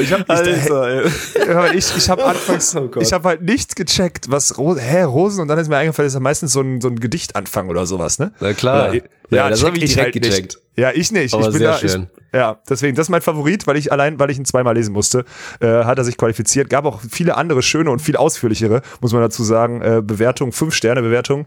ich 0.00 0.12
habe 0.12 0.24
ja, 0.28 1.72
ich, 1.72 1.96
ich 1.96 2.10
hab 2.10 2.20
anfangs, 2.26 2.74
Oh 2.74 2.88
ich 2.98 3.12
habe 3.12 3.28
halt 3.28 3.42
nicht 3.42 3.76
gecheckt, 3.76 4.30
was 4.30 4.58
Rosen, 4.58 4.80
hä, 4.80 5.02
Rosen 5.02 5.40
und 5.42 5.48
dann 5.48 5.58
ist 5.58 5.68
mir 5.68 5.76
eingefallen, 5.76 6.08
ist 6.08 6.14
ja 6.14 6.20
meistens 6.20 6.52
so 6.52 6.60
ein, 6.60 6.80
so 6.80 6.88
ein 6.88 6.98
Gedichtanfang 6.98 7.68
oder 7.68 7.86
sowas, 7.86 8.18
ne? 8.18 8.32
Na 8.40 8.52
klar. 8.52 8.90
Oder, 8.90 9.00
Ja, 9.30 9.48
das 9.48 9.60
check 9.60 9.68
hab 9.68 9.76
ich 9.76 9.94
direkt 9.94 10.14
halt 10.14 10.22
gecheckt. 10.24 10.54
Nicht. 10.54 10.58
Ja, 10.76 10.90
ich 10.92 11.12
nicht. 11.12 11.34
Aber 11.34 11.44
ich 11.44 11.50
bin 11.50 11.58
sehr 11.58 11.70
da, 11.72 11.78
schön. 11.78 12.08
Ich, 12.32 12.34
ja, 12.34 12.58
deswegen, 12.68 12.96
das 12.96 13.06
ist 13.06 13.10
mein 13.10 13.22
Favorit, 13.22 13.66
weil 13.66 13.76
ich 13.76 13.92
allein, 13.92 14.18
weil 14.18 14.30
ich 14.30 14.38
ihn 14.38 14.44
zweimal 14.44 14.74
lesen 14.74 14.92
musste, 14.92 15.24
äh, 15.60 15.84
hat 15.84 15.98
er 15.98 16.04
sich 16.04 16.16
qualifiziert. 16.16 16.68
Gab 16.70 16.84
auch 16.84 17.00
viele 17.08 17.36
andere 17.36 17.62
schöne 17.62 17.90
und 17.90 18.00
viel 18.00 18.16
ausführlichere, 18.16 18.82
muss 19.00 19.12
man 19.12 19.22
dazu 19.22 19.44
sagen, 19.44 19.82
äh, 19.82 20.02
Bewertungen, 20.02 20.52
fünf 20.52 20.74
Sterne 20.74 21.02
Bewertungen. 21.02 21.46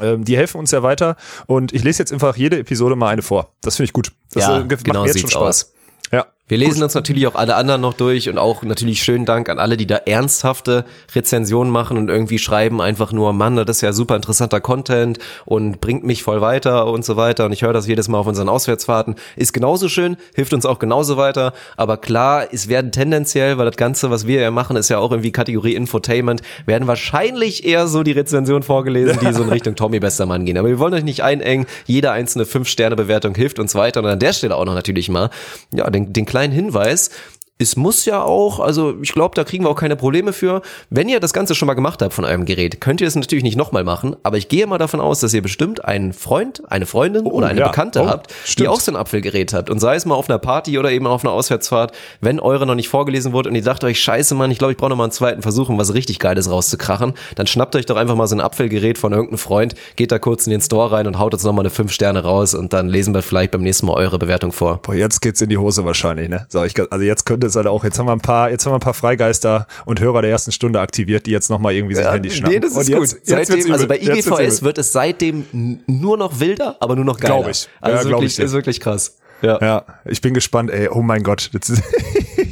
Ähm, 0.00 0.24
die 0.24 0.36
helfen 0.38 0.58
uns 0.58 0.70
ja 0.70 0.82
weiter 0.82 1.16
und 1.46 1.74
ich 1.74 1.84
lese 1.84 1.98
jetzt 1.98 2.12
einfach 2.14 2.36
jede 2.36 2.58
Episode 2.58 2.96
mal 2.96 3.08
eine 3.08 3.20
vor. 3.20 3.52
Das 3.60 3.76
finde 3.76 3.86
ich 3.86 3.92
gut. 3.92 4.12
Das 4.32 4.44
Ja, 4.44 4.56
äh, 4.60 4.64
macht 4.64 4.84
genau 4.84 5.02
mir 5.02 5.08
jetzt 5.08 5.20
schon 5.20 5.28
Spaß. 5.30 5.42
aus. 5.66 5.72
Ja. 6.12 6.26
Wir 6.48 6.58
lesen 6.58 6.82
uns 6.82 6.94
natürlich 6.94 7.28
auch 7.28 7.36
alle 7.36 7.54
anderen 7.54 7.80
noch 7.80 7.94
durch 7.94 8.28
und 8.28 8.36
auch 8.36 8.64
natürlich 8.64 9.02
schönen 9.02 9.24
Dank 9.24 9.48
an 9.48 9.60
alle, 9.60 9.76
die 9.76 9.86
da 9.86 9.96
ernsthafte 9.96 10.84
Rezensionen 11.14 11.72
machen 11.72 11.96
und 11.96 12.10
irgendwie 12.10 12.40
schreiben 12.40 12.82
einfach 12.82 13.12
nur, 13.12 13.32
Mann, 13.32 13.54
das 13.54 13.76
ist 13.76 13.80
ja 13.80 13.92
super 13.92 14.16
interessanter 14.16 14.60
Content 14.60 15.20
und 15.44 15.80
bringt 15.80 16.02
mich 16.02 16.24
voll 16.24 16.40
weiter 16.40 16.88
und 16.88 17.04
so 17.04 17.16
weiter. 17.16 17.46
Und 17.46 17.52
ich 17.52 17.62
höre 17.62 17.72
das 17.72 17.86
jedes 17.86 18.08
Mal 18.08 18.18
auf 18.18 18.26
unseren 18.26 18.48
Auswärtsfahrten. 18.48 19.14
Ist 19.36 19.52
genauso 19.52 19.88
schön, 19.88 20.16
hilft 20.34 20.52
uns 20.52 20.66
auch 20.66 20.80
genauso 20.80 21.16
weiter. 21.16 21.52
Aber 21.76 21.96
klar, 21.96 22.48
es 22.52 22.68
werden 22.68 22.90
tendenziell, 22.90 23.56
weil 23.56 23.66
das 23.66 23.76
Ganze, 23.76 24.10
was 24.10 24.26
wir 24.26 24.40
ja 24.40 24.50
machen, 24.50 24.76
ist 24.76 24.88
ja 24.88 24.98
auch 24.98 25.12
irgendwie 25.12 25.30
Kategorie 25.30 25.76
Infotainment, 25.76 26.42
werden 26.66 26.88
wahrscheinlich 26.88 27.64
eher 27.64 27.86
so 27.86 28.02
die 28.02 28.12
Rezensionen 28.12 28.64
vorgelesen, 28.64 29.16
die 29.22 29.32
so 29.32 29.44
in 29.44 29.48
Richtung 29.48 29.76
Tommy 29.76 30.00
Bestermann 30.00 30.44
gehen. 30.44 30.58
Aber 30.58 30.68
wir 30.68 30.80
wollen 30.80 30.92
euch 30.92 31.04
nicht 31.04 31.22
einengen. 31.22 31.66
Jede 31.86 32.10
einzelne 32.10 32.44
5-Sterne-Bewertung 32.44 33.36
hilft 33.36 33.60
uns 33.60 33.76
weiter. 33.76 34.00
Und 34.00 34.06
an 34.06 34.18
der 34.18 34.32
Stelle 34.32 34.56
auch 34.56 34.64
noch 34.64 34.74
natürlich 34.74 35.08
mal, 35.08 35.30
ja, 35.72 35.88
den, 35.88 36.12
den 36.12 36.26
kleinen 36.32 36.54
Hinweis, 36.54 37.10
es 37.58 37.76
muss 37.76 38.04
ja 38.06 38.22
auch, 38.22 38.58
also 38.58 38.94
ich 39.02 39.12
glaube, 39.12 39.36
da 39.36 39.44
kriegen 39.44 39.64
wir 39.64 39.70
auch 39.70 39.76
keine 39.76 39.94
Probleme 39.94 40.32
für. 40.32 40.62
Wenn 40.90 41.08
ihr 41.08 41.20
das 41.20 41.32
Ganze 41.32 41.54
schon 41.54 41.66
mal 41.66 41.74
gemacht 41.74 42.02
habt 42.02 42.12
von 42.12 42.24
eurem 42.24 42.44
Gerät, 42.44 42.80
könnt 42.80 43.00
ihr 43.00 43.06
es 43.06 43.14
natürlich 43.14 43.44
nicht 43.44 43.56
nochmal 43.56 43.84
machen, 43.84 44.16
aber 44.24 44.36
ich 44.36 44.48
gehe 44.48 44.66
mal 44.66 44.78
davon 44.78 45.00
aus, 45.00 45.20
dass 45.20 45.32
ihr 45.32 45.42
bestimmt 45.42 45.84
einen 45.84 46.12
Freund, 46.12 46.62
eine 46.70 46.86
Freundin 46.86 47.24
oder 47.24 47.46
eine 47.46 47.60
ja. 47.60 47.68
Bekannte 47.68 48.00
Oh, 48.02 48.06
habt, 48.06 48.30
die 48.30 48.50
stimmt. 48.50 48.68
auch 48.70 48.80
so 48.80 48.90
ein 48.90 48.96
Apfelgerät 48.96 49.52
hat. 49.52 49.70
Und 49.70 49.78
sei 49.78 49.94
es 49.94 50.06
mal 50.06 50.16
auf 50.16 50.28
einer 50.28 50.40
Party 50.40 50.76
oder 50.78 50.90
eben 50.90 51.06
auf 51.06 51.24
einer 51.24 51.32
Auswärtsfahrt, 51.32 51.92
wenn 52.20 52.40
eure 52.40 52.66
noch 52.66 52.74
nicht 52.74 52.88
vorgelesen 52.88 53.32
wurde 53.32 53.48
und 53.48 53.54
ihr 53.54 53.62
sagt 53.62 53.84
euch, 53.84 54.00
scheiße 54.00 54.34
Mann, 54.34 54.50
ich 54.50 54.58
glaube, 54.58 54.72
ich 54.72 54.76
brauche 54.78 54.90
noch 54.90 54.96
mal 54.96 55.04
einen 55.04 55.12
zweiten 55.12 55.42
Versuch, 55.42 55.68
um 55.68 55.78
was 55.78 55.94
richtig 55.94 56.18
Geiles 56.18 56.50
rauszukrachen, 56.50 57.12
dann 57.36 57.46
schnappt 57.46 57.76
euch 57.76 57.86
doch 57.86 57.96
einfach 57.96 58.16
mal 58.16 58.26
so 58.26 58.34
ein 58.34 58.40
Apfelgerät 58.40 58.98
von 58.98 59.12
irgendeinem 59.12 59.38
Freund, 59.38 59.74
geht 59.94 60.10
da 60.10 60.18
kurz 60.18 60.46
in 60.46 60.50
den 60.50 60.62
Store 60.62 60.90
rein 60.90 61.06
und 61.06 61.18
haut 61.20 61.32
uns 61.32 61.44
noch 61.44 61.52
mal 61.52 61.60
eine 61.62 61.70
5 61.70 61.92
Sterne 61.92 62.24
raus 62.24 62.54
und 62.54 62.72
dann 62.72 62.88
lesen 62.88 63.14
wir 63.14 63.22
vielleicht 63.22 63.52
beim 63.52 63.62
nächsten 63.62 63.86
Mal 63.86 63.94
eure 63.94 64.18
Bewertung 64.18 64.50
vor. 64.50 64.80
Boah, 64.82 64.94
jetzt 64.94 65.20
geht's 65.20 65.40
in 65.40 65.48
die 65.48 65.58
Hose 65.58 65.84
wahrscheinlich, 65.84 66.28
ne? 66.28 66.46
Sag 66.48 66.66
ich, 66.66 66.92
also 66.92 67.04
jetzt 67.04 67.24
könnte 67.24 67.41
Stunde 67.42 67.46
ist 67.50 67.56
halt 67.56 67.66
auch, 67.66 67.84
jetzt 67.84 67.98
haben 67.98 68.06
wir 68.06 68.12
ein 68.12 68.20
paar, 68.20 68.50
jetzt 68.50 68.64
haben 68.64 68.72
wir 68.72 68.76
ein 68.76 68.80
paar 68.80 68.94
Freigeister 68.94 69.66
und 69.84 70.00
Hörer 70.00 70.22
der 70.22 70.30
ersten 70.30 70.52
Stunde 70.52 70.80
aktiviert, 70.80 71.26
die 71.26 71.30
jetzt 71.30 71.50
nochmal 71.50 71.74
irgendwie 71.74 71.96
Ja, 71.96 72.12
Handy 72.12 72.30
schnappen. 72.30 72.54
nee, 72.54 72.60
das 72.60 72.72
ist 72.72 72.88
und 72.88 72.94
gut. 72.98 73.08
Jetzt 73.24 73.26
Seitdem, 73.26 73.72
also 73.72 73.88
bei 73.88 73.98
IGVS 73.98 74.26
übel. 74.58 74.62
wird 74.62 74.78
es 74.78 74.92
seitdem 74.92 75.44
nur 75.86 76.16
noch 76.16 76.40
wilder, 76.40 76.76
aber 76.80 76.94
nur 76.96 77.04
noch 77.04 77.18
geiler. 77.18 77.36
Glaub 77.36 77.48
ich. 77.48 77.68
Also 77.80 78.08
Ja, 78.08 78.14
wirklich, 78.14 78.38
ich 78.38 78.44
ist 78.44 78.52
wirklich 78.52 78.80
krass. 78.80 79.16
Ja. 79.42 79.58
Ja, 79.60 79.84
ich 80.04 80.20
bin 80.20 80.34
gespannt, 80.34 80.70
ey. 80.70 80.88
Oh 80.88 81.02
mein 81.02 81.22
Gott. 81.22 81.50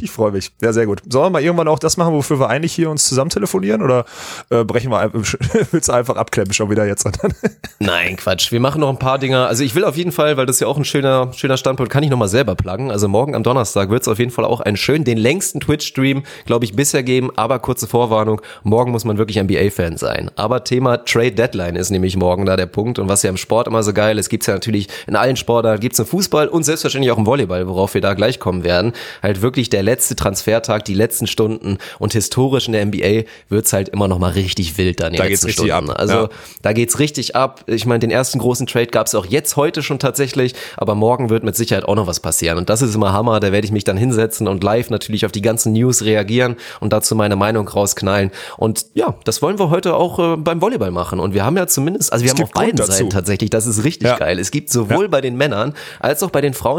Ich 0.03 0.11
freue 0.11 0.33
mich. 0.33 0.51
Ja, 0.63 0.73
sehr 0.73 0.87
gut. 0.87 1.03
Sollen 1.09 1.27
wir 1.27 1.31
mal 1.31 1.43
irgendwann 1.43 1.69
auch 1.69 1.79
das 1.79 1.97
machen, 1.97 2.15
wofür 2.15 2.41
wir 2.41 2.49
eigentlich 2.49 2.73
hier 2.73 2.91
uns 2.91 3.07
zusammen 3.07 3.31
telefonieren? 3.31 3.83
Oder 3.83 4.05
äh, 4.51 4.65
brechen 4.65 4.91
wir 4.91 4.99
einfach, 4.99 5.21
willst 5.73 5.89
du 5.89 5.93
einfach 5.93 6.17
abklemmen 6.17 6.53
schon 6.53 6.71
wieder 6.71 6.87
jetzt? 6.87 7.09
Nein, 7.79 8.17
Quatsch. 8.17 8.53
Wir 8.53 8.61
machen 8.61 8.81
noch 8.81 8.89
ein 8.89 8.99
paar 8.99 9.19
Dinger. 9.19 9.47
Also 9.47 9.63
ich 9.65 9.75
will 9.75 9.85
auf 9.85 9.97
jeden 9.97 10.13
Fall, 10.13 10.37
weil 10.37 10.47
das 10.47 10.61
ja 10.61 10.67
auch 10.67 10.77
ein 10.77 10.85
schöner, 10.85 11.33
schöner 11.35 11.57
Standpunkt, 11.57 11.93
kann 11.93 12.03
ich 12.03 12.11
nochmal 12.11 12.29
selber 12.29 12.55
pluggen. 12.55 12.91
Also 12.91 13.09
morgen 13.09 13.35
am 13.35 13.43
Donnerstag 13.43 13.91
wird 13.91 14.03
es 14.03 14.09
auf 14.09 14.19
jeden 14.19 14.31
Fall 14.31 14.45
auch 14.45 14.61
einen 14.61 14.77
schönen, 14.77 15.05
den 15.05 15.19
längsten 15.19 15.61
Twitch-Stream, 15.61 16.23
glaube 16.47 16.65
ich, 16.65 16.75
bisher 16.75 17.03
geben. 17.03 17.31
Aber 17.37 17.59
kurze 17.59 17.87
Vorwarnung, 17.87 18.41
morgen 18.63 18.93
muss 18.93 19.05
man 19.05 19.19
wirklich 19.19 19.43
NBA-Fan 19.43 19.97
sein. 19.97 20.31
Aber 20.37 20.65
Thema 20.65 21.05
Trade 21.05 21.33
Deadline 21.33 21.77
ist 21.77 21.91
nämlich 21.91 22.17
morgen 22.17 22.47
da 22.47 22.57
der 22.57 22.67
Punkt. 22.67 22.99
Und 22.99 23.09
was 23.09 23.23
ja 23.23 23.31
im 23.31 23.37
Sport 23.37 23.67
immer 23.67 23.83
so 23.83 23.93
geil 23.93 24.19
ist, 24.19 24.29
gibt's 24.29 24.47
ja 24.47 24.55
natürlich 24.55 24.89
in 25.07 25.17
allen 25.17 25.37
Sportarten, 25.37 25.81
gibt's 25.81 25.99
im 25.99 26.07
Fußball 26.07 26.49
und 26.49 26.65
selbstverständlich 26.81 27.13
auch 27.13 27.19
im 27.19 27.27
Volleyball, 27.27 27.67
worauf 27.69 27.95
wir 27.95 28.01
da 28.01 28.15
gleich 28.15 28.39
kommen 28.41 28.65
werden. 28.65 28.93
Halt 29.23 29.43
wirklich 29.43 29.71
der 29.71 29.83
letzte 29.83 30.17
Transfertag, 30.17 30.85
die 30.85 30.95
letzten 30.95 31.27
Stunden. 31.27 31.79
Und 31.99 32.13
historisch 32.13 32.67
in 32.67 32.73
der 32.73 32.85
NBA 32.87 33.25
wird's 33.49 33.73
halt 33.73 33.89
immer 33.91 34.09
noch 34.09 34.19
mal 34.19 34.31
richtig 34.33 34.79
wild 34.79 35.01
dann 35.01 35.13
die 35.13 35.19
Da 35.19 35.27
geht's 35.29 35.43
letzten 35.43 35.61
richtig 35.61 35.73
Stunden. 35.75 35.91
ab. 35.91 35.99
Also 36.01 36.15
Ja. 36.15 36.29
da 36.63 36.73
geht's 36.73 36.99
richtig 36.99 37.37
ab. 37.37 37.65
Ich 37.67 37.87
meine, 37.87 38.01
den 38.01 38.11
ersten 38.11 38.39
großen 38.39 38.67
Trade 38.67 38.87
gab's 38.87 39.15
auch 39.15 39.27
jetzt 39.27 39.57
heute 39.57 39.83
schon 39.83 39.99
tatsächlich, 39.99 40.55
aber 40.77 40.95
morgen 40.95 41.31
wird 41.31 41.45
mit 41.45 41.57
Sicherheit 41.57 41.85
auch 41.85 41.95
noch 41.97 42.07
was 42.07 42.21
passieren. 42.21 42.59
Und 42.59 42.71
das 42.71 42.83
ist 42.83 42.95
immer 42.95 43.13
Hammer. 43.13 43.41
Da 43.41 43.53
werde 43.53 43.65
ich 43.67 43.73
mich 43.73 43.85
dann 43.85 43.97
hinsetzen 43.97 44.49
und 44.49 44.65
live 44.65 44.91
natürlich 44.91 45.27
auf 45.27 45.33
die 45.33 45.43
ganzen 45.43 45.73
News 45.73 46.03
reagieren 46.05 46.57
und 46.81 46.93
dazu 46.93 47.15
meine 47.15 47.37
Meinung 47.37 47.69
rausknallen. 47.69 48.31
Und 48.57 48.87
ja, 48.95 49.15
das 49.25 49.43
wollen 49.43 49.59
wir 49.59 49.71
heute 49.71 49.95
auch 49.95 50.19
äh, 50.19 50.37
beim 50.37 50.61
Volleyball 50.63 50.91
machen. 50.91 51.21
Und 51.21 51.35
wir 51.35 51.45
haben 51.45 51.57
ja 51.57 51.67
zumindest, 51.67 52.13
also 52.13 52.25
wir 52.25 52.33
Es 52.33 52.39
haben 52.39 52.45
auf 52.45 52.53
beiden. 52.53 52.81
Seiten 52.81 53.11
tatsächlich, 53.11 53.51
das 53.51 53.67
ist 53.67 53.85
richtig 53.85 54.09
Ja. 54.09 54.17
geil. 54.17 54.39
Es 54.39 54.51
gibt 54.51 54.71
sowohl 54.71 55.09
bei 55.09 55.21
den 55.21 55.37
Männern 55.37 55.75
als 55.99 56.23
auch 56.23 56.31
bei 56.31 56.41
den 56.41 56.55
Frauen 56.55 56.70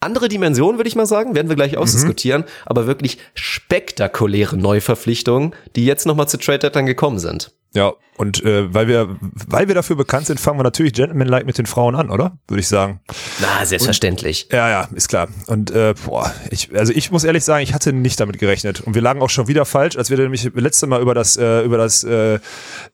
andere 0.00 0.28
Dimensionen, 0.28 0.78
würde 0.78 0.88
ich 0.88 0.96
mal 0.96 1.06
sagen, 1.06 1.34
werden 1.34 1.48
wir 1.48 1.56
gleich 1.56 1.76
ausdiskutieren, 1.76 2.44
aber 2.66 2.86
wirklich 2.86 3.18
spektakuläre 3.34 4.56
Neuverpflichtungen, 4.56 5.54
die 5.76 5.86
jetzt 5.86 6.06
nochmal 6.06 6.28
zu 6.28 6.38
Trade 6.38 6.58
Deadline 6.58 6.86
gekommen 6.86 7.18
sind. 7.18 7.52
Ja, 7.74 7.92
und 8.16 8.44
äh, 8.44 8.72
weil 8.72 8.86
wir, 8.86 9.16
weil 9.20 9.66
wir 9.66 9.74
dafür 9.74 9.96
bekannt 9.96 10.26
sind, 10.26 10.38
fangen 10.38 10.58
wir 10.58 10.62
natürlich 10.62 10.92
Gentleman-like 10.92 11.44
mit 11.46 11.58
den 11.58 11.66
Frauen 11.66 11.96
an, 11.96 12.10
oder? 12.10 12.38
Würde 12.46 12.60
ich 12.60 12.68
sagen. 12.68 13.00
Na, 13.40 13.66
selbstverständlich. 13.66 14.48
Ja, 14.52 14.68
ja, 14.68 14.88
ist 14.94 15.08
klar. 15.08 15.28
Und 15.48 15.72
äh, 15.72 15.94
boah, 16.06 16.32
ich, 16.50 16.72
also 16.76 16.92
ich 16.92 17.10
muss 17.10 17.24
ehrlich 17.24 17.42
sagen, 17.44 17.64
ich 17.64 17.74
hatte 17.74 17.92
nicht 17.92 18.20
damit 18.20 18.38
gerechnet. 18.38 18.80
Und 18.82 18.94
wir 18.94 19.02
lagen 19.02 19.20
auch 19.20 19.30
schon 19.30 19.48
wieder 19.48 19.64
falsch, 19.64 19.96
als 19.96 20.10
wir 20.10 20.18
nämlich 20.18 20.48
letzte 20.54 20.86
Mal 20.86 21.02
über 21.02 21.14
das, 21.14 21.36
äh, 21.36 21.62
über 21.62 21.76
das 21.76 22.04
äh, 22.04 22.38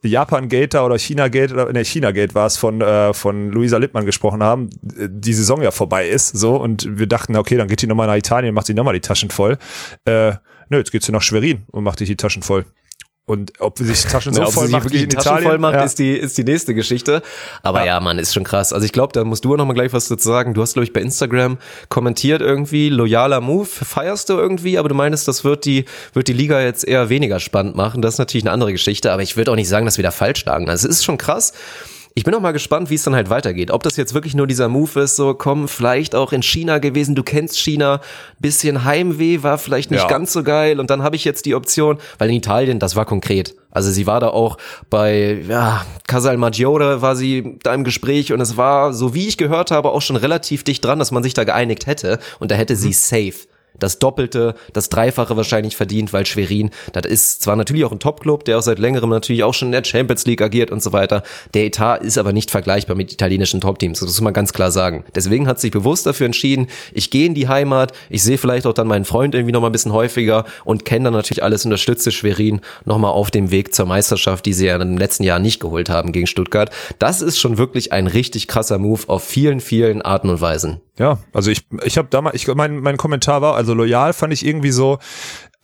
Japan-Gate 0.03 0.77
oder 0.77 0.99
China-Gate 0.99 1.53
oder 1.53 1.71
ne, 1.71 1.85
China-Gate 1.85 2.35
war 2.35 2.47
es 2.47 2.57
von, 2.57 2.81
äh, 2.81 3.13
von 3.13 3.51
Luisa 3.51 3.77
Lippmann 3.77 4.07
gesprochen 4.07 4.43
haben, 4.43 4.71
äh, 4.99 5.09
die 5.11 5.35
Saison 5.35 5.61
ja 5.61 5.71
vorbei 5.71 6.09
ist. 6.09 6.29
So, 6.29 6.57
und 6.57 6.99
wir 6.99 7.07
dachten, 7.07 7.37
okay, 7.37 7.59
dann 7.59 7.69
geht 7.69 7.83
die 7.83 7.87
nochmal 7.87 8.07
nach 8.07 8.17
Italien, 8.17 8.55
macht 8.55 8.67
sie 8.67 8.75
nochmal 8.75 8.95
die 8.95 9.01
Taschen 9.01 9.29
voll. 9.29 9.59
Äh, 10.07 10.33
nö, 10.71 10.79
jetzt 10.79 10.93
geht 10.93 11.03
sie 11.03 11.13
nach 11.13 11.21
Schwerin 11.21 11.65
und 11.71 11.85
macht 11.85 11.99
sich 11.99 12.09
die 12.09 12.17
Taschen 12.17 12.43
voll. 12.43 12.65
Und 13.27 13.53
ob 13.61 13.79
sie 13.79 13.85
sich 13.85 14.03
Taschen 14.03 14.35
so 14.35 14.41
Ja, 14.43 14.51
voll 14.51 14.69
macht 14.69 14.85
wirklich 14.85 15.03
in 15.03 15.09
Taschen 15.09 15.31
Italien, 15.31 15.49
voll 15.49 15.59
macht, 15.59 15.75
ja. 15.75 15.85
ist, 15.85 15.99
die, 15.99 16.17
ist 16.17 16.37
die 16.37 16.45
nächste 16.45 16.75
Geschichte. 16.75 17.23
Aber 17.63 17.85
ja. 17.85 18.01
Mann, 18.01 18.19
ist 18.19 18.35
schon 18.35 18.45
krass. 18.45 18.73
Also 18.73 18.85
ich 18.85 18.93
glaube, 18.93 19.13
da 19.13 19.25
musst 19.25 19.45
du 19.45 19.55
noch 19.55 19.67
mal 19.67 19.75
gleich 19.75 19.93
was 19.93 20.09
dazu 20.09 20.29
sagen. 20.29 20.55
Du 20.55 20.63
hast, 20.63 20.73
glaube 20.73 20.85
ich, 20.85 20.93
bei 20.93 21.01
Instagram 21.01 21.59
kommentiert 21.89 22.41
irgendwie, 22.41 22.89
loyaler 22.89 23.41
Move, 23.41 23.67
feierst 23.67 24.29
du 24.31 24.35
irgendwie, 24.35 24.79
aber 24.79 24.89
du 24.89 24.95
meinst, 24.95 25.29
das 25.29 25.45
wird 25.45 25.65
die, 25.65 25.85
wird 26.13 26.29
die 26.29 26.33
Liga 26.33 26.61
jetzt 26.61 26.87
eher 26.87 27.09
weniger 27.09 27.39
spannend 27.39 27.77
machen. 27.77 28.03
Das 28.03 28.15
ist 28.15 28.19
natürlich 28.19 28.45
eine 28.45 28.53
andere 28.53 28.73
Geschichte, 28.73 29.13
aber 29.13 29.23
ich 29.23 29.37
würde 29.37 29.53
auch 29.53 29.57
nicht 29.57 29.69
sagen, 29.69 29.87
dass 29.87 29.97
wir 29.97 30.03
da 30.03 30.11
falsch 30.11 30.45
lagen. 30.45 30.69
Also 30.69 30.89
es 30.89 30.97
ist 30.97 31.05
schon 31.05 31.19
krass. 31.19 31.53
Ich 32.21 32.25
bin 32.25 32.35
auch 32.35 32.41
mal 32.41 32.53
gespannt, 32.53 32.91
wie 32.91 32.97
es 32.97 33.03
dann 33.03 33.15
halt 33.15 33.31
weitergeht. 33.31 33.71
Ob 33.71 33.83
das 33.83 33.97
jetzt 33.97 34.13
wirklich 34.13 34.35
nur 34.35 34.47
dieser 34.47 34.69
Move 34.69 35.01
ist, 35.01 35.17
so 35.17 35.33
komm, 35.33 35.69
vielleicht 35.69 36.15
auch 36.15 36.35
in 36.35 36.43
China 36.43 36.77
gewesen, 36.77 37.15
du 37.15 37.23
kennst 37.23 37.59
China, 37.59 38.03
bisschen 38.39 38.85
Heimweh 38.85 39.43
war 39.43 39.57
vielleicht 39.57 39.91
nicht 39.91 40.03
Ja. 40.03 40.07
ganz 40.07 40.35
so 40.35 40.43
geil. 40.43 40.81
Und 40.81 40.91
dann 40.91 41.03
habe 41.03 41.17
ich 41.17 41.25
jetzt 41.25 41.47
die 41.47 41.55
Option, 41.55 41.97
weil 42.19 42.29
in 42.29 42.37
Italien, 42.37 42.79
das 42.79 42.95
war 42.95 43.07
konkret. 43.07 43.55
Also 43.71 43.91
sie 43.91 44.07
war 44.07 44.21
da 44.21 44.29
auch 44.29 44.59
bei 44.91 45.43
ja, 45.49 45.87
Casal 46.09 46.37
Maggiore 46.37 47.01
war 47.01 47.17
sie 47.17 47.59
da 47.63 47.73
im 47.73 47.85
Gespräch. 47.85 48.35
Und 48.35 48.43
es 48.43 48.59
war, 48.59 48.93
so 48.93 49.15
wie 49.15 49.27
ich 49.27 49.39
gehört 49.39 49.71
habe, 49.71 49.89
auch 49.89 50.03
schon 50.03 50.17
relativ 50.17 50.63
dicht 50.63 50.85
dran, 50.85 50.99
dass 50.99 51.13
man 51.13 51.23
sich 51.23 51.33
da 51.33 51.45
geeinigt 51.45 51.87
hätte. 51.87 52.19
Und 52.39 52.51
da 52.51 52.55
hätte 52.55 52.77
sie 52.77 52.93
safe 52.93 53.47
das 53.79 53.99
Doppelte, 53.99 54.55
das 54.73 54.89
Dreifache 54.89 55.37
wahrscheinlich 55.37 55.77
verdient, 55.77 56.13
weil 56.13 56.27
Schwerin, 56.27 56.71
das 56.93 57.07
ist 57.07 57.43
zwar 57.43 57.57
natürlich 57.57 57.85
auch 57.85 57.93
ein 57.93 57.99
Top-Club, 57.99 58.45
der 58.45 58.59
auch 58.59 58.63
seit 58.63 58.79
längerem 58.79 59.11
natürlich 59.11 59.43
auch 59.43 59.55
schon 59.55 59.69
in 59.69 59.73
der 59.73 59.85
Champions 59.85 60.27
League 60.27 60.43
agiert 60.43 60.71
und 60.71 60.83
so 60.83 60.93
weiter. 60.93 61.23
Der 61.55 61.65
Etat 61.65 61.99
ist 61.99 62.19
aber 62.19 62.33
nicht 62.33 62.51
vergleichbar 62.51 62.97
mit 62.97 63.13
italienischen 63.13 63.61
Top-Teams. 63.61 64.01
Das 64.01 64.09
muss 64.09 64.21
man 64.21 64.33
ganz 64.33 64.53
klar 64.53 64.71
sagen. 64.71 65.05
Deswegen 65.15 65.47
hat 65.47 65.61
sich 65.61 65.71
bewusst 65.71 66.07
dafür 66.07 66.27
entschieden, 66.27 66.69
ich 66.93 67.11
gehe 67.11 67.27
in 67.27 67.35
die 67.35 67.49
Heimat, 67.49 67.93
ich 68.09 68.23
sehe 68.23 68.39
vielleicht 68.39 68.67
auch 68.67 68.75
dann 68.75 68.87
meinen 68.87 69.05
Freund 69.05 69.35
irgendwie 69.35 69.53
noch 69.53 69.61
mal 69.61 69.69
ein 69.69 69.73
bisschen 69.73 69.93
häufiger 69.93 70.45
und 70.65 70.85
kenne 70.85 71.05
dann 71.05 71.15
natürlich 71.15 71.43
alles, 71.43 71.65
unterstütze 71.65 72.11
Schwerin 72.11 72.61
nochmal 72.85 73.13
auf 73.13 73.31
dem 73.31 73.51
Weg 73.51 73.75
zur 73.75 73.87
Meisterschaft, 73.87 74.47
die 74.47 74.53
sie 74.53 74.67
ja 74.67 74.79
den 74.79 74.97
letzten 74.97 75.25
Jahren 75.25 75.43
nicht 75.43 75.61
geholt 75.61 75.89
haben 75.89 76.13
gegen 76.13 76.27
Stuttgart. 76.27 76.71
Das 76.99 77.23
ist 77.23 77.39
schon 77.39 77.59
wirklich 77.59 77.93
ein 77.93 78.07
richtig 78.07 78.49
krasser 78.49 78.79
Move 78.79 79.03
auf 79.07 79.25
vielen, 79.25 79.61
vielen 79.61 80.03
Arten 80.03 80.29
und 80.29 80.41
Weisen. 80.41 80.81
Ja, 80.99 81.19
also 81.33 81.51
ich, 81.51 81.63
ich 81.85 81.97
habe 81.97 82.09
damals, 82.11 82.37
ich, 82.37 82.47
mein, 82.55 82.81
mein 82.81 82.99
Kommentar 82.99 83.41
war, 83.41 83.55
also 83.55 83.70
loyal 83.75 84.13
fand 84.13 84.33
ich 84.33 84.45
irgendwie 84.45 84.71
so, 84.71 84.99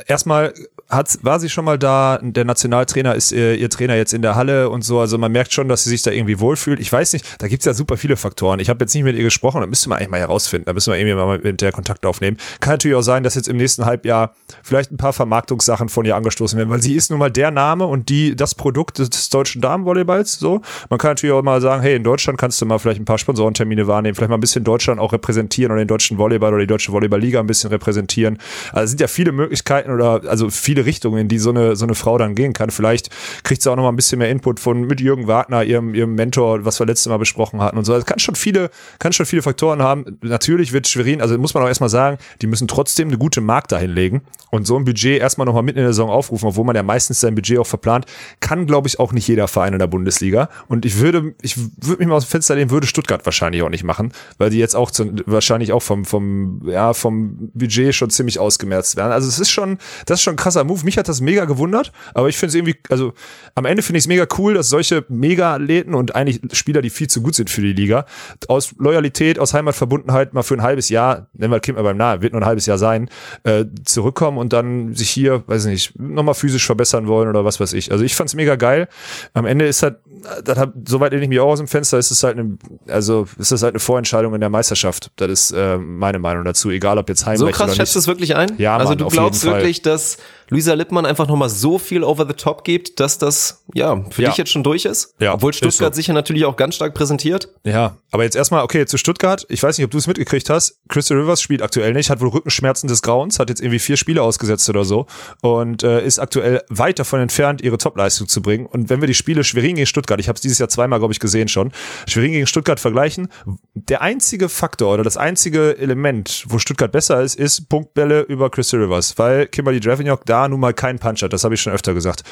erstmal 0.07 0.53
hat, 0.88 1.18
war 1.22 1.40
sie 1.40 1.49
schon 1.49 1.64
mal 1.64 1.78
da, 1.78 2.20
der 2.22 2.44
Nationaltrainer 2.44 3.14
ist 3.14 3.32
äh, 3.32 3.55
ihr 3.55 3.68
Trainer 3.68 3.97
jetzt 3.97 4.14
in 4.14 4.22
der 4.22 4.36
Halle 4.36 4.70
und 4.70 4.82
so, 4.82 5.01
also 5.01 5.18
man 5.18 5.32
merkt 5.32 5.53
schon, 5.53 5.68
dass 5.68 5.82
sie 5.82 5.90
sich 5.90 6.03
da 6.03 6.12
irgendwie 6.12 6.38
wohlfühlt. 6.38 6.78
Ich 6.78 6.92
weiß 6.92 7.12
nicht, 7.12 7.24
da 7.38 7.49
gibt's 7.49 7.64
ja 7.64 7.74
super 7.74 7.97
viele 7.97 8.16
Faktoren. 8.16 8.61
Ich 8.61 8.68
habe 8.68 8.84
jetzt 8.84 8.94
nicht 8.94 9.03
mit 9.03 9.16
ihr 9.16 9.24
gesprochen, 9.24 9.61
da 9.61 9.66
müsste 9.66 9.88
man 9.88 9.99
eigentlich 9.99 10.11
mal 10.11 10.20
herausfinden, 10.20 10.66
da 10.66 10.72
müssen 10.72 10.92
wir 10.92 10.99
irgendwie 10.99 11.14
mal 11.16 11.38
mit 11.38 11.61
der 11.61 11.72
Kontakt 11.72 12.07
aufnehmen. 12.07 12.36
Kann 12.61 12.74
natürlich 12.74 12.97
auch 12.97 13.03
sein, 13.03 13.24
dass 13.24 13.34
jetzt 13.34 13.49
im 13.49 13.57
nächsten 13.57 13.84
Halbjahr 13.84 14.34
vielleicht 14.62 14.92
ein 14.92 14.97
paar 14.97 15.12
Vermarktungssachen 15.12 15.88
von 15.88 16.05
ihr 16.05 16.14
angestoßen 16.14 16.57
werden, 16.57 16.70
weil 16.70 16.82
sie 16.82 16.94
ist 16.94 17.11
nun 17.11 17.18
mal 17.18 17.30
der 17.30 17.51
Name 17.51 17.86
und 17.86 18.09
die 18.09 18.36
das 18.36 18.55
Produkt 18.55 18.99
des 18.99 19.28
deutschen 19.28 19.61
Damenvolleyballs, 19.61 20.38
so. 20.38 20.61
Man 20.88 20.99
kann 21.01 21.12
natürlich 21.12 21.34
auch 21.34 21.42
mal 21.42 21.61
sagen, 21.61 21.82
hey, 21.82 21.97
in 21.97 22.05
Deutschland 22.05 22.38
kannst 22.38 22.61
du 22.61 22.66
mal 22.66 22.78
vielleicht 22.78 23.01
ein 23.01 23.05
paar 23.05 23.18
Sponsorentermine 23.18 23.88
wahrnehmen, 23.88 24.14
vielleicht 24.14 24.30
mal 24.30 24.36
ein 24.36 24.40
bisschen 24.40 24.62
Deutschland 24.62 25.01
auch 25.01 25.12
repräsentieren 25.12 25.72
oder 25.72 25.80
den 25.80 25.88
deutschen 25.88 26.16
Volleyball 26.18 26.53
oder 26.53 26.61
die 26.61 26.68
deutsche 26.68 26.92
Volleyballliga 26.92 27.40
ein 27.40 27.47
bisschen 27.49 27.70
repräsentieren. 27.70 28.38
Also 28.72 28.84
es 28.84 28.90
sind 28.90 29.01
ja 29.01 29.09
viele 29.09 29.32
Möglichkeiten 29.32 29.86
oder 29.91 30.22
also 30.28 30.51
viele 30.51 30.84
Richtungen, 30.84 31.18
in 31.18 31.28
die 31.28 31.39
so 31.39 31.51
eine, 31.51 31.76
so 31.76 31.84
eine 31.84 31.95
Frau 31.95 32.18
dann 32.18 32.34
gehen 32.34 32.53
kann. 32.53 32.70
Vielleicht 32.70 33.11
kriegt 33.43 33.62
sie 33.62 33.70
auch 33.70 33.76
noch 33.76 33.82
mal 33.82 33.91
ein 33.91 33.97
bisschen 33.97 34.18
mehr 34.18 34.30
Input 34.30 34.61
von 34.61 34.82
mit 34.82 35.01
Jürgen 35.01 35.26
Wagner, 35.26 35.64
ihrem, 35.64 35.95
ihrem 35.95 36.14
Mentor, 36.14 36.64
was 36.64 36.78
wir 36.78 36.87
letztes 36.87 37.09
Mal 37.09 37.18
besprochen 37.18 37.61
hatten 37.61 37.78
und 37.78 37.84
so. 37.84 37.93
Also 37.93 38.05
kann 38.05 38.18
schon 38.18 38.34
viele, 38.34 38.70
kann 38.99 39.12
schon 39.12 39.26
viele 39.26 39.43
Faktoren 39.43 39.82
haben. 39.82 40.18
Natürlich 40.22 40.72
wird 40.72 40.89
Schwerin, 40.89 41.20
also 41.20 41.37
muss 41.39 41.55
man 41.55 41.62
auch 41.62 41.68
erstmal 41.68 41.91
sagen, 41.91 42.18
die 42.43 42.47
müssen 42.47 42.68
trotzdem 42.68 43.09
eine 43.09 43.18
gute 43.18 43.41
Markt 43.41 43.72
dahin 43.72 43.91
legen 43.91 44.22
und 44.51 44.66
so 44.66 44.76
ein 44.76 44.84
Budget 44.84 45.20
erstmal 45.20 45.45
noch 45.47 45.55
mal 45.55 45.62
mitten 45.62 45.78
in 45.78 45.84
der 45.84 45.93
Saison 45.93 46.11
aufrufen, 46.11 46.49
obwohl 46.49 46.64
man 46.64 46.76
ja 46.76 46.82
meistens 46.82 47.20
sein 47.20 47.34
Budget 47.34 47.59
auch 47.59 47.66
verplant, 47.66 48.07
kann 48.41 48.66
glaube 48.66 48.89
ich 48.89 48.99
auch 48.99 49.12
nicht 49.12 49.28
jeder 49.28 49.49
Verein 49.49 49.72
in 49.72 49.78
der 49.78 49.87
Bundesliga. 49.87 50.49
Und 50.68 50.84
ich 50.84 50.99
würde, 50.99 51.34
ich 51.43 51.57
würde 51.59 51.99
mich 51.99 52.09
mal 52.09 52.16
aus 52.16 52.26
dem 52.26 52.30
Fenster 52.30 52.55
lehnen, 52.55 52.70
würde 52.70 52.87
Stuttgart 52.87 53.24
wahrscheinlich 53.24 53.62
auch 53.62 53.68
nicht 53.68 53.84
machen, 53.84 54.12
weil 54.39 54.51
die 54.51 54.59
jetzt 54.59 54.76
auch 54.76 54.91
zu, 54.91 55.12
wahrscheinlich 55.26 55.72
auch 55.72 55.82
vom, 55.82 56.05
vom, 56.05 56.62
ja, 56.66 56.95
vom 56.95 57.51
Budget 57.55 57.95
schon 57.95 58.11
ziemlich 58.11 58.39
ausgemerzt 58.39 58.97
werden. 58.97 59.12
Also 59.12 59.28
es 59.28 59.39
ist 59.39 59.51
schon, 59.51 59.76
das 60.07 60.20
ist 60.20 60.22
schon 60.22 60.35
ein 60.35 60.37
krasser 60.37 60.64
Move. 60.64 60.85
Mich 60.85 60.99
hat 60.99 61.09
das 61.09 61.20
mega 61.20 61.45
gewundert, 61.45 61.93
aber 62.14 62.29
ich 62.29 62.37
finde 62.37 62.51
es 62.51 62.55
irgendwie, 62.55 62.77
also 62.89 63.12
am 63.55 63.64
Ende 63.64 63.83
finde 63.83 63.99
ich 63.99 64.05
es 64.05 64.09
mega 64.09 64.27
cool, 64.39 64.55
dass 64.55 64.68
solche 64.68 65.05
Mega-Athleten 65.09 65.95
und 65.95 66.14
eigentlich 66.14 66.41
Spieler, 66.53 66.83
die 66.83 66.91
viel 66.91 67.09
zu 67.09 67.22
gut 67.22 67.35
sind 67.35 67.51
für 67.51 67.61
die 67.61 67.72
Liga, 67.72 68.07
aus 68.49 68.74
Loyalität, 68.79 69.39
aus 69.39 69.55
Heimatverbundenheit 69.55 70.35
mal 70.35 70.43
für 70.43 70.55
ein 70.55 70.62
halbes 70.62 70.89
Jahr, 70.89 71.29
nennen 71.33 71.53
wir 71.53 71.61
Kind 71.61 71.77
mal 71.77 71.85
beim 71.85 71.97
Namen, 71.97 72.22
wird 72.22 72.33
nur 72.33 72.43
ein 72.43 72.47
halbes 72.47 72.66
Jahr 72.66 72.79
sein, 72.79 73.09
äh, 73.45 73.64
zurückkommen 73.85 74.39
und 74.39 74.53
dann 74.53 74.95
sich 74.95 75.11
hier, 75.11 75.43
weiß 75.47 75.66
ich 75.66 75.70
nicht, 75.70 75.99
nochmal 75.99 76.35
physisch 76.35 76.66
verbessern 76.66 77.07
wollen 77.07 77.29
oder 77.29 77.45
was 77.45 77.61
weiß 77.61 77.72
ich. 77.72 77.93
Also 77.93 78.05
ich 78.05 78.14
fand's 78.14 78.35
mega 78.35 78.57
geil. 78.57 78.89
Am 79.35 79.47
Ende 79.47 79.66
ist 79.66 79.83
halt, 79.83 79.97
das 80.45 80.59
hat, 80.59 80.72
soweit 80.87 81.12
lehne 81.12 81.24
ich 81.24 81.29
mich 81.29 81.41
auch 81.41 81.51
aus 81.51 81.59
dem 81.59 81.68
Fenster, 81.68 81.99
ist 81.99 82.11
es 82.11 82.22
halt 82.22 82.39
eine, 82.39 82.59
also 82.89 83.27
ist 83.39 83.53
das 83.53 83.62
halt 83.62 83.74
eine 83.74 83.81
Vorentscheidung 83.81 84.35
in 84.35 84.41
der 84.41 84.51
Meisterschaft. 84.51 85.11
Das 85.16 85.31
ist 85.31 85.51
äh, 85.53 85.79
meine 85.79 86.18
Meinung 86.18 86.45
dazu, 86.45 86.70
egal 86.70 86.99
ob 86.99 87.09
jetzt 87.09 87.20
So 87.20 87.27
Heimrecht 87.27 87.57
krass 87.57 87.68
oder 87.68 87.77
schätzt 87.77 87.95
du 87.95 87.99
es 87.99 88.07
wirklich 88.07 88.37
ein? 88.37 88.53
Ja, 88.59 88.77
also 88.77 88.91
Mann, 88.91 88.99
du 88.99 89.07
auf 89.07 89.12
glaubst 89.12 89.45
jeden 89.45 89.57
Fall. 89.67 89.77
wirklich, 89.77 89.83
dass 89.83 90.19
Luisa 90.49 90.74
Lippmann 90.74 91.07
einfach 91.07 91.26
nochmal 91.28 91.49
so 91.49 91.78
viel 91.78 92.05
over 92.05 92.26
the 92.26 92.34
top 92.34 92.64
gibt, 92.64 93.01
dass 93.01 93.18
das, 93.18 93.64
ja, 93.74 94.05
für 94.11 94.22
Ja. 94.22 94.28
dich 94.28 94.38
jetzt 94.38 94.51
schon 94.51 94.62
durch 94.62 94.84
ist? 94.84 95.14
Ja, 95.18 95.34
Obwohl 95.34 95.53
Stuttgart 95.53 95.94
so. 95.94 95.97
sich 95.97 96.07
ja 96.07 96.14
natürlich 96.14 96.44
auch 96.44 96.57
ganz 96.57 96.74
stark 96.76 96.94
präsentiert. 96.94 97.49
Ja, 97.64 97.97
aber 98.12 98.24
jetzt 98.24 98.36
erstmal, 98.36 98.62
okay, 98.62 98.86
zu 98.86 98.97
Stuttgart. 98.99 99.44
Ich 99.49 99.62
weiß 99.62 99.76
nicht, 99.78 99.84
ob 99.84 99.90
du 99.90 99.99
es 99.99 100.07
mitgekriegt 100.07 100.49
hast. 100.51 100.78
Crystal 100.88 101.18
Rivers 101.18 101.40
spielt 101.42 101.62
aktuell 101.62 101.92
nicht, 101.92 102.11
hat 102.11 102.20
wohl 102.20 102.28
Rückenschmerzen 102.28 102.88
des 102.88 103.03
Grauens, 103.03 103.38
hat 103.38 103.49
jetzt 103.49 103.61
irgendwie 103.61 103.78
vier 103.80 103.97
Spiele 103.97 104.22
ausgesetzt 104.22 104.68
oder 104.68 104.84
so 104.84 105.07
und 105.42 105.82
äh, 105.82 106.05
ist 106.05 106.18
aktuell 106.18 106.62
weit 106.68 106.99
davon 106.99 107.20
entfernt, 107.20 107.61
ihre 107.62 107.78
Topleistung 107.78 108.28
zu 108.28 108.40
bringen. 108.42 108.66
Und 108.66 108.88
wenn 108.88 109.01
wir 109.01 109.09
die 109.09 109.14
Spiele 109.14 109.42
Schwerin 109.44 109.74
gegen 109.76 109.86
Stuttgart, 109.86 110.20
ich 110.20 110.28
habe 110.28 110.36
es 110.36 110.42
dieses 110.42 110.59
Jahr 110.59 110.68
zweimal, 110.68 110.99
glaube 111.01 111.12
ich, 111.12 111.20
gesehen 111.20 111.49
schon, 111.49 111.72
Schwerin 112.07 112.32
gegen 112.32 112.47
Stuttgart 112.47 112.78
vergleichen, 112.78 113.28
der 113.74 114.03
einzige 114.03 114.49
Faktor 114.49 114.94
oder 114.94 115.03
das 115.05 115.16
einzige 115.16 115.76
Element, 115.78 116.44
wo 116.49 116.59
Stuttgart 116.59 116.92
besser 116.92 117.20
ist, 117.22 117.34
ist 117.34 117.68
Punktbälle 117.68 118.20
über 118.22 118.51
Crystal 118.51 118.80
Rivers, 118.80 119.18
weil 119.18 119.47
Kimberly 119.47 119.80
Dravenok 119.80 120.24
da 120.24 120.36
nun 120.49 120.61
mal 120.61 120.74
keinen 120.74 120.99
Punch 120.99 121.22
hat, 121.22 121.32
das 121.32 121.45
habe 121.45 121.55
ich 121.55 121.61
schon 121.61 121.72
öfter 121.72 121.95
gesagt. 121.95 122.22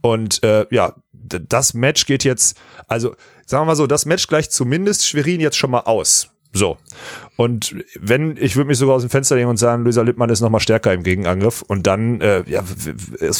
Und 0.00 0.42
äh, 0.42 0.66
ja, 0.70 0.94
das 1.12 1.74
Match 1.74 2.06
geht 2.06 2.24
jetzt, 2.24 2.58
also 2.88 3.14
sagen 3.46 3.62
wir 3.62 3.66
mal 3.66 3.76
so, 3.76 3.86
das 3.86 4.06
Match 4.06 4.26
gleicht 4.26 4.52
zumindest 4.52 5.06
Schwerin 5.06 5.40
jetzt 5.40 5.56
schon 5.56 5.70
mal 5.70 5.80
aus. 5.80 6.28
So. 6.54 6.78
Und 7.36 7.74
wenn, 8.00 8.36
ich 8.36 8.54
würde 8.54 8.68
mich 8.68 8.78
sogar 8.78 8.94
aus 8.94 9.02
dem 9.02 9.10
Fenster 9.10 9.34
legen 9.34 9.48
und 9.48 9.56
sagen, 9.56 9.82
Luisa 9.82 10.02
Lippmann 10.02 10.30
ist 10.30 10.40
nochmal 10.40 10.60
stärker 10.60 10.92
im 10.92 11.02
Gegenangriff. 11.02 11.62
Und 11.62 11.88
dann, 11.88 12.20
äh, 12.20 12.44
ja, 12.46 12.62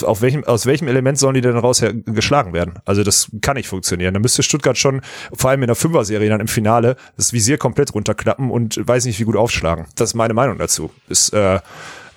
auf 0.02 0.20
welchem, 0.20 0.42
aus 0.44 0.66
welchem 0.66 0.88
Element 0.88 1.16
sollen 1.16 1.34
die 1.34 1.40
denn 1.40 1.56
raus 1.56 1.82
geschlagen 2.06 2.52
werden? 2.52 2.80
Also 2.84 3.04
das 3.04 3.30
kann 3.40 3.56
nicht 3.56 3.68
funktionieren. 3.68 4.14
Da 4.14 4.20
müsste 4.20 4.42
Stuttgart 4.42 4.76
schon, 4.76 5.00
vor 5.32 5.50
allem 5.50 5.62
in 5.62 5.68
der 5.68 5.76
Fünfer-Serie 5.76 6.28
dann 6.28 6.40
im 6.40 6.48
Finale, 6.48 6.96
das 7.16 7.32
Visier 7.32 7.56
komplett 7.56 7.94
runterklappen 7.94 8.50
und 8.50 8.80
weiß 8.84 9.04
nicht, 9.04 9.20
wie 9.20 9.24
gut 9.24 9.36
aufschlagen. 9.36 9.86
Das 9.94 10.10
ist 10.10 10.14
meine 10.14 10.34
Meinung 10.34 10.58
dazu. 10.58 10.90
Ist, 11.08 11.32
äh, 11.32 11.60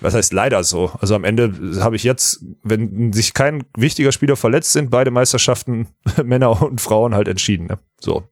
was 0.00 0.14
heißt 0.14 0.32
leider 0.32 0.62
so? 0.64 0.90
Also 1.00 1.14
am 1.14 1.24
Ende 1.24 1.80
habe 1.80 1.96
ich 1.96 2.04
jetzt, 2.04 2.44
wenn 2.62 3.12
sich 3.12 3.34
kein 3.34 3.64
wichtiger 3.76 4.12
Spieler 4.12 4.36
verletzt 4.36 4.72
sind, 4.72 4.90
beide 4.90 5.10
Meisterschaften 5.10 5.88
Männer 6.24 6.62
und 6.62 6.80
Frauen 6.80 7.14
halt 7.14 7.28
entschieden. 7.28 7.66
Ne? 7.66 7.78
So. 8.00 8.24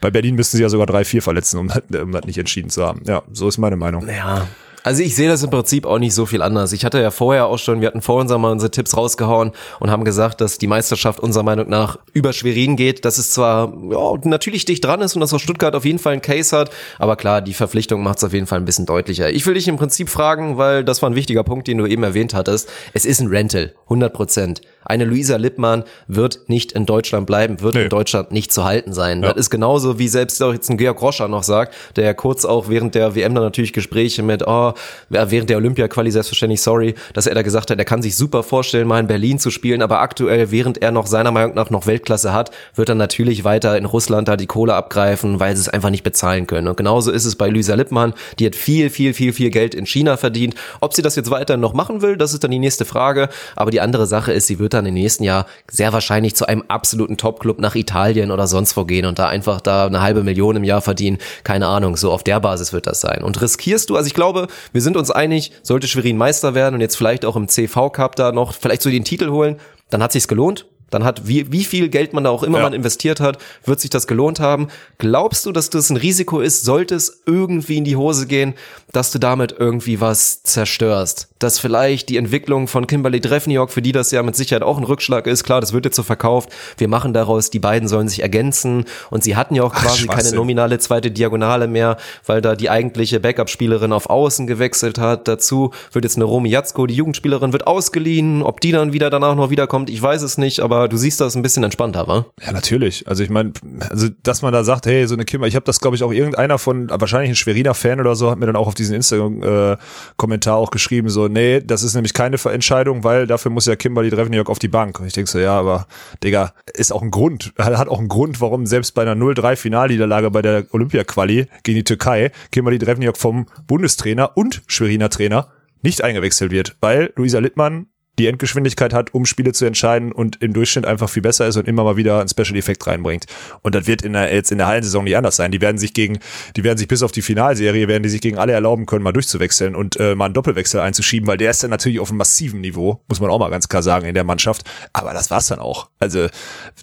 Bei 0.00 0.10
Berlin 0.10 0.34
müssten 0.34 0.56
sie 0.56 0.62
ja 0.64 0.68
sogar 0.68 0.86
drei, 0.86 1.04
vier 1.04 1.22
verletzen, 1.22 1.58
um 1.58 1.70
um 2.00 2.12
das 2.12 2.24
nicht 2.24 2.38
entschieden 2.38 2.70
zu 2.70 2.84
haben. 2.84 3.02
Ja, 3.04 3.22
so 3.30 3.46
ist 3.46 3.58
meine 3.58 3.76
Meinung. 3.76 4.08
Ja. 4.08 4.48
Also 4.82 5.02
ich 5.02 5.14
sehe 5.14 5.28
das 5.28 5.42
im 5.42 5.50
Prinzip 5.50 5.86
auch 5.86 5.98
nicht 5.98 6.14
so 6.14 6.26
viel 6.26 6.42
anders. 6.42 6.72
Ich 6.72 6.84
hatte 6.84 7.00
ja 7.00 7.10
vorher 7.10 7.46
auch 7.46 7.58
schon, 7.58 7.80
wir 7.80 7.88
hatten 7.88 8.00
vor 8.02 8.20
uns 8.20 8.30
mal 8.30 8.50
unsere 8.50 8.70
Tipps 8.70 8.96
rausgehauen 8.96 9.52
und 9.78 9.90
haben 9.90 10.04
gesagt, 10.04 10.40
dass 10.40 10.58
die 10.58 10.66
Meisterschaft 10.66 11.20
unserer 11.20 11.42
Meinung 11.42 11.68
nach 11.68 11.98
über 12.12 12.32
Schwerin 12.32 12.76
geht. 12.76 13.04
Dass 13.04 13.18
es 13.18 13.32
zwar 13.32 13.72
ja, 13.90 14.14
natürlich 14.24 14.64
dicht 14.64 14.84
dran 14.84 15.00
ist 15.00 15.14
und 15.14 15.20
dass 15.20 15.34
auch 15.34 15.38
Stuttgart 15.40 15.74
auf 15.74 15.84
jeden 15.84 15.98
Fall 15.98 16.12
einen 16.14 16.22
Case 16.22 16.56
hat, 16.56 16.70
aber 16.98 17.16
klar, 17.16 17.42
die 17.42 17.54
Verpflichtung 17.54 18.02
macht 18.02 18.18
es 18.18 18.24
auf 18.24 18.32
jeden 18.32 18.46
Fall 18.46 18.58
ein 18.58 18.64
bisschen 18.64 18.86
deutlicher. 18.86 19.30
Ich 19.30 19.44
will 19.46 19.54
dich 19.54 19.68
im 19.68 19.76
Prinzip 19.76 20.08
fragen, 20.08 20.56
weil 20.58 20.84
das 20.84 21.02
war 21.02 21.10
ein 21.10 21.14
wichtiger 21.14 21.44
Punkt, 21.44 21.66
den 21.68 21.78
du 21.78 21.86
eben 21.86 22.02
erwähnt 22.02 22.34
hattest. 22.34 22.68
Es 22.94 23.04
ist 23.04 23.20
ein 23.20 23.28
Rental, 23.28 23.74
100 23.84 24.12
Prozent. 24.12 24.60
Eine 24.84 25.04
Luisa 25.04 25.36
Lippmann 25.36 25.84
wird 26.08 26.48
nicht 26.48 26.72
in 26.72 26.86
Deutschland 26.86 27.26
bleiben, 27.26 27.60
wird 27.60 27.74
Nee. 27.74 27.82
in 27.82 27.88
Deutschland 27.90 28.32
nicht 28.32 28.52
zu 28.52 28.64
halten 28.64 28.92
sein. 28.92 29.22
Ja. 29.22 29.28
Das 29.28 29.36
ist 29.38 29.50
genauso, 29.50 29.98
wie 29.98 30.08
selbst 30.08 30.42
auch 30.42 30.52
jetzt 30.52 30.70
ein 30.70 30.78
Georg 30.78 31.00
Roscher 31.02 31.28
noch 31.28 31.42
sagt, 31.42 31.74
der 31.96 32.04
ja 32.04 32.14
kurz 32.14 32.44
auch 32.44 32.68
während 32.68 32.94
der 32.94 33.14
WM 33.14 33.34
dann 33.34 33.44
natürlich 33.44 33.72
Gespräche 33.72 34.22
mit, 34.22 34.46
oh, 34.46 34.69
während 35.08 35.50
der 35.50 35.56
Olympia-Quali 35.58 36.10
selbstverständlich, 36.10 36.62
sorry, 36.62 36.94
dass 37.14 37.26
er 37.26 37.34
da 37.34 37.42
gesagt 37.42 37.70
hat, 37.70 37.78
er 37.78 37.84
kann 37.84 38.02
sich 38.02 38.16
super 38.16 38.42
vorstellen, 38.42 38.88
mal 38.88 39.00
in 39.00 39.06
Berlin 39.06 39.38
zu 39.38 39.50
spielen, 39.50 39.82
aber 39.82 40.00
aktuell, 40.00 40.50
während 40.50 40.82
er 40.82 40.92
noch 40.92 41.06
seiner 41.06 41.30
Meinung 41.30 41.54
nach 41.54 41.70
noch 41.70 41.86
Weltklasse 41.86 42.32
hat, 42.32 42.50
wird 42.74 42.88
er 42.88 42.94
natürlich 42.94 43.44
weiter 43.44 43.76
in 43.76 43.84
Russland 43.84 44.28
da 44.28 44.36
die 44.36 44.46
Kohle 44.46 44.74
abgreifen, 44.74 45.40
weil 45.40 45.56
sie 45.56 45.62
es 45.62 45.68
einfach 45.68 45.90
nicht 45.90 46.02
bezahlen 46.02 46.46
können. 46.46 46.68
Und 46.68 46.76
genauso 46.76 47.10
ist 47.10 47.24
es 47.24 47.36
bei 47.36 47.48
Luisa 47.48 47.74
Lippmann, 47.74 48.14
die 48.38 48.46
hat 48.46 48.56
viel, 48.56 48.90
viel, 48.90 49.14
viel, 49.14 49.32
viel 49.32 49.50
Geld 49.50 49.74
in 49.74 49.86
China 49.86 50.16
verdient. 50.16 50.54
Ob 50.80 50.94
sie 50.94 51.02
das 51.02 51.16
jetzt 51.16 51.30
weiter 51.30 51.56
noch 51.56 51.74
machen 51.74 52.02
will, 52.02 52.16
das 52.16 52.32
ist 52.32 52.44
dann 52.44 52.50
die 52.50 52.58
nächste 52.58 52.84
Frage. 52.84 53.28
Aber 53.56 53.70
die 53.70 53.80
andere 53.80 54.06
Sache 54.06 54.32
ist, 54.32 54.46
sie 54.46 54.58
wird 54.58 54.74
dann 54.74 54.86
im 54.86 54.94
nächsten 54.94 55.24
Jahr 55.24 55.46
sehr 55.70 55.92
wahrscheinlich 55.92 56.36
zu 56.36 56.46
einem 56.46 56.64
absoluten 56.68 57.16
Top-Club 57.16 57.60
nach 57.60 57.74
Italien 57.74 58.30
oder 58.30 58.46
sonst 58.46 58.76
wo 58.76 58.84
gehen 58.84 59.06
und 59.06 59.18
da 59.18 59.28
einfach 59.28 59.60
da 59.60 59.86
eine 59.86 60.00
halbe 60.00 60.22
Million 60.22 60.56
im 60.56 60.64
Jahr 60.64 60.80
verdienen. 60.80 61.18
Keine 61.44 61.66
Ahnung, 61.66 61.96
so 61.96 62.12
auf 62.12 62.22
der 62.22 62.40
Basis 62.40 62.72
wird 62.72 62.86
das 62.86 63.00
sein. 63.00 63.22
Und 63.22 63.40
riskierst 63.40 63.90
du, 63.90 63.96
also 63.96 64.06
ich 64.06 64.14
glaube, 64.14 64.48
wir 64.72 64.80
sind 64.80 64.96
uns 64.96 65.10
einig, 65.10 65.52
sollte 65.62 65.88
Schwerin 65.88 66.16
Meister 66.16 66.54
werden 66.54 66.74
und 66.74 66.80
jetzt 66.80 66.96
vielleicht 66.96 67.24
auch 67.24 67.36
im 67.36 67.48
CV-Cup 67.48 68.16
da 68.16 68.32
noch 68.32 68.54
vielleicht 68.54 68.82
so 68.82 68.90
den 68.90 69.04
Titel 69.04 69.30
holen, 69.30 69.56
dann 69.90 70.02
hat 70.02 70.12
sich's 70.12 70.28
gelohnt. 70.28 70.66
Dann 70.90 71.04
hat 71.04 71.28
wie, 71.28 71.52
wie 71.52 71.62
viel 71.62 71.88
Geld 71.88 72.12
man 72.12 72.24
da 72.24 72.30
auch 72.30 72.42
immer 72.42 72.58
Ja. 72.58 72.64
man 72.64 72.72
investiert 72.72 73.20
hat, 73.20 73.38
wird 73.64 73.78
sich 73.78 73.90
das 73.90 74.08
gelohnt 74.08 74.40
haben. 74.40 74.68
Glaubst 74.98 75.46
du, 75.46 75.52
dass 75.52 75.70
das 75.70 75.88
ein 75.88 75.96
Risiko 75.96 76.40
ist, 76.40 76.64
sollte 76.64 76.96
es 76.96 77.22
irgendwie 77.26 77.76
in 77.76 77.84
die 77.84 77.94
Hose 77.94 78.26
gehen, 78.26 78.54
dass 78.92 79.10
du 79.12 79.18
damit 79.18 79.54
irgendwie 79.58 80.00
was 80.00 80.42
zerstörst? 80.42 81.28
Dass 81.38 81.58
vielleicht 81.58 82.08
die 82.08 82.16
Entwicklung 82.16 82.68
von 82.68 82.86
Kimberly 82.86 83.20
Drefniok, 83.20 83.70
für 83.70 83.82
die 83.82 83.92
das 83.92 84.10
ja 84.10 84.22
mit 84.22 84.36
Sicherheit 84.36 84.62
auch 84.62 84.78
ein 84.78 84.84
Rückschlag 84.84 85.26
ist, 85.26 85.44
klar, 85.44 85.60
das 85.60 85.72
wird 85.72 85.84
jetzt 85.84 85.96
so 85.96 86.02
verkauft. 86.02 86.50
Wir 86.76 86.88
machen 86.88 87.14
daraus, 87.14 87.50
die 87.50 87.58
beiden 87.58 87.88
sollen 87.88 88.08
sich 88.08 88.20
ergänzen 88.20 88.84
und 89.10 89.24
sie 89.24 89.36
hatten 89.36 89.54
ja 89.54 89.62
auch 89.62 89.72
quasi 89.72 90.06
keine 90.06 90.18
Schwachsinn. 90.18 90.36
nominale 90.36 90.78
zweite 90.78 91.10
Diagonale 91.10 91.66
mehr, 91.66 91.96
weil 92.26 92.40
da 92.40 92.56
die 92.56 92.70
eigentliche 92.70 93.20
Backup-Spielerin 93.20 93.92
auf 93.92 94.10
Außen 94.10 94.46
gewechselt 94.46 94.98
hat. 94.98 95.28
Dazu 95.28 95.72
wird 95.92 96.04
jetzt 96.04 96.16
eine 96.16 96.24
Romy 96.24 96.50
Jatzko, 96.50 96.86
die 96.86 96.94
Jugendspielerin, 96.94 97.52
wird 97.52 97.66
ausgeliehen. 97.66 98.42
Ob 98.42 98.60
die 98.60 98.72
dann 98.72 98.92
wieder 98.92 99.10
danach 99.10 99.34
noch 99.34 99.50
wiederkommt, 99.50 99.90
ich 99.90 100.02
weiß 100.02 100.22
es 100.22 100.38
nicht, 100.38 100.60
aber 100.60 100.88
du 100.88 100.96
siehst 100.96 101.20
das 101.20 101.34
ein 101.36 101.42
bisschen 101.42 101.64
entspannter, 101.64 102.06
wa? 102.06 102.26
Ja, 102.44 102.52
natürlich. 102.52 103.06
Also 103.08 103.22
ich 103.22 103.30
meine, 103.30 103.52
also 103.88 104.08
dass 104.22 104.42
man 104.42 104.52
da 104.52 104.64
sagt, 104.64 104.86
hey, 104.86 105.06
so 105.06 105.14
eine 105.14 105.24
Kimmer, 105.24 105.46
ich 105.46 105.54
habe 105.54 105.64
das, 105.64 105.80
glaube 105.80 105.96
ich, 105.96 106.02
auch 106.02 106.12
irgendeiner 106.12 106.58
von, 106.58 106.90
wahrscheinlich 106.90 107.30
ein 107.30 107.36
Schweriner 107.36 107.74
Fan 107.74 108.00
oder 108.00 108.14
so, 108.14 108.30
hat 108.30 108.38
mir 108.38 108.46
dann 108.46 108.56
auch 108.56 108.66
auf 108.66 108.74
diesen 108.80 108.96
Instagram-Kommentar 108.96 110.56
auch 110.56 110.70
geschrieben, 110.70 111.08
so, 111.08 111.28
nee, 111.28 111.60
das 111.60 111.82
ist 111.82 111.94
nämlich 111.94 112.14
keine 112.14 112.36
Entscheidung, 112.36 113.04
weil 113.04 113.26
dafür 113.26 113.50
muss 113.50 113.66
ja 113.66 113.76
Kimberly 113.76 114.10
Drevniok 114.10 114.50
auf 114.50 114.58
die 114.58 114.68
Bank. 114.68 114.98
Und 115.00 115.06
ich 115.06 115.12
denke 115.12 115.30
so, 115.30 115.38
ja, 115.38 115.58
aber 115.58 115.86
Digga, 116.24 116.52
ist 116.74 116.92
auch 116.92 117.02
ein 117.02 117.10
Grund, 117.10 117.52
hat 117.58 117.88
auch 117.88 117.98
einen 117.98 118.08
Grund, 118.08 118.40
warum 118.40 118.66
selbst 118.66 118.94
bei 118.94 119.02
einer 119.02 119.14
0-3 119.14 119.56
Finalniederlage 119.56 120.30
bei 120.30 120.42
der 120.42 120.64
Olympia-Quali 120.72 121.46
gegen 121.62 121.76
die 121.76 121.84
Türkei 121.84 122.32
Kimberly 122.50 122.78
Drevniok 122.78 123.16
vom 123.16 123.46
Bundestrainer 123.66 124.36
und 124.36 124.62
Schweriner 124.66 125.10
Trainer 125.10 125.48
nicht 125.82 126.02
eingewechselt 126.02 126.50
wird, 126.50 126.76
weil 126.80 127.12
Luisa 127.16 127.38
Littmann 127.38 127.86
die 128.20 128.26
Endgeschwindigkeit 128.26 128.92
hat, 128.92 129.14
um 129.14 129.24
Spiele 129.24 129.52
zu 129.52 129.64
entscheiden 129.64 130.12
und 130.12 130.42
im 130.42 130.52
Durchschnitt 130.52 130.84
einfach 130.84 131.08
viel 131.08 131.22
besser 131.22 131.46
ist 131.46 131.56
und 131.56 131.66
immer 131.66 131.84
mal 131.84 131.96
wieder 131.96 132.20
einen 132.20 132.28
Special 132.28 132.56
Effekt 132.56 132.86
reinbringt. 132.86 133.24
Und 133.62 133.74
das 133.74 133.86
wird 133.86 134.02
in 134.02 134.12
der, 134.12 134.32
jetzt 134.34 134.52
in 134.52 134.58
der 134.58 134.66
Hallensaison 134.66 135.04
nicht 135.04 135.16
anders 135.16 135.36
sein. 135.36 135.50
Die 135.50 135.60
werden 135.60 135.78
sich 135.78 135.94
gegen, 135.94 136.18
die 136.54 136.62
werden 136.62 136.76
sich 136.76 136.86
bis 136.86 137.02
auf 137.02 137.12
die 137.12 137.22
Finalserie, 137.22 137.88
werden 137.88 138.02
die 138.02 138.10
sich 138.10 138.20
gegen 138.20 138.36
alle 138.36 138.52
erlauben 138.52 138.84
können, 138.84 139.02
mal 139.02 139.12
durchzuwechseln 139.12 139.74
und 139.74 139.98
äh, 139.98 140.14
mal 140.14 140.26
einen 140.26 140.34
Doppelwechsel 140.34 140.80
einzuschieben, 140.80 141.26
weil 141.26 141.38
der 141.38 141.50
ist 141.50 141.62
dann 141.62 141.70
natürlich 141.70 141.98
auf 141.98 142.10
einem 142.10 142.18
massiven 142.18 142.60
Niveau, 142.60 143.00
muss 143.08 143.20
man 143.20 143.30
auch 143.30 143.38
mal 143.38 143.48
ganz 143.48 143.68
klar 143.68 143.82
sagen, 143.82 144.06
in 144.06 144.14
der 144.14 144.24
Mannschaft. 144.24 144.68
Aber 144.92 145.14
das 145.14 145.30
war's 145.30 145.48
dann 145.48 145.58
auch. 145.58 145.88
Also 145.98 146.26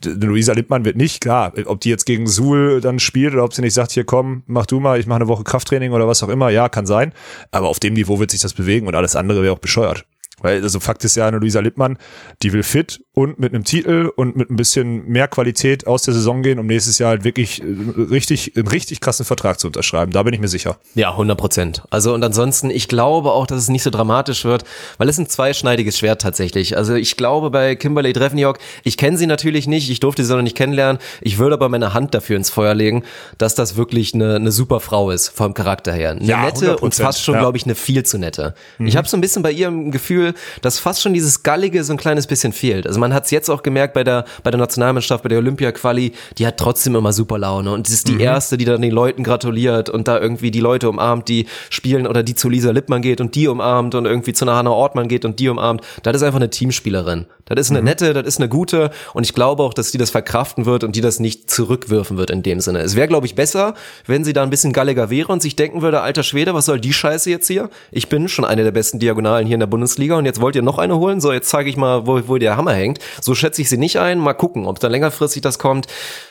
Luisa 0.04 0.54
Lippmann 0.54 0.86
wird 0.86 0.98
nicht, 0.98 1.22
klar, 1.22 1.54
ob 1.66 1.82
die 1.82 1.90
jetzt 1.90 2.06
gegen 2.06 2.26
Suhl 2.26 2.82
dann 2.82 2.98
spielt 2.98 3.34
oder 3.34 3.44
ob 3.44 3.54
sie 3.54 3.62
nicht 3.62 3.76
sagt, 3.76 3.92
hier 3.92 4.06
komm, 4.06 4.42
mach 4.48 4.66
du 4.66 4.80
mal, 4.80 5.00
ich 5.00 5.06
mache 5.06 5.18
eine 5.18 5.28
Woche 5.28 5.44
Krafttraining 5.44 5.92
oder 5.92 6.08
was 6.08 6.24
auch 6.24 6.30
immer, 6.30 6.50
ja, 6.50 6.68
kann 6.68 6.88
sein. 6.88 7.14
Aber 7.52 7.68
auf 7.68 7.80
dem 7.80 7.94
Niveau 7.94 8.20
wird 8.20 8.32
sich 8.32 8.42
das 8.42 8.54
bewegen 8.54 8.88
und 8.88 8.96
alles 8.96 9.16
andere 9.16 9.44
wäre 9.44 9.54
auch 9.54 9.60
bescheuert. 9.60 10.06
Weil, 10.42 10.62
also 10.62 10.80
Fakt 10.80 11.04
ist 11.04 11.16
ja, 11.16 11.28
eine 11.28 11.38
Luisa 11.38 11.60
Lippmann, 11.62 11.98
die 12.44 12.54
will 12.54 12.62
fit 12.62 13.02
und 13.14 13.40
mit 13.40 13.54
einem 13.54 13.64
Titel 13.64 14.12
und 14.16 14.36
mit 14.36 14.52
ein 14.52 14.56
bisschen 14.56 15.08
mehr 15.08 15.28
Qualität 15.28 15.88
aus 15.88 16.04
der 16.04 16.14
Saison 16.14 16.44
gehen, 16.44 16.60
um 16.60 16.68
nächstes 16.68 17.00
Jahr 17.00 17.10
halt 17.10 17.24
wirklich 17.24 17.62
äh, 17.64 17.66
richtig, 18.12 18.56
einen 18.56 18.68
richtig 18.68 19.02
krassen 19.02 19.26
Vertrag 19.26 19.60
zu 19.60 19.66
unterschreiben. 19.66 20.12
Da 20.12 20.22
bin 20.22 20.36
ich 20.36 20.40
mir 20.40 20.48
sicher. 20.48 20.78
Ja, 20.94 21.10
100 21.10 21.36
Prozent. 21.38 21.82
Also 21.90 22.14
und 22.14 22.24
ansonsten, 22.24 22.70
ich 22.70 22.88
glaube 22.88 23.32
auch, 23.32 23.48
dass 23.48 23.58
es 23.60 23.70
nicht 23.70 23.82
so 23.82 23.90
dramatisch 23.90 24.46
wird, 24.46 24.64
weil 25.00 25.10
es 25.10 25.18
ein 25.18 25.28
zweischneidiges 25.28 25.98
Schwert 25.98 26.22
tatsächlich. 26.22 26.78
Also 26.78 26.94
ich 26.94 27.18
glaube 27.18 27.50
bei 27.50 27.76
Kimberly 27.76 28.14
Drevniok, 28.14 28.60
ich 28.84 28.98
kenne 28.98 29.18
sie 29.18 29.26
natürlich 29.26 29.66
nicht, 29.68 29.90
ich 29.90 30.00
durfte 30.00 30.24
sie 30.24 30.36
noch 30.36 30.44
nicht 30.44 30.56
kennenlernen, 30.56 31.02
ich 31.22 31.40
würde 31.40 31.56
aber 31.56 31.70
meine 31.70 31.96
Hand 31.96 32.14
dafür 32.14 32.38
ins 32.38 32.52
Feuer 32.52 32.76
legen, 32.76 33.04
dass 33.40 33.56
das 33.56 33.76
wirklich 33.76 34.14
eine, 34.14 34.36
eine 34.36 34.52
super 34.52 34.80
Frau 34.80 35.10
ist, 35.10 35.30
vom 35.30 35.56
Charakter 35.56 35.94
her. 35.94 36.12
Eine 36.12 36.24
Ja, 36.24 36.44
nette 36.46 36.78
und 36.78 36.94
100%, 36.94 37.02
fast 37.02 37.24
schon, 37.24 37.34
ja. 37.34 37.40
glaube 37.42 37.58
ich, 37.58 37.66
eine 37.66 37.74
viel 37.74 38.04
zu 38.04 38.20
nette. 38.20 38.54
Ich 38.78 38.96
habe 38.96 39.08
so 39.08 39.18
ein 39.18 39.22
bisschen 39.22 39.42
bei 39.42 39.52
ihr 39.52 39.68
im 39.70 39.90
Gefühl, 39.90 40.27
dass 40.62 40.80
fast 40.80 41.02
schon 41.02 41.14
dieses 41.14 41.44
Gallige 41.44 41.84
so 41.84 41.94
ein 41.94 41.98
kleines 41.98 42.28
bisschen 42.28 42.54
fehlt. 42.54 42.88
Also 42.88 43.00
man 43.00 43.14
hat 43.14 43.26
es 43.26 43.32
jetzt 43.32 43.50
auch 43.50 43.64
gemerkt 43.64 43.94
bei 43.94 44.04
der, 44.04 44.26
bei 44.44 44.52
der 44.52 44.60
Nationalmannschaft, 44.60 45.24
bei 45.24 45.30
der 45.30 45.40
Olympia-Quali, 45.40 46.14
die 46.38 46.48
hat 46.48 46.58
trotzdem 46.58 46.96
immer 46.96 47.14
super 47.14 47.38
Laune 47.38 47.72
und 47.72 47.88
ist 47.90 48.08
die 48.08 48.14
Mhm. 48.14 48.20
erste, 48.22 48.58
die 48.58 48.66
dann 48.66 48.82
den 48.82 48.92
Leuten 48.92 49.24
gratuliert 49.24 49.90
und 49.90 50.08
da 50.08 50.20
irgendwie 50.20 50.52
die 50.52 50.60
Leute 50.60 50.90
umarmt, 50.90 51.28
die 51.28 51.46
spielen 51.70 52.08
oder 52.08 52.24
die 52.24 52.36
zu 52.36 52.50
Lisa 52.50 52.72
Lippmann 52.72 53.02
geht 53.02 53.22
und 53.22 53.36
die 53.36 53.48
umarmt 53.48 53.96
und 53.96 54.06
irgendwie 54.06 54.34
zu 54.34 54.46
einer 54.46 54.56
Hannah 54.56 54.72
Ortmann 54.72 55.08
geht 55.08 55.26
und 55.26 55.40
die 55.40 55.50
umarmt. 55.50 55.82
Das 56.04 56.16
ist 56.16 56.24
einfach 56.24 56.40
eine 56.40 56.50
Teamspielerin. 56.50 57.26
Das 57.46 57.58
ist 57.60 57.70
eine 57.70 57.80
Mhm. 57.80 57.86
nette, 57.86 58.14
das 58.14 58.26
ist 58.26 58.40
eine 58.40 58.50
gute 58.50 58.92
und 59.14 59.24
ich 59.24 59.34
glaube 59.34 59.64
auch, 59.64 59.74
dass 59.74 59.92
die 59.92 59.98
das 59.98 60.10
verkraften 60.10 60.66
wird 60.66 60.84
und 60.84 60.96
die 60.98 61.02
das 61.02 61.20
nicht 61.22 61.50
zurückwürfen 61.50 62.18
wird 62.18 62.30
in 62.30 62.44
dem 62.44 62.60
Sinne. 62.60 62.80
Es 62.80 62.96
wäre, 62.98 63.08
glaube 63.08 63.26
ich, 63.26 63.36
besser, 63.36 63.74
wenn 64.06 64.26
sie 64.26 64.34
da 64.34 64.44
ein 64.44 64.50
bisschen 64.50 64.74
galliger 64.74 65.10
wäre 65.10 65.32
und 65.32 65.42
sich 65.42 65.56
denken 65.56 65.82
würde, 65.82 66.02
alter 66.02 66.24
Schwede, 66.24 66.54
was 66.54 66.66
soll 66.66 66.80
die 66.82 66.92
Scheiße 66.92 67.30
jetzt 67.30 67.48
hier? 67.48 67.70
Ich 67.92 68.10
bin 68.10 68.28
schon 68.28 68.44
eine 68.44 68.64
der 68.64 68.72
besten 68.72 69.00
Diagonalen 69.00 69.48
hier 69.48 69.54
in 69.54 69.60
der 69.62 69.68
Bundesliga 69.68 70.17
und 70.18 70.26
jetzt 70.26 70.42
wollt 70.42 70.56
ihr 70.56 70.62
noch 70.62 70.78
eine 70.78 70.98
holen? 70.98 71.22
So, 71.22 71.32
jetzt 71.32 71.50
zeige 71.50 71.70
ich 71.70 71.78
mal, 71.78 72.08
wo, 72.08 72.22
wo 72.28 72.38
der 72.38 72.58
Hammer 72.58 72.74
hängt. 72.74 73.00
So 73.22 73.36
schätze 73.36 73.62
ich 73.62 73.70
sie 73.70 73.78
nicht 73.78 73.98
ein. 73.98 74.20
Mal 74.20 74.34
gucken, 74.34 74.66
ob 74.66 74.80
da 74.80 74.88
längerfristig 74.88 75.42
das 75.42 75.60
kommt. 75.60 75.88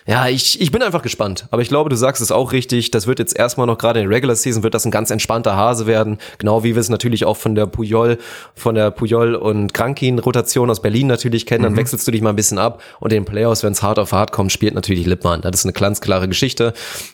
Ja, 0.07 0.29
ich, 0.29 0.61
ich 0.61 0.71
bin 0.71 0.83
einfach 0.83 1.03
gespannt. 1.03 1.47
Aber 1.51 1.63
ich 1.63 1.69
glaube, 1.69 1.91
du 1.91 1.97
sagst 1.97 2.23
es 2.23 2.31
auch 2.31 2.53
richtig. 2.53 2.91
Das 2.91 3.07
wird 3.07 3.19
jetzt 3.19 3.37
erstmal 3.37 3.67
noch 3.67 3.79
gerade 3.79 4.01
in 4.01 4.09
der 4.09 4.17
Regular 4.17 4.37
Season 4.37 4.63
wird 4.63 4.75
das 4.75 4.85
ein 4.85 4.91
ganz 4.91 5.11
entspannter 5.11 5.57
Hase 5.57 5.87
werden. 5.87 6.19
Genau 6.39 6.63
wie 6.63 6.75
wir 6.75 6.81
es 6.81 6.89
natürlich 6.89 7.25
auch 7.25 7.37
von 7.37 7.55
der 7.55 7.67
Puyol, 7.67 8.19
von 8.55 8.75
der 8.75 8.91
Puyol 8.91 9.35
und 9.35 9.75
Krankin-Rotation 9.75 10.71
aus 10.71 10.81
Berlin 10.81 11.07
natürlich 11.07 11.47
kennen. 11.47 11.65
Dann 11.65 11.77
wechselst 11.77 12.07
du 12.07 12.13
dich 12.13 12.23
mal 12.23 12.31
ein 12.31 12.37
bisschen 12.37 12.59
ab 12.59 12.83
und 13.01 13.13
in 13.13 13.23
den 13.23 13.25
Playoffs, 13.25 13.63
wenn 13.63 13.73
es 13.73 13.83
hart 13.83 13.99
auf 13.99 14.13
hart 14.13 14.33
kommt, 14.33 14.53
spielt 14.53 14.75
natürlich 14.75 15.07
Lippmann. 15.07 15.41
Das 15.41 15.57
ist 15.57 15.65
eine 15.65 15.73
ganz 15.73 16.01
klare 16.01 16.29
Geschichte. 16.29 16.73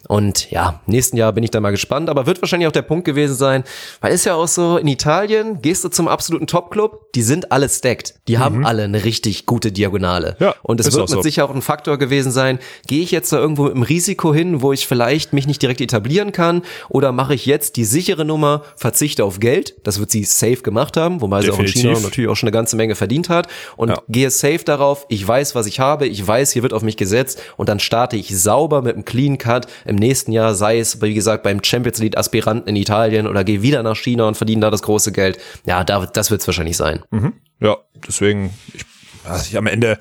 Und 0.08 0.50
ja, 0.50 0.80
nächsten 0.86 1.16
Jahr 1.16 1.32
bin 1.32 1.44
ich 1.44 1.50
da 1.50 1.60
mal 1.60 1.70
gespannt. 1.70 2.08
Aber 2.10 2.26
wird 2.26 2.42
wahrscheinlich 2.42 2.68
auch 2.68 2.72
der 2.72 2.82
Punkt 2.82 3.04
gewesen 3.04 3.34
sein, 3.34 3.64
weil 4.00 4.12
ist 4.12 4.24
ja 4.24 4.34
auch 4.34 4.48
so, 4.48 4.76
in 4.76 4.88
Italien 4.88 5.62
gehst 5.62 5.84
du 5.84 5.88
zum 5.88 6.08
absoluten 6.08 6.46
Top-Club, 6.62 7.12
die 7.14 7.22
sind 7.22 7.50
alle 7.50 7.68
stacked. 7.68 8.14
Die 8.28 8.38
haben 8.38 8.64
alle 8.64 8.84
eine 8.84 9.04
richtig 9.04 9.46
gute 9.46 9.72
Diagonale. 9.72 10.36
Ja, 10.38 10.54
und 10.62 10.80
es 10.80 10.86
wird 10.92 11.00
mit 11.02 11.08
so. 11.10 11.22
sicher 11.22 11.44
auch 11.44 11.54
ein 11.54 11.62
Faktor 11.62 11.98
gewesen 11.98 12.30
sein, 12.30 12.58
gehe 12.86 13.02
ich 13.02 13.10
jetzt 13.10 13.32
da 13.32 13.38
irgendwo 13.38 13.66
im 13.66 13.82
Risiko 13.82 14.32
hin, 14.32 14.62
wo 14.62 14.72
ich 14.72 14.86
vielleicht 14.86 15.32
mich 15.32 15.46
nicht 15.46 15.60
direkt 15.60 15.80
etablieren 15.80 16.30
kann 16.32 16.62
oder 16.88 17.10
mache 17.12 17.34
ich 17.34 17.46
jetzt 17.46 17.76
die 17.76 17.84
sichere 17.84 18.24
Nummer, 18.24 18.62
verzichte 18.76 19.24
auf 19.24 19.40
Geld, 19.40 19.74
das 19.84 19.98
wird 19.98 20.10
sie 20.10 20.24
safe 20.24 20.62
gemacht 20.62 20.96
haben, 20.96 21.20
wobei 21.20 21.42
sie 21.42 21.50
auch 21.50 21.58
in 21.58 21.66
Definitiv. 21.66 21.90
China 21.96 22.00
natürlich 22.08 22.30
auch 22.30 22.36
schon 22.36 22.46
eine 22.48 22.54
ganze 22.54 22.76
Menge 22.76 22.94
verdient 22.94 23.28
hat 23.28 23.48
und 23.76 23.88
Ja. 23.90 24.02
gehe 24.08 24.30
safe 24.30 24.64
darauf, 24.64 25.06
ich 25.08 25.26
weiß, 25.26 25.54
was 25.54 25.66
ich 25.66 25.80
habe, 25.80 26.06
ich 26.06 26.24
weiß, 26.26 26.52
hier 26.52 26.62
wird 26.62 26.72
auf 26.72 26.82
mich 26.82 26.96
gesetzt 26.96 27.42
und 27.56 27.68
dann 27.68 27.80
starte 27.80 28.16
ich 28.16 28.36
sauber 28.38 28.82
mit 28.82 28.94
einem 28.94 29.04
Clean 29.04 29.36
Cut 29.38 29.66
im 29.84 29.96
nächsten 29.96 30.32
Jahr, 30.32 30.54
sei 30.54 30.78
es, 30.78 31.02
wie 31.02 31.14
gesagt, 31.14 31.42
beim 31.42 31.62
Champions 31.64 31.98
League 31.98 32.16
Aspiranten 32.16 32.68
in 32.68 32.76
Italien 32.76 33.26
oder 33.26 33.42
gehe 33.44 33.62
wieder 33.62 33.82
nach 33.82 33.96
China 33.96 34.28
und 34.28 34.36
verdiene 34.36 34.60
da 34.62 34.70
das 34.70 34.82
große 34.82 35.12
Geld. 35.12 35.38
Ja, 35.66 35.82
da, 35.84 36.06
das 36.06 36.30
wird 36.30 36.40
es 36.40 36.44
wahrscheinlich 36.52 36.76
sein. 36.76 37.02
Ja, 37.60 37.78
deswegen, 38.06 38.50
ich, 38.74 38.84
also 39.24 39.46
ich 39.48 39.56
am 39.56 39.66
Ende, 39.66 39.98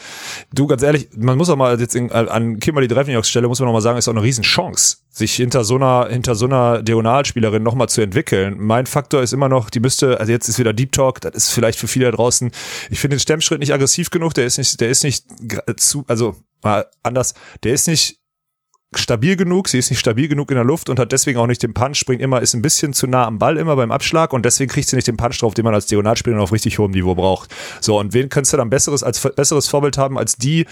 du 0.53 0.67
ganz 0.67 0.81
ehrlich, 0.81 1.09
man 1.15 1.37
muss 1.37 1.49
auch 1.49 1.55
mal 1.55 1.79
jetzt 1.79 1.95
in, 1.95 2.11
an 2.11 2.59
Kimberly 2.59 2.87
Drevniaks 2.87 3.29
Stelle, 3.29 3.47
muss 3.47 3.59
man 3.59 3.67
noch 3.67 3.73
mal 3.73 3.81
sagen, 3.81 3.97
ist 3.97 4.07
auch 4.07 4.13
eine 4.13 4.23
Riesenchance, 4.23 4.97
sich 5.09 5.35
hinter 5.35 5.63
so 5.63 5.75
einer, 5.75 6.07
hinter 6.09 6.35
so 6.35 6.45
einer 6.45 6.81
Diagonalspielerin 6.81 7.61
noch 7.61 7.75
mal 7.75 7.87
zu 7.87 8.01
entwickeln. 8.01 8.55
Mein 8.57 8.85
Faktor 8.85 9.21
ist 9.21 9.33
immer 9.33 9.49
noch, 9.49 9.69
die 9.69 9.79
müsste, 9.79 10.19
also 10.19 10.31
jetzt 10.31 10.49
ist 10.49 10.59
wieder 10.59 10.73
Deep 10.73 10.91
Talk, 10.91 11.21
das 11.21 11.35
ist 11.35 11.49
vielleicht 11.51 11.79
für 11.79 11.87
viele 11.87 12.05
da 12.05 12.11
draußen, 12.11 12.51
ich 12.89 12.99
finde 12.99 13.17
den 13.17 13.21
Stemmschritt 13.21 13.59
nicht 13.59 13.73
aggressiv 13.73 14.09
genug, 14.09 14.33
der 14.33 14.45
ist 14.45 14.57
nicht, 14.57 14.79
der 14.81 14.89
ist 14.89 15.03
nicht 15.03 15.25
zu, 15.77 16.03
also 16.07 16.35
mal 16.63 16.87
anders, 17.03 17.33
der 17.63 17.73
ist 17.73 17.87
nicht 17.87 18.20
stabil 18.95 19.37
genug, 19.37 19.69
sie 19.69 19.79
ist 19.79 19.89
nicht 19.89 19.99
stabil 19.99 20.27
genug 20.27 20.51
in 20.51 20.55
der 20.55 20.65
Luft 20.65 20.89
und 20.89 20.99
hat 20.99 21.13
deswegen 21.13 21.39
auch 21.39 21.47
nicht 21.47 21.63
den 21.63 21.73
Punch, 21.73 21.95
springt 21.95 22.21
immer, 22.21 22.41
ist 22.41 22.53
ein 22.53 22.61
bisschen 22.61 22.91
zu 22.91 23.07
nah 23.07 23.25
am 23.25 23.39
Ball 23.39 23.57
immer 23.57 23.77
beim 23.77 23.91
Abschlag 23.91 24.33
und 24.33 24.45
deswegen 24.45 24.69
kriegt 24.69 24.89
sie 24.89 24.97
nicht 24.97 25.07
den 25.07 25.15
Punch 25.15 25.39
drauf, 25.39 25.53
den 25.53 25.63
man 25.63 25.73
als 25.73 25.85
Diagonalspieler 25.85 26.41
auf 26.41 26.51
richtig 26.51 26.77
hohem 26.77 26.91
Niveau 26.91 27.15
braucht. 27.15 27.55
So, 27.79 27.97
und 27.97 28.13
wen 28.13 28.27
kannst 28.27 28.51
du 28.51 28.57
dann 28.57 28.69
besseres 28.69 29.01
als 29.01 29.21
besseres 29.21 29.69
Vorbild 29.69 29.97
haben 29.97 30.17
als 30.17 30.35
die 30.35 30.65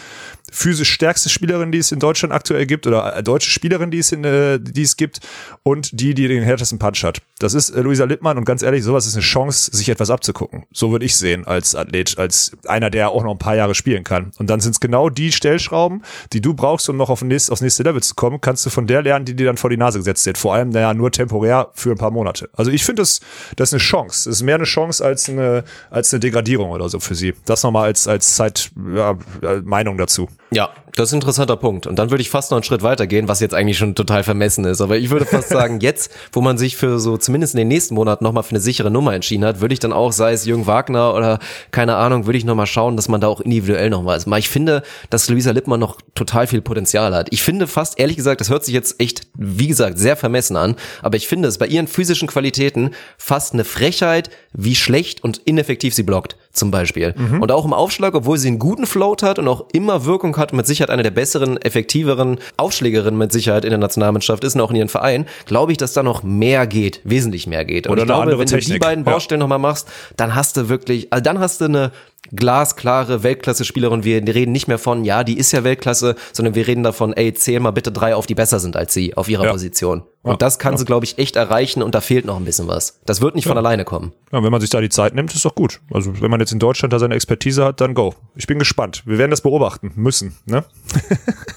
physisch 0.51 0.91
stärkste 0.91 1.29
Spielerin, 1.29 1.71
die 1.71 1.77
es 1.77 1.91
in 1.91 1.99
Deutschland 1.99 2.33
aktuell 2.33 2.65
gibt 2.65 2.87
oder 2.87 3.15
äh, 3.15 3.23
deutsche 3.23 3.49
Spielerin, 3.51 3.89
die 3.89 3.99
es 3.99 4.11
in 4.11 4.23
äh, 4.25 4.59
die 4.59 4.81
es 4.81 4.97
gibt 4.97 5.19
und 5.63 5.99
die, 5.99 6.13
die 6.13 6.27
den 6.27 6.43
härtesten 6.43 6.79
Punch 6.79 7.03
hat. 7.03 7.21
Das 7.39 7.53
ist 7.53 7.69
äh, 7.69 7.81
Luisa 7.81 8.03
Lippmann 8.03 8.37
und 8.37 8.43
ganz 8.43 8.63
ehrlich, 8.63 8.83
sowas 8.83 9.07
ist 9.07 9.13
eine 9.13 9.23
Chance, 9.23 9.71
sich 9.73 9.87
etwas 9.87 10.09
abzugucken. 10.09 10.65
So 10.73 10.91
würde 10.91 11.05
ich 11.05 11.15
sehen 11.15 11.45
als 11.47 11.73
Athlet, 11.73 12.17
als 12.17 12.51
einer, 12.67 12.89
der 12.89 13.11
auch 13.11 13.23
noch 13.23 13.31
ein 13.31 13.39
paar 13.39 13.55
Jahre 13.55 13.75
spielen 13.75 14.03
kann. 14.03 14.31
Und 14.39 14.49
dann 14.49 14.59
sind 14.59 14.71
es 14.71 14.79
genau 14.79 15.09
die 15.09 15.31
Stellschrauben, 15.31 16.03
die 16.33 16.41
du 16.41 16.53
brauchst, 16.53 16.89
um 16.89 16.97
noch 16.97 17.09
auf 17.09 17.21
nächst, 17.21 17.51
aufs 17.51 17.61
nächste 17.61 17.83
Level 17.83 18.01
zu 18.01 18.08
kommen, 18.15 18.41
kannst 18.41 18.65
du 18.65 18.69
von 18.69 18.87
der 18.87 19.01
lernen, 19.01 19.25
die 19.25 19.35
dir 19.35 19.45
dann 19.47 19.57
vor 19.57 19.69
die 19.69 19.77
Nase 19.77 19.99
gesetzt 19.99 20.25
wird. 20.25 20.37
Vor 20.37 20.53
allem, 20.53 20.69
naja, 20.69 20.93
nur 20.93 21.11
temporär 21.11 21.69
für 21.73 21.91
ein 21.91 21.97
paar 21.97 22.11
Monate. 22.11 22.49
Also 22.53 22.71
ich 22.71 22.83
finde, 22.83 23.01
das, 23.01 23.19
das 23.55 23.69
ist 23.69 23.73
eine 23.73 23.79
Chance. 23.79 24.29
Das 24.29 24.37
ist 24.37 24.43
mehr 24.43 24.55
eine 24.55 24.63
Chance 24.63 25.03
als 25.03 25.29
eine, 25.29 25.63
als 25.89 26.13
eine 26.13 26.19
Degradierung 26.19 26.71
oder 26.71 26.89
so 26.89 26.99
für 26.99 27.15
sie. 27.15 27.33
Das 27.45 27.63
nochmal 27.63 27.85
als, 27.85 28.07
als 28.07 28.35
Zeit, 28.35 28.71
ja, 28.93 29.17
Meinung 29.63 29.97
dazu. 29.97 30.27
Ja, 30.51 30.71
das 30.95 31.09
ist 31.09 31.13
ein 31.13 31.17
interessanter 31.17 31.55
Punkt. 31.55 31.85
Und 31.85 31.97
dann 31.97 32.09
würde 32.09 32.21
ich 32.21 32.29
fast 32.29 32.49
noch 32.49 32.57
einen 32.57 32.63
Schritt 32.63 32.81
weiter 32.81 33.05
gehen, 33.05 33.27
was 33.27 33.39
jetzt 33.39 33.53
eigentlich 33.53 33.77
schon 33.77 33.93
total 33.93 34.23
vermessen 34.23 34.65
ist. 34.65 34.81
Aber 34.81 34.97
ich 34.97 35.11
würde 35.11 35.25
fast 35.25 35.49
sagen, 35.49 35.79
jetzt, 35.81 36.11
wo 36.33 36.41
man 36.41 36.57
sich 36.57 36.75
für 36.75 36.99
so 36.99 37.17
zumindest 37.17 37.53
in 37.53 37.59
den 37.59 37.67
nächsten 37.67 37.93
Monaten 37.93 38.23
nochmal 38.23 38.43
für 38.43 38.51
eine 38.51 38.59
sichere 38.59 38.89
Nummer 38.89 39.13
entschieden 39.13 39.45
hat, 39.45 39.61
würde 39.61 39.73
ich 39.73 39.79
dann 39.79 39.93
auch, 39.93 40.11
sei 40.11 40.33
es 40.33 40.45
Jürgen 40.45 40.65
Wagner 40.65 41.13
oder 41.13 41.39
keine 41.71 41.95
Ahnung, 41.95 42.25
würde 42.25 42.37
ich 42.37 42.45
nochmal 42.45 42.65
schauen, 42.65 42.95
dass 42.95 43.07
man 43.07 43.21
da 43.21 43.27
auch 43.27 43.41
individuell 43.41 43.91
noch 43.91 44.05
was 44.05 44.25
macht. 44.25 44.39
Ich 44.39 44.49
finde, 44.49 44.81
dass 45.09 45.29
Luisa 45.29 45.51
Lippmann 45.51 45.79
noch 45.79 45.99
total 46.15 46.47
viel 46.47 46.61
Potenzial 46.61 47.13
hat. 47.13 47.27
Ich 47.31 47.43
finde 47.43 47.67
fast, 47.67 47.99
ehrlich 47.99 48.17
gesagt, 48.17 48.41
das 48.41 48.49
hört 48.49 48.65
sich 48.65 48.73
jetzt 48.73 48.99
echt, 48.99 49.27
wie 49.37 49.67
gesagt, 49.67 49.99
sehr 49.99 50.17
vermessen 50.17 50.57
an, 50.57 50.75
aber 51.03 51.17
ich 51.17 51.27
finde 51.27 51.47
es 51.47 51.59
bei 51.59 51.67
ihren 51.67 51.87
physischen 51.87 52.27
Qualitäten 52.27 52.91
fast 53.17 53.53
eine 53.53 53.63
Frechheit, 53.63 54.31
wie 54.53 54.75
schlecht 54.75 55.23
und 55.23 55.37
ineffektiv 55.37 55.93
sie 55.93 56.03
blockt, 56.03 56.35
zum 56.51 56.71
Beispiel. 56.71 57.13
Und 57.39 57.51
auch 57.51 57.65
im 57.65 57.73
Aufschlag, 57.73 58.15
obwohl 58.15 58.37
sie 58.37 58.47
einen 58.47 58.59
guten 58.59 58.85
Float 58.85 59.23
hat 59.23 59.39
und 59.39 59.47
auch 59.47 59.65
immer 59.71 60.05
Wirkung 60.05 60.35
hat, 60.37 60.51
mit 60.51 60.65
Sicherheit 60.65 60.89
eine 60.89 61.03
der 61.03 61.11
besseren, 61.11 61.57
effektiveren 61.57 62.39
Aufschlägerinnen 62.57 63.17
mit 63.17 63.31
Sicherheit 63.31 63.65
in 63.65 63.69
der 63.69 63.79
Nationalmannschaft 63.79 64.43
ist 64.43 64.55
und 64.55 64.61
auch 64.61 64.71
in 64.71 64.77
ihren 64.77 64.89
Verein, 64.89 65.25
glaube 65.45 65.71
ich, 65.71 65.77
dass 65.77 65.93
da 65.93 66.03
noch 66.03 66.23
mehr 66.23 66.67
geht, 66.67 67.01
wesentlich 67.03 67.47
mehr 67.47 67.65
geht. 67.65 67.87
Und 67.87 67.93
Oder 67.93 68.01
ich 68.01 68.07
glaube, 68.07 68.31
wenn 68.31 68.47
du 68.47 68.55
die 68.57 68.61
Technik, 68.61 68.81
beiden 68.81 69.05
ja. 69.05 69.11
Baustellen 69.11 69.39
nochmal 69.39 69.59
machst, 69.59 69.87
dann 70.17 70.35
hast 70.35 70.57
du 70.57 70.69
wirklich, 70.69 71.13
also 71.13 71.23
dann 71.23 71.39
hast 71.39 71.61
du 71.61 71.65
eine 71.65 71.91
glasklare 72.35 73.23
Weltklasse-Spielerin. 73.23 74.03
Wir 74.03 74.21
reden 74.35 74.51
nicht 74.51 74.67
mehr 74.67 74.77
von, 74.77 75.03
ja, 75.05 75.23
die 75.23 75.37
ist 75.37 75.51
ja 75.51 75.63
Weltklasse, 75.63 76.15
sondern 76.33 76.55
wir 76.55 76.67
reden 76.67 76.83
davon, 76.83 77.13
ey, 77.13 77.33
zähl 77.33 77.59
mal 77.59 77.71
bitte 77.71 77.91
drei 77.91 78.15
auf, 78.15 78.25
die 78.27 78.35
besser 78.35 78.59
sind 78.59 78.75
als 78.75 78.93
sie 78.93 79.15
auf 79.17 79.29
ihrer 79.29 79.45
Ja. 79.45 79.51
Position. 79.51 80.03
Und 80.21 80.31
Ja. 80.31 80.37
das 80.37 80.59
kann 80.59 80.77
sie, 80.77 80.85
glaube 80.85 81.05
ich, 81.05 81.17
echt 81.17 81.35
erreichen 81.37 81.81
und 81.81 81.95
da 81.95 82.01
fehlt 82.01 82.25
noch 82.25 82.37
ein 82.37 82.45
bisschen 82.45 82.67
was. 82.67 82.99
Das 83.05 83.21
wird 83.21 83.35
nicht 83.35 83.47
von 83.47 83.57
alleine 83.57 83.85
kommen. 83.85 84.11
Ja, 84.31 84.43
wenn 84.43 84.51
man 84.51 84.61
sich 84.61 84.69
da 84.69 84.81
die 84.81 84.89
Zeit 84.89 85.15
nimmt, 85.15 85.33
ist 85.33 85.45
doch 85.45 85.55
gut. 85.55 85.79
Also 85.91 86.21
wenn 86.21 86.29
man 86.29 86.39
jetzt 86.39 86.51
in 86.51 86.59
Deutschland 86.59 86.93
da 86.93 86.99
seine 86.99 87.15
Expertise 87.15 87.63
hat, 87.65 87.81
dann 87.81 87.93
go. 87.93 88.13
Ich 88.35 88.45
bin 88.47 88.59
gespannt. 88.59 89.03
Wir 89.05 89.17
werden 89.17 89.31
das 89.31 89.41
beobachten 89.41 89.91
müssen. 89.95 90.35
Ne? 90.45 90.65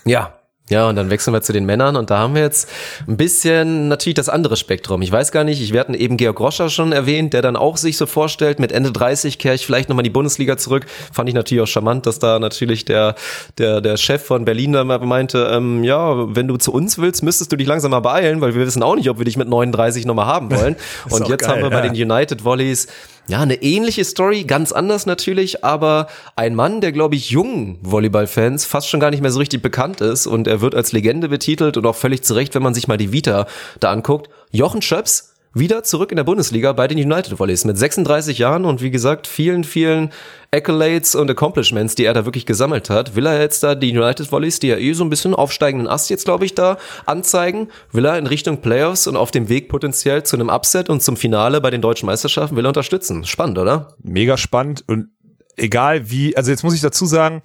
Ja. 0.05 0.39
Ja, 0.71 0.89
und 0.89 0.97
dann 0.97 1.11
wechseln 1.11 1.35
wir 1.35 1.43
zu 1.43 1.53
den 1.53 1.67
Männern 1.67 1.97
und 1.97 2.11
da 2.11 2.19
haben 2.19 2.35
wir 2.35 2.43
jetzt 2.43 2.69
ein 3.09 3.17
bisschen 3.17 3.89
natürlich 3.89 4.15
das 4.15 4.29
andere 4.29 4.57
Spektrum. 4.57 5.03
Ich 5.03 5.11
weiß 5.11 5.33
gar 5.33 5.43
nicht, 5.43 5.61
ich 5.61 5.77
hatten 5.77 5.93
eben 5.93 6.17
Georg 6.17 6.39
Roscher 6.39 6.71
schon 6.71 6.93
erwähnt, 6.93 7.35
der 7.35 7.43
dann 7.43 7.57
auch 7.57 7.77
sich 7.77 7.97
so 7.97 8.07
vorstellt, 8.07 8.61
mit 8.61 8.71
Ende 8.71 8.93
30 8.93 9.39
kehre 9.39 9.57
ich 9.57 9.67
vielleicht 9.67 9.89
nochmal 9.89 10.03
in 10.03 10.11
die 10.11 10.11
Bundesliga 10.11 10.57
zurück. 10.57 10.87
Fand 11.13 11.29
ich 11.29 11.35
natürlich 11.35 11.63
auch 11.63 11.67
charmant, 11.67 12.07
dass 12.07 12.21
da 12.21 12.39
natürlich 12.39 12.85
der, 12.85 13.17
der, 13.59 13.81
der 13.81 13.97
Chef 13.97 14.25
von 14.25 14.45
Berlin 14.45 14.73
da 14.73 14.85
mal 14.85 15.01
meinte, 15.01 15.51
ähm, 15.53 15.83
ja, 15.83 16.35
wenn 16.35 16.47
du 16.47 16.57
zu 16.57 16.73
uns 16.73 16.97
willst, 16.97 17.25
müsstest 17.25 17.51
du 17.51 17.57
dich 17.57 17.67
langsam 17.67 17.91
mal 17.91 18.01
beeilen, 18.01 18.41
weil 18.41 18.55
wir 18.55 18.65
wissen 18.65 18.85
auch 18.85 18.95
nicht, 18.95 19.11
ob 19.11 19.19
wir 19.19 19.25
dich 19.25 19.37
mit 19.37 19.49
39 19.49 20.07
nochmal 20.07 20.27
haben 20.27 20.51
wollen. 20.53 20.77
Und 21.11 21.29
jetzt 21.29 21.41
geil, 21.41 21.51
haben 21.51 21.63
wir 21.63 21.71
bei 21.71 21.85
ja. 21.85 21.93
den 21.93 22.11
United 22.11 22.45
Volleys 22.45 22.87
ja, 23.29 23.41
eine 23.41 23.63
ähnliche 23.63 24.05
Story, 24.05 24.45
ganz 24.45 24.73
anders 24.73 25.07
natürlich, 25.07 25.65
aber 25.65 26.09
ein 26.35 26.55
Mann, 26.55 26.81
der, 26.81 26.93
glaube 26.93 27.15
ich, 27.15 27.31
jungen 27.31 27.79
Volleyballfans 27.83 28.65
fast 28.65 28.89
schon 28.89 29.01
gar 29.01 29.11
nicht 29.11 29.23
mehr 29.23 29.31
so 29.31 29.39
richtig 29.39 29.63
bekannt 29.63 30.01
ist 30.01 30.27
und 30.27 30.49
er 30.49 30.61
wird 30.61 30.75
als 30.75 30.93
Legende 30.93 31.29
betitelt 31.29 31.77
und 31.77 31.87
auch 31.87 31.95
völlig 31.95 32.23
zu 32.23 32.35
Recht, 32.35 32.55
wenn 32.55 32.63
man 32.63 32.75
sich 32.75 32.89
mal 32.89 32.97
die 32.97 33.13
Vita 33.13 33.47
da 33.79 33.93
anguckt. 33.93 34.29
Jochen 34.51 34.83
Schöps, 34.83 35.32
wieder 35.55 35.85
zurück 35.85 36.11
in 36.11 36.17
der 36.17 36.25
Bundesliga 36.25 36.73
bei 36.73 36.89
den 36.89 36.99
United 36.99 37.39
Volleys 37.39 37.65
mit 37.65 37.77
36 37.77 38.39
Jahren 38.39 38.65
und 38.65 38.81
wie 38.81 38.91
gesagt, 38.91 39.27
vielen, 39.27 39.65
vielen 39.65 40.11
Accolades 40.51 41.15
und 41.15 41.31
Accomplishments, 41.31 41.95
die 41.95 42.05
er 42.05 42.15
da 42.15 42.25
wirklich 42.25 42.47
gesammelt 42.47 42.91
hat. 42.91 43.17
Will 43.17 43.27
er 43.27 43.41
jetzt 43.41 43.63
da 43.63 43.75
die 43.75 43.97
United 43.97 44.31
Volleys, 44.31 44.61
die 44.61 44.69
ja 44.69 44.77
eh 44.77 44.93
so 44.93 45.05
ein 45.05 45.11
bisschen 45.11 45.35
aufsteigenden 45.35 45.89
Ast 45.89 46.11
jetzt, 46.11 46.25
glaube 46.25 46.45
ich, 46.45 46.55
da 46.55 46.79
anzeigen? 47.07 47.69
Will 47.91 48.05
er 48.05 48.19
in 48.19 48.27
Richtung 48.27 48.59
Playoffs 48.59 49.07
und 49.07 49.17
auf 49.17 49.31
dem 49.31 49.49
Weg 49.49 49.69
potenziell 49.69 50.23
zu 50.23 50.37
einem 50.37 50.49
Upset 50.49 50.89
und 50.89 51.03
zum 51.03 51.17
Finale 51.17 51.61
bei 51.61 51.71
den 51.71 51.83
deutschen 51.83 52.07
Meisterschaften 52.07 52.57
will 52.57 52.67
er 52.67 52.69
unterstützen? 52.69 53.25
Spannend, 53.25 53.59
oder? 53.59 53.95
Mega 54.03 54.37
spannend 54.37 54.85
und 54.87 55.09
egal 55.57 56.11
wie, 56.11 56.37
also 56.37 56.51
jetzt 56.51 56.65
muss 56.65 56.75
ich 56.75 56.81
dazu 56.81 57.07
sagen, 57.07 57.43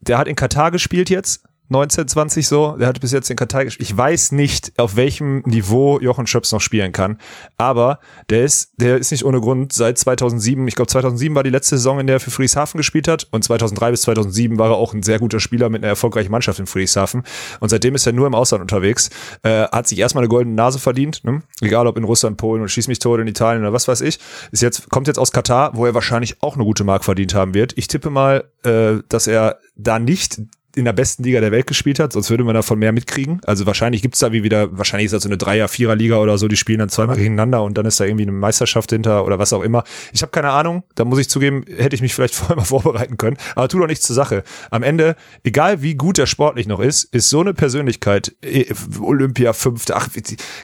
der 0.00 0.18
hat 0.18 0.28
in 0.28 0.36
Katar 0.36 0.70
gespielt 0.70 1.10
jetzt. 1.10 1.45
19, 1.68 2.08
20 2.08 2.46
so, 2.46 2.76
der 2.76 2.88
hat 2.88 3.00
bis 3.00 3.12
jetzt 3.12 3.30
in 3.30 3.36
Katar 3.36 3.64
gespielt. 3.64 3.88
Ich 3.88 3.96
weiß 3.96 4.32
nicht, 4.32 4.72
auf 4.78 4.96
welchem 4.96 5.40
Niveau 5.40 5.98
Jochen 6.00 6.26
Schöps 6.26 6.52
noch 6.52 6.60
spielen 6.60 6.92
kann, 6.92 7.18
aber 7.56 7.98
der 8.30 8.44
ist, 8.44 8.72
der 8.76 8.98
ist 8.98 9.10
nicht 9.10 9.24
ohne 9.24 9.40
Grund 9.40 9.72
seit 9.72 9.98
2007, 9.98 10.66
ich 10.68 10.74
glaube 10.74 10.88
2007 10.88 11.34
war 11.34 11.42
die 11.42 11.50
letzte 11.50 11.76
Saison, 11.76 11.98
in 11.98 12.06
der 12.06 12.16
er 12.16 12.20
für 12.20 12.30
Friedrichshafen 12.30 12.78
gespielt 12.78 13.08
hat 13.08 13.26
und 13.30 13.42
2003 13.42 13.90
bis 13.90 14.02
2007 14.02 14.58
war 14.58 14.70
er 14.70 14.76
auch 14.76 14.94
ein 14.94 15.02
sehr 15.02 15.18
guter 15.18 15.40
Spieler 15.40 15.68
mit 15.68 15.82
einer 15.82 15.88
erfolgreichen 15.88 16.30
Mannschaft 16.30 16.60
in 16.60 16.66
Friedrichshafen 16.66 17.22
und 17.60 17.68
seitdem 17.68 17.94
ist 17.94 18.06
er 18.06 18.12
nur 18.12 18.26
im 18.26 18.34
Ausland 18.34 18.62
unterwegs, 18.62 19.10
äh, 19.42 19.64
hat 19.68 19.88
sich 19.88 19.98
erstmal 19.98 20.22
eine 20.22 20.28
goldene 20.28 20.54
Nase 20.54 20.78
verdient, 20.78 21.24
ne? 21.24 21.42
egal 21.60 21.86
ob 21.86 21.96
in 21.96 22.04
Russland, 22.04 22.36
Polen 22.36 22.62
und 22.62 22.68
schieß 22.68 22.88
mich 22.88 22.98
tot 22.98 23.20
in 23.20 23.26
Italien 23.26 23.62
oder 23.62 23.72
was 23.72 23.88
weiß 23.88 24.00
ich, 24.02 24.18
ist 24.52 24.62
jetzt, 24.62 24.88
kommt 24.90 25.08
jetzt 25.08 25.18
aus 25.18 25.32
Katar, 25.32 25.72
wo 25.74 25.86
er 25.86 25.94
wahrscheinlich 25.94 26.42
auch 26.42 26.54
eine 26.54 26.64
gute 26.64 26.84
Mark 26.84 27.04
verdient 27.04 27.34
haben 27.34 27.54
wird. 27.54 27.76
Ich 27.76 27.88
tippe 27.88 28.10
mal, 28.10 28.44
äh, 28.64 29.02
dass 29.08 29.26
er 29.26 29.58
da 29.76 29.98
nicht 29.98 30.40
in 30.76 30.84
der 30.84 30.92
besten 30.92 31.24
Liga 31.24 31.40
der 31.40 31.52
Welt 31.52 31.66
gespielt 31.66 31.98
hat, 31.98 32.12
sonst 32.12 32.28
würde 32.28 32.44
man 32.44 32.54
davon 32.54 32.78
mehr 32.78 32.92
mitkriegen. 32.92 33.40
Also 33.46 33.64
wahrscheinlich 33.66 34.02
gibt's 34.02 34.18
da 34.18 34.30
wie 34.32 34.42
wieder, 34.42 34.76
wahrscheinlich 34.76 35.06
ist 35.06 35.12
das 35.12 35.22
so 35.22 35.28
eine 35.28 35.38
Dreier-, 35.38 35.68
Vierer-Liga 35.68 36.18
oder 36.18 36.36
so, 36.36 36.48
die 36.48 36.56
spielen 36.56 36.80
dann 36.80 36.90
zweimal 36.90 37.16
gegeneinander 37.16 37.62
und 37.62 37.78
dann 37.78 37.86
ist 37.86 37.98
da 37.98 38.04
irgendwie 38.04 38.24
eine 38.24 38.32
Meisterschaft 38.32 38.90
hinter 38.90 39.24
oder 39.24 39.38
was 39.38 39.54
auch 39.54 39.62
immer. 39.62 39.84
Ich 40.12 40.20
habe 40.20 40.30
keine 40.30 40.50
Ahnung, 40.50 40.84
da 40.94 41.06
muss 41.06 41.18
ich 41.18 41.30
zugeben, 41.30 41.64
hätte 41.76 41.96
ich 41.96 42.02
mich 42.02 42.14
vielleicht 42.14 42.34
vorher 42.36 42.56
mal 42.56 42.64
vorbereiten 42.64 43.16
können, 43.16 43.38
aber 43.54 43.68
tu 43.68 43.78
doch 43.78 43.86
nichts 43.86 44.06
zur 44.06 44.14
Sache. 44.14 44.44
Am 44.70 44.82
Ende, 44.82 45.16
egal 45.44 45.80
wie 45.80 45.94
gut 45.94 46.18
er 46.18 46.26
sportlich 46.26 46.66
noch 46.66 46.80
ist, 46.80 47.04
ist 47.04 47.30
so 47.30 47.40
eine 47.40 47.54
Persönlichkeit, 47.54 48.36
eh, 48.44 48.66
Olympia 49.00 49.54
fünfte, 49.54 49.96
ach, 49.96 50.08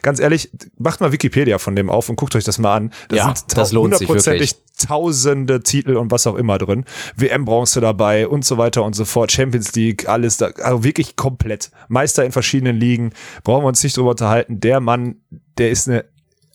ganz 0.03 0.19
ehrlich, 0.19 0.51
macht 0.77 1.01
mal 1.01 1.11
Wikipedia 1.11 1.57
von 1.57 1.75
dem 1.75 1.89
auf 1.89 2.07
und 2.09 2.17
guckt 2.17 2.35
euch 2.35 2.43
das 2.43 2.59
mal 2.59 2.75
an. 2.75 2.91
Da 3.09 3.15
Ja, 3.15 3.35
sind 3.35 3.57
das 3.57 3.71
lohnt 3.71 3.95
hundertprozentig 3.95 4.55
tausende 4.77 5.61
Titel 5.61 5.97
und 5.97 6.11
was 6.11 6.27
auch 6.27 6.35
immer 6.35 6.57
drin. 6.57 6.85
WM-Bronze 7.15 7.81
dabei 7.81 8.27
und 8.27 8.43
so 8.45 8.57
weiter 8.57 8.83
und 8.83 8.95
so 8.95 9.05
fort. 9.05 9.31
Champions 9.31 9.73
League, 9.73 10.02
alles 10.09 10.37
da. 10.37 10.47
Also 10.47 10.83
wirklich 10.83 11.15
komplett. 11.15 11.71
Meister 11.87 12.25
in 12.25 12.31
verschiedenen 12.31 12.77
Ligen. 12.77 13.11
Brauchen 13.43 13.63
wir 13.63 13.67
uns 13.67 13.83
nicht 13.83 13.97
drüber 13.97 14.11
unterhalten. 14.11 14.59
Der 14.59 14.79
Mann, 14.79 15.15
der 15.57 15.71
ist 15.71 15.87
eine 15.87 16.05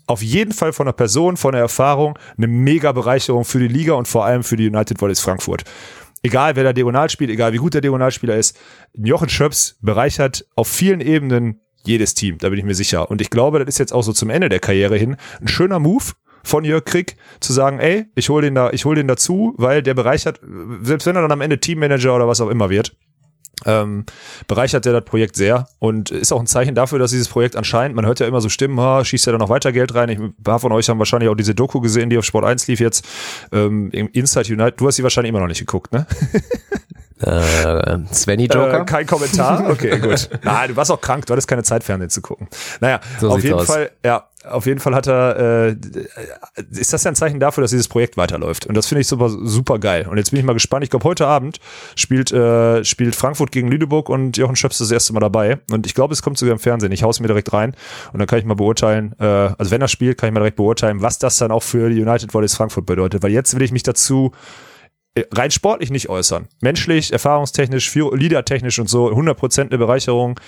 auf 0.08 0.22
jeden 0.22 0.52
Fall 0.52 0.72
von 0.72 0.86
der 0.86 0.94
Person, 0.94 1.36
von 1.36 1.52
der 1.52 1.60
Erfahrung 1.60 2.18
eine 2.36 2.46
mega 2.46 2.92
Bereicherung 2.92 3.44
für 3.44 3.58
die 3.58 3.68
Liga 3.68 3.92
und 3.92 4.08
vor 4.08 4.24
allem 4.24 4.42
für 4.42 4.56
die 4.56 4.66
United 4.66 5.00
Volleys 5.00 5.20
Frankfurt. 5.20 5.64
Egal 6.22 6.56
wer 6.56 6.64
da 6.64 6.72
Diagonal 6.72 7.10
spielt, 7.10 7.30
egal 7.30 7.52
wie 7.52 7.58
gut 7.58 7.74
der 7.74 7.82
Diagonalspieler 7.82 8.36
ist, 8.36 8.58
Jochen 8.94 9.28
Schöps 9.28 9.76
bereichert 9.80 10.46
auf 10.56 10.66
vielen 10.66 11.00
Ebenen 11.00 11.60
jedes 11.84 12.14
Team, 12.14 12.38
da 12.38 12.48
bin 12.48 12.58
ich 12.58 12.64
mir 12.64 12.74
sicher. 12.74 13.10
Und 13.10 13.20
ich 13.20 13.30
glaube, 13.30 13.58
das 13.60 13.68
ist 13.68 13.78
jetzt 13.78 13.92
auch 13.92 14.02
so 14.02 14.12
zum 14.12 14.30
Ende 14.30 14.48
der 14.48 14.58
Karriere 14.58 14.96
hin 14.96 15.16
ein 15.40 15.48
schöner 15.48 15.78
Move 15.78 16.04
von 16.42 16.64
Jörg 16.64 16.84
Krick, 16.84 17.16
zu 17.40 17.52
sagen, 17.52 17.78
ey, 17.78 18.06
ich 18.14 18.30
hole 18.30 18.42
den 18.42 18.54
da, 18.54 18.70
ich 18.70 18.84
hole 18.84 18.96
den 18.96 19.08
dazu, 19.08 19.54
weil 19.58 19.82
der 19.82 19.94
bereichert, 19.94 20.40
selbst 20.82 21.06
wenn 21.06 21.16
er 21.16 21.22
dann 21.22 21.32
am 21.32 21.40
Ende 21.40 21.60
Teammanager 21.60 22.16
oder 22.16 22.26
was 22.26 22.40
auch 22.40 22.48
immer 22.48 22.70
wird, 22.70 22.96
ähm, 23.66 24.04
bereichert 24.46 24.86
er 24.86 24.92
das 24.92 25.04
Projekt 25.04 25.36
sehr 25.36 25.68
und 25.78 26.10
ist 26.10 26.32
auch 26.32 26.40
ein 26.40 26.46
Zeichen 26.46 26.74
dafür, 26.74 26.98
dass 26.98 27.10
dieses 27.10 27.28
Projekt 27.28 27.56
anscheinend, 27.56 27.96
man 27.96 28.06
hört 28.06 28.20
ja 28.20 28.26
immer 28.26 28.40
so 28.40 28.48
Stimmen, 28.48 28.80
ha, 28.80 29.04
schießt 29.04 29.26
ja 29.26 29.32
da 29.32 29.38
noch 29.38 29.48
weiter 29.48 29.72
Geld 29.72 29.94
rein. 29.94 30.08
Ich, 30.08 30.18
ein 30.18 30.34
paar 30.42 30.60
von 30.60 30.72
euch 30.72 30.88
haben 30.88 30.98
wahrscheinlich 30.98 31.28
auch 31.28 31.34
diese 31.34 31.54
Doku 31.54 31.80
gesehen, 31.80 32.10
die 32.10 32.18
auf 32.18 32.24
Sport 32.24 32.44
1 32.44 32.66
lief 32.68 32.80
jetzt, 32.80 33.06
ähm, 33.52 33.90
Inside 33.90 34.52
United. 34.52 34.80
Du 34.80 34.86
hast 34.86 34.96
sie 34.96 35.02
wahrscheinlich 35.02 35.30
immer 35.30 35.40
noch 35.40 35.48
nicht 35.48 35.60
geguckt, 35.60 35.92
ne? 35.92 36.06
Äh, 37.20 37.98
Svenny 38.12 38.46
Joker. 38.46 38.82
Äh, 38.82 38.84
kein 38.84 39.06
Kommentar? 39.06 39.68
Okay, 39.70 39.98
gut. 39.98 40.28
Nein, 40.42 40.68
du 40.68 40.76
warst 40.76 40.90
auch 40.90 41.00
krank, 41.00 41.26
du 41.26 41.32
hattest 41.32 41.48
keine 41.48 41.62
Zeit, 41.62 41.84
Fernsehen 41.84 42.10
zu 42.10 42.20
gucken. 42.20 42.48
Naja, 42.80 43.00
So 43.20 43.30
auf 43.30 43.42
jeden 43.42 43.56
aus. 43.56 43.66
Fall, 43.66 43.90
ja, 44.04 44.28
auf 44.44 44.66
jeden 44.66 44.78
Fall 44.78 44.94
hat 44.94 45.08
er, 45.08 45.68
äh, 45.68 45.76
ist 46.70 46.92
das 46.92 47.04
ja 47.04 47.10
ein 47.10 47.16
Zeichen 47.16 47.40
dafür, 47.40 47.62
dass 47.62 47.72
dieses 47.72 47.88
Projekt 47.88 48.16
weiterläuft. 48.16 48.66
Und 48.66 48.76
das 48.76 48.86
finde 48.86 49.00
ich 49.00 49.08
super, 49.08 49.28
super 49.28 49.78
geil. 49.78 50.06
Und 50.08 50.16
jetzt 50.16 50.30
bin 50.30 50.38
ich 50.38 50.46
mal 50.46 50.52
gespannt. 50.52 50.84
Ich 50.84 50.90
glaube, 50.90 51.04
heute 51.04 51.26
Abend 51.26 51.58
spielt, 51.96 52.32
äh, 52.32 52.84
spielt 52.84 53.16
Frankfurt 53.16 53.50
gegen 53.50 53.68
Lüneburg 53.68 54.08
und 54.08 54.36
Jochen 54.36 54.56
Schöps 54.56 54.78
das 54.78 54.90
erste 54.90 55.12
Mal 55.12 55.20
dabei. 55.20 55.58
Und 55.70 55.86
ich 55.86 55.94
glaube, 55.94 56.14
es 56.14 56.22
kommt 56.22 56.38
sogar 56.38 56.52
im 56.52 56.60
Fernsehen. 56.60 56.92
Ich 56.92 57.02
hau's 57.02 57.20
mir 57.20 57.26
direkt 57.26 57.52
rein 57.52 57.74
und 58.12 58.20
dann 58.20 58.28
kann 58.28 58.38
ich 58.38 58.44
mal 58.44 58.54
beurteilen, 58.54 59.14
äh, 59.18 59.24
also 59.24 59.70
wenn 59.70 59.80
er 59.80 59.88
spielt, 59.88 60.18
kann 60.18 60.28
ich 60.28 60.34
mal 60.34 60.40
direkt 60.40 60.56
beurteilen, 60.56 61.02
was 61.02 61.18
das 61.18 61.36
dann 61.38 61.50
auch 61.50 61.62
für 61.62 61.90
die 61.90 62.00
United 62.00 62.32
Volleys 62.32 62.54
Frankfurt 62.54 62.86
bedeutet. 62.86 63.22
Weil 63.22 63.32
jetzt 63.32 63.54
will 63.54 63.62
ich 63.62 63.72
mich 63.72 63.82
dazu 63.82 64.32
äh, 64.32 64.67
rein 65.32 65.50
sportlich 65.50 65.90
nicht 65.90 66.08
äußern. 66.08 66.48
Menschlich, 66.60 67.12
erfahrungstechnisch, 67.12 67.94
leadertechnisch 67.94 68.78
und 68.78 68.88
so 68.88 69.08
100% 69.08 69.60
eine 69.60 69.78
Bereicherung 69.78 70.38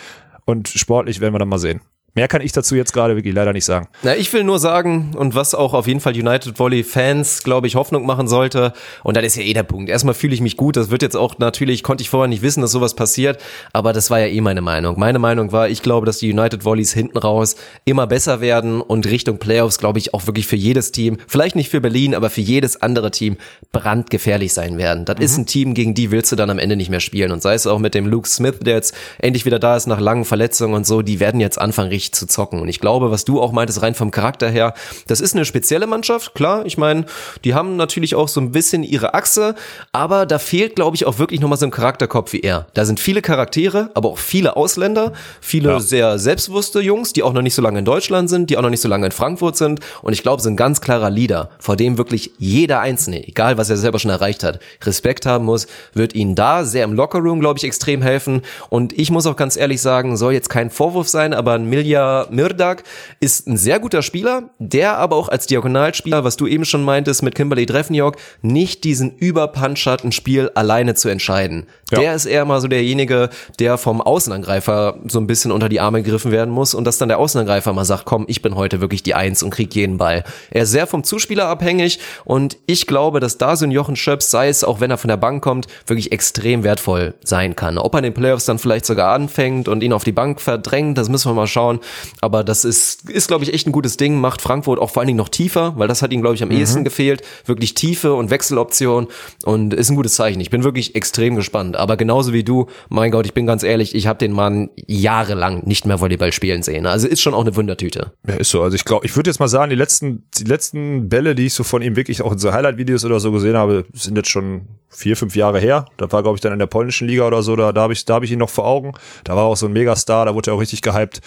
und 0.44 0.68
sportlich 0.68 1.20
werden 1.20 1.34
wir 1.34 1.38
dann 1.38 1.48
mal 1.48 1.58
sehen. 1.58 1.80
Mehr 2.14 2.28
kann 2.28 2.42
ich 2.42 2.52
dazu 2.52 2.74
jetzt 2.74 2.92
gerade 2.92 3.14
wirklich 3.14 3.34
leider 3.34 3.52
nicht 3.52 3.64
sagen. 3.64 3.88
Na, 4.02 4.16
ich 4.16 4.32
will 4.32 4.42
nur 4.42 4.58
sagen, 4.58 5.12
und 5.16 5.34
was 5.34 5.54
auch 5.54 5.74
auf 5.74 5.86
jeden 5.86 6.00
Fall 6.00 6.14
United 6.14 6.58
Volley 6.58 6.82
Fans, 6.82 7.42
glaube 7.44 7.66
ich, 7.66 7.76
Hoffnung 7.76 8.04
machen 8.04 8.26
sollte, 8.26 8.72
und 9.04 9.16
das 9.16 9.24
ist 9.24 9.36
ja 9.36 9.42
eh 9.42 9.52
der 9.52 9.62
Punkt. 9.62 9.88
Erstmal 9.88 10.14
fühle 10.14 10.34
ich 10.34 10.40
mich 10.40 10.56
gut, 10.56 10.76
das 10.76 10.90
wird 10.90 11.02
jetzt 11.02 11.16
auch 11.16 11.38
natürlich, 11.38 11.82
konnte 11.82 12.02
ich 12.02 12.10
vorher 12.10 12.28
nicht 12.28 12.42
wissen, 12.42 12.62
dass 12.62 12.72
sowas 12.72 12.94
passiert, 12.94 13.40
aber 13.72 13.92
das 13.92 14.10
war 14.10 14.18
ja 14.18 14.26
eh 14.26 14.40
meine 14.40 14.60
Meinung. 14.60 14.98
Meine 14.98 15.18
Meinung 15.18 15.52
war, 15.52 15.68
ich 15.68 15.82
glaube, 15.82 16.06
dass 16.06 16.18
die 16.18 16.32
United 16.32 16.64
Volleys 16.64 16.92
hinten 16.92 17.18
raus 17.18 17.56
immer 17.84 18.06
besser 18.06 18.40
werden 18.40 18.80
und 18.80 19.06
Richtung 19.06 19.38
Playoffs, 19.38 19.78
glaube 19.78 19.98
ich, 19.98 20.12
auch 20.12 20.26
wirklich 20.26 20.46
für 20.46 20.56
jedes 20.56 20.92
Team, 20.92 21.18
vielleicht 21.28 21.54
nicht 21.54 21.70
für 21.70 21.80
Berlin, 21.80 22.14
aber 22.14 22.30
für 22.30 22.40
jedes 22.40 22.82
andere 22.82 23.10
Team 23.10 23.36
brandgefährlich 23.72 24.52
sein 24.52 24.78
werden. 24.78 25.04
Das 25.04 25.18
ist 25.20 25.36
ein 25.36 25.46
Team, 25.46 25.74
gegen 25.74 25.94
die 25.94 26.10
willst 26.10 26.32
du 26.32 26.36
dann 26.36 26.50
am 26.50 26.58
Ende 26.58 26.76
nicht 26.76 26.90
mehr 26.90 27.00
spielen. 27.00 27.30
Und 27.30 27.42
sei 27.42 27.54
es 27.54 27.66
auch 27.66 27.78
mit 27.78 27.94
dem 27.94 28.06
Luke 28.06 28.28
Smith, 28.28 28.58
der 28.60 28.74
jetzt 28.74 28.94
endlich 29.18 29.46
wieder 29.46 29.58
da 29.58 29.76
ist 29.76 29.86
nach 29.86 30.00
langen 30.00 30.24
Verletzungen 30.24 30.74
und 30.74 30.86
so, 30.86 31.02
die 31.02 31.20
werden 31.20 31.40
jetzt 31.40 31.60
anfangen, 31.60 31.90
richtig 32.00 32.14
zu 32.14 32.26
zocken. 32.26 32.60
Und 32.60 32.68
ich 32.68 32.80
glaube, 32.80 33.10
was 33.10 33.24
du 33.24 33.40
auch 33.40 33.52
meintest, 33.52 33.82
rein 33.82 33.94
vom 33.94 34.10
Charakter 34.10 34.48
her, 34.48 34.74
das 35.06 35.20
ist 35.20 35.34
eine 35.34 35.44
spezielle 35.44 35.86
Mannschaft, 35.86 36.34
klar. 36.34 36.64
Ich 36.64 36.78
meine, 36.78 37.04
die 37.44 37.54
haben 37.54 37.76
natürlich 37.76 38.14
auch 38.14 38.28
so 38.28 38.40
ein 38.40 38.52
bisschen 38.52 38.82
ihre 38.82 39.12
Achse, 39.14 39.54
aber 39.92 40.24
da 40.26 40.38
fehlt, 40.38 40.76
glaube 40.76 40.96
ich, 40.96 41.04
auch 41.06 41.18
wirklich 41.18 41.40
nochmal 41.40 41.58
so 41.58 41.66
ein 41.66 41.70
Charakterkopf 41.70 42.32
wie 42.32 42.40
er. 42.40 42.66
Da 42.74 42.84
sind 42.84 43.00
viele 43.00 43.20
Charaktere, 43.22 43.90
aber 43.94 44.08
auch 44.08 44.18
viele 44.18 44.56
Ausländer, 44.56 45.12
viele 45.40 45.70
Ja. 45.70 45.80
sehr 45.80 46.18
selbstbewusste 46.18 46.80
Jungs, 46.80 47.12
die 47.12 47.22
auch 47.22 47.32
noch 47.32 47.42
nicht 47.42 47.54
so 47.54 47.62
lange 47.62 47.78
in 47.80 47.84
Deutschland 47.84 48.30
sind, 48.30 48.48
die 48.50 48.56
auch 48.56 48.62
noch 48.62 48.70
nicht 48.70 48.80
so 48.80 48.88
lange 48.88 49.06
in 49.06 49.12
Frankfurt 49.12 49.56
sind. 49.56 49.80
Und 50.02 50.12
ich 50.14 50.22
glaube, 50.22 50.42
so 50.42 50.48
ein 50.48 50.56
ganz 50.56 50.80
klarer 50.80 51.10
Leader, 51.10 51.50
vor 51.58 51.76
dem 51.76 51.98
wirklich 51.98 52.30
jeder 52.38 52.80
Einzelne, 52.80 53.26
egal 53.28 53.58
was 53.58 53.68
er 53.68 53.76
selber 53.76 53.98
schon 53.98 54.10
erreicht 54.10 54.42
hat, 54.42 54.60
Respekt 54.84 55.26
haben 55.26 55.44
muss, 55.44 55.66
wird 55.92 56.14
ihnen 56.14 56.34
da 56.34 56.64
sehr 56.64 56.84
im 56.84 56.94
Lockerroom, 56.94 57.40
glaube 57.40 57.58
ich, 57.58 57.64
extrem 57.64 58.00
helfen. 58.02 58.42
Und 58.70 58.98
ich 58.98 59.10
muss 59.10 59.26
auch 59.26 59.36
ganz 59.36 59.56
ehrlich 59.56 59.82
sagen, 59.82 60.16
soll 60.16 60.32
jetzt 60.32 60.48
kein 60.48 60.70
Vorwurf 60.70 61.08
sein, 61.08 61.34
aber 61.34 61.52
ein 61.54 61.68
Milja 61.90 62.26
Mirdak 62.30 62.84
ist 63.18 63.48
ein 63.48 63.56
sehr 63.56 63.80
guter 63.80 64.02
Spieler, 64.02 64.50
der 64.60 64.96
aber 64.98 65.16
auch 65.16 65.28
als 65.28 65.48
Diagonalspieler, 65.48 66.22
was 66.22 66.36
du 66.36 66.46
eben 66.46 66.64
schon 66.64 66.84
meintest 66.84 67.24
mit 67.24 67.34
Kimberly 67.34 67.66
Treffenjorg, 67.66 68.16
nicht 68.42 68.84
diesen 68.84 69.16
Überpunch 69.16 69.84
hat, 69.86 70.04
ein 70.04 70.12
Spiel 70.12 70.52
alleine 70.54 70.94
zu 70.94 71.08
entscheiden. 71.08 71.66
Ja. 71.90 71.98
Der 71.98 72.14
ist 72.14 72.26
eher 72.26 72.44
mal 72.44 72.60
so 72.60 72.68
derjenige, 72.68 73.30
der 73.58 73.76
vom 73.76 74.00
Außenangreifer 74.00 74.98
so 75.08 75.18
ein 75.18 75.26
bisschen 75.26 75.50
unter 75.50 75.68
die 75.68 75.80
Arme 75.80 76.04
gegriffen 76.04 76.30
werden 76.30 76.54
muss 76.54 76.74
und 76.74 76.84
dass 76.84 76.98
dann 76.98 77.08
der 77.08 77.18
Außenangreifer 77.18 77.72
mal 77.72 77.84
sagt, 77.84 78.04
komm, 78.04 78.24
ich 78.28 78.40
bin 78.40 78.54
heute 78.54 78.80
wirklich 78.80 79.02
die 79.02 79.16
Eins 79.16 79.42
und 79.42 79.50
krieg 79.50 79.74
jeden 79.74 79.98
Ball. 79.98 80.22
Er 80.52 80.62
ist 80.62 80.70
sehr 80.70 80.86
vom 80.86 81.02
Zuspieler 81.02 81.48
abhängig 81.48 81.98
und 82.24 82.56
ich 82.66 82.86
glaube, 82.86 83.18
dass 83.18 83.36
da 83.36 83.56
so 83.56 83.64
ein 83.64 83.72
Jochen 83.72 83.96
Schöps, 83.96 84.30
sei 84.30 84.48
es 84.48 84.62
auch 84.62 84.80
wenn 84.80 84.92
er 84.92 84.98
von 84.98 85.08
der 85.08 85.16
Bank 85.16 85.42
kommt, 85.42 85.66
wirklich 85.86 86.12
extrem 86.12 86.62
wertvoll 86.62 87.14
sein 87.24 87.56
kann. 87.56 87.78
Ob 87.78 87.94
er 87.94 87.98
in 87.98 88.04
den 88.04 88.14
Playoffs 88.14 88.44
dann 88.44 88.60
vielleicht 88.60 88.86
sogar 88.86 89.12
anfängt 89.12 89.66
und 89.66 89.82
ihn 89.82 89.92
auf 89.92 90.04
die 90.04 90.12
Bank 90.12 90.40
verdrängt, 90.40 90.96
das 90.96 91.08
müssen 91.08 91.28
wir 91.28 91.34
mal 91.34 91.48
schauen. 91.48 91.79
Aber 92.20 92.44
das 92.44 92.64
ist, 92.64 93.08
ist 93.08 93.28
glaube 93.28 93.44
ich, 93.44 93.54
echt 93.54 93.66
ein 93.66 93.72
gutes 93.72 93.96
Ding, 93.96 94.20
macht 94.20 94.42
Frankfurt 94.42 94.78
auch 94.78 94.90
vor 94.90 95.00
allen 95.00 95.08
Dingen 95.08 95.18
noch 95.18 95.28
tiefer, 95.28 95.74
weil 95.76 95.88
das 95.88 96.02
hat 96.02 96.12
ihm, 96.12 96.20
glaube 96.20 96.34
ich, 96.34 96.42
am 96.42 96.50
ehesten 96.50 96.84
gefehlt. 96.84 97.22
Wirklich 97.46 97.74
Tiefe 97.74 98.14
und 98.14 98.30
Wechseloption 98.30 99.08
und 99.44 99.74
ist 99.74 99.90
ein 99.90 99.96
gutes 99.96 100.14
Zeichen. 100.14 100.40
Ich 100.40 100.50
bin 100.50 100.64
wirklich 100.64 100.94
extrem 100.94 101.36
gespannt. 101.36 101.76
Aber 101.76 101.96
genauso 101.96 102.32
wie 102.32 102.44
du, 102.44 102.66
mein 102.88 103.10
Gott, 103.10 103.26
ich 103.26 103.34
bin 103.34 103.46
ganz 103.46 103.62
ehrlich, 103.62 103.94
ich 103.94 104.06
habe 104.06 104.18
den 104.18 104.32
Mann 104.32 104.70
jahrelang 104.86 105.66
nicht 105.66 105.86
mehr 105.86 106.00
Volleyball 106.00 106.32
spielen 106.32 106.62
sehen. 106.62 106.86
Also 106.86 107.08
ist 107.08 107.20
schon 107.20 107.34
auch 107.34 107.42
eine 107.42 107.54
Wundertüte. 107.56 108.12
Ja, 108.26 108.34
ist 108.34 108.50
so. 108.50 108.62
Also 108.62 108.74
ich 108.74 108.84
glaube, 108.84 109.06
ich 109.06 109.16
würde 109.16 109.30
jetzt 109.30 109.40
mal 109.40 109.48
sagen, 109.48 109.70
die 109.70 109.76
letzten, 109.76 110.24
die 110.38 110.44
letzten 110.44 111.08
Bälle, 111.08 111.34
die 111.34 111.46
ich 111.46 111.54
so 111.54 111.64
von 111.64 111.82
ihm 111.82 111.96
wirklich 111.96 112.22
auch 112.22 112.32
in 112.32 112.38
so 112.38 112.52
Highlight-Videos 112.52 113.04
oder 113.04 113.20
so 113.20 113.32
gesehen 113.32 113.56
habe, 113.56 113.84
sind 113.92 114.16
jetzt 114.16 114.30
schon 114.30 114.62
vier, 114.88 115.16
fünf 115.16 115.36
Jahre 115.36 115.60
her. 115.60 115.86
Da 115.96 116.10
war, 116.12 116.22
glaube 116.22 116.36
ich, 116.36 116.40
dann 116.40 116.52
in 116.52 116.58
der 116.58 116.66
polnischen 116.66 117.08
Liga 117.08 117.26
oder 117.26 117.42
so, 117.42 117.56
da, 117.56 117.72
da 117.72 117.82
habe 117.82 117.92
ich, 117.92 118.04
da 118.04 118.14
habe 118.14 118.24
ich 118.24 118.32
ihn 118.32 118.38
noch 118.38 118.50
vor 118.50 118.66
Augen. 118.66 118.92
Da 119.24 119.36
war 119.36 119.44
auch 119.44 119.56
so 119.56 119.66
ein 119.66 119.72
Megastar, 119.72 120.26
da 120.26 120.34
wurde 120.34 120.50
er 120.50 120.54
auch 120.54 120.60
richtig 120.60 120.82
gehypt. 120.82 121.20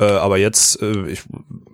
Äh, 0.00 0.04
aber 0.04 0.38
jetzt, 0.38 0.80
äh, 0.82 1.06
ich, 1.08 1.22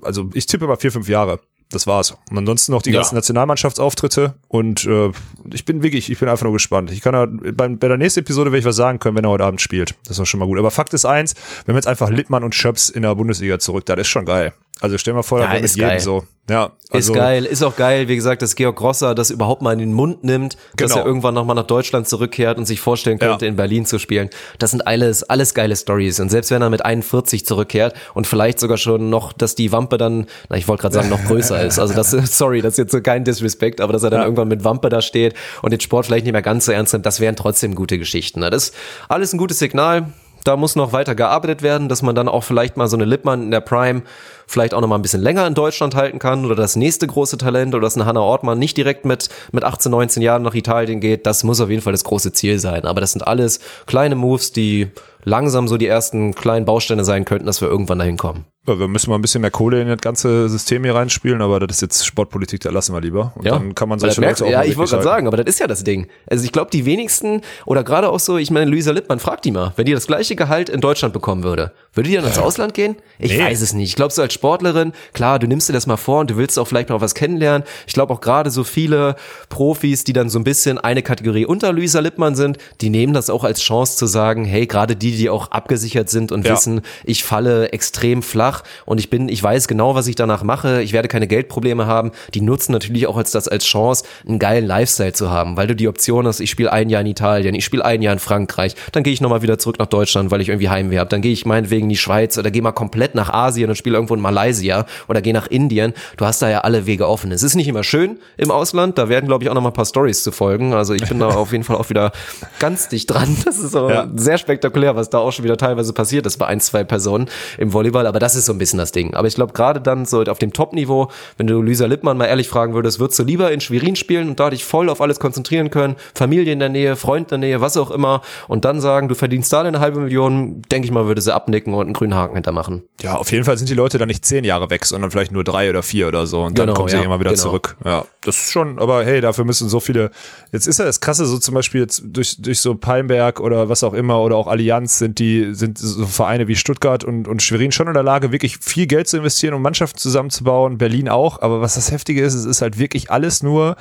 also 0.03 0.29
ich 0.35 0.47
tippe 0.47 0.67
mal 0.67 0.77
vier, 0.77 0.93
fünf 0.93 1.09
Jahre. 1.09 1.41
Das 1.71 1.87
war's. 1.89 2.17
Und 2.31 2.39
ansonsten 2.39 2.71
noch 2.73 2.83
die 2.83 2.91
Ja. 2.91 3.01
ganzen 3.01 3.17
Nationalmannschaftsauftritte 3.17 4.35
und 4.47 4.85
äh, 4.85 5.11
ich 5.53 5.65
bin 5.65 5.83
wirklich, 5.83 6.11
ich 6.13 6.19
bin 6.21 6.29
einfach 6.29 6.45
nur 6.45 6.53
gespannt. 6.53 6.93
Ich 6.93 7.01
kann 7.01 7.13
da, 7.13 7.27
beim, 7.53 7.79
bei 7.81 7.89
der 7.89 7.97
nächsten 7.97 8.21
Episode 8.21 8.53
werde 8.53 8.61
ich 8.61 8.65
was 8.65 8.77
sagen 8.77 9.01
können, 9.01 9.17
wenn 9.17 9.25
er 9.25 9.31
heute 9.31 9.45
Abend 9.45 9.61
spielt. 9.61 9.97
Das 10.05 10.13
ist 10.13 10.19
doch 10.21 10.27
schon 10.27 10.39
mal 10.39 10.47
gut. 10.47 10.59
Aber 10.61 10.71
Fakt 10.71 10.95
ist 10.95 11.05
eins, 11.05 11.35
wenn 11.65 11.75
wir 11.75 11.79
jetzt 11.79 11.89
einfach 11.89 12.09
Lippmann 12.09 12.45
und 12.45 12.55
Schöps 12.55 12.89
in 12.89 13.03
der 13.03 13.15
Bundesliga 13.17 13.59
zurück, 13.59 13.85
das 13.87 13.99
ist 13.99 14.07
schon 14.09 14.25
geil. 14.27 14.53
Also 14.81 14.99
stell 14.99 15.15
mal 15.15 15.23
vor, 15.23 15.41
Ja, 15.41 15.53
ist 15.55 15.77
jedem 15.77 15.89
geil. 15.91 16.01
so. 16.01 16.25
Ja, 16.49 16.71
also, 16.91 17.13
ist 17.13 17.19
geil, 17.19 17.45
ist 17.45 17.65
auch 17.65 17.75
geil, 17.75 18.07
wie 18.07 18.15
gesagt, 18.15 18.41
dass 18.41 18.55
Georg 18.55 18.77
Grosser 18.77 19.17
das 19.17 19.31
überhaupt 19.31 19.63
mal 19.63 19.73
in 19.73 19.81
den 19.81 19.93
Mund 19.93 20.23
nimmt, 20.23 20.57
dass 20.77 20.93
Genau. 20.93 21.03
er 21.03 21.07
irgendwann 21.07 21.35
nochmal 21.35 21.57
nach 21.57 21.67
Deutschland 21.67 22.07
zurückkehrt 22.07 22.57
und 22.57 22.67
sich 22.67 22.79
vorstellen 22.81 23.19
könnte, 23.19 23.47
Ja. 23.47 23.49
in 23.49 23.57
Berlin 23.57 23.85
zu 23.85 23.99
spielen. 23.99 24.31
Das 24.61 24.71
sind 24.71 24.87
alles, 24.87 25.25
alles 25.25 25.55
geile 25.55 25.75
Stories. 25.75 26.21
Und 26.21 26.29
selbst 26.29 26.53
wenn 26.53 26.63
er 26.63 26.71
mit 26.71 26.85
41 26.85 27.45
zurückkehrt 27.47 27.95
und 28.15 28.29
vielleicht 28.29 28.61
sogar 28.61 28.77
schon 28.77 29.11
noch, 29.11 29.33
dass 29.33 29.57
die 29.57 29.73
Wampe 29.73 29.97
dann, 29.99 30.27
na, 30.49 30.57
ich 30.57 30.69
wollte 30.69 30.83
gerade 30.83 30.95
sagen, 30.95 31.09
noch 31.09 31.25
größer 31.25 31.65
ist. 31.65 31.81
Also 31.81 31.95
das, 31.95 32.11
sorry, 32.39 32.61
das 32.63 32.75
ist 32.75 32.79
jetzt 32.79 32.93
so 32.93 33.01
kein 33.01 33.25
Disrespect, 33.25 33.81
aber 33.81 33.93
dass 33.93 34.05
er 34.05 34.11
dann 34.11 34.23
irgendwann 34.23 34.47
mit 34.47 34.63
Wampe 34.63 34.89
da 34.89 35.01
steht 35.03 35.35
und 35.63 35.73
den 35.73 35.81
Sport 35.81 36.07
vielleicht 36.07 36.27
nicht 36.27 36.33
mehr 36.33 36.43
ganz 36.43 36.67
so 36.67 36.71
ernst 36.73 36.93
nimmt, 36.93 37.07
das 37.07 37.19
wären 37.19 37.35
trotzdem 37.35 37.75
gute 37.75 37.99
Geschichten. 37.99 38.43
Das 38.43 38.69
ist 38.69 38.75
alles 39.09 39.33
ein 39.33 39.39
gutes 39.39 39.59
Signal. 39.59 40.13
Da 40.47 40.57
muss 40.57 40.77
noch 40.77 40.93
weiter 40.93 41.17
gearbeitet 41.17 41.63
werden, 41.63 41.89
dass 41.89 42.03
man 42.03 42.15
dann 42.15 42.29
auch 42.29 42.45
vielleicht 42.45 42.77
mal 42.77 42.87
so 42.87 42.97
eine 42.97 43.05
Lippmann 43.05 43.43
in 43.43 43.51
der 43.51 43.61
Prime 43.61 44.03
vielleicht 44.47 44.75
auch 44.75 44.81
noch 44.81 44.87
mal 44.87 44.95
ein 44.95 45.03
bisschen 45.03 45.21
länger 45.21 45.45
in 45.45 45.55
Deutschland 45.55 45.97
halten 45.97 46.21
kann 46.21 46.45
oder 46.45 46.55
das 46.55 46.77
nächste 46.77 47.09
große 47.09 47.37
Talent 47.37 47.75
oder 47.75 47.83
dass 47.83 47.97
eine 47.97 48.07
Hannah 48.07 48.21
Ortmann 48.21 48.57
nicht 48.57 48.77
direkt 48.77 49.05
mit, 49.05 49.29
mit 49.51 49.65
18, 49.65 49.91
19 49.91 50.23
Jahren 50.23 50.43
nach 50.43 50.55
Italien 50.55 51.01
geht. 51.01 51.27
Das 51.27 51.43
muss 51.43 51.61
auf 51.61 51.69
jeden 51.69 51.83
Fall 51.83 51.93
das 51.93 52.05
große 52.05 52.33
Ziel 52.33 52.61
sein. 52.61 52.85
Aber 52.85 53.01
das 53.01 53.11
sind 53.11 53.27
alles 53.27 53.59
kleine 53.87 54.15
Moves, 54.15 54.53
die 54.53 54.93
langsam 55.25 55.67
so 55.67 55.79
die 55.79 55.89
ersten 55.89 56.33
kleinen 56.37 56.65
Bausteine 56.65 57.05
sein 57.05 57.25
könnten, 57.25 57.47
dass 57.47 57.61
wir 57.61 57.67
irgendwann 57.67 57.99
dahin 57.99 58.17
kommen. 58.17 58.45
Ja, 58.69 58.79
wir 58.79 58.89
müssen 58.89 59.11
mal 59.11 59.17
ein 59.17 59.23
bisschen 59.23 59.41
mehr 59.43 59.51
Kohle 59.51 59.81
in 59.81 59.89
das 59.89 59.99
ganze 60.01 60.49
System 60.49 60.83
hier 60.83 60.95
reinspielen, 60.95 61.41
aber 61.41 61.61
das 61.61 61.77
ist 61.77 61.83
jetzt 61.83 62.07
Sportpolitik, 62.07 62.61
da 62.63 62.71
lassen 62.71 62.93
wir 62.95 63.01
lieber. 63.01 63.33
Und 63.37 63.47
dann 63.47 63.75
kann 63.75 63.89
man 63.89 63.99
solche 64.01 64.21
merkst, 64.21 64.41
Leute 64.41 64.49
auch 64.49 64.53
Ja, 64.65 64.65
ich 64.69 64.77
wollte 64.77 64.91
gerade 64.93 65.05
sagen, 65.05 65.27
aber 65.29 65.37
das 65.37 65.47
ist 65.47 65.61
ja 65.61 65.67
das 65.69 65.85
Ding. 65.85 66.09
Also 66.29 66.45
ich 66.45 66.51
glaube, 66.53 66.71
die 66.73 66.85
wenigsten 66.85 67.43
oder 67.65 67.85
gerade 67.85 68.09
auch 68.09 68.19
so, 68.19 68.39
ich 68.39 68.51
meine, 68.51 68.69
Luisa 68.71 68.91
Lippmann, 68.91 69.21
fragt 69.21 69.45
die 69.45 69.53
mal, 69.53 69.73
wenn 69.77 69.87
die 69.87 69.93
das 69.93 70.07
gleiche 70.09 70.35
Gehalt 70.35 70.69
in 70.69 70.81
Deutschland 70.81 71.15
bekommen 71.15 71.45
würde, 71.45 71.73
würde 71.95 72.09
die 72.11 72.17
dann 72.17 72.25
ins 72.27 72.39
Ausland 72.39 72.75
gehen? 72.75 72.97
Ich 73.19 73.33
Nee. 73.37 73.45
weiß 73.45 73.61
es 73.63 73.73
nicht. 73.73 73.91
Ich 73.91 73.97
glaube, 73.97 74.13
so 74.13 74.21
als 74.23 74.35
Sportlerin, 74.35 74.93
klar, 75.13 75.39
du 75.39 75.47
nimmst 75.47 75.69
dir 75.69 75.73
das 75.73 75.87
mal 75.87 75.97
vor 75.97 76.21
und 76.21 76.31
du 76.31 76.37
willst 76.37 76.59
auch 76.59 76.67
vielleicht 76.67 76.89
mal 76.89 77.01
was 77.01 77.15
kennenlernen. 77.15 77.63
Ich 77.87 77.95
glaube 77.95 78.13
auch 78.13 78.21
gerade 78.21 78.51
so 78.51 78.65
viele 78.65 79.15
Profis, 79.49 80.03
die 80.05 80.13
dann 80.13 80.29
so 80.29 80.39
ein 80.41 80.45
bisschen 80.45 80.79
eine 80.79 81.03
Kategorie 81.03 81.47
unter 81.47 81.73
Luisa 81.73 82.01
Lippmann 82.01 82.35
sind, 82.35 82.59
die 82.81 82.91
nehmen 82.91 83.13
das 83.13 83.31
auch 83.31 83.45
als 83.45 83.61
Chance 83.61 83.97
zu 83.97 84.07
sagen, 84.07 84.45
hey, 84.45 84.67
gerade 84.67 84.97
die, 84.97 85.13
die 85.17 85.31
auch 85.31 85.51
abgesichert 85.53 86.11
sind 86.11 86.33
und 86.33 86.45
Ja. 86.47 86.55
wissen, 86.55 86.81
ich 87.05 87.23
falle 87.25 87.71
extrem 87.73 88.23
flach 88.23 88.56
und 88.85 88.99
ich 88.99 89.11
bin, 89.11 89.29
ich 89.29 89.43
weiß 89.43 89.69
genau, 89.69 89.95
was 89.95 90.07
ich 90.07 90.15
danach 90.15 90.43
mache, 90.43 90.83
ich 90.83 90.93
werde 90.93 91.09
keine 91.09 91.27
Geldprobleme 91.27 91.87
haben, 91.87 92.13
die 92.35 92.41
nutzen 92.41 92.73
natürlich 92.73 93.07
auch 93.07 93.17
als 93.17 93.31
das 93.31 93.49
als 93.49 93.65
Chance, 93.65 94.05
einen 94.29 94.39
geilen 94.39 94.67
Lifestyle 94.67 95.13
zu 95.13 95.31
haben, 95.31 95.57
weil 95.57 95.67
du 95.67 95.75
die 95.77 95.89
Option 95.89 96.27
hast, 96.27 96.41
ich 96.41 96.51
spiele 96.51 96.73
ein 96.73 96.89
Jahr 96.91 97.01
in 97.01 97.07
Italien, 97.07 97.55
ich 97.55 97.65
spiele 97.65 97.85
ein 97.85 98.03
Jahr 98.03 98.13
in 98.13 98.19
Frankreich, 98.19 98.75
dann 98.93 99.03
gehe 99.03 99.13
ich 99.13 99.21
nochmal 99.21 99.43
wieder 99.43 99.59
zurück 99.59 99.79
nach 99.79 99.87
Deutschland, 99.87 100.31
weil 100.31 100.41
ich 100.41 100.49
irgendwie 100.49 100.69
Heimweh 100.69 100.99
habe, 100.99 101.09
dann 101.11 101.23
gehe 101.23 101.33
ich 101.33 101.47
meinetwegen 101.47 101.85
in 101.85 101.91
die 101.91 101.97
Schweiz 101.97 102.37
oder 102.39 102.51
gehe 102.51 102.63
mal 102.63 102.73
komplett 102.73 103.15
nach 103.15 103.31
Asien 103.33 103.69
und 103.71 103.77
spiele 103.77 103.97
irgendwo 103.97 104.15
in 104.15 104.21
Malaysia 104.21 104.87
oder 105.09 105.21
gehe 105.23 105.33
nach 105.33 105.47
Indien. 105.47 105.93
Du 106.17 106.25
hast 106.27 106.43
da 106.43 106.49
ja 106.49 106.61
alle 106.61 106.87
Wege 106.87 107.09
offen. 107.09 107.33
Es 107.33 107.43
ist 107.43 107.55
nicht 107.55 107.69
immer 107.69 107.85
schön 107.85 108.19
im 108.37 108.51
Ausland, 108.51 108.99
da 108.99 109.09
werden, 109.09 109.27
glaube 109.27 109.45
ich, 109.45 109.51
auch 109.51 109.55
nochmal 109.55 109.71
ein 109.73 109.75
paar 109.75 109.85
Stories 109.87 110.23
zu 110.23 110.33
folgen. 110.33 110.75
Also 110.75 110.95
ich 110.95 111.09
bin 111.09 111.19
da 111.19 111.29
auf 111.29 111.53
jeden 111.53 111.65
Fall 111.65 111.77
auch 111.77 111.89
wieder 111.91 112.13
ganz 112.59 112.89
dicht 112.89 113.11
dran. 113.11 113.37
Das 113.45 113.59
ist 113.59 113.77
aber 113.77 113.93
Ja. 113.95 114.09
sehr 114.17 114.39
spektakulär, 114.39 114.97
was 114.97 115.11
da 115.11 115.19
auch 115.19 115.31
schon 115.33 115.45
wieder 115.45 115.57
teilweise 115.57 115.93
passiert 115.93 116.27
ist 116.27 116.37
bei 116.39 116.47
ein, 116.47 116.61
zwei 116.61 116.85
Personen 116.85 117.29
im 117.59 117.73
Volleyball. 117.73 118.07
Aber 118.07 118.19
das 118.19 118.35
ist 118.35 118.46
so 118.47 118.53
ein 118.53 118.59
bisschen 118.59 118.79
das 118.79 118.93
Ding. 118.93 119.15
Aber 119.15 119.29
ich 119.29 119.35
glaube, 119.35 119.53
gerade 119.53 119.81
dann 119.81 120.07
so 120.07 120.23
auf 120.23 120.39
dem 120.39 120.53
Top-Niveau, 120.53 121.11
wenn 121.37 121.47
du 121.47 121.61
Lisa 121.63 121.87
Lippmann 121.87 122.17
mal 122.17 122.27
ehrlich 122.27 122.49
fragen 122.49 122.75
würdest, 122.75 123.01
würdest 123.01 123.19
du 123.19 123.25
lieber 123.25 123.51
in 123.53 123.61
Schwerin 123.61 123.97
spielen 123.97 124.29
und 124.29 124.41
da 124.41 124.51
dich 124.51 124.65
voll 124.65 124.89
auf 124.89 125.01
alles 125.01 125.21
konzentrieren 125.21 125.71
können, 125.71 125.97
Familie 126.15 126.53
in 126.53 126.59
der 126.59 126.69
Nähe, 126.69 126.97
Freund 126.97 127.33
in 127.33 127.41
der 127.41 127.49
Nähe, 127.51 127.61
was 127.61 127.77
auch 127.77 127.91
immer, 127.91 128.23
und 128.49 128.65
dann 128.65 128.81
sagen, 128.81 129.09
du 129.09 129.15
verdienst 129.15 129.53
da 129.53 129.63
eine 129.63 129.81
halbe 129.81 130.01
Million, 130.01 130.63
denke 130.71 130.87
ich 130.87 130.93
mal, 130.93 131.07
würde 131.07 131.21
sie 131.21 131.35
abnicken 131.35 131.75
und 131.75 131.87
einen 131.87 131.93
grünen 131.93 132.15
Haken 132.15 132.35
hintermachen. 132.35 132.83
Ja, 133.03 133.17
auf 133.17 133.31
jeden 133.33 133.45
Fall 133.45 133.59
sind 133.59 133.69
die 133.69 133.75
Leute 133.75 133.99
dann 133.99 134.09
nicht 134.09 134.25
zehn 134.25 134.45
Jahre 134.45 134.71
weg, 134.71 134.85
sondern 134.87 135.11
vielleicht 135.11 135.33
nur 135.33 135.45
drei 135.45 135.69
oder 135.69 135.83
vier 135.83 136.09
oder 136.09 136.27
so. 136.27 136.43
Und 136.45 136.59
dann 136.59 136.67
Genau, 136.67 136.77
kommen 136.77 136.89
sie 136.89 136.97
ja, 136.97 137.03
immer 137.03 137.21
wieder 137.21 137.31
genau. 137.31 137.43
zurück. 137.43 137.77
Ja, 137.85 138.05
das 138.23 138.37
ist 138.37 138.53
schon, 138.53 138.79
aber 138.79 139.05
hey, 139.05 139.21
dafür 139.21 139.45
müssen 139.45 139.69
so 139.69 139.81
viele. 139.81 140.11
Jetzt 140.53 140.67
ist 140.67 140.79
ja 140.79 140.85
das 140.85 141.01
Krasse, 141.01 141.27
so 141.27 141.39
zum 141.39 141.55
Beispiel 141.55 141.81
jetzt 141.81 142.03
durch, 142.07 142.37
durch 142.41 142.61
so 142.61 142.75
Palmberg 142.75 143.41
oder 143.41 143.69
was 143.69 143.85
auch 143.85 143.93
immer 143.95 144.21
oder 144.21 144.37
auch 144.37 144.47
Allianz 144.47 144.99
sind 144.99 145.19
die, 145.19 145.55
sind 145.55 145.79
so 145.79 146.07
Vereine 146.07 146.49
wie 146.49 146.57
Stuttgart 146.57 147.05
und, 147.05 147.29
und 147.29 147.43
Schwerin 147.43 147.73
schon 147.73 147.87
in 147.89 147.95
der 147.95 148.03
Lage, 148.03 148.33
wirklich 148.37 148.59
viel 148.59 148.87
Geld 148.87 149.09
zu 149.09 149.17
investieren, 149.17 149.55
um 149.55 149.63
Mannschaften 149.63 149.99
zusammenzubauen. 149.99 150.79
Berlin 150.79 151.09
auch. 151.09 151.41
Aber 151.43 151.61
was 151.61 151.75
das 151.75 151.91
Heftige 151.91 152.23
ist, 152.23 152.35
es 152.35 152.45
ist 152.45 152.63
halt 152.63 152.79
wirklich 152.79 153.11
alles 153.11 153.43
nur 153.43 153.77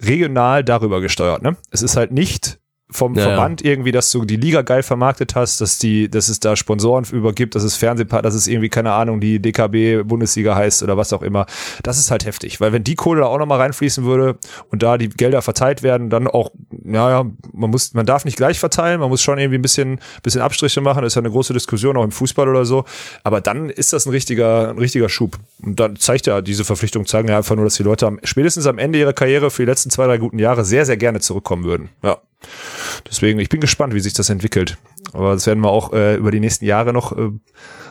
regional 0.00 0.64
darüber 0.64 1.00
gesteuert. 1.00 1.42
Ne? 1.42 1.56
Es 1.70 1.82
ist 1.82 1.96
halt 1.96 2.12
nicht 2.12 2.59
vom 2.90 3.14
Ja, 3.14 3.20
ja. 3.22 3.28
Verband 3.28 3.64
irgendwie, 3.64 3.92
dass 3.92 4.10
du 4.10 4.24
die 4.24 4.36
Liga 4.36 4.62
geil 4.62 4.82
vermarktet 4.82 5.34
hast, 5.34 5.60
dass 5.60 5.78
die, 5.78 6.10
dass 6.10 6.28
es 6.28 6.40
da 6.40 6.56
Sponsoren 6.56 7.04
übergibt, 7.10 7.54
dass 7.54 7.62
es 7.62 7.76
Fernsehpartner, 7.76 8.22
dass 8.22 8.34
es 8.34 8.46
irgendwie, 8.46 8.68
keine 8.68 8.92
Ahnung, 8.92 9.20
die 9.20 9.40
DKB 9.40 10.02
Bundesliga 10.04 10.54
heißt 10.54 10.82
oder 10.82 10.96
was 10.96 11.12
auch 11.12 11.22
immer. 11.22 11.46
Das 11.82 11.98
ist 11.98 12.10
halt 12.10 12.24
heftig, 12.24 12.60
weil 12.60 12.72
wenn 12.72 12.84
die 12.84 12.94
Kohle 12.94 13.20
da 13.20 13.26
auch 13.26 13.38
nochmal 13.38 13.60
reinfließen 13.60 14.04
würde 14.04 14.38
und 14.70 14.82
da 14.82 14.98
die 14.98 15.08
Gelder 15.08 15.42
verteilt 15.42 15.82
werden, 15.82 16.10
dann 16.10 16.26
auch, 16.26 16.50
naja, 16.70 17.26
man 17.52 17.70
muss, 17.70 17.94
man 17.94 18.06
darf 18.06 18.24
nicht 18.24 18.36
gleich 18.36 18.58
verteilen, 18.58 19.00
man 19.00 19.08
muss 19.08 19.22
schon 19.22 19.38
irgendwie 19.38 19.58
ein 19.58 19.62
bisschen, 19.62 20.00
bisschen 20.22 20.40
Abstriche 20.40 20.80
machen, 20.80 21.02
das 21.02 21.12
ist 21.12 21.16
ja 21.16 21.22
eine 21.22 21.30
große 21.30 21.52
Diskussion 21.52 21.96
auch 21.96 22.04
im 22.04 22.12
Fußball 22.12 22.48
oder 22.48 22.64
so, 22.64 22.84
aber 23.24 23.40
dann 23.40 23.70
ist 23.70 23.92
das 23.92 24.06
ein 24.06 24.10
richtiger, 24.10 24.70
ein 24.70 24.78
richtiger 24.78 25.08
Schub. 25.08 25.38
Und 25.62 25.78
dann 25.78 25.96
zeigt 25.96 26.26
ja, 26.26 26.40
diese 26.40 26.64
Verpflichtung 26.64 27.06
zeigen 27.06 27.28
ja 27.28 27.36
einfach 27.36 27.56
nur, 27.56 27.64
dass 27.64 27.74
die 27.74 27.82
Leute 27.82 28.06
am, 28.06 28.20
spätestens 28.24 28.66
am 28.66 28.78
Ende 28.78 28.98
ihrer 28.98 29.12
Karriere 29.12 29.50
für 29.50 29.62
die 29.62 29.70
letzten 29.70 29.90
zwei, 29.90 30.06
drei 30.06 30.18
guten 30.18 30.38
Jahre 30.38 30.64
sehr, 30.64 30.86
sehr 30.86 30.96
gerne 30.96 31.20
zurückkommen 31.20 31.64
würden. 31.64 31.90
Ja. 32.02 32.18
Deswegen, 33.08 33.38
ich 33.40 33.48
bin 33.48 33.60
gespannt, 33.60 33.94
wie 33.94 34.00
sich 34.00 34.14
das 34.14 34.30
entwickelt. 34.30 34.78
Aber 35.12 35.34
das 35.34 35.46
werden 35.46 35.60
wir 35.60 35.70
auch 35.70 35.92
äh, 35.92 36.16
über 36.16 36.30
die 36.30 36.40
nächsten 36.40 36.64
Jahre 36.64 36.92
noch, 36.92 37.16
äh, 37.16 37.30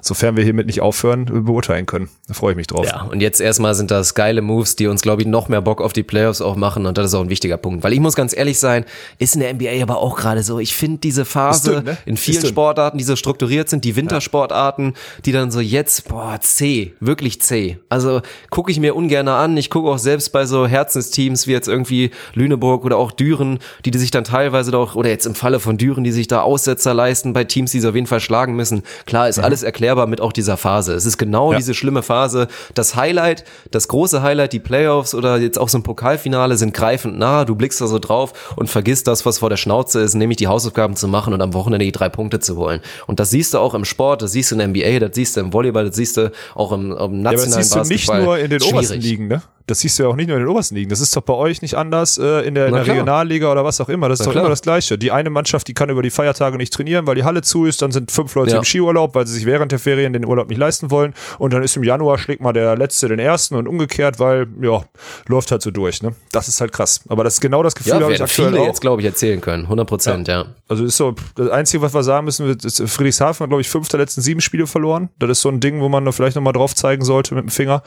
sofern 0.02 0.38
wir 0.38 0.44
hiermit 0.44 0.68
nicht 0.68 0.82
aufhören, 0.82 1.28
äh, 1.28 1.40
beurteilen 1.42 1.86
können. 1.86 2.10
Da 2.28 2.34
freue 2.34 2.52
ich 2.52 2.58
mich 2.58 2.68
drauf. 2.68 2.86
Ja, 2.86 3.04
und 3.04 3.22
jetzt 3.22 3.42
erstmal 3.42 3.76
sind 3.76 3.92
das 3.92 4.14
geile 4.14 4.42
Moves, 4.42 4.76
die 4.76 4.88
uns, 4.88 5.02
glaube 5.02 5.22
ich, 5.22 5.28
noch 5.28 5.50
mehr 5.50 5.62
Bock 5.62 5.82
auf 5.82 5.94
die 5.94 6.04
Playoffs 6.04 6.42
auch 6.42 6.56
machen. 6.56 6.86
Und 6.86 6.98
das 6.98 7.08
ist 7.08 7.14
auch 7.14 7.22
ein 7.22 7.30
wichtiger 7.30 7.58
Punkt. 7.58 7.84
Weil 7.84 7.94
ich 7.94 8.00
muss 8.00 8.16
ganz 8.16 8.36
ehrlich 8.36 8.60
sein, 8.60 8.86
ist 9.18 9.36
in 9.36 9.42
der 9.42 9.54
NBA 9.54 9.82
aber 9.82 9.98
auch 9.98 10.16
gerade 10.16 10.44
so. 10.44 10.60
Ich 10.60 10.76
finde 10.76 11.00
diese 11.00 11.26
Phase 11.26 11.72
dünn, 11.72 11.84
ne? 11.84 11.98
in 12.06 12.18
vielen. 12.18 12.40
Sportarten, 12.40 12.98
die 12.98 13.04
so 13.04 13.16
strukturiert 13.18 13.70
sind, 13.70 13.84
die 13.84 13.96
Wintersportarten, 13.96 14.94
die 15.26 15.34
dann 15.34 15.52
so 15.52 15.60
jetzt, 15.60 16.08
boah, 16.08 16.40
zäh, 16.40 16.94
wirklich 17.02 17.42
zäh. 17.42 17.78
Also 17.90 18.22
gucke 18.50 18.72
ich 18.72 18.80
mir 18.80 18.96
ungern 18.96 19.28
an. 19.28 19.58
Ich 19.58 19.70
gucke 19.70 19.90
auch 19.90 19.98
selbst 19.98 20.32
bei 20.32 20.46
so 20.46 20.66
Herzensteams 20.66 21.48
wie 21.48 21.52
jetzt 21.52 21.68
irgendwie 21.68 22.12
Lüneburg 22.34 22.86
oder 22.86 22.98
auch 22.98 23.12
Düren, 23.12 23.60
die, 23.84 23.92
die 23.92 24.00
sich 24.00 24.12
dann 24.12 24.24
teilweise 24.24 24.72
doch, 24.72 24.96
oder 24.96 25.10
jetzt 25.10 25.26
im 25.26 25.36
Falle 25.36 25.60
von 25.60 25.78
Düren, 25.78 26.04
die 26.04 26.12
sich 26.12 26.28
da 26.28 26.42
Aussetzer 26.42 26.94
leisten 26.94 27.09
bei 27.34 27.44
Teams, 27.44 27.72
die 27.72 27.80
sie 27.80 27.88
auf 27.88 27.96
jeden 27.96 28.08
Fall 28.08 28.20
schlagen 28.20 28.56
müssen. 28.56 28.84
Klar, 29.06 29.30
ist 29.30 29.40
alles 29.40 29.64
erklärbar 29.64 30.08
mit 30.08 30.22
auch 30.22 30.32
dieser 30.34 30.58
Phase. 30.58 30.94
Es 30.94 31.06
ist 31.06 31.18
genau 31.18 31.52
Ja. 31.52 31.58
diese 31.58 31.74
schlimme 31.74 32.04
Phase. 32.04 32.48
Das 32.74 32.96
Highlight, 32.96 33.44
das 33.72 33.88
große 33.88 34.22
Highlight, 34.22 34.54
die 34.54 34.60
Playoffs 34.60 35.14
oder 35.16 35.38
jetzt 35.38 35.58
auch 35.60 35.70
so 35.70 35.78
ein 35.78 35.84
Pokalfinale 35.84 36.58
sind 36.58 36.74
greifend 36.74 37.18
nah. 37.18 37.46
Du 37.46 37.56
blickst 37.56 37.82
da 37.82 37.88
so 37.88 38.00
drauf 38.00 38.54
und 38.56 38.70
vergisst 38.70 39.08
das, 39.08 39.26
was 39.26 39.40
vor 39.40 39.50
der 39.50 39.58
Schnauze 39.58 40.00
ist, 40.02 40.14
nämlich 40.16 40.38
die 40.38 40.48
Hausaufgaben 40.48 40.96
zu 40.96 41.08
machen 41.08 41.34
und 41.34 41.42
am 41.42 41.54
Wochenende 41.54 41.86
die 41.86 41.92
drei 41.92 42.10
Punkte 42.10 42.40
zu 42.40 42.56
holen. 42.58 42.82
Und 43.08 43.20
das 43.20 43.30
siehst 43.30 43.54
du 43.54 43.58
auch 43.60 43.74
im 43.74 43.86
Sport, 43.86 44.22
das 44.22 44.32
siehst 44.32 44.52
du 44.52 44.56
in 44.56 44.60
der 44.60 44.68
NBA, 44.68 45.00
das 45.00 45.16
siehst 45.16 45.36
du 45.36 45.42
im 45.42 45.54
Volleyball, 45.54 45.86
das 45.86 45.96
siehst 45.96 46.18
du 46.18 46.32
auch 46.56 46.72
im, 46.72 46.82
im 46.82 46.90
Ja, 46.92 46.96
aber 46.98 47.08
nationalen 47.10 47.44
das 47.44 47.56
siehst 47.56 47.76
du 47.76 47.80
nicht 47.80 48.08
Basketball. 48.08 48.24
nur 48.24 48.38
in 48.40 48.50
den 48.50 48.60
Schwierig. 48.60 48.74
obersten 48.76 49.02
Ligen, 49.02 49.28
ne? 49.28 49.42
Das 49.70 49.80
siehst 49.82 50.00
du 50.00 50.04
ja 50.04 50.10
auch 50.10 50.16
nicht 50.16 50.28
nur 50.28 50.38
in 50.38 50.44
den 50.44 50.50
obersten 50.50 50.76
Ligen. 50.76 50.90
Das 50.90 51.00
ist 51.00 51.16
doch 51.16 51.22
bei 51.22 51.34
euch 51.34 51.62
nicht 51.62 51.76
anders 51.76 52.18
äh, 52.18 52.48
in 52.48 52.56
der, 52.56 52.68
in 52.68 52.74
der. 52.74 52.88
Regionalliga 52.88 53.52
oder 53.52 53.64
was 53.64 53.80
auch 53.82 53.90
immer. 53.90 54.10
Das 54.10 54.20
ist 54.20 54.26
Na 54.26 54.26
doch 54.26 54.32
klar. 54.34 54.44
immer 54.46 54.50
das 54.50 54.62
Gleiche. 54.62 54.98
Die 54.98 55.12
eine 55.12 55.30
Mannschaft, 55.30 55.68
die 55.68 55.74
kann 55.74 55.90
über 55.90 56.02
die 56.02 56.10
Feiertage 56.10 56.58
nicht 56.58 56.74
trainieren, 56.74 57.06
weil 57.08 57.16
die 57.16 57.24
Halle 57.24 57.42
zu 57.42 57.66
ist. 57.66 57.82
Dann 57.82 57.92
sind 57.92 58.12
fünf 58.12 58.34
Leute 58.36 58.52
Ja. 58.52 58.58
im 58.58 58.64
Skiurlaub, 58.64 59.14
weil 59.16 59.28
sie 59.28 59.34
sich 59.34 59.46
während 59.46 59.72
der 59.72 59.80
Ferien 59.80 60.14
den 60.14 60.26
Urlaub 60.26 60.50
nicht 60.50 60.58
leisten 60.58 60.90
wollen. 60.92 61.14
Und 61.38 61.54
dann 61.54 61.62
ist 61.64 61.76
im 61.78 61.84
Januar 61.84 62.18
schlägt 62.18 62.42
mal 62.42 62.54
der 62.54 62.76
Letzte 62.76 63.08
den 63.08 63.20
Ersten 63.20 63.56
und 63.56 63.68
umgekehrt, 63.68 64.20
weil, 64.20 64.48
ja, 64.62 64.84
läuft 65.28 65.52
halt 65.52 65.62
so 65.62 65.72
durch, 65.72 66.02
ne? 66.02 66.14
Das 66.32 66.48
ist 66.48 66.60
halt 66.62 66.72
krass. 66.72 67.02
Aber 67.08 67.24
das 67.24 67.36
ist 67.36 67.42
genau 67.42 67.62
das 67.64 67.76
Gefühl, 67.76 67.94
Ja, 67.94 68.00
habe 68.02 68.14
ich 68.14 68.22
aktuell 68.22 68.50
viele 68.50 68.62
auch. 68.62 68.66
jetzt, 68.66 68.82
glaube 68.82 69.02
ich, 69.02 69.06
erzählen 69.08 69.40
können. 69.40 69.64
100 69.66 69.88
Prozent, 69.88 70.28
ja. 70.28 70.46
Also 70.68 70.84
ist 70.86 70.98
so, 70.98 71.14
das 71.36 71.50
Einzige, 71.50 71.82
was 71.84 71.94
wir 71.94 72.04
sagen 72.04 72.26
müssen, 72.26 72.48
ist, 72.50 72.82
Friedrichshafen 72.88 73.44
hat, 73.44 73.50
glaube 73.50 73.62
ich, 73.62 73.70
fünf 73.70 73.88
der 73.90 74.00
letzten 74.00 74.22
sieben 74.22 74.42
Spiele 74.42 74.66
verloren. 74.68 75.10
Das 75.20 75.30
ist 75.30 75.42
so 75.42 75.50
ein 75.50 75.60
Ding, 75.60 75.80
wo 75.82 75.90
man 75.90 76.06
da 76.06 76.12
vielleicht 76.12 76.36
nochmal 76.36 76.54
drauf 76.54 76.74
zeigen 76.76 77.04
sollte 77.04 77.36
mit 77.36 77.44
dem 77.44 77.50
Finger. 77.50 77.84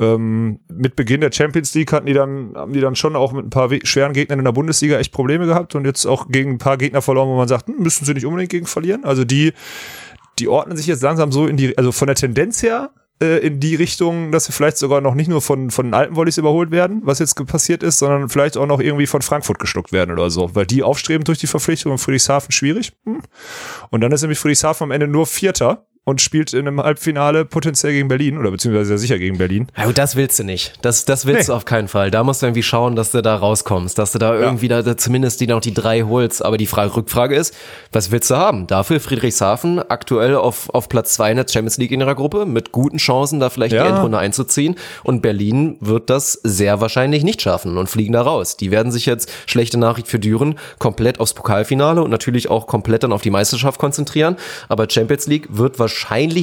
Ähm, 0.00 0.60
mit 0.68 0.96
Beginn 0.96 1.17
der 1.20 1.32
Champions 1.32 1.74
League 1.74 1.92
hatten 1.92 2.06
die 2.06 2.12
dann, 2.12 2.52
haben 2.54 2.72
die 2.72 2.80
dann 2.80 2.96
schon 2.96 3.16
auch 3.16 3.32
mit 3.32 3.46
ein 3.46 3.50
paar 3.50 3.70
we- 3.70 3.80
schweren 3.84 4.12
Gegnern 4.12 4.38
in 4.38 4.44
der 4.44 4.52
Bundesliga 4.52 4.98
echt 4.98 5.12
Probleme 5.12 5.46
gehabt 5.46 5.74
und 5.74 5.84
jetzt 5.84 6.06
auch 6.06 6.28
gegen 6.28 6.52
ein 6.52 6.58
paar 6.58 6.76
Gegner 6.76 7.02
verloren, 7.02 7.28
wo 7.28 7.36
man 7.36 7.48
sagt, 7.48 7.68
hm, 7.68 7.76
müssen 7.78 8.04
sie 8.04 8.14
nicht 8.14 8.26
unbedingt 8.26 8.50
gegen 8.50 8.66
verlieren. 8.66 9.04
Also 9.04 9.24
die, 9.24 9.52
die 10.38 10.48
ordnen 10.48 10.76
sich 10.76 10.86
jetzt 10.86 11.02
langsam 11.02 11.32
so 11.32 11.46
in 11.46 11.56
die, 11.56 11.76
also 11.76 11.92
von 11.92 12.06
der 12.06 12.16
Tendenz 12.16 12.62
her, 12.62 12.90
äh, 13.20 13.38
in 13.38 13.58
die 13.58 13.74
Richtung, 13.74 14.30
dass 14.30 14.48
wir 14.48 14.52
vielleicht 14.52 14.78
sogar 14.78 15.00
noch 15.00 15.14
nicht 15.14 15.28
nur 15.28 15.42
von, 15.42 15.70
von 15.70 15.86
den 15.86 15.94
alten 15.94 16.14
Volleys 16.14 16.38
überholt 16.38 16.70
werden, 16.70 17.00
was 17.04 17.18
jetzt 17.18 17.34
passiert 17.46 17.82
ist, 17.82 17.98
sondern 17.98 18.28
vielleicht 18.28 18.56
auch 18.56 18.66
noch 18.66 18.78
irgendwie 18.78 19.06
von 19.06 19.22
Frankfurt 19.22 19.58
geschluckt 19.58 19.90
werden 19.90 20.12
oder 20.12 20.30
so, 20.30 20.54
weil 20.54 20.66
die 20.66 20.84
aufstreben 20.84 21.24
durch 21.24 21.38
die 21.38 21.48
Verpflichtung 21.48 21.90
und 21.90 21.98
Friedrichshafen 21.98 22.52
schwierig. 22.52 22.92
Hm. 23.04 23.20
Und 23.90 24.00
dann 24.02 24.12
ist 24.12 24.22
nämlich 24.22 24.38
Friedrichshafen 24.38 24.84
am 24.84 24.90
Ende 24.92 25.08
nur 25.08 25.26
Vierter 25.26 25.87
und 26.08 26.22
spielt 26.22 26.54
in 26.54 26.66
einem 26.66 26.82
Halbfinale 26.82 27.44
potenziell 27.44 27.92
gegen 27.92 28.08
Berlin 28.08 28.38
oder 28.38 28.50
beziehungsweise 28.50 28.86
sehr 28.88 28.98
sicher 28.98 29.18
gegen 29.18 29.36
Berlin. 29.36 29.66
Ja, 29.76 29.84
gut, 29.84 29.98
das 29.98 30.16
willst 30.16 30.38
du 30.38 30.44
nicht. 30.44 30.72
Das, 30.80 31.04
das 31.04 31.26
willst 31.26 31.40
Nee. 31.42 31.46
du 31.48 31.52
auf 31.54 31.66
keinen 31.66 31.86
Fall. 31.88 32.10
Da 32.10 32.24
musst 32.24 32.40
du 32.40 32.46
irgendwie 32.46 32.62
schauen, 32.62 32.96
dass 32.96 33.10
du 33.10 33.20
da 33.20 33.36
rauskommst, 33.36 33.98
dass 33.98 34.12
du 34.12 34.18
da 34.18 34.34
irgendwie 34.34 34.68
da, 34.68 34.80
da 34.80 34.96
zumindest 34.96 35.40
die 35.42 35.46
noch 35.46 35.60
die 35.60 35.74
drei 35.74 36.00
holst. 36.02 36.42
Aber 36.42 36.56
die 36.56 36.66
Frage, 36.66 36.96
Rückfrage 36.96 37.36
ist, 37.36 37.54
was 37.92 38.10
willst 38.10 38.30
du 38.30 38.36
haben? 38.36 38.66
Dafür 38.66 39.00
Friedrichshafen 39.00 39.80
aktuell 39.90 40.34
auf, 40.36 40.70
auf 40.70 40.88
Platz 40.88 41.12
zwei 41.12 41.30
in 41.30 41.36
der 41.36 41.46
Champions 41.46 41.76
League 41.76 41.92
in 41.92 42.00
ihrer 42.00 42.14
Gruppe 42.14 42.46
mit 42.46 42.72
guten 42.72 42.96
Chancen, 42.96 43.38
da 43.38 43.50
vielleicht 43.50 43.74
Ja. 43.74 43.82
die 43.82 43.90
Endrunde 43.90 44.16
einzuziehen. 44.18 44.76
Und 45.04 45.20
Berlin 45.20 45.76
wird 45.80 46.08
das 46.08 46.32
sehr 46.42 46.80
wahrscheinlich 46.80 47.22
nicht 47.22 47.42
schaffen 47.42 47.76
und 47.76 47.88
fliegen 47.90 48.14
da 48.14 48.22
raus. 48.22 48.56
Die 48.56 48.70
werden 48.70 48.92
sich 48.92 49.04
jetzt, 49.04 49.30
schlechte 49.44 49.76
Nachricht 49.78 50.08
für 50.08 50.18
Düren, 50.18 50.58
komplett 50.78 51.20
aufs 51.20 51.34
Pokalfinale 51.34 52.02
und 52.02 52.10
natürlich 52.10 52.48
auch 52.48 52.66
komplett 52.66 53.02
dann 53.02 53.12
auf 53.12 53.20
die 53.20 53.30
Meisterschaft 53.30 53.78
konzentrieren. 53.78 54.36
Aber 54.70 54.88
Champions 54.88 55.26
League 55.26 55.48
wird 55.50 55.78
wahrscheinlich 55.78 55.97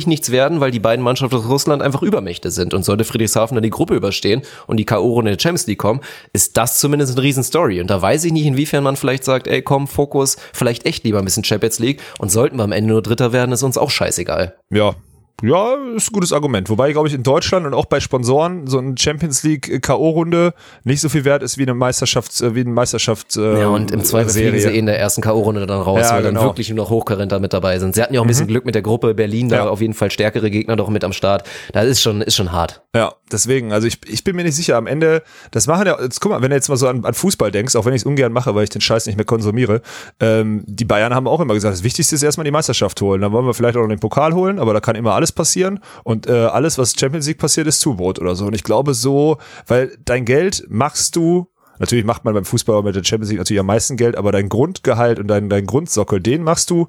nichts 0.07 0.32
werden, 0.32 0.60
weil 0.60 0.72
die 0.72 0.80
beiden 0.80 1.03
Mannschaften 1.03 1.36
aus 1.36 1.49
Russland 1.49 1.82
einfach 1.82 2.02
Übermächte 2.02 2.52
sind. 2.52 2.73
Und 2.73 2.84
sollte 2.84 3.03
Friedrichshafen 3.03 3.56
dann 3.56 3.64
die 3.64 3.69
Gruppe 3.69 3.95
überstehen 3.95 4.41
und 4.68 4.77
die 4.77 4.86
K.O.-Runde 4.86 5.19
in 5.19 5.38
der 5.38 5.40
Champions 5.40 5.68
League 5.68 5.80
kommen, 5.80 6.02
ist 6.34 6.57
das 6.57 6.80
zumindest 6.80 7.14
eine 7.14 7.23
Riesenstory. 7.23 7.82
Und 7.82 7.90
da 7.90 8.02
weiß 8.02 8.23
ich 8.26 8.34
nicht, 8.34 8.45
inwiefern 8.45 8.84
man 8.84 8.95
vielleicht 8.95 9.23
sagt, 9.23 9.48
ey, 9.48 9.61
komm, 9.61 9.88
Fokus, 9.88 10.38
vielleicht 10.53 10.86
echt 10.86 11.03
lieber 11.03 11.19
ein 11.19 11.26
bisschen 11.26 11.44
Champions 11.44 11.80
League. 11.80 12.02
Und 12.19 12.32
sollten 12.32 12.57
wir 12.57 12.64
am 12.64 12.72
Ende 12.72 12.91
nur 12.91 13.02
Dritter 13.02 13.34
werden, 13.34 13.52
ist 13.52 13.64
uns 13.64 13.77
auch 13.77 13.90
scheißegal. 13.90 14.56
Ja, 14.69 14.95
Ja, 15.44 15.76
ist 15.95 16.10
ein 16.10 16.14
gutes 16.14 16.32
Argument. 16.32 16.70
Wobei, 16.70 16.94
glaube 16.94 17.10
ich, 17.10 17.14
in 17.14 17.22
Deutschland 17.22 17.66
und 17.66 17.74
auch 17.74 17.86
bei 17.86 17.99
Sponsoren 17.99 18.68
so 18.68 18.80
ein 18.80 18.98
Champions 18.98 19.44
League 19.44 19.82
K.O.-Runde 19.82 20.53
nicht 20.86 21.02
so 21.02 21.10
viel 21.10 21.26
wert 21.26 21.44
ist 21.44 21.57
wie 21.57 21.64
eine 21.64 21.74
Meisterschaft, 21.74 22.40
äh, 22.41 22.56
wie 22.56 22.62
eine 22.62 22.70
Meisterschaft. 22.70 23.36
Äh, 23.36 23.60
Ja, 23.62 23.68
und 23.68 23.91
im 23.91 24.02
Zweifel 24.06 24.30
Serie. 24.30 24.52
fliegen 24.52 24.70
sie 24.70 24.76
eh 24.76 24.80
in 24.80 24.86
der 24.86 24.98
ersten 24.98 25.22
K.O.-Runde 25.22 25.66
dann 25.66 25.82
raus, 25.82 25.99
Ja, 26.03 26.16
weil 26.16 26.24
dann 26.24 26.36
genau. 26.36 26.45
wirklich 26.48 26.70
nur 26.70 26.78
noch 26.78 26.90
Hochkaräter 26.90 27.40
mit 27.40 27.52
dabei 27.52 27.80
sind. 27.80 27.95
Sie 27.95 28.02
hatten 28.02 28.14
ja 28.14 28.22
auch 28.22 28.26
ein 28.26 28.28
bisschen 28.30 28.48
Glück 28.48 28.66
mit 28.66 28.76
der 28.76 28.82
Gruppe 28.82 29.14
Berlin, 29.14 29.49
da 29.49 29.57
Ja. 29.57 29.70
auf 29.70 29.82
jeden 29.82 29.94
Fall 29.94 30.10
stärkere 30.10 30.49
Gegner 30.49 30.78
doch 30.78 30.88
mit 30.90 31.03
am 31.03 31.12
Start. 31.12 31.44
Da 31.74 31.82
ist 31.82 32.02
schon, 32.02 32.22
ist 32.22 32.36
schon 32.38 32.53
hart. 32.53 32.82
Ja, 32.95 33.14
deswegen, 33.30 33.74
also 33.74 33.88
ich, 33.88 33.99
ich 34.07 34.24
bin 34.24 34.38
mir 34.38 34.44
nicht 34.45 34.56
sicher. 34.56 34.78
Am 34.78 34.88
Ende, 34.88 35.22
das 35.52 35.68
machen 35.68 35.86
ja, 35.86 36.02
jetzt 36.02 36.22
guck 36.22 36.32
mal, 36.32 36.41
wenn 36.41 36.49
du 36.52 36.56
jetzt 36.56 36.70
mal 36.70 36.78
so 36.78 36.88
an, 36.88 37.03
an 37.03 37.14
Fußball 37.14 37.52
denkst, 37.52 37.76
auch 37.76 37.84
wenn 37.86 37.94
ich 37.94 38.03
es 38.03 38.06
ungern 38.06 38.32
mache, 38.32 38.56
weil 38.56 38.64
ich 38.64 38.70
den 38.70 38.80
Scheiß 38.82 39.06
nicht 39.06 39.18
mehr 39.18 39.26
konsumiere, 39.26 39.82
ähm, 40.22 40.64
die 40.66 40.86
Bayern 40.86 41.14
haben 41.14 41.28
auch 41.28 41.41
immer 41.41 41.53
gesagt, 41.56 41.74
das 41.74 41.84
Wichtigste 41.84 42.16
ist 42.16 42.24
erstmal 42.24 42.45
die 42.45 42.52
Meisterschaft 42.52 43.02
holen. 43.02 43.20
Dann 43.20 43.34
wollen 43.34 43.45
wir 43.45 43.53
vielleicht 43.53 43.76
auch 43.76 43.82
noch 43.82 43.90
den 43.90 43.99
Pokal 43.99 44.34
holen, 44.34 44.60
aber 44.60 44.74
da 44.74 44.80
kann 44.80 44.95
immer 44.95 45.14
alles 45.14 45.25
passieren. 45.32 45.80
Und 46.04 46.28
äh, 46.28 46.32
alles, 46.46 46.78
was 46.78 46.94
Champions 46.98 47.28
League 47.28 47.38
passiert, 47.38 47.68
ist 47.68 47.80
Zubrot 47.80 48.20
oder 48.20 48.36
so. 48.36 48.46
Und 48.46 48.54
ich 48.56 48.64
glaube 48.64 48.94
so, 48.94 49.38
weil 49.68 49.98
dein 50.04 50.26
Geld 50.26 50.66
machst 50.70 51.16
du 51.16 51.48
Natürlich 51.78 52.06
macht 52.06 52.24
man 52.24 52.34
beim 52.34 52.46
Fußball 52.46 52.84
mit 52.84 52.96
der 52.96 53.04
Champions 53.04 53.30
League 53.32 53.40
natürlich 53.40 53.60
am 53.60 53.66
meisten 53.66 53.98
Geld, 53.98 54.16
aber 54.16 54.32
dein 54.32 54.48
Grundgehalt 54.48 55.20
und 55.20 55.28
dein, 55.28 55.50
dein 55.50 55.66
Grundsockel, 55.66 56.22
den 56.22 56.42
machst 56.42 56.70
du 56.70 56.88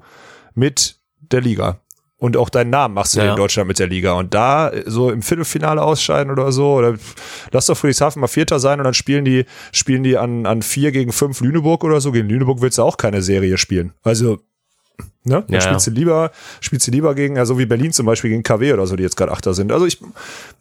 mit 0.55 0.95
der 1.19 1.41
Liga. 1.41 1.81
Und 2.19 2.35
auch 2.35 2.49
deinen 2.49 2.69
Namen 2.71 2.93
machst 2.95 3.15
du 3.15 3.19
Ja. 3.19 3.31
in 3.31 3.35
Deutschland 3.35 3.67
mit 3.67 3.77
der 3.79 3.87
Liga. 3.87 4.13
Und 4.13 4.33
da 4.33 4.69
äh, 4.69 4.83
so 4.87 5.11
im 5.11 5.21
Viertelfinale 5.21 5.81
ausscheiden 5.83 6.31
oder 6.31 6.51
so, 6.51 6.73
oder 6.73 6.95
lass 7.51 7.65
doch 7.67 7.77
Friedrichshafen 7.77 8.21
mal 8.21 8.27
Vierter 8.27 8.59
sein 8.59 8.79
und 8.79 8.85
dann 8.85 8.93
spielen 8.93 9.25
die, 9.25 9.45
spielen 9.71 10.03
die 10.03 10.17
an, 10.17 10.45
an 10.45 10.61
vier 10.61 10.91
gegen 10.91 11.11
fünf 11.11 11.41
Lüneburg 11.41 11.83
oder 11.83 11.99
so. 12.01 12.11
Gegen 12.11 12.29
Lüneburg 12.29 12.61
willst 12.61 12.77
du 12.77 12.83
auch 12.83 12.97
keine 12.97 13.21
Serie 13.21 13.57
spielen. 13.57 13.93
Also, 14.03 14.39
ne? 15.23 15.43
Dann 15.43 15.45
Ja, 15.49 15.61
spielst 15.61 15.87
du 15.87 15.91
lieber, 15.91 16.31
spielst 16.61 16.87
du 16.87 16.91
lieber 16.91 17.15
gegen, 17.15 17.35
ja, 17.35 17.45
so 17.45 17.57
wie 17.59 17.65
Berlin 17.65 17.91
zum 17.91 18.05
Beispiel 18.05 18.29
gegen 18.29 18.43
KW 18.43 18.73
oder 18.73 18.87
so, 18.87 18.95
die 18.95 19.03
jetzt 19.03 19.17
gerade 19.17 19.31
Achter 19.31 19.53
sind. 19.53 19.71
Also 19.71 19.85
ich, 19.85 19.99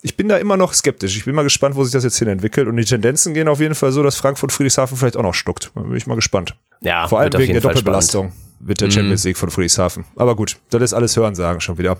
ich 0.02 0.16
bin 0.16 0.28
da 0.28 0.36
immer 0.36 0.56
noch 0.56 0.72
skeptisch. 0.74 1.16
Ich 1.16 1.24
bin 1.24 1.34
mal 1.34 1.42
gespannt, 1.42 1.76
wo 1.76 1.84
sich 1.84 1.92
das 1.92 2.04
jetzt 2.04 2.18
hin 2.18 2.28
entwickelt. 2.28 2.68
Und 2.68 2.76
die 2.76 2.84
Tendenzen 2.84 3.34
gehen 3.34 3.48
auf 3.48 3.60
jeden 3.60 3.74
Fall 3.74 3.92
so, 3.92 4.02
dass 4.02 4.16
Frankfurt 4.16 4.52
Friedrichshafen 4.52 4.96
vielleicht 4.96 5.16
auch 5.16 5.22
noch 5.22 5.34
stuckt. 5.34 5.70
Da 5.74 5.80
bin 5.82 5.96
ich 5.96 6.06
mal 6.06 6.14
gespannt. 6.16 6.56
Ja, 6.80 7.08
Vor 7.08 7.20
allem 7.20 7.32
wegen 7.34 7.52
der 7.52 7.62
Doppelbelastung 7.62 8.32
mit 8.58 8.80
der 8.80 8.90
Champions 8.90 9.24
League 9.24 9.36
von 9.36 9.50
Friedrichshafen. 9.50 10.04
Aber 10.16 10.34
gut, 10.34 10.56
das 10.70 10.82
ist 10.82 10.94
alles 10.94 11.16
Hörensagen 11.16 11.60
schon 11.60 11.78
wieder. 11.78 11.98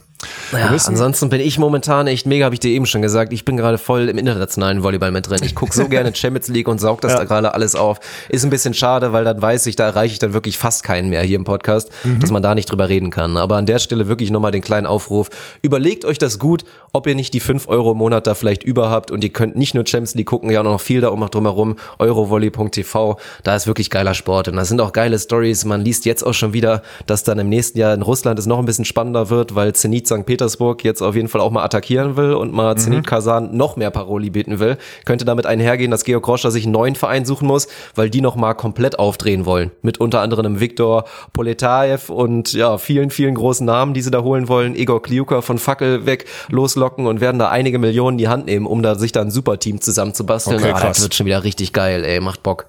Ja, 0.52 0.72
wissen- 0.72 0.90
ansonsten 0.90 1.28
bin 1.28 1.40
ich 1.40 1.58
momentan 1.58 2.06
echt 2.06 2.26
mega, 2.26 2.44
habe 2.46 2.54
ich 2.54 2.60
dir 2.60 2.70
eben 2.70 2.86
schon 2.86 3.02
gesagt. 3.02 3.32
Ich 3.32 3.44
bin 3.44 3.56
gerade 3.56 3.78
voll 3.78 4.08
im 4.08 4.16
internationalen 4.18 4.82
Volleyball 4.82 5.10
mit 5.12 5.28
drin. 5.28 5.40
Ich 5.42 5.54
gucke 5.54 5.74
so 5.74 5.86
gerne 5.88 6.14
Champions 6.14 6.48
League 6.48 6.66
und 6.68 6.80
saug 6.80 7.00
das 7.02 7.12
Ja. 7.12 7.18
da 7.18 7.24
gerade 7.24 7.52
alles 7.54 7.74
auf. 7.74 8.00
Ist 8.30 8.44
ein 8.44 8.50
bisschen 8.50 8.74
schade, 8.74 9.12
weil 9.12 9.24
dann 9.24 9.40
weiß 9.40 9.66
ich, 9.66 9.76
da 9.76 9.84
erreiche 9.86 10.12
ich 10.14 10.18
dann 10.18 10.32
wirklich 10.32 10.56
fast 10.58 10.82
keinen 10.82 11.10
mehr 11.10 11.22
hier 11.22 11.36
im 11.36 11.44
Podcast, 11.44 11.90
Mhm. 12.04 12.20
dass 12.20 12.30
man 12.30 12.42
da 12.42 12.54
nicht 12.54 12.70
drüber 12.70 12.88
reden 12.88 13.10
kann. 13.10 13.36
Aber 13.36 13.56
an 13.56 13.66
der 13.66 13.78
Stelle 13.78 14.08
wirklich 14.08 14.30
nochmal 14.30 14.52
den 14.52 14.62
kleinen 14.62 14.86
Aufruf. 14.86 15.28
Überlegt 15.62 16.04
euch 16.04 16.18
das 16.18 16.38
gut, 16.38 16.64
ob 16.92 17.06
ihr 17.06 17.14
nicht 17.14 17.34
die 17.34 17.40
5 17.40 17.68
Euro 17.68 17.92
im 17.92 17.98
Monat 17.98 18.26
da 18.26 18.34
vielleicht 18.34 18.64
über 18.64 18.88
habt 18.90 19.10
und 19.10 19.22
ihr 19.22 19.30
könnt 19.30 19.56
nicht 19.56 19.74
nur 19.74 19.86
Champions 19.86 20.14
League 20.14 20.26
gucken, 20.26 20.50
ja 20.50 20.60
auch 20.60 20.64
noch 20.64 20.80
viel 20.80 21.02
da 21.02 21.08
um 21.08 21.20
drumherum. 21.26 21.76
Eurovolley.tv, 21.98 23.18
da 23.42 23.56
ist 23.56 23.66
wirklich 23.66 23.90
geiler 23.90 24.14
Sport 24.14 24.48
und 24.48 24.56
da 24.56 24.64
sind 24.64 24.80
auch 24.80 24.92
geile 24.92 25.18
Stories. 25.18 25.64
Man 25.64 25.82
liest 25.82 26.04
jetzt 26.06 26.22
auch 26.24 26.32
schon 26.34 26.45
wieder, 26.52 26.82
dass 27.06 27.24
dann 27.24 27.38
im 27.38 27.48
nächsten 27.48 27.78
Jahr 27.78 27.94
in 27.94 28.02
Russland 28.02 28.38
es 28.38 28.46
noch 28.46 28.58
ein 28.58 28.64
bisschen 28.64 28.84
spannender 28.84 29.30
wird, 29.30 29.54
weil 29.54 29.74
Zenit 29.74 30.06
St. 30.06 30.26
Petersburg 30.26 30.84
jetzt 30.84 31.02
auf 31.02 31.14
jeden 31.14 31.28
Fall 31.28 31.40
auch 31.40 31.50
mal 31.50 31.64
attackieren 31.64 32.16
will 32.16 32.34
und 32.34 32.52
mal 32.52 32.76
Zenit 32.76 33.06
Kasan 33.06 33.56
noch 33.56 33.76
mehr 33.76 33.90
Paroli 33.90 34.30
bieten 34.30 34.58
will. 34.58 34.76
Könnte 35.04 35.24
damit 35.24 35.46
einhergehen, 35.46 35.90
dass 35.90 36.04
Georg 36.04 36.24
Groscher 36.24 36.50
sich 36.50 36.64
einen 36.64 36.72
neuen 36.72 36.94
Verein 36.94 37.24
suchen 37.24 37.46
muss, 37.46 37.68
weil 37.94 38.10
die 38.10 38.20
noch 38.20 38.36
mal 38.36 38.54
komplett 38.54 38.98
aufdrehen 38.98 39.46
wollen. 39.46 39.70
Mit 39.82 39.98
unter 39.98 40.20
anderem 40.20 40.60
Viktor 40.60 41.04
Poletaev 41.32 42.10
und 42.10 42.52
ja, 42.52 42.78
vielen, 42.78 43.10
vielen 43.10 43.34
großen 43.34 43.66
Namen, 43.66 43.94
die 43.94 44.02
sie 44.02 44.10
da 44.10 44.22
holen 44.22 44.48
wollen. 44.48 44.74
Igor 44.74 45.02
Kliuka 45.02 45.40
von 45.40 45.58
Fackel 45.58 46.06
weg 46.06 46.26
loslocken 46.50 47.06
und 47.06 47.20
werden 47.20 47.38
da 47.38 47.48
einige 47.48 47.78
Millionen 47.78 48.14
in 48.14 48.18
die 48.18 48.28
Hand 48.28 48.46
nehmen, 48.46 48.66
um 48.66 48.82
da 48.82 48.94
sich 48.94 49.12
da 49.12 49.20
ein 49.20 49.30
Superteam 49.30 49.80
zusammenzubasteln. 49.80 50.58
Okay, 50.58 50.72
ah, 50.74 50.80
das 50.80 51.02
wird 51.02 51.14
schon 51.14 51.26
wieder 51.26 51.44
richtig 51.44 51.72
geil, 51.72 52.04
ey, 52.04 52.20
macht 52.20 52.42
Bock. 52.42 52.66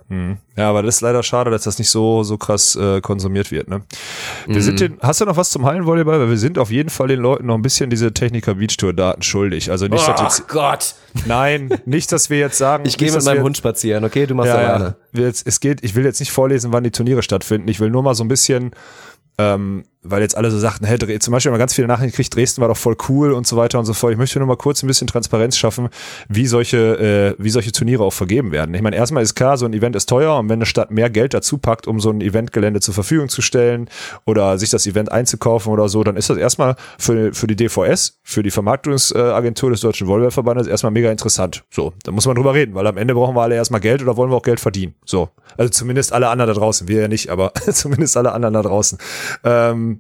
Ja, 0.58 0.70
aber 0.72 0.82
das 0.82 0.96
ist 0.96 1.02
leider 1.02 1.22
schade, 1.22 1.52
dass 1.52 1.64
das 1.64 1.78
nicht 1.78 1.90
so, 1.90 2.24
so 2.24 2.38
krass 2.38 2.76
äh, 2.76 3.00
konsumiert 3.00 3.52
wird. 3.52 3.68
Ne? 3.70 3.84
Wir 4.48 4.62
sind 4.64 4.80
den, 4.80 4.98
hast 5.02 5.22
du 5.22 5.26
noch 5.26 5.38
was 5.38 5.52
zum 5.52 5.66
Hallenvolleyball? 5.66 6.20
Weil 6.20 6.30
wir 6.30 6.38
sind 6.38 6.58
auf 6.58 6.72
jeden 6.72 6.90
Fall 6.90 7.08
den 7.10 7.20
Leuten 7.20 7.46
noch 7.46 7.54
ein 7.56 7.62
bisschen 7.62 7.92
diese 7.92 8.12
Techniker 8.12 8.56
Beach 8.56 8.76
Tour 8.76 8.92
Daten 8.94 9.22
schuldig. 9.22 9.70
Also 9.70 9.86
nicht, 9.86 10.08
dass 10.08 10.20
jetzt, 10.20 10.48
Gott. 10.48 10.96
nein, 11.28 11.70
nicht, 11.86 12.12
dass 12.12 12.30
wir 12.32 12.40
jetzt 12.40 12.58
sagen, 12.58 12.84
Ich 12.88 12.98
gehe 12.98 13.12
mit 13.12 13.24
meinem 13.24 13.44
Hund 13.44 13.56
spazieren, 13.56 14.04
okay? 14.04 14.26
Du 14.26 14.34
machst 14.34 14.50
Ja, 14.52 14.56
alleine. 14.58 14.96
ja. 15.14 15.22
Jetzt, 15.22 15.46
es 15.46 15.60
geht, 15.60 15.84
ich 15.84 15.94
will 15.94 16.04
jetzt 16.04 16.20
nicht 16.20 16.32
vorlesen, 16.32 16.74
wann 16.74 16.84
die 16.84 16.92
Turniere 16.92 17.22
stattfinden. 17.22 17.68
Ich 17.68 17.80
will 17.80 17.92
nur 17.92 18.02
mal 18.02 18.16
so 18.16 18.24
ein 18.24 18.28
bisschen, 18.28 18.72
ähm, 19.38 19.84
weil 20.10 20.22
jetzt 20.22 20.38
alle 20.38 20.52
so 20.52 20.60
sagten, 20.60 20.86
hey, 20.86 20.98
zum 21.20 21.32
Beispiel 21.32 21.52
haben 21.52 21.56
wir 21.56 21.60
ganz 21.60 21.74
viele 21.74 21.88
Nachrichten 21.88 22.12
gekriegt, 22.12 22.36
Dresden 22.36 22.62
war 22.62 22.68
doch 22.68 22.78
voll 22.78 22.96
cool 23.10 23.32
und 23.32 23.48
so 23.48 23.58
weiter 23.58 23.80
und 23.80 23.86
so 23.86 23.94
fort. 23.94 24.12
Ich 24.12 24.18
möchte 24.18 24.40
nur 24.40 24.48
mal 24.48 24.58
kurz 24.58 24.84
ein 24.84 24.88
bisschen 24.88 25.08
Transparenz 25.08 25.58
schaffen, 25.58 25.90
wie 26.30 26.48
solche, 26.48 27.36
äh, 27.38 27.44
wie 27.44 27.50
solche 27.50 27.72
Turniere 27.72 28.04
auch 28.04 28.14
vergeben 28.14 28.52
werden. 28.52 28.74
Ich 28.76 28.82
meine, 28.82 28.96
erstmal 28.96 29.24
ist 29.24 29.36
klar, 29.36 29.58
so 29.58 29.66
ein 29.66 29.74
Event 29.74 29.96
ist 29.96 30.08
teuer 30.08 30.38
und 30.38 30.50
wenn 30.50 30.58
eine 30.58 30.66
Stadt 30.66 30.92
mehr 30.92 31.10
Geld 31.10 31.34
dazu 31.34 31.58
packt, 31.58 31.88
um 31.88 32.00
so 32.00 32.10
ein 32.10 32.22
Eventgelände 32.22 32.80
zur 32.80 32.94
Verfügung 32.94 33.30
zu 33.30 33.42
stellen 33.42 33.90
oder 34.26 34.58
sich 34.58 34.70
das 34.70 34.86
Event 34.88 35.12
einzukaufen 35.12 35.72
oder 35.72 35.90
so, 35.90 36.04
dann 36.04 36.16
ist 36.16 36.30
das 36.30 36.38
erstmal 36.38 36.76
für, 36.98 37.34
für 37.34 37.48
die 37.48 37.56
DVS, 37.56 38.20
für 38.24 38.44
die 38.44 38.52
Vermarktungsagentur 38.52 39.72
des 39.72 39.82
Deutschen 39.82 40.08
Volleyballverbandes 40.08 40.68
erstmal 40.68 40.92
mega 40.92 41.12
interessant. 41.12 41.64
So, 41.70 41.94
da 42.04 42.12
muss 42.12 42.26
man 42.26 42.36
drüber 42.36 42.54
reden, 42.54 42.76
weil 42.76 42.88
am 42.88 42.98
Ende 42.98 43.14
brauchen 43.14 43.36
wir 43.36 43.42
alle 43.42 43.56
erstmal 43.56 43.82
Geld 43.82 44.02
oder 44.02 44.18
wollen 44.18 44.32
wir 44.32 44.38
auch 44.38 44.44
Geld 44.44 44.60
verdienen. 44.60 44.96
So, 45.06 45.30
also 45.58 45.70
zumindest 45.70 46.14
alle 46.14 46.30
anderen 46.30 46.54
da 46.54 46.60
draußen, 46.60 46.88
wir 46.88 47.02
ja 47.02 47.08
nicht, 47.08 47.30
aber 47.30 47.54
zumindest 47.72 48.18
alle 48.18 48.32
anderen 48.32 48.54
da 48.54 48.62
draußen. 48.62 48.98
Ähm, 49.44 49.97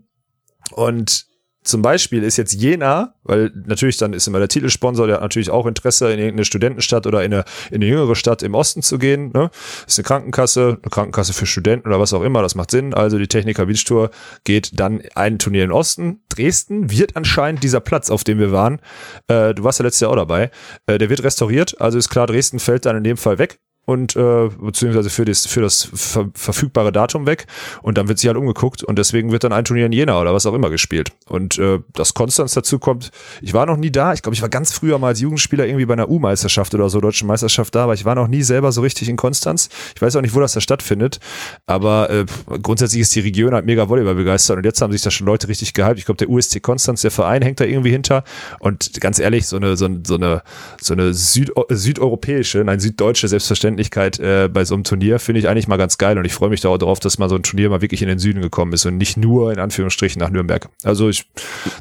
und 0.71 1.27
zum 1.67 1.81
Beispiel 1.81 2.23
ist 2.23 2.37
jetzt 2.37 2.53
Jena, 2.53 3.13
weil 3.23 3.51
natürlich 3.65 3.97
dann 3.97 4.13
ist 4.13 4.25
immer 4.25 4.39
der 4.39 4.47
Titelsponsor, 4.47 5.05
der 5.05 5.17
hat 5.17 5.21
natürlich 5.21 5.49
auch 5.49 5.65
Interesse, 5.65 6.11
in 6.11 6.17
irgendeine 6.17 6.45
Studentenstadt 6.45 7.05
oder 7.05 7.25
in 7.25 7.33
eine, 7.33 7.43
in 7.69 7.75
eine 7.75 7.87
jüngere 7.87 8.15
Stadt 8.15 8.41
im 8.41 8.55
Osten 8.55 8.81
zu 8.81 8.97
gehen. 8.97 9.31
Ne? 9.33 9.51
Ist 9.85 9.99
eine 9.99 10.05
Krankenkasse, 10.05 10.79
eine 10.81 10.89
Krankenkasse 10.89 11.33
für 11.33 11.45
Studenten 11.45 11.89
oder 11.89 11.99
was 11.99 12.13
auch 12.13 12.23
immer, 12.23 12.41
das 12.41 12.55
macht 12.55 12.71
Sinn. 12.71 12.93
Also 12.93 13.17
die 13.17 13.27
Techniker 13.27 13.65
Beach 13.65 13.83
Tour 13.83 14.11
geht 14.45 14.79
dann 14.79 15.01
ein 15.13 15.39
Turnier 15.39 15.65
im 15.65 15.71
Osten. 15.73 16.21
Dresden 16.29 16.89
wird 16.89 17.17
anscheinend 17.17 17.63
dieser 17.63 17.81
Platz, 17.81 18.09
auf 18.09 18.23
dem 18.23 18.39
wir 18.39 18.53
waren, 18.53 18.79
äh, 19.27 19.53
du 19.53 19.65
warst 19.65 19.79
ja 19.79 19.83
letztes 19.83 20.01
Jahr 20.01 20.11
auch 20.11 20.15
dabei, 20.15 20.51
äh, 20.85 20.97
der 20.97 21.09
wird 21.09 21.23
restauriert. 21.23 21.81
Also 21.81 21.97
ist 21.97 22.09
klar, 22.09 22.27
Dresden 22.27 22.59
fällt 22.59 22.85
dann 22.85 22.95
in 22.95 23.03
dem 23.03 23.17
Fall 23.17 23.39
weg 23.39 23.59
und 23.87 24.17
äh, 24.17 24.49
beziehungsweise 24.49 25.09
für 25.09 25.23
das 25.23 25.45
für 25.45 25.61
das 25.61 25.89
ver 25.93 26.29
verfügbare 26.33 26.91
Datum 26.91 27.25
weg. 27.25 27.47
Und 27.81 27.97
dann 27.97 28.09
wird 28.09 28.19
sich 28.19 28.27
halt 28.27 28.37
umgeguckt 28.37 28.83
und 28.83 28.99
deswegen 28.99 29.31
wird 29.31 29.45
dann 29.45 29.53
ein 29.53 29.63
Turnier 29.63 29.85
in 29.85 29.93
Jena 29.93 30.19
oder 30.19 30.33
was 30.33 30.45
auch 30.45 30.53
immer 30.53 30.69
gespielt. 30.69 31.13
Und 31.29 31.57
äh, 31.57 31.79
dass 31.93 32.13
Konstanz 32.13 32.53
dazu 32.53 32.79
kommt 32.79 33.11
ich 33.41 33.53
war 33.53 33.65
noch 33.65 33.77
nie 33.77 33.89
da. 33.89 34.11
Ich 34.11 34.21
glaube 34.21 34.35
ich 34.35 34.41
war 34.41 34.49
ganz 34.49 34.73
früher 34.73 34.99
mal 34.99 35.07
als 35.07 35.21
Jugendspieler 35.21 35.65
irgendwie 35.65 35.85
bei 35.85 35.93
einer 35.93 36.09
U-Meisterschaft 36.09 36.75
oder 36.75 36.89
so 36.89 36.99
deutschen 36.99 37.29
Meisterschaft 37.29 37.73
da 37.75 37.83
aber 37.85 37.93
ich 37.93 38.03
war 38.03 38.13
noch 38.13 38.27
nie 38.27 38.43
selber 38.43 38.73
so 38.73 38.81
richtig 38.81 39.07
in 39.07 39.15
Konstanz. 39.15 39.69
Ich 39.95 40.01
weiß 40.01 40.17
auch 40.17 40.21
nicht 40.21 40.35
wo 40.35 40.41
das 40.41 40.51
da 40.51 40.59
stattfindet. 40.59 41.21
Aber 41.65 42.09
äh, 42.09 42.25
grundsätzlich 42.61 43.01
ist 43.01 43.15
die 43.15 43.21
Region 43.21 43.53
halt 43.53 43.65
mega 43.65 43.87
Volleyball 43.87 44.15
begeistert 44.15 44.57
und 44.57 44.65
jetzt 44.65 44.81
haben 44.81 44.91
sich 44.91 45.01
da 45.01 45.11
schon 45.11 45.25
Leute 45.25 45.47
richtig 45.47 45.73
gehypt. 45.73 45.97
Ich 45.97 46.05
glaube 46.05 46.17
der 46.17 46.29
USC 46.29 46.59
Konstanz 46.59 47.03
der 47.03 47.11
Verein 47.11 47.41
hängt 47.41 47.61
da 47.61 47.63
irgendwie 47.63 47.91
hinter. 47.91 48.25
Und 48.59 48.99
ganz 48.99 49.19
ehrlich 49.19 49.47
so 49.47 49.55
eine 49.55 49.77
so, 49.77 49.87
so 50.05 50.15
eine 50.15 50.43
so 50.81 50.93
eine 50.93 51.13
Süd 51.13 51.51
südeuropäische 51.69 52.65
nein 52.65 52.81
süddeutsche 52.81 53.29
Selbstverständlichkeit 53.77 54.19
äh, 54.19 54.49
bei 54.49 54.65
so 54.65 54.73
einem 54.73 54.83
Turnier 54.83 55.19
finde 55.19 55.39
ich 55.39 55.47
eigentlich 55.47 55.67
mal 55.67 55.77
ganz 55.77 55.97
geil 55.97 56.17
und 56.17 56.25
ich 56.25 56.33
freue 56.33 56.49
mich 56.49 56.61
da 56.61 56.69
auch 56.69 56.77
drauf, 56.77 56.99
dass 56.99 57.17
mal 57.17 57.29
so 57.29 57.35
ein 57.35 57.43
Turnier 57.43 57.69
mal 57.69 57.81
wirklich 57.81 58.01
in 58.01 58.07
den 58.07 58.19
Süden 58.19 58.41
gekommen 58.41 58.73
ist 58.73 58.85
und 58.85 58.97
nicht 58.97 59.17
nur 59.17 59.51
in 59.51 59.59
Anführungsstrichen 59.59 60.19
nach 60.19 60.29
Nürnberg. 60.29 60.69
Also 60.83 61.09
ich, 61.09 61.29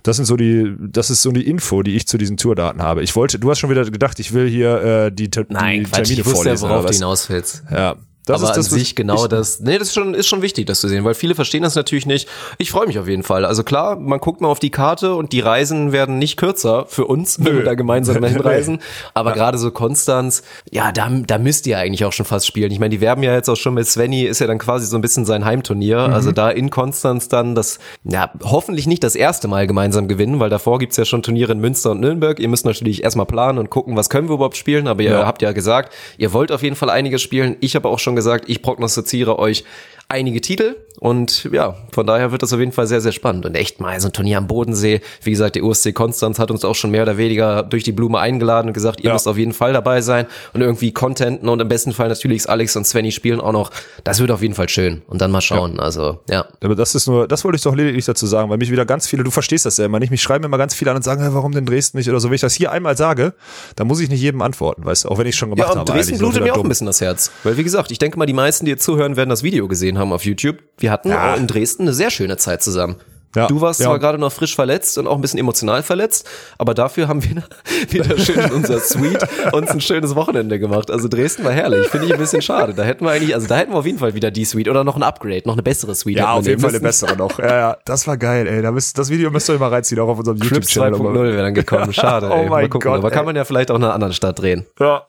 das 0.03 0.17
sind 0.17 0.27
so 0.27 0.37
die, 0.37 0.75
das 0.79 1.11
ist 1.11 1.23
so 1.23 1.33
die 1.33 1.49
Info, 1.49 1.83
die 1.83 1.97
ich 1.97 2.07
zu 2.07 2.19
diesen 2.19 2.37
Tourdaten 2.37 2.83
habe. 2.83 3.03
Ich 3.03 3.17
wollte, 3.17 3.39
du 3.39 3.51
hast 3.51 3.59
schon 3.59 3.71
wieder 3.71 3.85
gedacht, 3.85 4.19
ich 4.19 4.33
will 4.33 4.49
hier 4.49 5.07
äh, 5.07 5.13
die, 5.13 5.31
Nein, 5.49 5.81
die 5.81 5.85
Quatsch, 5.85 6.05
Termine 6.05 6.21
ich 6.21 6.27
wusste 6.27 6.51
ja, 6.51 6.57
vorlesen. 6.57 6.63
worauf 6.63 6.79
oder 6.79 6.83
du 6.83 6.89
was? 6.89 6.97
hinaus 6.97 7.31
willst. 7.31 7.65
Ja, 7.71 7.97
das 8.27 8.43
aber 8.43 8.51
ist 8.51 8.57
das, 8.57 8.73
an 8.73 8.79
sich 8.79 8.95
genau 8.95 9.23
ich, 9.23 9.29
das. 9.29 9.61
Nee, 9.61 9.79
das 9.79 9.89
ist 9.89 9.95
schon, 9.95 10.13
ist 10.15 10.27
schon 10.27 10.43
wichtig, 10.43 10.67
das 10.67 10.81
zu 10.81 10.89
sehen, 10.89 11.05
weil 11.05 11.15
viele 11.15 11.35
verstehen 11.35 11.63
das 11.63 11.75
natürlich 11.75 12.07
nicht. 12.07 12.29
Ich 12.59 12.71
freue 12.71 12.87
mich 12.87 12.99
auf 12.99 13.09
jeden 13.09 13.23
Fall. 13.23 13.45
Also 13.45 13.63
klar, 13.63 13.97
man 13.97 14.19
guckt 14.21 14.41
mal 14.41 14.49
auf 14.49 14.59
die 14.59 14.71
Karte 14.71 15.15
und 15.15 15.33
die 15.33 15.41
Reisen 15.41 15.93
werden 15.93 16.19
nicht 16.19 16.37
kürzer 16.37 16.87
für 16.89 17.07
uns, 17.07 17.43
wenn 17.45 17.57
wir 17.57 17.65
da 17.65 17.75
gemeinsam 17.75 18.23
hinreisen. 18.25 18.81
Aber 19.15 19.33
gerade 19.33 19.59
so 19.59 19.71
Konstanz, 19.71 20.43
ja, 20.71 20.93
da, 20.93 21.09
da 21.09 21.39
müsst 21.39 21.67
ihr 21.67 21.79
eigentlich 21.79 22.05
auch 22.05 22.13
schon 22.13 22.27
fast 22.27 22.47
spielen. 22.47 22.71
Ich 22.73 22.79
meine, 22.81 22.91
die 22.91 23.01
werben 23.01 23.23
ja 23.23 23.33
jetzt 23.33 23.49
auch 23.49 23.57
schon 23.57 23.75
mit 23.75 23.87
Svenny, 23.87 24.25
ist 24.25 24.41
ja 24.41 24.47
dann 24.47 24.59
quasi 24.59 24.87
so 24.87 24.97
ein 24.99 25.01
bisschen 25.03 25.25
sein 25.25 25.45
Heimturnier. 25.45 26.09
Mhm. 26.09 26.15
Also 26.15 26.33
da 26.33 26.51
in 26.51 26.71
Konstanz 26.71 27.29
dann 27.29 27.55
das, 27.55 27.79
ja, 28.05 28.31
hoffentlich 28.43 28.87
nicht 28.87 29.05
das 29.05 29.15
erste 29.15 29.47
Mal 29.47 29.67
gemeinsam 29.67 30.09
gewinnen, 30.09 30.41
weil 30.41 30.51
davor 30.51 30.79
gibt's 30.79 30.97
ja 30.97 31.05
schon 31.05 31.23
Turniere 31.23 31.53
in 31.53 31.61
Münster 31.61 31.93
und 31.93 32.01
Nürnberg. 32.01 32.41
Ihr 32.41 32.49
müsst 32.49 32.65
natürlich 32.67 33.05
erstmal 33.05 33.27
planen 33.27 33.59
und 33.59 33.71
gucken, 33.71 33.97
was 33.97 34.11
können 34.11 34.29
wir 34.29 34.35
überhaupt 34.35 34.57
spielen. 34.57 34.89
Aber 34.89 35.03
ihr 35.03 35.11
Ja. 35.13 35.27
habt 35.27 35.43
ja 35.43 35.53
gesagt, 35.53 35.93
ihr 36.19 36.33
wollt 36.33 36.51
auf 36.51 36.63
jeden 36.65 36.75
Fall 36.77 36.91
einiges 36.91 37.23
spielen. 37.23 37.57
Ich 37.61 37.77
habe 37.77 37.89
auch 37.89 38.01
schon 38.01 38.16
gesagt, 38.17 38.49
ich 38.49 38.63
prognostiziere 38.63 39.39
euch 39.39 39.65
einige 40.09 40.41
Titel 40.41 40.77
und 40.99 41.49
ja, 41.53 41.75
von 41.93 42.07
daher 42.07 42.33
wird 42.33 42.43
das 42.43 42.53
auf 42.55 42.59
jeden 42.59 42.73
Fall 42.73 42.87
sehr, 42.87 43.03
sehr 43.03 43.13
spannend. 43.13 43.45
Und 43.45 43.55
echt 43.55 43.81
mal 43.81 44.01
so 44.01 44.09
ein 44.09 44.13
Turnier 44.15 44.39
am 44.39 44.47
Bodensee. 44.47 45.03
Wie 45.23 45.31
gesagt, 45.31 45.55
die 45.57 45.61
USC 45.63 45.93
Konstanz 45.93 46.39
hat 46.39 46.51
uns 46.51 46.65
auch 46.65 46.75
schon 46.75 46.91
mehr 46.91 47.03
oder 47.03 47.19
weniger 47.19 47.63
durch 47.63 47.83
die 47.83 47.93
Blume 47.93 48.19
eingeladen 48.19 48.69
und 48.69 48.73
gesagt, 48.73 49.01
ihr 49.01 49.09
Ja. 49.09 49.13
müsst 49.13 49.29
auf 49.29 49.37
jeden 49.37 49.53
Fall 49.53 49.75
dabei 49.75 50.01
sein 50.01 50.25
und 50.55 50.63
irgendwie 50.63 50.93
Contenten 50.93 51.49
und 51.51 51.61
im 51.61 51.69
besten 51.69 51.93
Fall 51.93 52.09
natürlich 52.09 52.49
Alex 52.49 52.77
und 52.77 52.87
Svenny 52.87 53.13
spielen 53.13 53.41
auch 53.41 53.53
noch. 53.53 53.71
Das 54.05 54.21
wird 54.21 54.31
auf 54.31 54.41
jeden 54.41 54.55
Fall 54.55 54.71
schön. 54.71 55.03
Und 55.07 55.21
dann 55.21 55.31
mal 55.31 55.43
schauen. 55.43 55.79
Also, 55.81 56.21
ja. 56.31 56.47
Aber 56.63 56.75
das 56.77 56.95
ist 56.95 57.07
nur, 57.09 57.29
das 57.29 57.45
wollte 57.45 57.57
ich 57.57 57.63
doch 57.63 57.75
lediglich 57.75 58.07
dazu 58.07 58.27
sagen, 58.27 58.49
weil 58.49 58.57
mich 58.57 58.71
wieder 58.71 58.87
ganz 58.87 59.07
viele, 59.07 59.23
du 59.23 59.31
verstehst 59.31 59.67
das 59.67 59.77
ja 59.77 59.85
immer 59.85 59.99
nicht, 59.99 60.11
mich 60.11 60.23
schreiben 60.23 60.45
immer 60.45 60.57
ganz 60.59 60.75
viele 60.75 60.93
an 60.93 60.97
und 60.97 61.03
sagen, 61.03 61.23
"Hä, 61.23 61.29
warum 61.33 61.53
denn 61.53 61.67
Dresden 61.67 61.99
nicht 61.99 62.09
oder 62.09 62.21
so. 62.21 62.29
Wenn 62.29 62.37
ich 62.37 62.41
das 62.41 62.55
hier 62.55 62.73
einmal 62.73 62.97
sage, 62.97 63.35
dann 63.75 63.87
muss 63.87 64.01
ich 64.01 64.09
nicht 64.09 64.23
jedem 64.23 64.41
antworten, 64.41 64.85
weißt 64.87 65.05
du, 65.05 65.09
auch 65.11 65.19
wenn 65.19 65.27
ich 65.27 65.37
schon 65.37 65.51
gemacht 65.51 65.69
Ja, 65.69 65.73
und 65.75 65.81
habe. 65.81 65.93
Dresden 65.93 66.17
blutet 66.17 66.43
mir 66.43 66.55
auch 66.55 66.63
ein 66.63 66.69
bisschen 66.69 66.87
das 66.87 67.03
Herz. 67.03 67.31
Weil, 67.45 67.59
wie 67.59 67.65
gesagt, 67.65 67.91
ich 67.91 67.99
denke 67.99 68.19
mal, 68.19 68.25
die 68.27 68.33
meisten, 68.33 68.65
die 68.65 68.71
jetzt 68.71 68.85
zuhören, 68.85 69.17
werden 69.17 69.29
das 69.29 69.43
Video 69.43 69.69
gesehen 69.69 69.96
haben 69.99 70.13
auf 70.13 70.25
YouTube. 70.25 70.59
Wir 70.79 70.91
hatten 70.91 71.11
Ja. 71.11 71.35
in 71.35 71.47
Dresden 71.47 71.83
eine 71.83 71.93
sehr 71.95 72.11
schöne 72.11 72.37
Zeit 72.37 72.63
zusammen. 72.63 72.97
Ja. 73.35 73.49
Du 73.49 73.61
warst 73.61 73.81
Ja. 73.81 73.87
zwar 73.87 73.99
gerade 73.99 74.17
noch 74.17 74.33
frisch 74.33 74.55
verletzt 74.55 74.97
und 74.97 75.07
auch 75.07 75.15
ein 75.17 75.21
bisschen 75.21 75.39
emotional 75.39 75.83
verletzt, 75.83 76.27
aber 76.57 76.73
dafür 76.73 77.07
haben 77.07 77.23
wir 77.23 77.43
wieder 77.91 78.17
schön 78.19 78.39
in 78.39 78.51
unserer 78.51 78.79
Suite 78.81 79.29
uns 79.53 79.71
ein 79.73 79.83
schönes 79.83 80.15
Wochenende 80.15 80.59
gemacht. 80.59 80.91
Also 80.91 81.07
Dresden 81.07 81.45
war 81.45 81.53
herrlich. 81.53 81.87
Finde 81.89 82.07
ich 82.07 82.15
ein 82.15 82.19
bisschen 82.19 82.41
schade. 82.41 82.73
Da 82.73 82.83
hätten 82.83 83.05
wir 83.05 83.11
eigentlich, 83.11 83.35
also 83.35 83.47
da 83.47 83.57
hätten 83.57 83.73
wir 83.73 83.79
auf 83.79 83.85
jeden 83.85 83.99
Fall 83.99 84.15
wieder 84.15 84.31
die 84.31 84.47
Suite 84.47 84.69
oder 84.69 84.85
noch 84.85 84.97
ein 84.97 85.03
Upgrade, 85.03 85.43
noch 85.45 85.53
eine 85.53 85.63
bessere 85.63 85.95
Suite. 85.95 86.17
Ja, 86.17 86.33
auf 86.33 86.47
jeden 86.47 86.61
Fall 86.61 86.71
eine 86.71 86.79
müssen. 86.81 87.07
bessere 87.09 87.17
noch. 87.19 87.39
Ja, 87.39 87.47
ja, 87.59 87.77
das 87.85 88.07
war 88.07 88.17
geil, 88.17 88.47
ey. 88.47 88.63
Da 88.63 88.73
müsst, 88.73 88.97
das 88.97 89.11
Video 89.11 89.31
müsst 89.31 89.51
ihr 89.51 89.55
euch 89.55 89.61
mal 89.61 89.69
reinziehen, 89.69 90.01
auch 90.01 90.09
auf 90.09 90.19
unserem 90.19 90.39
YouTube-Channel. 90.39 90.95
2.0 90.99 91.23
wäre 91.33 91.43
dann 91.43 91.53
gekommen. 91.55 91.93
Schade, 91.93 92.29
Oh 92.31 92.35
ey. 92.37 92.45
Mal 92.49 92.63
mein 92.63 92.71
gucken. 92.71 92.91
Gott, 92.91 92.99
aber 93.01 93.11
kann 93.11 93.21
ey. 93.21 93.27
man 93.27 93.37
ja 93.37 93.45
vielleicht 93.45 93.71
auch 93.71 93.77
in 93.77 93.85
einer 93.85 93.93
anderen 93.93 94.15
Stadt 94.15 94.39
drehen. 94.41 94.65
Ja, 94.81 95.03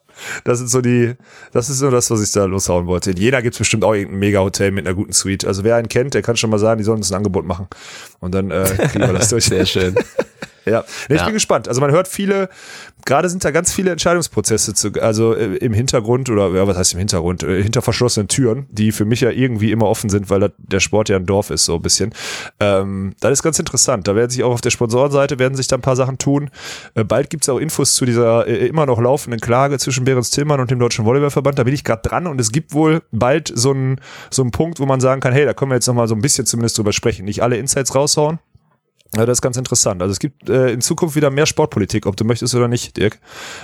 das 0.43 0.59
sind 0.59 0.69
so 0.69 0.81
die, 0.81 1.13
das 1.53 1.69
ist 1.69 1.79
so 1.79 1.89
das, 1.91 2.09
was 2.11 2.21
ich 2.21 2.31
da 2.31 2.45
loshauen 2.45 2.87
wollte. 2.87 3.11
In 3.11 3.17
Jena 3.17 3.41
gibt's 3.41 3.57
bestimmt 3.59 3.83
auch 3.83 3.93
irgendein 3.93 4.19
Mega-Hotel 4.19 4.71
mit 4.71 4.85
einer 4.85 4.95
guten 4.95 5.13
Suite. 5.13 5.45
Also 5.45 5.63
wer 5.63 5.75
einen 5.75 5.89
kennt, 5.89 6.13
der 6.13 6.21
kann 6.21 6.37
schon 6.37 6.49
mal 6.49 6.59
sagen, 6.59 6.77
die 6.77 6.83
sollen 6.83 6.97
uns 6.97 7.11
ein 7.11 7.15
Angebot 7.15 7.45
machen. 7.45 7.67
Und 8.19 8.33
dann 8.35 8.51
äh, 8.51 8.63
kriegen 8.91 9.05
wir 9.05 9.13
das 9.13 9.29
durch. 9.29 9.45
Sehr 9.45 9.65
schön. 9.65 9.95
Ja, 10.65 10.83
nee, 11.07 11.15
ich 11.15 11.21
Ja. 11.21 11.25
bin 11.27 11.33
gespannt. 11.33 11.69
Also 11.69 11.79
man 11.79 11.91
hört 11.91 12.09
viele, 12.09 12.49
gerade 13.07 13.29
sind 13.29 13.43
da 13.43 13.51
ganz 13.51 13.73
viele 13.73 13.91
Entscheidungsprozesse 13.91 14.73
zu, 14.75 14.91
also 15.01 15.33
äh, 15.33 15.55
im 15.55 15.73
Hintergrund 15.73 16.29
oder 16.29 16.49
ja, 16.49 16.67
was 16.67 16.77
heißt 16.77 16.93
im 16.93 16.99
Hintergrund, 16.99 17.41
äh, 17.41 17.63
hinter 17.63 17.81
verschlossenen 17.81 18.27
Türen, 18.27 18.67
die 18.69 18.91
für 18.91 19.05
mich 19.05 19.21
ja 19.21 19.31
irgendwie 19.31 19.71
immer 19.71 19.87
offen 19.87 20.09
sind, 20.09 20.29
weil 20.29 20.51
der 20.57 20.79
Sport 20.79 21.09
ja 21.09 21.15
ein 21.15 21.25
Dorf 21.25 21.49
ist 21.49 21.65
so 21.65 21.75
ein 21.75 21.81
bisschen. 21.81 22.13
Ähm, 22.59 23.13
das 23.19 23.31
ist 23.31 23.43
ganz 23.43 23.57
interessant. 23.57 24.07
Da 24.07 24.15
werden 24.15 24.29
sich 24.29 24.43
auch 24.43 24.51
auf 24.51 24.61
der 24.61 24.69
Sponsorenseite 24.69 25.39
werden 25.39 25.55
sich 25.55 25.67
da 25.67 25.77
ein 25.77 25.81
paar 25.81 25.95
Sachen 25.95 26.17
tun. 26.17 26.49
Äh, 26.93 27.05
bald 27.05 27.29
gibt's 27.29 27.49
auch 27.49 27.57
Infos 27.57 27.95
zu 27.95 28.05
dieser 28.05 28.45
äh, 28.45 28.67
immer 28.67 28.85
noch 28.85 28.99
laufenden 28.99 29.39
Klage 29.39 29.79
zwischen 29.79 30.03
Behrens 30.03 30.29
Tillmann 30.29 30.59
und 30.59 30.69
dem 30.69 30.79
Deutschen 30.79 31.05
Volleyballverband. 31.05 31.57
Da 31.57 31.63
bin 31.63 31.73
ich 31.73 31.85
gerade 31.85 32.01
dran 32.07 32.27
und 32.27 32.39
es 32.41 32.51
gibt 32.51 32.73
wohl 32.73 33.01
bald 33.11 33.51
so 33.55 33.71
einen 33.71 34.01
so 34.29 34.41
einen 34.41 34.51
Punkt, 34.51 34.81
wo 34.81 34.85
man 34.85 34.99
sagen 34.99 35.21
kann, 35.21 35.31
hey, 35.31 35.45
da 35.45 35.53
können 35.53 35.71
wir 35.71 35.75
jetzt 35.75 35.87
noch 35.87 35.95
mal 35.95 36.07
so 36.09 36.15
ein 36.15 36.21
bisschen 36.21 36.45
zumindest 36.45 36.77
drüber 36.77 36.91
sprechen. 36.91 37.25
Nicht 37.25 37.41
alle 37.41 37.57
Insights 37.57 37.95
raushauen. 37.95 38.39
Ja, 39.15 39.25
das 39.25 39.37
ist 39.37 39.41
ganz 39.41 39.55
interessant. 39.55 40.01
Also 40.01 40.11
es 40.11 40.19
gibt 40.19 40.49
äh, 40.49 40.69
in 40.71 40.81
Zukunft 40.81 41.15
wieder 41.15 41.29
mehr 41.29 41.45
Sportpolitik, 41.45 42.05
ob 42.05 42.17
du 42.17 42.25
möchtest 42.25 42.53
oder 42.55 42.67
nicht, 42.67 42.97
Dirk. 42.97 43.19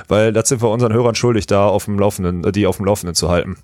Weil 0.08 0.32
das 0.32 0.48
sind 0.50 0.62
wir 0.62 0.70
unseren 0.70 0.94
Hörern 0.94 1.16
schuldig, 1.16 1.48
da 1.48 1.68
auf 1.68 1.86
dem 1.86 2.00
Laufenden, 2.00 2.46
äh, 2.46 2.52
die 2.54 2.66
auf 2.66 2.78
dem 2.78 2.86
Laufenden 2.86 3.14
zu 3.14 3.30
halten. 3.30 3.58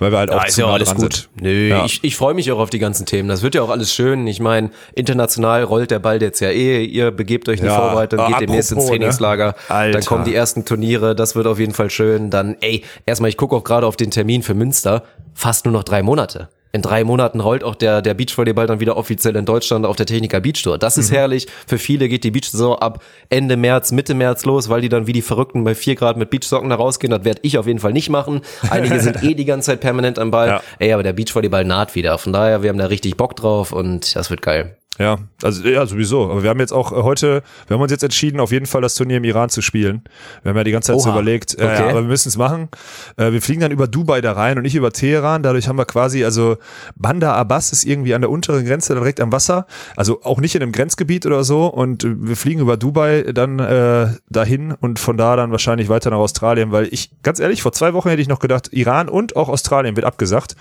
Weil 0.00 0.10
wir 0.10 0.18
halt 0.18 0.30
auch 0.30 0.40
Ja, 0.40 0.44
ist 0.46 0.54
zu 0.54 0.62
ja 0.62 0.66
auch 0.66 0.72
alles 0.72 0.92
gut. 0.94 1.14
sind. 1.14 1.28
Nö, 1.40 1.68
Ja. 1.68 1.84
ich, 1.84 2.02
ich 2.02 2.16
freue 2.16 2.34
mich 2.34 2.50
auch 2.50 2.58
auf 2.58 2.68
die 2.70 2.80
ganzen 2.80 3.06
Themen. 3.06 3.28
Das 3.28 3.42
wird 3.42 3.54
ja 3.54 3.62
auch 3.62 3.70
alles 3.70 3.94
schön. 3.94 4.26
Ich 4.26 4.40
meine, 4.40 4.70
international 4.94 5.62
rollt 5.62 5.92
der 5.92 6.00
Ball 6.00 6.20
jetzt 6.20 6.40
ja 6.40 6.48
eh. 6.50 6.84
Ihr 6.84 7.10
begebt 7.12 7.48
euch 7.48 7.58
in 7.58 7.64
die 7.66 7.70
Ja, 7.70 7.76
Vorbereitung, 7.78 8.26
geht 8.26 8.40
demnächst 8.40 8.72
ins 8.72 8.78
apropos, 8.78 8.90
ne? 8.90 8.98
Trainingslager. 8.98 9.54
Alter. 9.68 9.98
Dann 9.98 10.04
kommen 10.06 10.24
die 10.24 10.34
ersten 10.34 10.64
Turniere. 10.64 11.14
Das 11.14 11.36
wird 11.36 11.46
auf 11.46 11.60
jeden 11.60 11.74
Fall 11.74 11.90
schön. 11.90 12.30
Dann, 12.30 12.56
ey, 12.60 12.82
erstmal, 13.06 13.28
ich 13.30 13.36
gucke 13.36 13.54
auch 13.54 13.64
gerade 13.64 13.86
auf 13.86 13.96
den 13.96 14.10
Termin 14.10 14.42
für 14.42 14.54
Münster. 14.54 15.04
Fast 15.34 15.64
nur 15.64 15.72
noch 15.72 15.84
drei 15.84 16.02
Monate. 16.02 16.48
In 16.74 16.82
drei 16.82 17.04
Monaten 17.04 17.38
rollt 17.38 17.62
auch 17.62 17.76
der, 17.76 18.02
der 18.02 18.14
Beachvolleyball 18.14 18.66
dann 18.66 18.80
wieder 18.80 18.96
offiziell 18.96 19.36
in 19.36 19.44
Deutschland 19.44 19.86
auf 19.86 19.94
der 19.94 20.06
Techniker 20.06 20.40
Beach 20.40 20.60
Tour. 20.60 20.76
Das 20.76 20.98
ist 20.98 21.12
herrlich. 21.12 21.46
Für 21.68 21.78
viele 21.78 22.08
geht 22.08 22.24
die 22.24 22.32
Beach-Saison 22.32 22.76
ab 22.80 23.00
Ende 23.28 23.56
März, 23.56 23.92
Mitte 23.92 24.12
März 24.12 24.44
los, 24.44 24.68
weil 24.68 24.80
die 24.80 24.88
dann 24.88 25.06
wie 25.06 25.12
die 25.12 25.22
Verrückten 25.22 25.62
bei 25.62 25.76
vier 25.76 25.94
Grad 25.94 26.16
mit 26.16 26.30
Beachsocken 26.30 26.70
da 26.70 26.74
rausgehen. 26.74 27.12
Das 27.12 27.24
werde 27.24 27.38
ich 27.44 27.58
auf 27.58 27.68
jeden 27.68 27.78
Fall 27.78 27.92
nicht 27.92 28.10
machen. 28.10 28.40
Einige 28.70 28.98
sind 28.98 29.22
eh 29.22 29.34
die 29.34 29.44
ganze 29.44 29.66
Zeit 29.66 29.82
permanent 29.82 30.18
am 30.18 30.32
Ball. 30.32 30.48
Ja. 30.48 30.62
Ey, 30.80 30.92
aber 30.92 31.04
der 31.04 31.12
Beachvolleyball 31.12 31.64
naht 31.64 31.94
wieder. 31.94 32.18
Von 32.18 32.32
daher, 32.32 32.64
wir 32.64 32.70
haben 32.70 32.78
da 32.78 32.86
richtig 32.86 33.16
Bock 33.16 33.36
drauf 33.36 33.70
und 33.70 34.16
das 34.16 34.30
wird 34.30 34.42
geil. 34.42 34.76
Ja, 34.98 35.18
also 35.42 35.66
ja, 35.68 35.84
sowieso. 35.86 36.30
Aber 36.30 36.44
wir 36.44 36.50
haben 36.50 36.60
jetzt 36.60 36.72
auch 36.72 36.92
äh, 36.92 37.02
heute, 37.02 37.42
wir 37.66 37.74
haben 37.74 37.82
uns 37.82 37.90
jetzt 37.90 38.04
entschieden, 38.04 38.38
auf 38.38 38.52
jeden 38.52 38.66
Fall 38.66 38.80
das 38.80 38.94
Turnier 38.94 39.16
im 39.16 39.24
Iran 39.24 39.50
zu 39.50 39.60
spielen. 39.60 40.02
Wir 40.42 40.50
haben 40.50 40.56
ja 40.56 40.62
die 40.64 40.70
ganze 40.70 40.92
Zeit 40.92 41.00
so 41.00 41.08
Oha. 41.08 41.16
überlegt, 41.16 41.58
äh, 41.58 41.64
Okay. 41.64 41.82
ja, 41.82 41.88
aber 41.88 42.02
wir 42.02 42.08
müssen 42.08 42.28
es 42.28 42.36
machen. 42.36 42.68
Äh, 43.16 43.32
wir 43.32 43.42
fliegen 43.42 43.60
dann 43.60 43.72
über 43.72 43.88
Dubai 43.88 44.20
da 44.20 44.32
rein 44.32 44.56
und 44.56 44.62
nicht 44.62 44.76
über 44.76 44.92
Teheran. 44.92 45.42
Dadurch 45.42 45.66
haben 45.66 45.78
wir 45.78 45.84
quasi, 45.84 46.24
also 46.24 46.58
Bandar 46.94 47.34
Abbas 47.34 47.72
ist 47.72 47.84
irgendwie 47.84 48.14
an 48.14 48.20
der 48.20 48.30
unteren 48.30 48.64
Grenze 48.64 48.94
direkt 48.94 49.20
am 49.20 49.32
Wasser. 49.32 49.66
Also 49.96 50.22
auch 50.22 50.40
nicht 50.40 50.54
in 50.54 50.62
einem 50.62 50.70
Grenzgebiet 50.72 51.26
oder 51.26 51.42
so. 51.42 51.66
Und 51.66 52.04
äh, 52.04 52.14
wir 52.16 52.36
fliegen 52.36 52.60
über 52.60 52.76
Dubai 52.76 53.22
dann 53.34 53.58
äh, 53.58 54.08
dahin 54.30 54.72
und 54.80 55.00
von 55.00 55.16
da 55.16 55.34
dann 55.34 55.50
wahrscheinlich 55.50 55.88
weiter 55.88 56.10
nach 56.10 56.18
Australien, 56.18 56.70
weil 56.70 56.86
ich, 56.92 57.10
ganz 57.22 57.40
ehrlich, 57.40 57.62
vor 57.62 57.72
zwei 57.72 57.94
Wochen 57.94 58.10
hätte 58.10 58.22
ich 58.22 58.28
noch 58.28 58.38
gedacht, 58.38 58.68
Iran 58.70 59.08
und 59.08 59.34
auch 59.34 59.48
Australien 59.48 59.96
wird 59.96 60.06
abgesagt. 60.06 60.54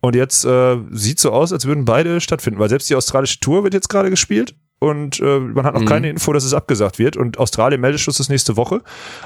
Und 0.00 0.14
jetzt 0.14 0.44
äh, 0.44 0.76
sieht 0.90 1.18
so 1.18 1.32
aus, 1.32 1.52
als 1.52 1.66
würden 1.66 1.84
beide 1.84 2.20
stattfinden, 2.20 2.60
weil 2.60 2.68
selbst 2.68 2.88
die 2.88 2.94
australische 2.94 3.40
Tour 3.40 3.64
wird 3.64 3.74
jetzt 3.74 3.88
gerade 3.88 4.10
gespielt 4.10 4.54
und 4.78 5.18
äh, 5.20 5.40
man 5.40 5.64
hat 5.64 5.74
noch 5.74 5.84
keine 5.84 6.08
Info, 6.08 6.32
dass 6.32 6.44
es 6.44 6.54
abgesagt 6.54 6.98
wird. 6.98 7.16
Und 7.16 7.38
Australien 7.38 7.80
Meldeschluss 7.80 8.20
ist 8.20 8.28
nächste 8.28 8.56
Woche. 8.56 8.82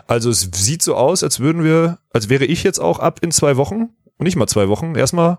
Also 0.06 0.30
es 0.30 0.48
sieht 0.54 0.82
so 0.82 0.94
aus, 0.94 1.22
als 1.22 1.40
würden 1.40 1.62
wir, 1.62 1.98
als 2.12 2.28
wäre 2.28 2.46
ich 2.46 2.62
jetzt 2.62 2.78
auch 2.78 2.98
ab 2.98 3.18
in 3.22 3.30
zwei 3.30 3.56
Wochen, 3.56 3.90
nicht 4.18 4.36
mal 4.36 4.46
zwei 4.46 4.68
Wochen, 4.68 4.94
erstmal 4.94 5.38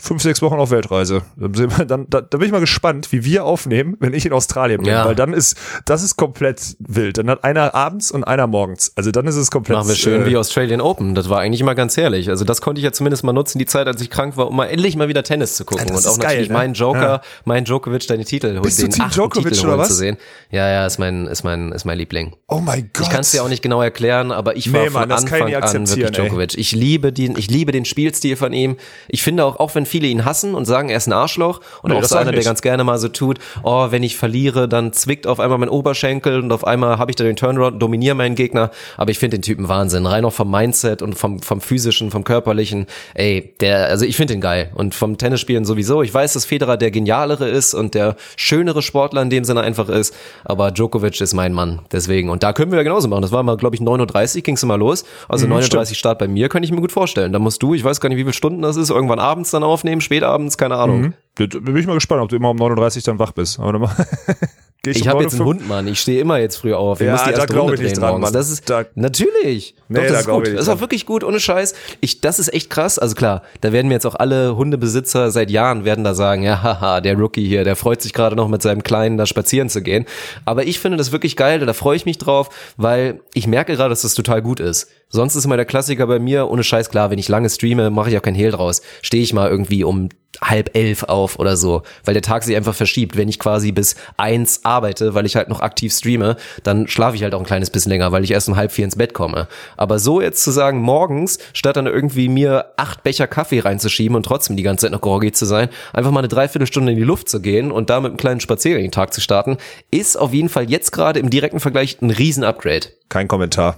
fünf, 0.00 0.22
sechs 0.22 0.40
Wochen 0.42 0.54
auf 0.54 0.70
Weltreise. 0.70 1.22
Dann, 1.36 2.06
da, 2.08 2.20
da 2.20 2.38
bin 2.38 2.46
ich 2.46 2.52
mal 2.52 2.60
gespannt, 2.60 3.10
wie 3.12 3.24
wir 3.24 3.44
aufnehmen, 3.44 3.96
wenn 4.00 4.14
ich 4.14 4.24
in 4.24 4.32
Australien 4.32 4.82
bin, 4.82 4.90
Ja. 4.92 5.04
weil 5.06 5.14
dann 5.14 5.32
ist, 5.32 5.56
das 5.84 6.02
ist 6.02 6.16
komplett 6.16 6.76
wild. 6.78 7.18
Dann 7.18 7.28
hat 7.30 7.44
einer 7.44 7.74
abends 7.74 8.10
und 8.10 8.24
einer 8.24 8.46
morgens. 8.46 8.92
Also 8.96 9.10
dann 9.10 9.26
ist 9.26 9.36
es 9.36 9.50
komplett. 9.50 9.76
Machen 9.78 9.88
wir 9.88 9.96
schön 9.96 10.22
äh, 10.22 10.26
wie 10.26 10.36
Australian 10.36 10.80
Open. 10.80 11.14
Das 11.14 11.28
war 11.28 11.40
eigentlich 11.40 11.60
immer 11.60 11.74
ganz 11.74 11.96
herrlich. 11.96 12.28
Also 12.30 12.44
das 12.44 12.60
konnte 12.60 12.78
ich 12.80 12.84
ja 12.84 12.92
zumindest 12.92 13.24
mal 13.24 13.32
nutzen, 13.32 13.58
die 13.58 13.66
Zeit, 13.66 13.86
als 13.86 14.00
ich 14.00 14.08
krank 14.10 14.36
war, 14.36 14.48
um 14.48 14.56
mal 14.56 14.66
endlich 14.66 14.96
mal 14.96 15.08
wieder 15.08 15.22
Tennis 15.22 15.56
zu 15.56 15.64
gucken. 15.64 15.86
Ja, 15.88 15.94
das 15.94 16.06
und 16.06 16.12
auch 16.12 16.18
geil, 16.18 16.28
natürlich 16.28 16.48
ne? 16.50 16.54
mein 16.54 16.72
Joker, 16.74 17.00
Ja. 17.00 17.20
mein 17.44 17.64
Djokovic, 17.64 18.06
deine 18.06 18.24
Titel, 18.24 18.60
Bist 18.60 18.78
du 18.78 18.82
den 18.84 18.92
Team 18.92 19.04
achten 19.04 19.14
Djokovic 19.14 19.52
Titel 19.52 19.66
oder 19.66 19.78
was? 19.78 19.88
zu 19.88 19.94
sehen. 19.94 20.16
Ja, 20.50 20.68
ja, 20.68 20.86
ist 20.86 20.98
mein, 20.98 21.26
ist 21.26 21.42
mein, 21.42 21.72
ist 21.72 21.84
mein 21.84 21.98
Liebling. 21.98 22.36
Oh 22.46 22.60
mein 22.60 22.90
Gott. 22.92 23.02
Ich 23.06 23.10
kann 23.10 23.20
es 23.20 23.32
dir 23.32 23.42
auch 23.42 23.48
nicht 23.48 23.62
genau 23.62 23.82
erklären, 23.82 24.30
aber 24.32 24.56
ich 24.56 24.72
war 24.72 24.82
Nee, 24.84 24.90
Mann, 24.90 25.02
von 25.08 25.12
Anfang 25.12 25.54
an 25.54 25.88
wirklich 25.88 26.10
Djokovic. 26.12 26.56
Ich 26.56 26.72
liebe 26.72 27.12
den, 27.12 27.36
ich 27.36 27.50
liebe 27.50 27.72
den 27.72 27.84
Spielstil 27.84 28.36
von 28.36 28.52
ihm. 28.52 28.76
Ich 29.08 29.22
finde 29.22 29.44
auch, 29.44 29.56
auch 29.58 29.74
wenn 29.74 29.86
viele 29.88 30.06
ihn 30.06 30.24
hassen 30.24 30.54
und 30.54 30.64
sagen, 30.64 30.88
er 30.88 30.96
ist 30.96 31.08
ein 31.08 31.12
Arschloch 31.12 31.60
und 31.82 31.90
Nee, 31.90 31.98
auch 31.98 32.04
so 32.04 32.16
einer, 32.16 32.30
der 32.30 32.44
ganz 32.44 32.62
gerne 32.62 32.84
mal 32.84 32.98
so 32.98 33.08
tut, 33.08 33.38
oh, 33.64 33.90
wenn 33.90 34.04
ich 34.04 34.16
verliere, 34.16 34.68
dann 34.68 34.92
zwickt 34.92 35.26
auf 35.26 35.40
einmal 35.40 35.58
mein 35.58 35.68
Oberschenkel 35.68 36.40
und 36.40 36.52
auf 36.52 36.64
einmal 36.64 36.98
habe 36.98 37.10
ich 37.10 37.16
dann 37.16 37.26
den 37.26 37.34
Turnaround, 37.34 37.82
dominiere 37.82 38.14
meinen 38.14 38.36
Gegner. 38.36 38.70
Aber 38.96 39.10
ich 39.10 39.18
finde 39.18 39.38
den 39.38 39.42
Typen 39.42 39.68
Wahnsinn. 39.68 40.06
Rein 40.06 40.24
auch 40.24 40.32
vom 40.32 40.50
Mindset 40.50 41.02
und 41.02 41.14
vom, 41.14 41.40
vom 41.40 41.60
physischen, 41.60 42.12
vom 42.12 42.22
körperlichen. 42.22 42.86
Ey, 43.14 43.54
der, 43.60 43.86
also 43.86 44.04
ich 44.04 44.16
finde 44.16 44.34
den 44.34 44.40
geil. 44.40 44.70
Und 44.74 44.94
vom 44.94 45.18
Tennisspielen 45.18 45.64
sowieso. 45.64 46.02
Ich 46.02 46.14
weiß, 46.14 46.34
dass 46.34 46.44
Federer 46.44 46.76
der 46.76 46.92
genialere 46.92 47.48
ist 47.48 47.74
und 47.74 47.94
der 47.94 48.14
schönere 48.36 48.82
Sportler 48.82 49.22
in 49.22 49.30
dem 49.30 49.44
Sinne 49.44 49.62
einfach 49.62 49.88
ist. 49.88 50.14
Aber 50.44 50.70
Djokovic 50.70 51.20
ist 51.20 51.34
mein 51.34 51.52
Mann. 51.52 51.80
Deswegen. 51.90 52.30
Und 52.30 52.42
da 52.44 52.52
können 52.52 52.70
wir 52.70 52.78
ja 52.78 52.84
genauso 52.84 53.08
machen. 53.08 53.22
Das 53.22 53.32
war 53.32 53.42
mal, 53.42 53.56
glaube 53.56 53.74
ich, 53.74 53.82
9.30 53.82 54.36
Uhr 54.36 54.42
ging's 54.42 54.62
immer 54.62 54.78
los. 54.78 55.04
Also 55.28 55.48
Mhm, 55.48 55.54
39 55.54 55.98
Start 55.98 56.18
bei 56.18 56.28
mir, 56.28 56.48
könnte 56.48 56.66
ich 56.66 56.72
mir 56.72 56.80
gut 56.80 56.92
vorstellen. 56.92 57.32
Da 57.32 57.38
musst 57.38 57.62
du, 57.62 57.74
ich 57.74 57.82
weiß 57.82 58.00
gar 58.00 58.08
nicht, 58.08 58.18
wie 58.18 58.22
viele 58.22 58.32
Stunden 58.32 58.62
das 58.62 58.76
ist, 58.76 58.90
irgendwann 58.90 59.18
abends 59.18 59.50
dann 59.50 59.62
aufnehmen, 59.78 60.00
spätabends, 60.00 60.58
keine 60.58 60.76
Ahnung. 60.76 61.00
Mhm. 61.00 61.14
Da 61.36 61.46
bin 61.46 61.76
ich 61.76 61.86
mal 61.86 61.94
gespannt, 61.94 62.20
ob 62.20 62.28
du 62.28 62.36
immer 62.36 62.50
um 62.50 62.56
39 62.56 63.04
dann 63.04 63.20
wach 63.20 63.30
bist. 63.30 63.60
Aber 63.60 63.90
Geh 64.84 64.92
Ich 64.92 65.02
um 65.02 65.08
habe 65.08 65.22
jetzt 65.24 65.32
einen 65.34 65.42
9:05. 65.42 65.44
Hund, 65.46 65.68
Mann. 65.68 65.88
Ich 65.88 66.00
stehe 66.00 66.20
immer 66.20 66.38
jetzt 66.38 66.56
früh 66.56 66.72
auf. 66.72 67.00
Ich 67.00 67.06
Ja, 67.06 67.12
muss 67.14 67.22
die 67.24 67.30
da 67.32 67.36
erste 67.38 67.46
glaub 67.52 67.62
Runde 67.64 67.74
ich 67.74 67.80
nicht 67.80 67.96
dran, 67.98 68.10
morgens. 68.10 68.26
Mann. 68.26 68.32
Das 68.32 68.48
ist 68.48 68.70
Da- 68.70 68.84
natürlich. 68.94 69.74
Nee, 69.88 69.98
Doch, 69.98 70.02
da 70.04 70.08
das 70.10 70.18
ist 70.20 70.24
glaub 70.26 70.38
gut. 70.38 70.48
ich 70.48 70.54
Das 70.54 70.62
ist 70.62 70.68
auch 70.68 70.80
wirklich 70.80 71.04
gut, 71.04 71.24
ohne 71.24 71.40
Scheiß. 71.40 71.74
Ich, 72.00 72.20
das 72.20 72.38
ist 72.38 72.52
echt 72.54 72.70
krass. 72.70 72.96
Also 72.98 73.16
klar, 73.16 73.42
da 73.60 73.72
werden 73.72 73.88
mir 73.88 73.94
jetzt 73.94 74.06
auch 74.06 74.14
alle 74.14 74.56
Hundebesitzer 74.56 75.32
seit 75.32 75.50
Jahren 75.50 75.84
werden 75.84 76.04
da 76.04 76.14
sagen, 76.14 76.44
ja, 76.44 76.62
haha, 76.62 77.00
der 77.00 77.16
Rookie 77.18 77.46
hier, 77.46 77.64
der 77.64 77.74
freut 77.74 78.02
sich 78.02 78.12
gerade 78.12 78.36
noch 78.36 78.46
mit 78.48 78.62
seinem 78.62 78.84
Kleinen 78.84 79.16
da 79.18 79.26
spazieren 79.26 79.68
zu 79.68 79.82
gehen. 79.82 80.04
Aber 80.44 80.64
ich 80.64 80.78
finde 80.78 80.96
das 80.96 81.10
wirklich 81.10 81.34
geil, 81.34 81.58
da 81.58 81.72
freue 81.72 81.96
ich 81.96 82.06
mich 82.06 82.18
drauf, 82.18 82.48
weil 82.76 83.20
ich 83.34 83.48
merke 83.48 83.74
gerade, 83.74 83.90
dass 83.90 84.02
das 84.02 84.14
total 84.14 84.42
gut 84.42 84.60
ist. 84.60 84.88
Sonst 85.08 85.34
ist 85.34 85.44
immer 85.44 85.56
der 85.56 85.64
Klassiker 85.64 86.06
bei 86.06 86.20
mir, 86.20 86.48
ohne 86.48 86.62
Scheiß, 86.62 86.88
klar, 86.90 87.10
wenn 87.10 87.18
ich 87.18 87.28
lange 87.28 87.50
streame, 87.50 87.90
mache 87.90 88.10
ich 88.10 88.16
auch 88.18 88.22
kein 88.22 88.34
Hehl 88.36 88.52
draus. 88.52 88.82
Stehe 89.02 89.22
ich 89.24 89.32
mal 89.32 89.50
irgendwie 89.50 89.82
um 89.82 90.10
halb 90.40 90.76
elf 90.76 91.04
auf 91.04 91.38
oder 91.38 91.56
so, 91.56 91.82
weil 92.04 92.14
der 92.14 92.22
Tag 92.22 92.44
sich 92.44 92.56
einfach 92.56 92.74
verschiebt. 92.74 93.16
Wenn 93.16 93.28
ich 93.28 93.38
quasi 93.38 93.72
bis 93.72 93.96
eins 94.16 94.64
arbeite, 94.64 95.14
weil 95.14 95.26
ich 95.26 95.36
halt 95.36 95.48
noch 95.48 95.60
aktiv 95.60 95.92
streame, 95.92 96.36
dann 96.62 96.88
schlafe 96.88 97.16
ich 97.16 97.22
halt 97.22 97.34
auch 97.34 97.40
ein 97.40 97.46
kleines 97.46 97.70
bisschen 97.70 97.90
länger, 97.90 98.12
weil 98.12 98.24
ich 98.24 98.30
erst 98.30 98.48
um 98.48 98.56
halb 98.56 98.72
vier 98.72 98.84
ins 98.84 98.96
Bett 98.96 99.14
komme. 99.14 99.48
Aber 99.76 99.98
so 99.98 100.20
jetzt 100.20 100.42
zu 100.42 100.50
sagen, 100.50 100.80
morgens, 100.80 101.38
statt 101.52 101.76
dann 101.76 101.86
irgendwie 101.86 102.28
mir 102.28 102.72
acht 102.76 103.02
Becher 103.02 103.26
Kaffee 103.26 103.60
reinzuschieben 103.60 104.16
und 104.16 104.24
trotzdem 104.24 104.56
die 104.56 104.62
ganze 104.62 104.86
Zeit 104.86 104.92
noch 104.92 105.00
groggy 105.00 105.32
zu 105.32 105.44
sein, 105.44 105.68
einfach 105.92 106.10
mal 106.10 106.20
eine 106.20 106.28
Dreiviertelstunde 106.28 106.92
in 106.92 106.98
die 106.98 107.04
Luft 107.04 107.28
zu 107.28 107.40
gehen 107.40 107.72
und 107.72 107.90
da 107.90 108.00
mit 108.00 108.10
einem 108.10 108.16
kleinen 108.16 108.40
Spaziergang 108.40 108.82
den 108.82 108.92
Tag 108.92 109.12
zu 109.12 109.20
starten, 109.20 109.58
ist 109.90 110.16
auf 110.16 110.32
jeden 110.32 110.48
Fall 110.48 110.70
jetzt 110.70 110.92
gerade 110.92 111.20
im 111.20 111.30
direkten 111.30 111.60
Vergleich 111.60 112.00
ein 112.00 112.10
Riesen-Upgrade. 112.10 112.88
Kein 113.08 113.28
Kommentar. 113.28 113.76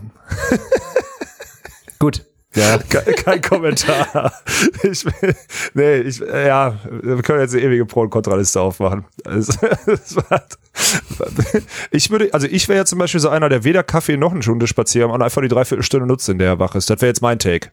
Gut. 1.99 2.30
Ja. 2.55 2.79
Kein, 2.89 3.15
kein 3.15 3.41
Kommentar. 3.43 4.33
Ich, 4.83 5.05
nee, 5.75 5.99
ich, 5.99 6.19
ja, 6.19 6.79
wir 6.91 7.23
können 7.23 7.41
jetzt 7.41 7.55
eine 7.55 7.63
ewige 7.63 7.87
Pro- 7.87 8.03
und 8.03 8.11
Kontraliste 8.11 8.61
aufmachen. 8.61 9.05
Also, 9.25 9.53
war- 9.61 10.43
ich 11.91 12.11
würde, 12.11 12.33
also 12.33 12.47
ich 12.47 12.69
wäre 12.69 12.79
ja 12.79 12.85
zum 12.85 12.99
Beispiel 12.99 13.21
so 13.21 13.29
einer, 13.29 13.49
der 13.49 13.65
weder 13.65 13.83
Kaffee 13.83 14.17
noch 14.17 14.33
eine 14.33 14.43
Stunde 14.43 14.67
spazieren 14.67 15.11
und 15.11 15.23
einfach 15.23 15.43
die 15.43 15.49
Dreiviertelstunde 15.49 16.07
nutzt, 16.07 16.29
in 16.29 16.39
der 16.39 16.49
er 16.49 16.59
wach 16.59 16.75
ist. 16.75 16.89
Das 16.91 17.01
wäre 17.01 17.09
jetzt 17.09 17.23
mein 17.23 17.39
Take. 17.39 17.71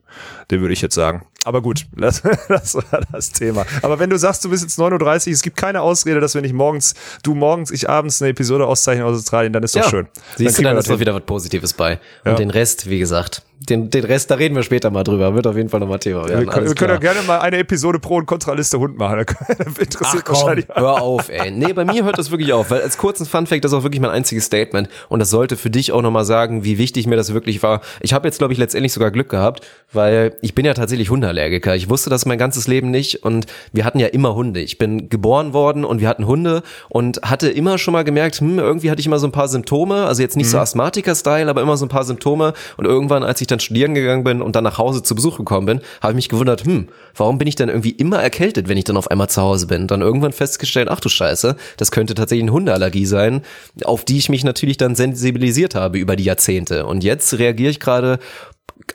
Den 0.51 0.61
würde 0.61 0.73
ich 0.73 0.81
jetzt 0.81 0.95
sagen. 0.95 1.25
Aber 1.43 1.61
gut, 1.61 1.85
das, 1.95 2.21
das 2.49 2.75
war 2.75 3.01
das 3.11 3.31
Thema. 3.31 3.65
Aber 3.81 3.99
wenn 3.99 4.09
du 4.09 4.17
sagst, 4.17 4.43
du 4.45 4.49
bist 4.49 4.63
jetzt 4.63 4.77
39, 4.79 5.33
es 5.33 5.41
gibt 5.41 5.57
keine 5.57 5.81
Ausrede, 5.81 6.19
dass 6.19 6.35
wenn 6.35 6.43
ich 6.43 6.53
morgens, 6.53 6.93
du 7.23 7.35
morgens, 7.35 7.71
ich 7.71 7.89
abends 7.89 8.21
eine 8.21 8.31
Episode 8.31 8.65
auszeichne 8.65 9.05
aus 9.05 9.17
Australien, 9.17 9.53
dann 9.53 9.63
ist 9.63 9.75
doch 9.75 9.89
schön. 9.89 10.07
Siehst 10.35 10.39
du, 10.39 10.43
kriegen 10.55 10.57
wir 10.65 10.69
dann 10.71 10.77
ist 10.77 10.89
doch 10.89 10.99
wieder 10.99 11.13
was 11.15 11.23
Positives 11.25 11.73
bei. 11.73 11.93
Und 12.25 12.31
Ja. 12.31 12.35
den 12.35 12.49
Rest, 12.49 12.89
wie 12.89 12.99
gesagt, 12.99 13.43
den, 13.59 13.89
den 13.89 14.03
Rest, 14.03 14.29
da 14.29 14.35
reden 14.35 14.55
wir 14.55 14.63
später 14.63 14.91
mal 14.91 15.03
drüber. 15.03 15.33
Wird 15.33 15.47
auf 15.47 15.55
jeden 15.57 15.69
Fall 15.69 15.79
nochmal 15.79 15.99
Thema 15.99 16.27
werden. 16.27 16.41
Wir 16.41 16.47
können, 16.47 16.67
wir 16.67 16.75
können 16.75 16.93
ja 16.93 16.99
gerne 16.99 17.21
mal 17.23 17.39
eine 17.39 17.57
Episode 17.57 17.99
Pro- 17.99 18.17
und 18.17 18.25
Kontraliste 18.25 18.79
Hund 18.79 18.97
machen. 18.97 19.25
Das 19.57 19.77
interessiert 19.77 19.99
Ach 20.01 20.23
komm, 20.23 20.35
wahrscheinlich. 20.35 20.67
hör 20.73 21.01
auf, 21.01 21.29
ey. 21.29 21.51
Nee, 21.51 21.73
bei 21.73 21.83
mir 21.83 22.03
hört 22.03 22.17
das 22.17 22.31
wirklich 22.31 22.53
auf, 22.53 22.69
weil 22.69 22.81
als 22.81 22.97
kurzen 22.97 23.25
Funfact, 23.25 23.63
das 23.63 23.71
ist 23.71 23.77
auch 23.77 23.83
wirklich 23.83 24.01
mein 24.01 24.11
einziges 24.11 24.45
Statement 24.45 24.89
und 25.09 25.19
das 25.19 25.29
sollte 25.29 25.57
für 25.57 25.69
dich 25.69 25.91
auch 25.91 26.01
nochmal 26.01 26.25
sagen, 26.25 26.63
wie 26.63 26.77
wichtig 26.77 27.07
mir 27.07 27.15
das 27.15 27.33
wirklich 27.33 27.63
war. 27.63 27.81
Ich 28.01 28.13
habe 28.13 28.27
jetzt, 28.27 28.37
glaube 28.37 28.53
ich, 28.53 28.59
letztendlich 28.59 28.93
sogar 28.93 29.11
Glück 29.11 29.29
gehabt, 29.29 29.65
weil 29.91 30.37
ich 30.41 30.53
bin 30.53 30.65
ja 30.65 30.73
tatsächlich 30.73 31.09
Hundeallergiker. 31.09 31.75
Ich 31.75 31.89
wusste 31.89 32.09
das 32.09 32.25
mein 32.25 32.37
ganzes 32.37 32.67
Leben 32.67 32.91
nicht 32.91 33.23
und 33.23 33.47
wir 33.73 33.85
hatten 33.85 33.99
ja 33.99 34.07
immer 34.07 34.35
Hunde. 34.35 34.59
Ich 34.59 34.77
bin 34.77 35.09
geboren 35.09 35.53
worden 35.53 35.83
und 35.83 35.99
wir 35.99 36.07
hatten 36.07 36.27
Hunde 36.27 36.61
und 36.89 37.21
hatte 37.23 37.49
immer 37.49 37.77
schon 37.77 37.93
mal 37.93 38.03
gemerkt, 38.03 38.39
hm, 38.39 38.59
irgendwie 38.59 38.91
hatte 38.91 38.99
ich 38.99 39.07
immer 39.07 39.19
so 39.19 39.27
ein 39.27 39.31
paar 39.31 39.47
Symptome, 39.47 40.05
also 40.05 40.21
jetzt 40.21 40.37
nicht 40.37 40.49
so 40.49 40.59
Asthmatiker-Style, 40.59 41.49
aber 41.49 41.61
immer 41.61 41.77
so 41.77 41.85
ein 41.85 41.89
paar 41.89 42.03
Symptome 42.03 42.53
und 42.77 42.85
irgendwann, 42.85 43.23
als 43.23 43.41
ich 43.41 43.46
dann 43.47 43.59
studieren 43.59 43.93
gegangen 43.93 44.23
bin 44.23 44.41
und 44.41 44.55
dann 44.55 44.63
nach 44.63 44.77
Hause 44.77 45.03
zu 45.03 45.15
Besuch 45.15 45.37
gekommen 45.37 45.65
bin, 45.65 45.81
habe 46.01 46.13
ich 46.13 46.15
mich 46.15 46.29
gewundert, 46.29 46.65
hm, 46.65 46.87
warum 47.15 47.37
bin 47.37 47.47
ich 47.47 47.55
dann 47.55 47.69
irgendwie 47.69 47.91
immer 47.91 48.21
erkältet, 48.21 48.67
wenn 48.67 48.77
ich 48.77 48.83
dann 48.83 48.97
auf 48.97 49.09
einmal 49.09 49.29
zu 49.29 49.41
Hause 49.41 49.67
bin? 49.67 49.87
Dann 49.87 50.01
irgendwann 50.01 50.33
festgestellt, 50.33 50.89
ach 50.89 50.99
du 50.99 51.09
Scheiße, 51.09 51.55
das 51.77 51.91
könnte 51.91 52.13
tatsächlich 52.13 52.43
eine 52.43 52.53
Hundeallergie 52.53 53.05
sein, 53.05 53.41
auf 53.83 54.05
die 54.05 54.17
ich 54.17 54.29
mich 54.29 54.43
natürlich 54.43 54.77
dann 54.77 54.95
sensibilisiert 54.95 55.75
habe 55.75 55.97
über 55.97 56.15
die 56.15 56.23
Jahrzehnte. 56.23 56.85
Und 56.85 57.03
jetzt 57.03 57.37
reagiere 57.37 57.71
ich 57.71 57.79
gerade 57.79 58.19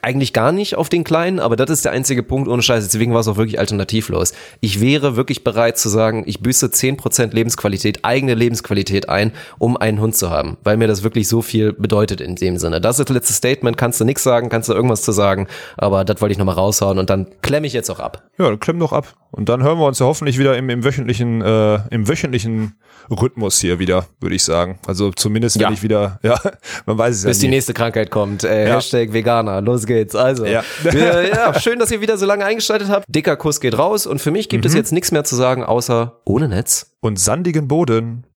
eigentlich 0.02 0.32
gar 0.32 0.52
nicht 0.52 0.76
auf 0.76 0.88
den 0.88 1.04
Kleinen, 1.04 1.38
aber 1.38 1.56
das 1.56 1.70
ist 1.70 1.84
der 1.84 1.92
einzige 1.92 2.22
Punkt 2.22 2.48
ohne 2.48 2.62
Scheiß. 2.62 2.84
Deswegen 2.84 3.12
war 3.12 3.20
es 3.20 3.28
auch 3.28 3.36
wirklich 3.36 3.58
alternativlos. 3.58 4.32
Ich 4.60 4.80
wäre 4.80 5.16
wirklich 5.16 5.44
bereit 5.44 5.78
zu 5.78 5.88
sagen, 5.88 6.24
ich 6.26 6.40
büße 6.40 6.66
10% 6.66 7.34
Lebensqualität, 7.34 8.04
eigene 8.04 8.34
Lebensqualität 8.34 9.08
ein, 9.08 9.32
um 9.58 9.76
einen 9.76 10.00
Hund 10.00 10.16
zu 10.16 10.30
haben, 10.30 10.56
weil 10.64 10.76
mir 10.76 10.88
das 10.88 11.02
wirklich 11.02 11.28
so 11.28 11.42
viel 11.42 11.72
bedeutet 11.72 12.20
in 12.20 12.36
dem 12.36 12.58
Sinne. 12.58 12.80
Das 12.80 12.98
ist 12.98 13.08
das 13.08 13.14
letzte 13.14 13.32
Statement, 13.32 13.76
kannst 13.76 14.00
du 14.00 14.04
nichts 14.04 14.22
sagen, 14.22 14.48
kannst 14.48 14.68
du 14.68 14.72
irgendwas 14.72 15.02
zu 15.02 15.12
sagen, 15.12 15.46
aber 15.76 16.04
das 16.04 16.20
wollte 16.20 16.32
ich 16.32 16.38
nochmal 16.38 16.56
raushauen 16.56 16.98
und 16.98 17.10
dann 17.10 17.26
klemme 17.42 17.66
ich 17.66 17.72
jetzt 17.72 17.90
auch 17.90 18.00
ab. 18.00 18.28
Ja, 18.38 18.46
dann 18.46 18.60
klemm 18.60 18.78
doch 18.78 18.92
ab. 18.92 19.14
Und 19.32 19.48
dann 19.48 19.62
hören 19.62 19.78
wir 19.78 19.86
uns 19.86 19.98
ja 19.98 20.06
hoffentlich 20.06 20.38
wieder 20.38 20.56
im, 20.58 20.68
im 20.70 20.84
wöchentlichen, 20.84 21.40
äh, 21.42 21.80
im 21.90 22.06
wöchentlichen 22.06 22.74
Rhythmus 23.10 23.58
hier 23.58 23.78
wieder, 23.78 24.06
würde 24.20 24.36
ich 24.36 24.44
sagen. 24.44 24.78
Also 24.86 25.10
zumindest, 25.10 25.56
wenn 25.56 25.62
Ja. 25.62 25.70
ich 25.72 25.82
wieder, 25.82 26.20
ja, 26.22 26.38
man 26.86 26.98
weiß 26.98 27.16
es 27.16 27.24
Bis 27.24 27.38
ja 27.38 27.40
die 27.40 27.46
nie. 27.48 27.54
nächste 27.56 27.72
Krankheit 27.74 28.10
kommt. 28.10 28.44
Äh, 28.44 28.68
Ja. 28.68 28.76
Hashtag 28.76 29.12
Veganer. 29.12 29.60
Los 29.62 29.86
geht's. 29.86 30.14
Also. 30.14 30.44
Ja. 30.44 30.62
Wir, 30.82 31.28
ja, 31.28 31.58
schön, 31.58 31.78
dass 31.78 31.90
ihr 31.90 32.00
wieder 32.02 32.18
so 32.18 32.26
lange 32.26 32.44
eingeschaltet 32.44 32.88
habt. 32.90 33.06
Dicker 33.08 33.36
Kuss 33.36 33.60
geht 33.60 33.76
raus 33.76 34.06
und 34.06 34.20
für 34.20 34.30
mich 34.30 34.48
gibt 34.48 34.64
es 34.66 34.74
jetzt 34.74 34.92
nichts 34.92 35.10
mehr 35.12 35.24
zu 35.24 35.34
sagen, 35.34 35.64
außer 35.64 36.20
ohne 36.24 36.48
Netz. 36.48 36.92
Und 37.00 37.18
sandigen 37.18 37.66
Boden. 37.68 38.24